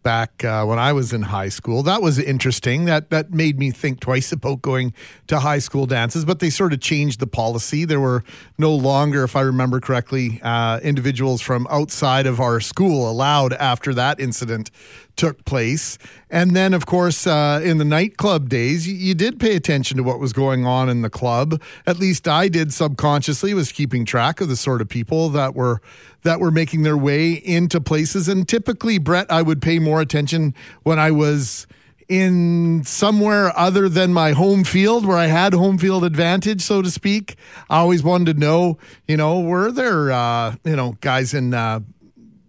back 0.04 0.44
uh, 0.44 0.64
when 0.64 0.78
I 0.78 0.92
was 0.92 1.12
in 1.12 1.22
high 1.22 1.48
school. 1.48 1.82
That 1.82 2.00
was 2.00 2.20
interesting. 2.20 2.84
That 2.84 3.10
that 3.10 3.32
made 3.32 3.58
me 3.58 3.72
think 3.72 3.98
twice 3.98 4.30
about 4.30 4.62
going 4.62 4.94
to 5.26 5.40
high 5.40 5.58
school 5.58 5.86
dances. 5.86 6.24
But 6.24 6.38
they 6.38 6.50
sort 6.50 6.72
of 6.72 6.80
changed 6.80 7.18
the 7.18 7.26
policy. 7.26 7.84
There 7.84 7.98
were 7.98 8.22
no 8.56 8.72
longer, 8.72 9.24
if 9.24 9.34
I 9.34 9.40
remember 9.40 9.80
correctly, 9.80 10.40
uh, 10.42 10.78
individuals 10.84 11.40
from 11.40 11.66
outside 11.68 12.26
of 12.26 12.38
our 12.38 12.60
school 12.60 13.10
allowed 13.10 13.54
after 13.54 13.92
that 13.94 14.20
incident 14.20 14.70
took 15.16 15.44
place. 15.44 15.98
And 16.30 16.56
then, 16.56 16.74
of 16.74 16.86
course, 16.86 17.26
uh, 17.26 17.60
in 17.62 17.78
the 17.78 17.84
nightclub 17.84 18.48
days, 18.48 18.88
you, 18.88 18.94
you, 18.94 19.14
did 19.14 19.38
pay 19.38 19.54
attention 19.54 19.96
to 19.96 20.02
what 20.02 20.18
was 20.18 20.32
going 20.32 20.66
on 20.66 20.88
in 20.88 21.02
the 21.02 21.10
club. 21.10 21.60
At 21.86 21.98
least 21.98 22.26
I 22.26 22.48
did 22.48 22.72
subconsciously. 22.72 23.54
Was 23.54 23.72
keeping 23.72 24.04
track 24.04 24.40
of 24.40 24.48
the 24.48 24.56
sort 24.56 24.80
of 24.80 24.88
people 24.88 25.28
that 25.30 25.54
were 25.54 25.80
that 26.22 26.40
were 26.40 26.50
making 26.50 26.82
their 26.82 26.96
way 26.96 27.32
into 27.32 27.80
places. 27.80 28.28
And 28.28 28.48
typically, 28.48 28.98
Brett, 28.98 29.30
I 29.30 29.42
would 29.42 29.62
pay 29.62 29.78
more 29.78 30.00
attention 30.00 30.54
when 30.82 30.98
I 30.98 31.10
was 31.10 31.66
in 32.08 32.82
somewhere 32.84 33.56
other 33.58 33.88
than 33.88 34.12
my 34.12 34.32
home 34.32 34.64
field 34.64 35.06
where 35.06 35.16
I 35.16 35.26
had 35.26 35.54
home 35.54 35.78
field 35.78 36.04
advantage, 36.04 36.60
so 36.60 36.82
to 36.82 36.90
speak. 36.90 37.36
I 37.70 37.78
always 37.78 38.02
wanted 38.02 38.34
to 38.34 38.40
know, 38.40 38.78
you 39.06 39.16
know, 39.16 39.40
were 39.40 39.72
there, 39.72 40.12
uh, 40.12 40.56
you 40.64 40.76
know, 40.76 40.96
guys 41.00 41.34
in 41.34 41.54
uh, 41.54 41.80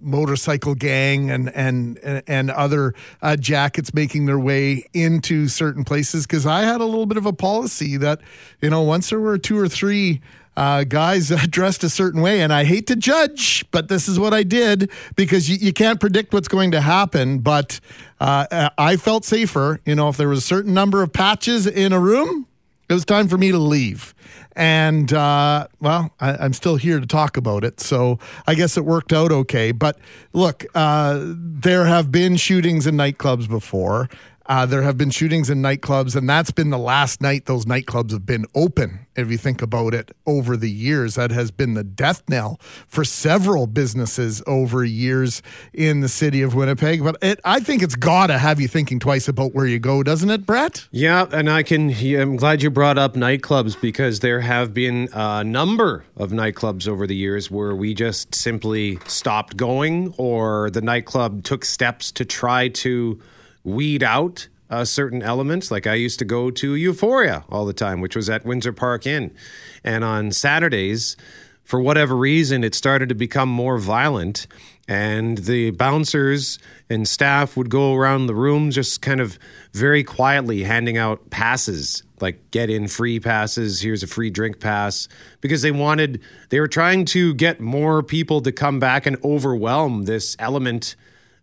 motorcycle 0.06 0.76
gang 0.76 1.30
and 1.30 1.50
and 1.56 2.24
and 2.28 2.52
other 2.52 2.94
uh, 3.22 3.36
jackets 3.36 3.94
making 3.94 4.26
their 4.26 4.40
way 4.40 4.88
into 4.94 5.48
certain 5.48 5.84
places 5.84 6.26
because 6.26 6.46
I 6.46 6.62
had 6.62 6.82
a 6.82 6.86
little 6.86 7.06
bit 7.06 7.18
of 7.18 7.26
a 7.26 7.34
policy 7.34 7.98
that 7.98 8.22
you 8.62 8.70
know 8.70 8.82
once 8.82 9.10
there 9.10 9.20
were 9.20 9.38
two 9.38 9.58
or 9.58 9.68
three 9.68 10.22
uh, 10.58 10.84
guys 10.84 11.30
dressed 11.50 11.84
a 11.84 11.90
certain 11.90 12.22
way. 12.22 12.42
And 12.42 12.54
I 12.54 12.64
hate 12.64 12.88
to 12.88 12.96
judge, 12.96 13.66
but 13.72 13.88
this 13.90 14.08
is 14.08 14.20
what 14.20 14.34
I 14.34 14.44
did 14.44 14.90
because 15.16 15.50
you, 15.50 15.58
you 15.58 15.74
can't 15.74 16.00
predict 16.00 16.34
what's 16.34 16.48
going 16.48 16.72
to 16.72 16.82
happen. 16.82 17.40
But 17.40 17.80
uh, 18.20 18.70
I 18.78 18.98
felt 18.98 19.26
safer. 19.26 19.80
You 19.86 19.96
know, 19.96 20.10
if 20.10 20.18
there 20.18 20.30
was 20.30 20.40
a 20.40 20.48
certain 20.48 20.74
number 20.74 21.04
of 21.04 21.14
patches 21.14 21.68
in 21.68 21.94
a 21.94 22.00
room, 22.00 22.48
it 22.90 22.94
was 22.94 23.06
time 23.06 23.28
for 23.28 23.38
me 23.38 23.52
to 23.52 23.58
leave. 23.58 24.14
And, 24.56 25.12
uh, 25.12 25.68
well, 25.82 26.14
I, 26.20 26.46
am 26.46 26.54
still 26.54 26.78
here 26.78 27.00
to 27.00 27.06
talk 27.06 27.36
about 27.36 27.64
it. 27.64 27.80
So 27.82 28.20
I 28.48 28.56
guess 28.56 28.78
it 28.78 28.86
worked 28.86 29.12
out 29.12 29.32
okay. 29.32 29.72
But 29.72 29.98
look, 30.32 30.66
uh, 30.74 31.20
there 31.22 31.86
have 31.86 32.12
been 32.12 32.38
shootings 32.38 32.88
in 32.88 32.96
nightclubs 32.96 33.50
before. 33.50 34.10
Uh, 34.48 34.66
there 34.66 34.84
have 34.84 34.96
been 34.96 35.10
shootings 35.10 35.50
in 35.50 35.62
nightclubs, 35.62 36.16
and 36.16 36.30
that's 36.30 36.52
been 36.52 36.70
the 36.70 36.78
last 36.78 37.20
night 37.20 37.46
those 37.46 37.66
nightclubs 37.66 38.12
have 38.12 38.26
been 38.26 38.46
open. 38.54 39.00
If 39.16 39.32
you 39.32 39.38
think 39.38 39.62
about 39.62 39.96
it 39.96 40.16
over 40.28 40.56
the 40.56 40.70
years, 40.70 41.16
that 41.16 41.32
has 41.32 41.50
been 41.50 41.74
the 41.74 41.84
death 41.84 42.22
knell 42.28 42.60
for 42.88 43.04
several 43.04 43.66
businesses 43.66 44.44
over 44.46 44.84
years 44.84 45.42
in 45.74 46.02
the 46.02 46.10
city 46.10 46.44
of 46.44 46.54
Winnipeg. 46.54 47.04
But 47.04 47.18
it, 47.24 47.40
I 47.44 47.60
think 47.60 47.82
it's 47.82 47.96
got 47.96 48.28
to 48.28 48.38
have 48.38 48.60
you 48.60 48.68
thinking 48.68 49.00
twice 49.00 49.28
about 49.28 49.56
where 49.56 49.66
you 49.66 49.80
go, 49.80 50.04
doesn't 50.04 50.30
it, 50.30 50.46
Brett? 50.46 50.88
Yeah, 50.92 51.26
and 51.32 51.50
I 51.50 51.64
can. 51.64 51.90
I'm 51.90 52.36
glad 52.36 52.62
you 52.62 52.70
brought 52.70 53.00
up 53.00 53.16
nightclubs 53.16 53.80
because 53.80 54.20
there 54.20 54.42
have 54.42 54.74
been 54.76 55.10
a 55.14 55.44
number 55.44 56.06
of 56.18 56.30
nightclubs 56.30 56.88
over 56.88 57.08
the 57.08 57.16
years 57.16 57.50
where 57.50 57.76
we 57.76 57.96
just 57.96 58.36
simply 58.36 59.00
stopped 59.08 59.58
going, 59.58 60.14
or 60.18 60.70
the 60.70 60.82
nightclub 60.82 61.44
took 61.44 61.66
steps 61.66 62.12
to 62.12 62.26
try 62.26 62.68
to 62.68 63.20
weed 63.66 64.04
out 64.04 64.48
uh, 64.70 64.86
certain 64.86 65.22
elements. 65.22 65.72
Like 65.72 65.88
I 65.88 65.96
used 65.96 66.20
to 66.20 66.26
go 66.26 66.50
to 66.52 66.76
Euphoria 66.76 67.44
all 67.50 67.66
the 67.66 67.74
time, 67.74 68.02
which 68.02 68.16
was 68.16 68.30
at 68.30 68.46
Windsor 68.46 68.74
Park 68.74 69.06
Inn. 69.06 69.36
And 69.84 70.04
on 70.04 70.32
Saturdays, 70.32 71.18
for 71.64 71.82
whatever 71.82 72.16
reason, 72.16 72.64
it 72.64 72.76
started 72.76 73.10
to 73.10 73.16
become 73.16 73.50
more 73.50 73.78
violent. 73.78 74.48
And 74.88 75.40
the 75.40 75.72
bouncers 75.72 76.60
and 76.90 77.08
staff 77.08 77.58
would 77.58 77.70
go 77.72 77.96
around 77.96 78.28
the 78.28 78.36
room 78.36 78.70
just 78.70 79.02
kind 79.02 79.20
of 79.20 79.40
very 79.74 80.04
quietly 80.04 80.64
handing 80.64 80.96
out 80.96 81.32
passes, 81.32 82.04
like 82.22 82.52
get 82.52 82.70
in 82.70 82.88
free 82.88 83.20
passes, 83.20 83.82
here's 83.82 84.04
a 84.04 84.08
free 84.08 84.30
drink 84.30 84.60
pass, 84.60 85.08
because 85.42 85.64
they 85.64 85.72
wanted, 85.72 86.22
they 86.50 86.60
were 86.60 86.68
trying 86.68 87.04
to 87.06 87.34
get 87.34 87.60
more 87.60 88.04
people 88.04 88.42
to 88.42 88.52
come 88.52 88.80
back 88.80 89.08
and 89.08 89.18
overwhelm 89.24 90.04
this 90.04 90.36
element 90.38 90.96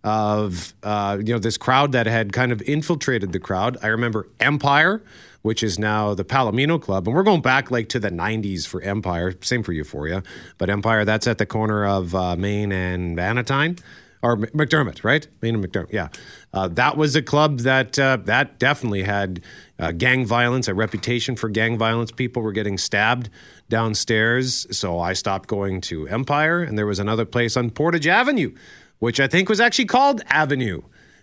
of 0.05 0.75
uh, 0.83 1.19
you 1.21 1.33
know 1.33 1.39
this 1.39 1.57
crowd 1.57 1.93
that 1.93 2.07
had 2.07 2.33
kind 2.33 2.53
of 2.53 2.61
infiltrated 2.63 3.33
the 3.33 3.41
crowd. 3.41 3.77
I 3.83 3.89
remember 3.89 4.29
Empire, 4.41 5.03
which 5.43 5.63
is 5.63 5.79
now 5.79 6.15
the 6.15 6.25
Palomino 6.25 6.81
Club, 6.81 7.07
and 7.07 7.17
we're 7.17 7.23
going 7.23 7.43
back 7.43 7.71
like 7.71 7.89
to 7.91 8.01
the 8.01 8.11
'90s 8.11 8.67
for 8.67 8.81
Empire. 8.83 9.35
Same 9.43 9.63
for 9.63 9.73
Euphoria, 9.73 10.23
but 10.59 10.71
Empire 10.71 11.05
that's 11.05 11.27
at 11.27 11.39
the 11.39 11.47
corner 11.47 11.87
of 11.87 12.15
uh, 12.15 12.37
Main 12.37 12.73
and 12.73 13.17
Bannatyne. 13.17 13.81
Or 14.25 14.37
McDermot, 14.37 15.03
right? 15.03 15.27
Main 15.41 15.57
and 15.57 15.67
McDermot, 15.67 15.91
yeah. 15.93 16.07
Uh, 16.55 16.69
that 16.69 16.97
was 16.97 17.17
a 17.17 17.23
club 17.23 17.59
that 17.61 17.99
uh, 17.99 18.19
that 18.25 18.61
definitely 18.61 19.03
had 19.03 19.43
uh, 19.81 19.91
gang 19.91 20.25
violence, 20.25 20.69
a 20.69 20.75
reputation 20.75 21.35
for 21.35 21.49
gang 21.49 21.77
violence. 21.77 22.13
People 22.13 22.41
were 22.41 22.53
getting 22.53 22.79
stabbed 22.79 23.31
downstairs, 23.69 24.65
so 24.71 25.01
I 25.01 25.15
stopped 25.15 25.49
going 25.49 25.81
to 25.83 26.07
Empire, 26.07 26.63
and 26.63 26.79
there 26.79 26.87
was 26.87 27.01
another 27.01 27.25
place 27.25 27.57
on 27.57 27.71
Portage 27.71 28.07
Avenue 28.07 28.55
which 29.03 29.19
I 29.19 29.27
think 29.27 29.49
was 29.49 29.59
actually 29.59 29.87
called 29.87 30.23
Avenue. 30.29 30.81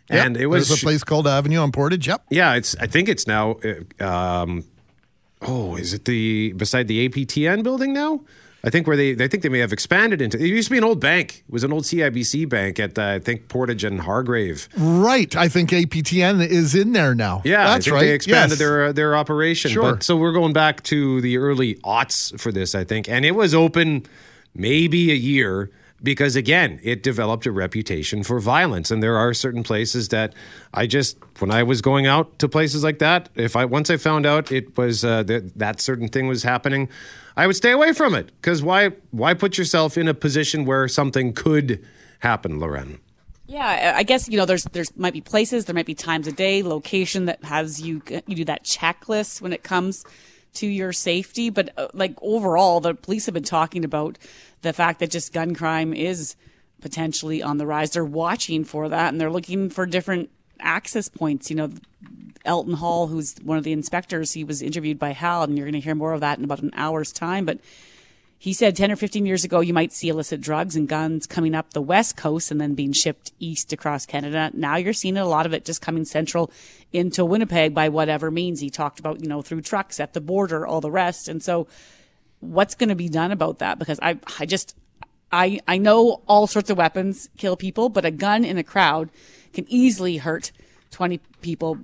Yep, 0.10 0.26
and 0.26 0.36
it 0.36 0.48
was 0.48 0.68
There's 0.68 0.82
a 0.82 0.86
place 0.86 1.02
called 1.02 1.26
Avenue 1.26 1.60
on 1.60 1.72
Portage. 1.72 2.08
Yep. 2.08 2.24
Yeah, 2.30 2.56
it's. 2.56 2.76
I 2.76 2.88
think 2.88 3.08
it's 3.08 3.26
now. 3.26 3.58
Uh, 4.00 4.04
um, 4.04 4.66
oh, 5.42 5.78
is 5.78 5.94
it 5.94 6.04
the 6.04 6.52
beside 6.54 6.90
the 6.90 7.08
APTN 7.08 7.64
building 7.64 7.94
now? 7.94 8.20
I 8.66 8.70
think 8.70 8.86
where 8.86 8.98
they, 8.98 9.12
I 9.12 9.30
think 9.30 9.44
they 9.44 9.50
may 9.50 9.60
have 9.60 9.72
expanded 9.72 10.22
into. 10.22 10.38
It 10.38 10.48
used 10.48 10.68
to 10.68 10.74
be 10.74 10.78
an 10.78 10.84
old 10.84 11.00
bank. 11.00 11.46
It 11.48 11.54
was 11.54 11.64
an 11.64 11.72
old 11.72 11.86
CIBC 11.86 12.50
bank 12.50 12.82
at 12.82 13.00
uh, 13.00 13.04
I 13.04 13.20
think 13.20 13.48
Portage 13.48 13.86
and 13.86 14.02
Hargrave. 14.02 14.68
Right. 14.76 15.34
I 15.38 15.48
think 15.48 15.70
APTN 15.70 16.46
is 16.46 16.76
in 16.76 16.92
there 16.92 17.16
now. 17.16 17.44
Yeah, 17.46 17.66
that's 17.66 17.88
right. 17.88 18.02
They 18.02 18.12
expanded 18.12 18.50
yes. 18.50 18.60
their 18.60 18.86
uh, 18.88 18.92
their 18.92 19.16
operation. 19.16 19.72
Sure. 19.72 19.94
But, 19.94 20.04
so 20.04 20.18
we're 20.18 20.34
going 20.34 20.52
back 20.52 20.84
to 20.84 21.22
the 21.22 21.38
early 21.38 21.76
aughts 21.76 22.38
for 22.38 22.52
this, 22.52 22.76
I 22.76 22.84
think, 22.84 23.08
and 23.08 23.24
it 23.24 23.36
was 23.36 23.56
open 23.56 24.06
maybe 24.54 25.12
a 25.12 25.16
year 25.16 25.72
because 26.02 26.36
again, 26.36 26.80
it 26.84 27.04
developed 27.04 27.46
a 27.46 27.52
reputation 27.52 28.24
for 28.24 28.40
violence. 28.40 28.92
And 28.92 29.04
there 29.04 29.18
are 29.18 29.34
certain 29.34 29.64
places 29.64 30.10
that 30.10 30.34
I 30.74 30.88
just, 30.88 31.18
when 31.40 31.52
I 31.52 31.64
was 31.64 31.82
going 31.82 32.08
out 32.08 32.40
to 32.40 32.48
places 32.48 32.84
like 32.84 33.00
that, 33.00 33.30
if 33.36 33.56
I 33.56 33.66
once 33.66 33.90
I 33.90 33.98
found 33.98 34.26
out 34.26 34.52
it 34.52 34.78
was 34.78 35.04
uh, 35.04 35.24
that 35.24 35.58
that 35.58 35.82
certain 35.82 36.08
thing 36.08 36.28
was 36.28 36.44
happening, 36.44 36.90
I 37.36 37.48
would 37.48 37.56
stay 37.56 37.72
away 37.72 37.94
from 37.94 38.16
it 38.16 38.32
because 38.42 38.62
why 38.62 38.90
why 39.12 39.34
put 39.34 39.58
yourself 39.58 39.98
in 39.98 40.08
a 40.08 40.14
position 40.14 40.66
where 40.66 40.88
something 40.88 41.34
could 41.34 41.86
happen, 42.20 42.60
Loren? 42.60 43.00
Yeah, 43.48 43.94
I 43.96 44.04
guess 44.04 44.30
you 44.30 44.38
know 44.38 44.46
there's 44.46 44.64
there's 44.66 44.96
might 44.96 45.14
be 45.14 45.22
places, 45.22 45.66
there 45.66 45.74
might 45.74 45.88
be 45.88 45.96
times 45.96 46.28
a 46.28 46.32
day, 46.32 46.62
location 46.62 47.26
that 47.26 47.44
has 47.44 47.82
you 47.82 48.02
you 48.28 48.36
do 48.36 48.46
that 48.46 48.64
checklist 48.64 49.42
when 49.42 49.54
it 49.54 49.64
comes 49.64 50.06
to 50.56 50.68
your 50.68 50.94
safety. 50.94 51.50
But 51.50 51.74
uh, 51.78 51.88
like 51.94 52.16
overall, 52.22 52.80
the 52.80 52.94
police 52.94 53.26
have 53.26 53.34
been 53.34 53.44
talking 53.44 53.86
about 53.86 54.18
the 54.62 54.74
fact 54.74 55.00
that 55.00 55.12
just 55.12 55.34
gun 55.34 55.56
crime 55.56 55.94
is 55.94 56.36
potentially 56.82 57.42
on 57.42 57.58
the 57.58 57.66
rise. 57.66 57.92
They're 57.92 58.06
watching 58.06 58.64
for 58.64 58.90
that 58.90 59.10
and 59.10 59.20
they're 59.20 59.32
looking 59.32 59.70
for 59.70 59.86
different 59.86 60.30
access 60.60 61.10
points. 61.10 61.50
You 61.50 61.56
know, 61.56 61.72
Elton 62.46 62.74
Hall, 62.74 63.08
who's 63.08 63.36
one 63.44 63.58
of 63.58 63.64
the 63.64 63.72
inspectors, 63.72 64.34
he 64.34 64.44
was 64.44 64.62
interviewed 64.62 65.00
by 65.00 65.12
Hal, 65.12 65.44
and 65.44 65.58
you're 65.58 65.66
going 65.66 65.74
to 65.74 65.80
hear 65.80 65.96
more 65.96 66.14
of 66.14 66.22
that 66.22 66.38
in 66.38 66.44
about 66.44 66.62
an 66.62 66.72
hour's 66.74 67.12
time. 67.12 67.46
But 67.46 67.60
he 68.42 68.54
said 68.54 68.78
10 68.78 68.94
or 68.94 68.96
15 68.96 69.26
years 69.26 69.44
ago, 69.44 69.60
you 69.60 69.74
might 69.74 69.92
see 69.92 70.08
illicit 70.08 70.40
drugs 70.40 70.78
and 70.78 70.88
guns 70.88 71.28
coming 71.28 71.54
up 71.54 71.74
the 71.74 71.82
West 71.82 72.16
Coast 72.16 72.52
and 72.52 72.60
then 72.60 72.74
being 72.74 72.94
shipped 72.94 73.34
east 73.38 73.74
across 73.74 74.06
Canada. 74.06 74.50
Now 74.54 74.78
you're 74.78 74.94
seeing 74.94 75.18
a 75.18 75.26
lot 75.26 75.46
of 75.46 75.54
it 75.54 75.66
just 75.66 75.82
coming 75.82 76.06
central 76.06 76.50
into 76.94 77.26
Winnipeg 77.26 77.74
by 77.74 77.90
whatever 77.90 78.32
means. 78.32 78.62
He 78.62 78.70
talked 78.70 78.98
about, 78.98 79.20
you 79.20 79.28
know, 79.28 79.42
through 79.42 79.62
trucks 79.62 80.00
at 80.00 80.14
the 80.14 80.22
border, 80.22 80.66
all 80.66 80.80
the 80.80 80.90
rest. 80.90 81.28
And 81.28 81.44
so 81.44 81.68
what's 82.40 82.76
going 82.76 82.88
to 82.88 82.96
be 82.96 83.10
done 83.10 83.32
about 83.32 83.60
that? 83.60 83.78
Because 83.78 84.00
I, 84.02 84.18
I 84.40 84.46
just, 84.46 84.74
I, 85.34 85.60
I 85.68 85.78
know 85.78 86.22
all 86.26 86.48
sorts 86.48 86.70
of 86.70 86.78
weapons 86.78 87.30
kill 87.36 87.58
people, 87.58 87.90
but 87.90 88.06
a 88.06 88.12
gun 88.12 88.46
in 88.46 88.58
a 88.58 88.64
crowd 88.64 89.10
can 89.52 89.66
easily 89.68 90.16
hurt 90.16 90.54
20 90.92 91.20
people 91.42 91.78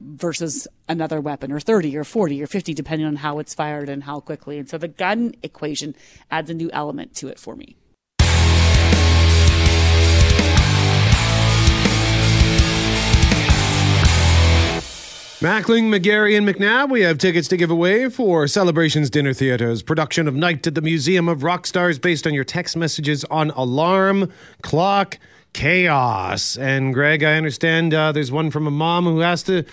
versus 0.00 0.68
another 0.88 1.20
weapon 1.20 1.52
or 1.52 1.60
30 1.60 1.96
or 1.96 2.04
40 2.04 2.42
or 2.42 2.46
50 2.46 2.74
depending 2.74 3.06
on 3.06 3.16
how 3.16 3.38
it's 3.38 3.54
fired 3.54 3.88
and 3.88 4.04
how 4.04 4.20
quickly. 4.20 4.58
And 4.58 4.68
so 4.68 4.78
the 4.78 4.88
gun 4.88 5.34
equation 5.42 5.94
adds 6.30 6.50
a 6.50 6.54
new 6.54 6.70
element 6.72 7.14
to 7.16 7.28
it 7.28 7.38
for 7.38 7.56
me. 7.56 7.76
Mackling, 15.40 15.84
McGarry, 15.84 16.36
and 16.36 16.48
McNabb, 16.48 16.90
we 16.90 17.02
have 17.02 17.16
tickets 17.16 17.46
to 17.46 17.56
give 17.56 17.70
away 17.70 18.08
for 18.08 18.48
Celebrations 18.48 19.08
Dinner 19.08 19.32
Theater's 19.32 19.84
production 19.84 20.26
of 20.26 20.34
Night 20.34 20.66
at 20.66 20.74
the 20.74 20.80
Museum 20.80 21.28
of 21.28 21.44
Rock 21.44 21.64
Stars 21.64 21.96
based 21.96 22.26
on 22.26 22.34
your 22.34 22.42
text 22.42 22.76
messages 22.76 23.22
on 23.26 23.50
alarm, 23.50 24.32
clock, 24.62 25.16
chaos. 25.52 26.56
And 26.56 26.92
Greg, 26.94 27.22
I 27.22 27.34
understand 27.34 27.94
uh, 27.94 28.12
there's 28.12 28.32
one 28.32 28.50
from 28.50 28.66
a 28.66 28.70
mom 28.70 29.04
who 29.04 29.20
has 29.20 29.42
to 29.44 29.64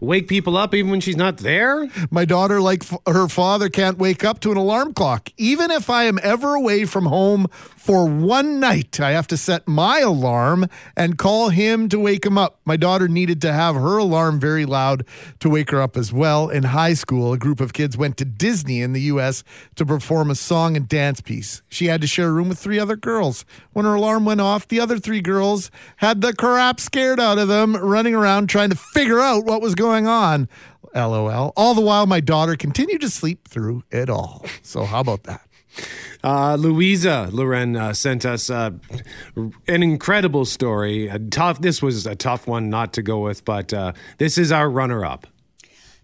wake 0.00 0.28
people 0.28 0.56
up 0.56 0.74
even 0.74 0.90
when 0.90 1.00
she's 1.00 1.16
not 1.16 1.38
there? 1.38 1.88
My 2.10 2.24
daughter, 2.24 2.60
like 2.60 2.84
f- 2.84 2.98
her 3.06 3.28
father, 3.28 3.68
can't 3.68 3.98
wake 3.98 4.24
up 4.24 4.40
to 4.40 4.50
an 4.50 4.56
alarm 4.56 4.94
clock. 4.94 5.30
Even 5.36 5.70
if 5.70 5.90
I 5.90 6.04
am 6.04 6.18
ever 6.22 6.54
away 6.54 6.84
from 6.84 7.06
home 7.06 7.46
for 7.76 8.06
one 8.06 8.60
night, 8.60 9.00
I 9.00 9.12
have 9.12 9.26
to 9.28 9.36
set 9.36 9.66
my 9.66 10.00
alarm 10.00 10.66
and 10.96 11.18
call 11.18 11.50
him 11.50 11.88
to 11.88 11.98
wake 11.98 12.24
him 12.24 12.38
up. 12.38 12.60
My 12.64 12.76
daughter 12.76 13.08
needed 13.08 13.40
to 13.42 13.52
have 13.52 13.74
her 13.74 13.98
alarm 13.98 14.40
very 14.40 14.64
loud 14.64 15.04
to 15.40 15.50
wake 15.50 15.70
her 15.70 15.80
up 15.80 15.96
as 15.96 16.12
well. 16.12 16.48
In 16.48 16.64
high 16.64 16.94
school, 16.94 17.32
a 17.32 17.38
group 17.38 17.60
of 17.60 17.72
kids 17.72 17.96
went 17.96 18.16
to 18.18 18.24
Disney 18.24 18.80
in 18.82 18.92
the 18.92 19.02
U.S. 19.02 19.42
to 19.76 19.84
perform 19.84 20.30
a 20.30 20.34
song 20.34 20.76
and 20.76 20.88
dance 20.88 21.20
piece. 21.20 21.62
She 21.68 21.86
had 21.86 22.00
to 22.00 22.06
share 22.06 22.28
a 22.28 22.32
room 22.32 22.48
with 22.48 22.58
three 22.58 22.78
other 22.78 22.96
girls. 22.96 23.44
When 23.72 23.84
her 23.84 23.94
alarm 23.94 24.24
went 24.24 24.40
off, 24.40 24.68
the 24.68 24.80
other 24.80 24.98
three 24.98 25.20
girls 25.20 25.70
had 25.96 26.20
the 26.20 26.32
crap 26.32 26.80
scared 26.80 27.18
out 27.20 27.38
of 27.38 27.48
them, 27.48 27.76
running 27.76 28.14
around 28.14 28.48
trying 28.48 28.70
to 28.70 28.76
figure 28.76 29.20
out 29.20 29.44
what 29.44 29.62
was 29.62 29.74
going 29.74 29.89
on. 29.90 30.48
LOL. 30.94 31.52
All 31.56 31.74
the 31.74 31.80
while, 31.80 32.06
my 32.06 32.20
daughter 32.20 32.56
continued 32.56 33.00
to 33.02 33.10
sleep 33.10 33.48
through 33.48 33.84
it 33.90 34.10
all. 34.10 34.44
So, 34.62 34.84
how 34.84 35.00
about 35.00 35.24
that? 35.24 35.42
Uh, 36.22 36.56
Louisa 36.56 37.28
Loren 37.32 37.76
uh, 37.76 37.92
sent 37.92 38.26
us 38.26 38.50
uh, 38.50 38.70
an 39.36 39.82
incredible 39.82 40.44
story. 40.44 41.08
A 41.08 41.18
tough. 41.18 41.60
This 41.60 41.80
was 41.80 42.06
a 42.06 42.16
tough 42.16 42.46
one 42.46 42.68
not 42.68 42.92
to 42.94 43.02
go 43.02 43.20
with, 43.20 43.44
but 43.44 43.72
uh, 43.72 43.92
this 44.18 44.36
is 44.36 44.52
our 44.52 44.68
runner-up. 44.68 45.26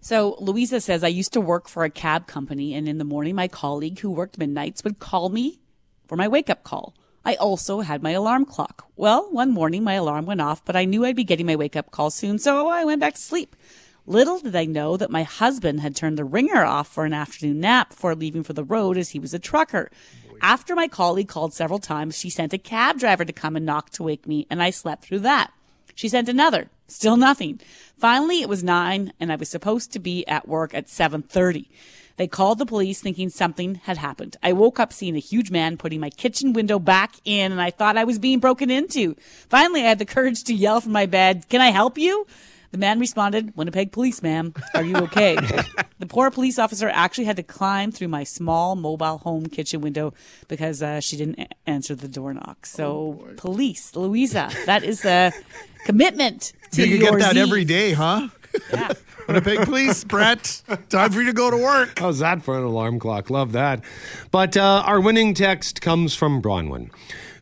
So 0.00 0.36
Louisa 0.38 0.80
says, 0.80 1.02
I 1.02 1.08
used 1.08 1.32
to 1.32 1.40
work 1.40 1.68
for 1.68 1.82
a 1.82 1.90
cab 1.90 2.28
company, 2.28 2.74
and 2.74 2.88
in 2.88 2.98
the 2.98 3.04
morning, 3.04 3.34
my 3.34 3.48
colleague 3.48 3.98
who 3.98 4.10
worked 4.10 4.38
midnights 4.38 4.84
would 4.84 5.00
call 5.00 5.28
me 5.30 5.58
for 6.06 6.14
my 6.16 6.28
wake 6.28 6.48
up 6.48 6.62
call. 6.62 6.94
I 7.26 7.34
also 7.34 7.80
had 7.80 8.04
my 8.04 8.12
alarm 8.12 8.44
clock. 8.44 8.86
Well, 8.94 9.28
one 9.32 9.50
morning, 9.50 9.82
my 9.82 9.94
alarm 9.94 10.26
went 10.26 10.40
off, 10.40 10.64
but 10.64 10.76
I 10.76 10.84
knew 10.84 11.04
I'd 11.04 11.16
be 11.16 11.24
getting 11.24 11.46
my 11.46 11.56
wake 11.56 11.74
up 11.74 11.90
call 11.90 12.12
soon, 12.12 12.38
so 12.38 12.68
I 12.68 12.84
went 12.84 13.00
back 13.00 13.14
to 13.14 13.20
sleep. 13.20 13.56
Little 14.06 14.38
did 14.38 14.54
I 14.54 14.64
know 14.64 14.96
that 14.96 15.10
my 15.10 15.24
husband 15.24 15.80
had 15.80 15.96
turned 15.96 16.16
the 16.16 16.24
ringer 16.24 16.64
off 16.64 16.86
for 16.86 17.04
an 17.04 17.12
afternoon 17.12 17.58
nap 17.58 17.90
before 17.90 18.14
leaving 18.14 18.44
for 18.44 18.52
the 18.52 18.62
road 18.62 18.96
as 18.96 19.10
he 19.10 19.18
was 19.18 19.34
a 19.34 19.40
trucker. 19.40 19.90
After 20.40 20.76
my 20.76 20.86
colleague 20.86 21.26
called 21.26 21.52
several 21.52 21.80
times, 21.80 22.16
she 22.16 22.30
sent 22.30 22.52
a 22.52 22.58
cab 22.58 23.00
driver 23.00 23.24
to 23.24 23.32
come 23.32 23.56
and 23.56 23.66
knock 23.66 23.90
to 23.90 24.04
wake 24.04 24.28
me, 24.28 24.46
and 24.48 24.62
I 24.62 24.70
slept 24.70 25.02
through 25.02 25.20
that. 25.20 25.52
She 25.96 26.08
sent 26.08 26.28
another. 26.28 26.70
Still 26.88 27.16
nothing. 27.16 27.60
Finally, 27.98 28.42
it 28.42 28.48
was 28.48 28.62
nine, 28.62 29.12
and 29.18 29.32
I 29.32 29.36
was 29.36 29.48
supposed 29.48 29.92
to 29.92 29.98
be 29.98 30.26
at 30.26 30.46
work 30.46 30.74
at 30.74 30.86
7.30. 30.86 31.66
They 32.16 32.26
called 32.26 32.58
the 32.58 32.66
police 32.66 33.00
thinking 33.00 33.28
something 33.28 33.76
had 33.76 33.98
happened. 33.98 34.36
I 34.42 34.52
woke 34.52 34.80
up 34.80 34.92
seeing 34.92 35.16
a 35.16 35.20
huge 35.20 35.50
man 35.50 35.76
putting 35.76 36.00
my 36.00 36.10
kitchen 36.10 36.52
window 36.52 36.78
back 36.78 37.14
in, 37.24 37.52
and 37.52 37.60
I 37.60 37.70
thought 37.70 37.98
I 37.98 38.04
was 38.04 38.18
being 38.18 38.38
broken 38.38 38.70
into. 38.70 39.16
Finally, 39.50 39.82
I 39.82 39.88
had 39.88 39.98
the 39.98 40.06
courage 40.06 40.44
to 40.44 40.54
yell 40.54 40.80
from 40.80 40.92
my 40.92 41.06
bed, 41.06 41.48
Can 41.48 41.60
I 41.60 41.70
help 41.70 41.98
you? 41.98 42.26
The 42.72 42.78
man 42.78 42.98
responded, 42.98 43.52
Winnipeg 43.56 43.92
police, 43.92 44.22
ma'am. 44.22 44.52
Are 44.74 44.82
you 44.84 44.96
okay? 44.96 45.36
the 45.98 46.06
poor 46.06 46.30
police 46.30 46.58
officer 46.58 46.88
actually 46.92 47.24
had 47.24 47.36
to 47.36 47.42
climb 47.42 47.92
through 47.92 48.08
my 48.08 48.24
small 48.24 48.76
mobile 48.76 49.18
home 49.18 49.46
kitchen 49.46 49.80
window 49.80 50.12
because 50.48 50.82
uh, 50.82 51.00
she 51.00 51.16
didn't 51.16 51.38
a- 51.38 51.48
answer 51.70 51.94
the 51.94 52.08
door 52.08 52.34
knock. 52.34 52.66
So, 52.66 52.86
Oh, 52.86 53.34
police, 53.36 53.94
Louisa, 53.96 54.50
that 54.66 54.84
is 54.84 55.04
a 55.04 55.32
commitment 55.84 56.52
to 56.72 56.82
You 56.86 56.96
your 56.96 57.10
get 57.12 57.18
that 57.20 57.32
Z's. 57.34 57.42
every 57.42 57.64
day, 57.64 57.92
huh? 57.92 58.28
Yeah. 58.72 58.92
Winnipeg 59.28 59.62
Police, 59.64 60.04
Brett. 60.04 60.62
Time 60.88 61.10
for 61.10 61.20
you 61.20 61.26
to 61.26 61.32
go 61.32 61.50
to 61.50 61.56
work. 61.56 61.98
How's 61.98 62.20
that 62.20 62.42
for 62.42 62.56
an 62.56 62.62
alarm 62.62 63.00
clock? 63.00 63.28
Love 63.28 63.50
that. 63.52 63.82
But 64.30 64.56
uh, 64.56 64.82
our 64.86 65.00
winning 65.00 65.34
text 65.34 65.80
comes 65.80 66.14
from 66.14 66.40
Bronwyn, 66.40 66.90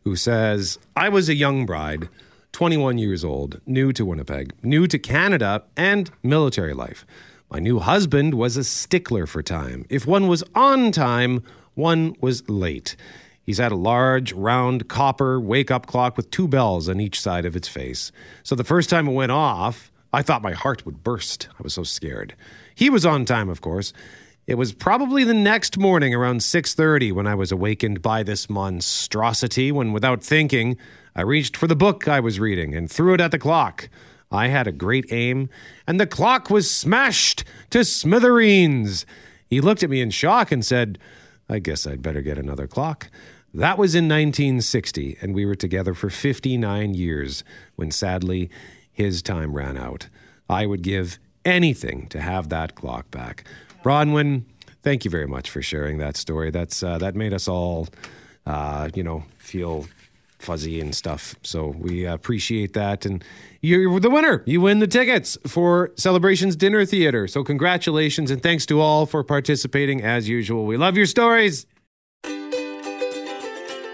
who 0.03 0.15
says, 0.15 0.79
I 0.95 1.09
was 1.09 1.29
a 1.29 1.35
young 1.35 1.65
bride, 1.67 2.09
21 2.55 2.97
years 2.97 3.25
old, 3.25 3.59
new 3.65 3.91
to 3.91 4.05
Winnipeg, 4.05 4.53
new 4.63 4.87
to 4.87 4.97
Canada, 4.97 5.61
and 5.75 6.09
military 6.23 6.73
life. 6.73 7.05
My 7.51 7.59
new 7.59 7.79
husband 7.79 8.33
was 8.33 8.55
a 8.55 8.63
stickler 8.63 9.25
for 9.25 9.43
time. 9.43 9.85
If 9.89 10.07
one 10.07 10.29
was 10.29 10.41
on 10.55 10.93
time, 10.93 11.43
one 11.73 12.15
was 12.21 12.47
late. 12.49 12.95
He's 13.43 13.57
had 13.57 13.73
a 13.73 13.75
large, 13.75 14.31
round, 14.31 14.87
copper 14.87 15.37
wake 15.37 15.69
up 15.69 15.85
clock 15.85 16.15
with 16.15 16.31
two 16.31 16.47
bells 16.47 16.87
on 16.87 17.01
each 17.01 17.19
side 17.19 17.43
of 17.43 17.57
its 17.57 17.67
face. 17.67 18.13
So 18.41 18.55
the 18.55 18.63
first 18.63 18.89
time 18.89 19.09
it 19.09 19.13
went 19.13 19.33
off, 19.33 19.91
I 20.13 20.21
thought 20.21 20.41
my 20.41 20.53
heart 20.53 20.85
would 20.85 21.03
burst. 21.03 21.49
I 21.59 21.61
was 21.61 21.73
so 21.73 21.83
scared. 21.83 22.35
He 22.73 22.89
was 22.89 23.05
on 23.05 23.25
time, 23.25 23.49
of 23.49 23.59
course. 23.59 23.91
It 24.47 24.55
was 24.55 24.71
probably 24.71 25.25
the 25.25 25.33
next 25.33 25.77
morning 25.77 26.15
around 26.15 26.41
6:30 26.41 27.11
when 27.11 27.27
I 27.27 27.35
was 27.35 27.51
awakened 27.51 28.01
by 28.01 28.23
this 28.23 28.49
monstrosity 28.49 29.73
when 29.73 29.91
without 29.91 30.23
thinking, 30.23 30.77
I 31.15 31.21
reached 31.21 31.55
for 31.55 31.67
the 31.67 31.75
book 31.75 32.07
I 32.07 32.19
was 32.19 32.39
reading 32.39 32.75
and 32.75 32.91
threw 32.91 33.13
it 33.13 33.21
at 33.21 33.31
the 33.31 33.39
clock. 33.39 33.89
I 34.31 34.47
had 34.47 34.67
a 34.67 34.71
great 34.71 35.05
aim, 35.11 35.49
and 35.87 35.99
the 35.99 36.07
clock 36.07 36.49
was 36.49 36.69
smashed 36.69 37.43
to 37.69 37.85
smithereens. 37.85 39.05
He 39.47 39.61
looked 39.61 39.83
at 39.83 39.89
me 39.89 40.01
in 40.01 40.09
shock 40.09 40.51
and 40.51 40.65
said, 40.65 40.99
I 41.47 41.59
guess 41.59 41.87
I'd 41.87 42.01
better 42.01 42.21
get 42.21 42.37
another 42.37 42.67
clock. 42.67 43.09
That 43.53 43.77
was 43.77 43.95
in 43.95 44.05
1960, 44.05 45.17
and 45.21 45.33
we 45.33 45.45
were 45.45 45.55
together 45.55 45.93
for 45.93 46.09
59 46.09 46.93
years 46.93 47.45
when 47.77 47.91
sadly 47.91 48.49
his 48.91 49.21
time 49.21 49.53
ran 49.53 49.77
out. 49.77 50.09
I 50.49 50.65
would 50.65 50.81
give 50.81 51.19
anything 51.45 52.07
to 52.07 52.19
have 52.19 52.49
that 52.49 52.75
clock 52.75 53.09
back. 53.11 53.45
Bronwyn, 53.83 54.43
thank 54.83 55.05
you 55.05 55.11
very 55.11 55.27
much 55.27 55.49
for 55.49 55.61
sharing 55.61 55.99
that 55.99 56.17
story. 56.17 56.51
That's 56.51 56.83
uh, 56.83 56.97
that 56.97 57.15
made 57.15 57.33
us 57.33 57.47
all, 57.47 57.87
uh, 58.45 58.89
you 58.93 59.03
know, 59.03 59.23
feel 59.37 59.85
fuzzy 60.45 60.79
and 60.79 60.95
stuff. 60.95 61.35
So 61.41 61.67
we 61.67 62.05
appreciate 62.05 62.73
that, 62.73 63.05
and 63.05 63.23
you're 63.61 63.99
the 63.99 64.09
winner. 64.09 64.43
You 64.45 64.61
win 64.61 64.79
the 64.79 64.87
tickets 64.87 65.37
for 65.47 65.91
Celebrations 65.95 66.55
Dinner 66.55 66.85
Theater. 66.85 67.27
So 67.27 67.43
congratulations 67.43 68.31
and 68.31 68.41
thanks 68.41 68.65
to 68.67 68.79
all 68.79 69.05
for 69.05 69.23
participating 69.23 70.03
as 70.03 70.29
usual. 70.29 70.65
We 70.65 70.77
love 70.77 70.95
your 70.95 71.07
stories. 71.07 71.65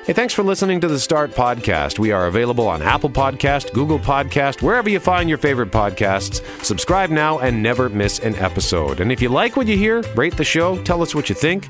Hey, 0.03 0.13
thanks 0.13 0.33
for 0.33 0.41
listening 0.41 0.81
to 0.81 0.87
the 0.87 0.99
Start 0.99 1.31
Podcast. 1.31 1.99
We 1.99 2.11
are 2.11 2.25
available 2.25 2.67
on 2.67 2.81
Apple 2.81 3.09
Podcast, 3.09 3.71
Google 3.71 3.99
Podcast, 3.99 4.63
wherever 4.63 4.89
you 4.89 4.99
find 4.99 5.29
your 5.29 5.37
favorite 5.37 5.71
podcasts. 5.71 6.43
Subscribe 6.65 7.11
now 7.11 7.37
and 7.37 7.61
never 7.61 7.87
miss 7.87 8.17
an 8.19 8.35
episode. 8.37 8.99
And 8.99 9.11
if 9.11 9.21
you 9.21 9.29
like 9.29 9.55
what 9.55 9.67
you 9.67 9.77
hear, 9.77 10.01
rate 10.15 10.35
the 10.35 10.43
show, 10.43 10.81
tell 10.83 11.03
us 11.03 11.13
what 11.13 11.29
you 11.29 11.35
think. 11.35 11.69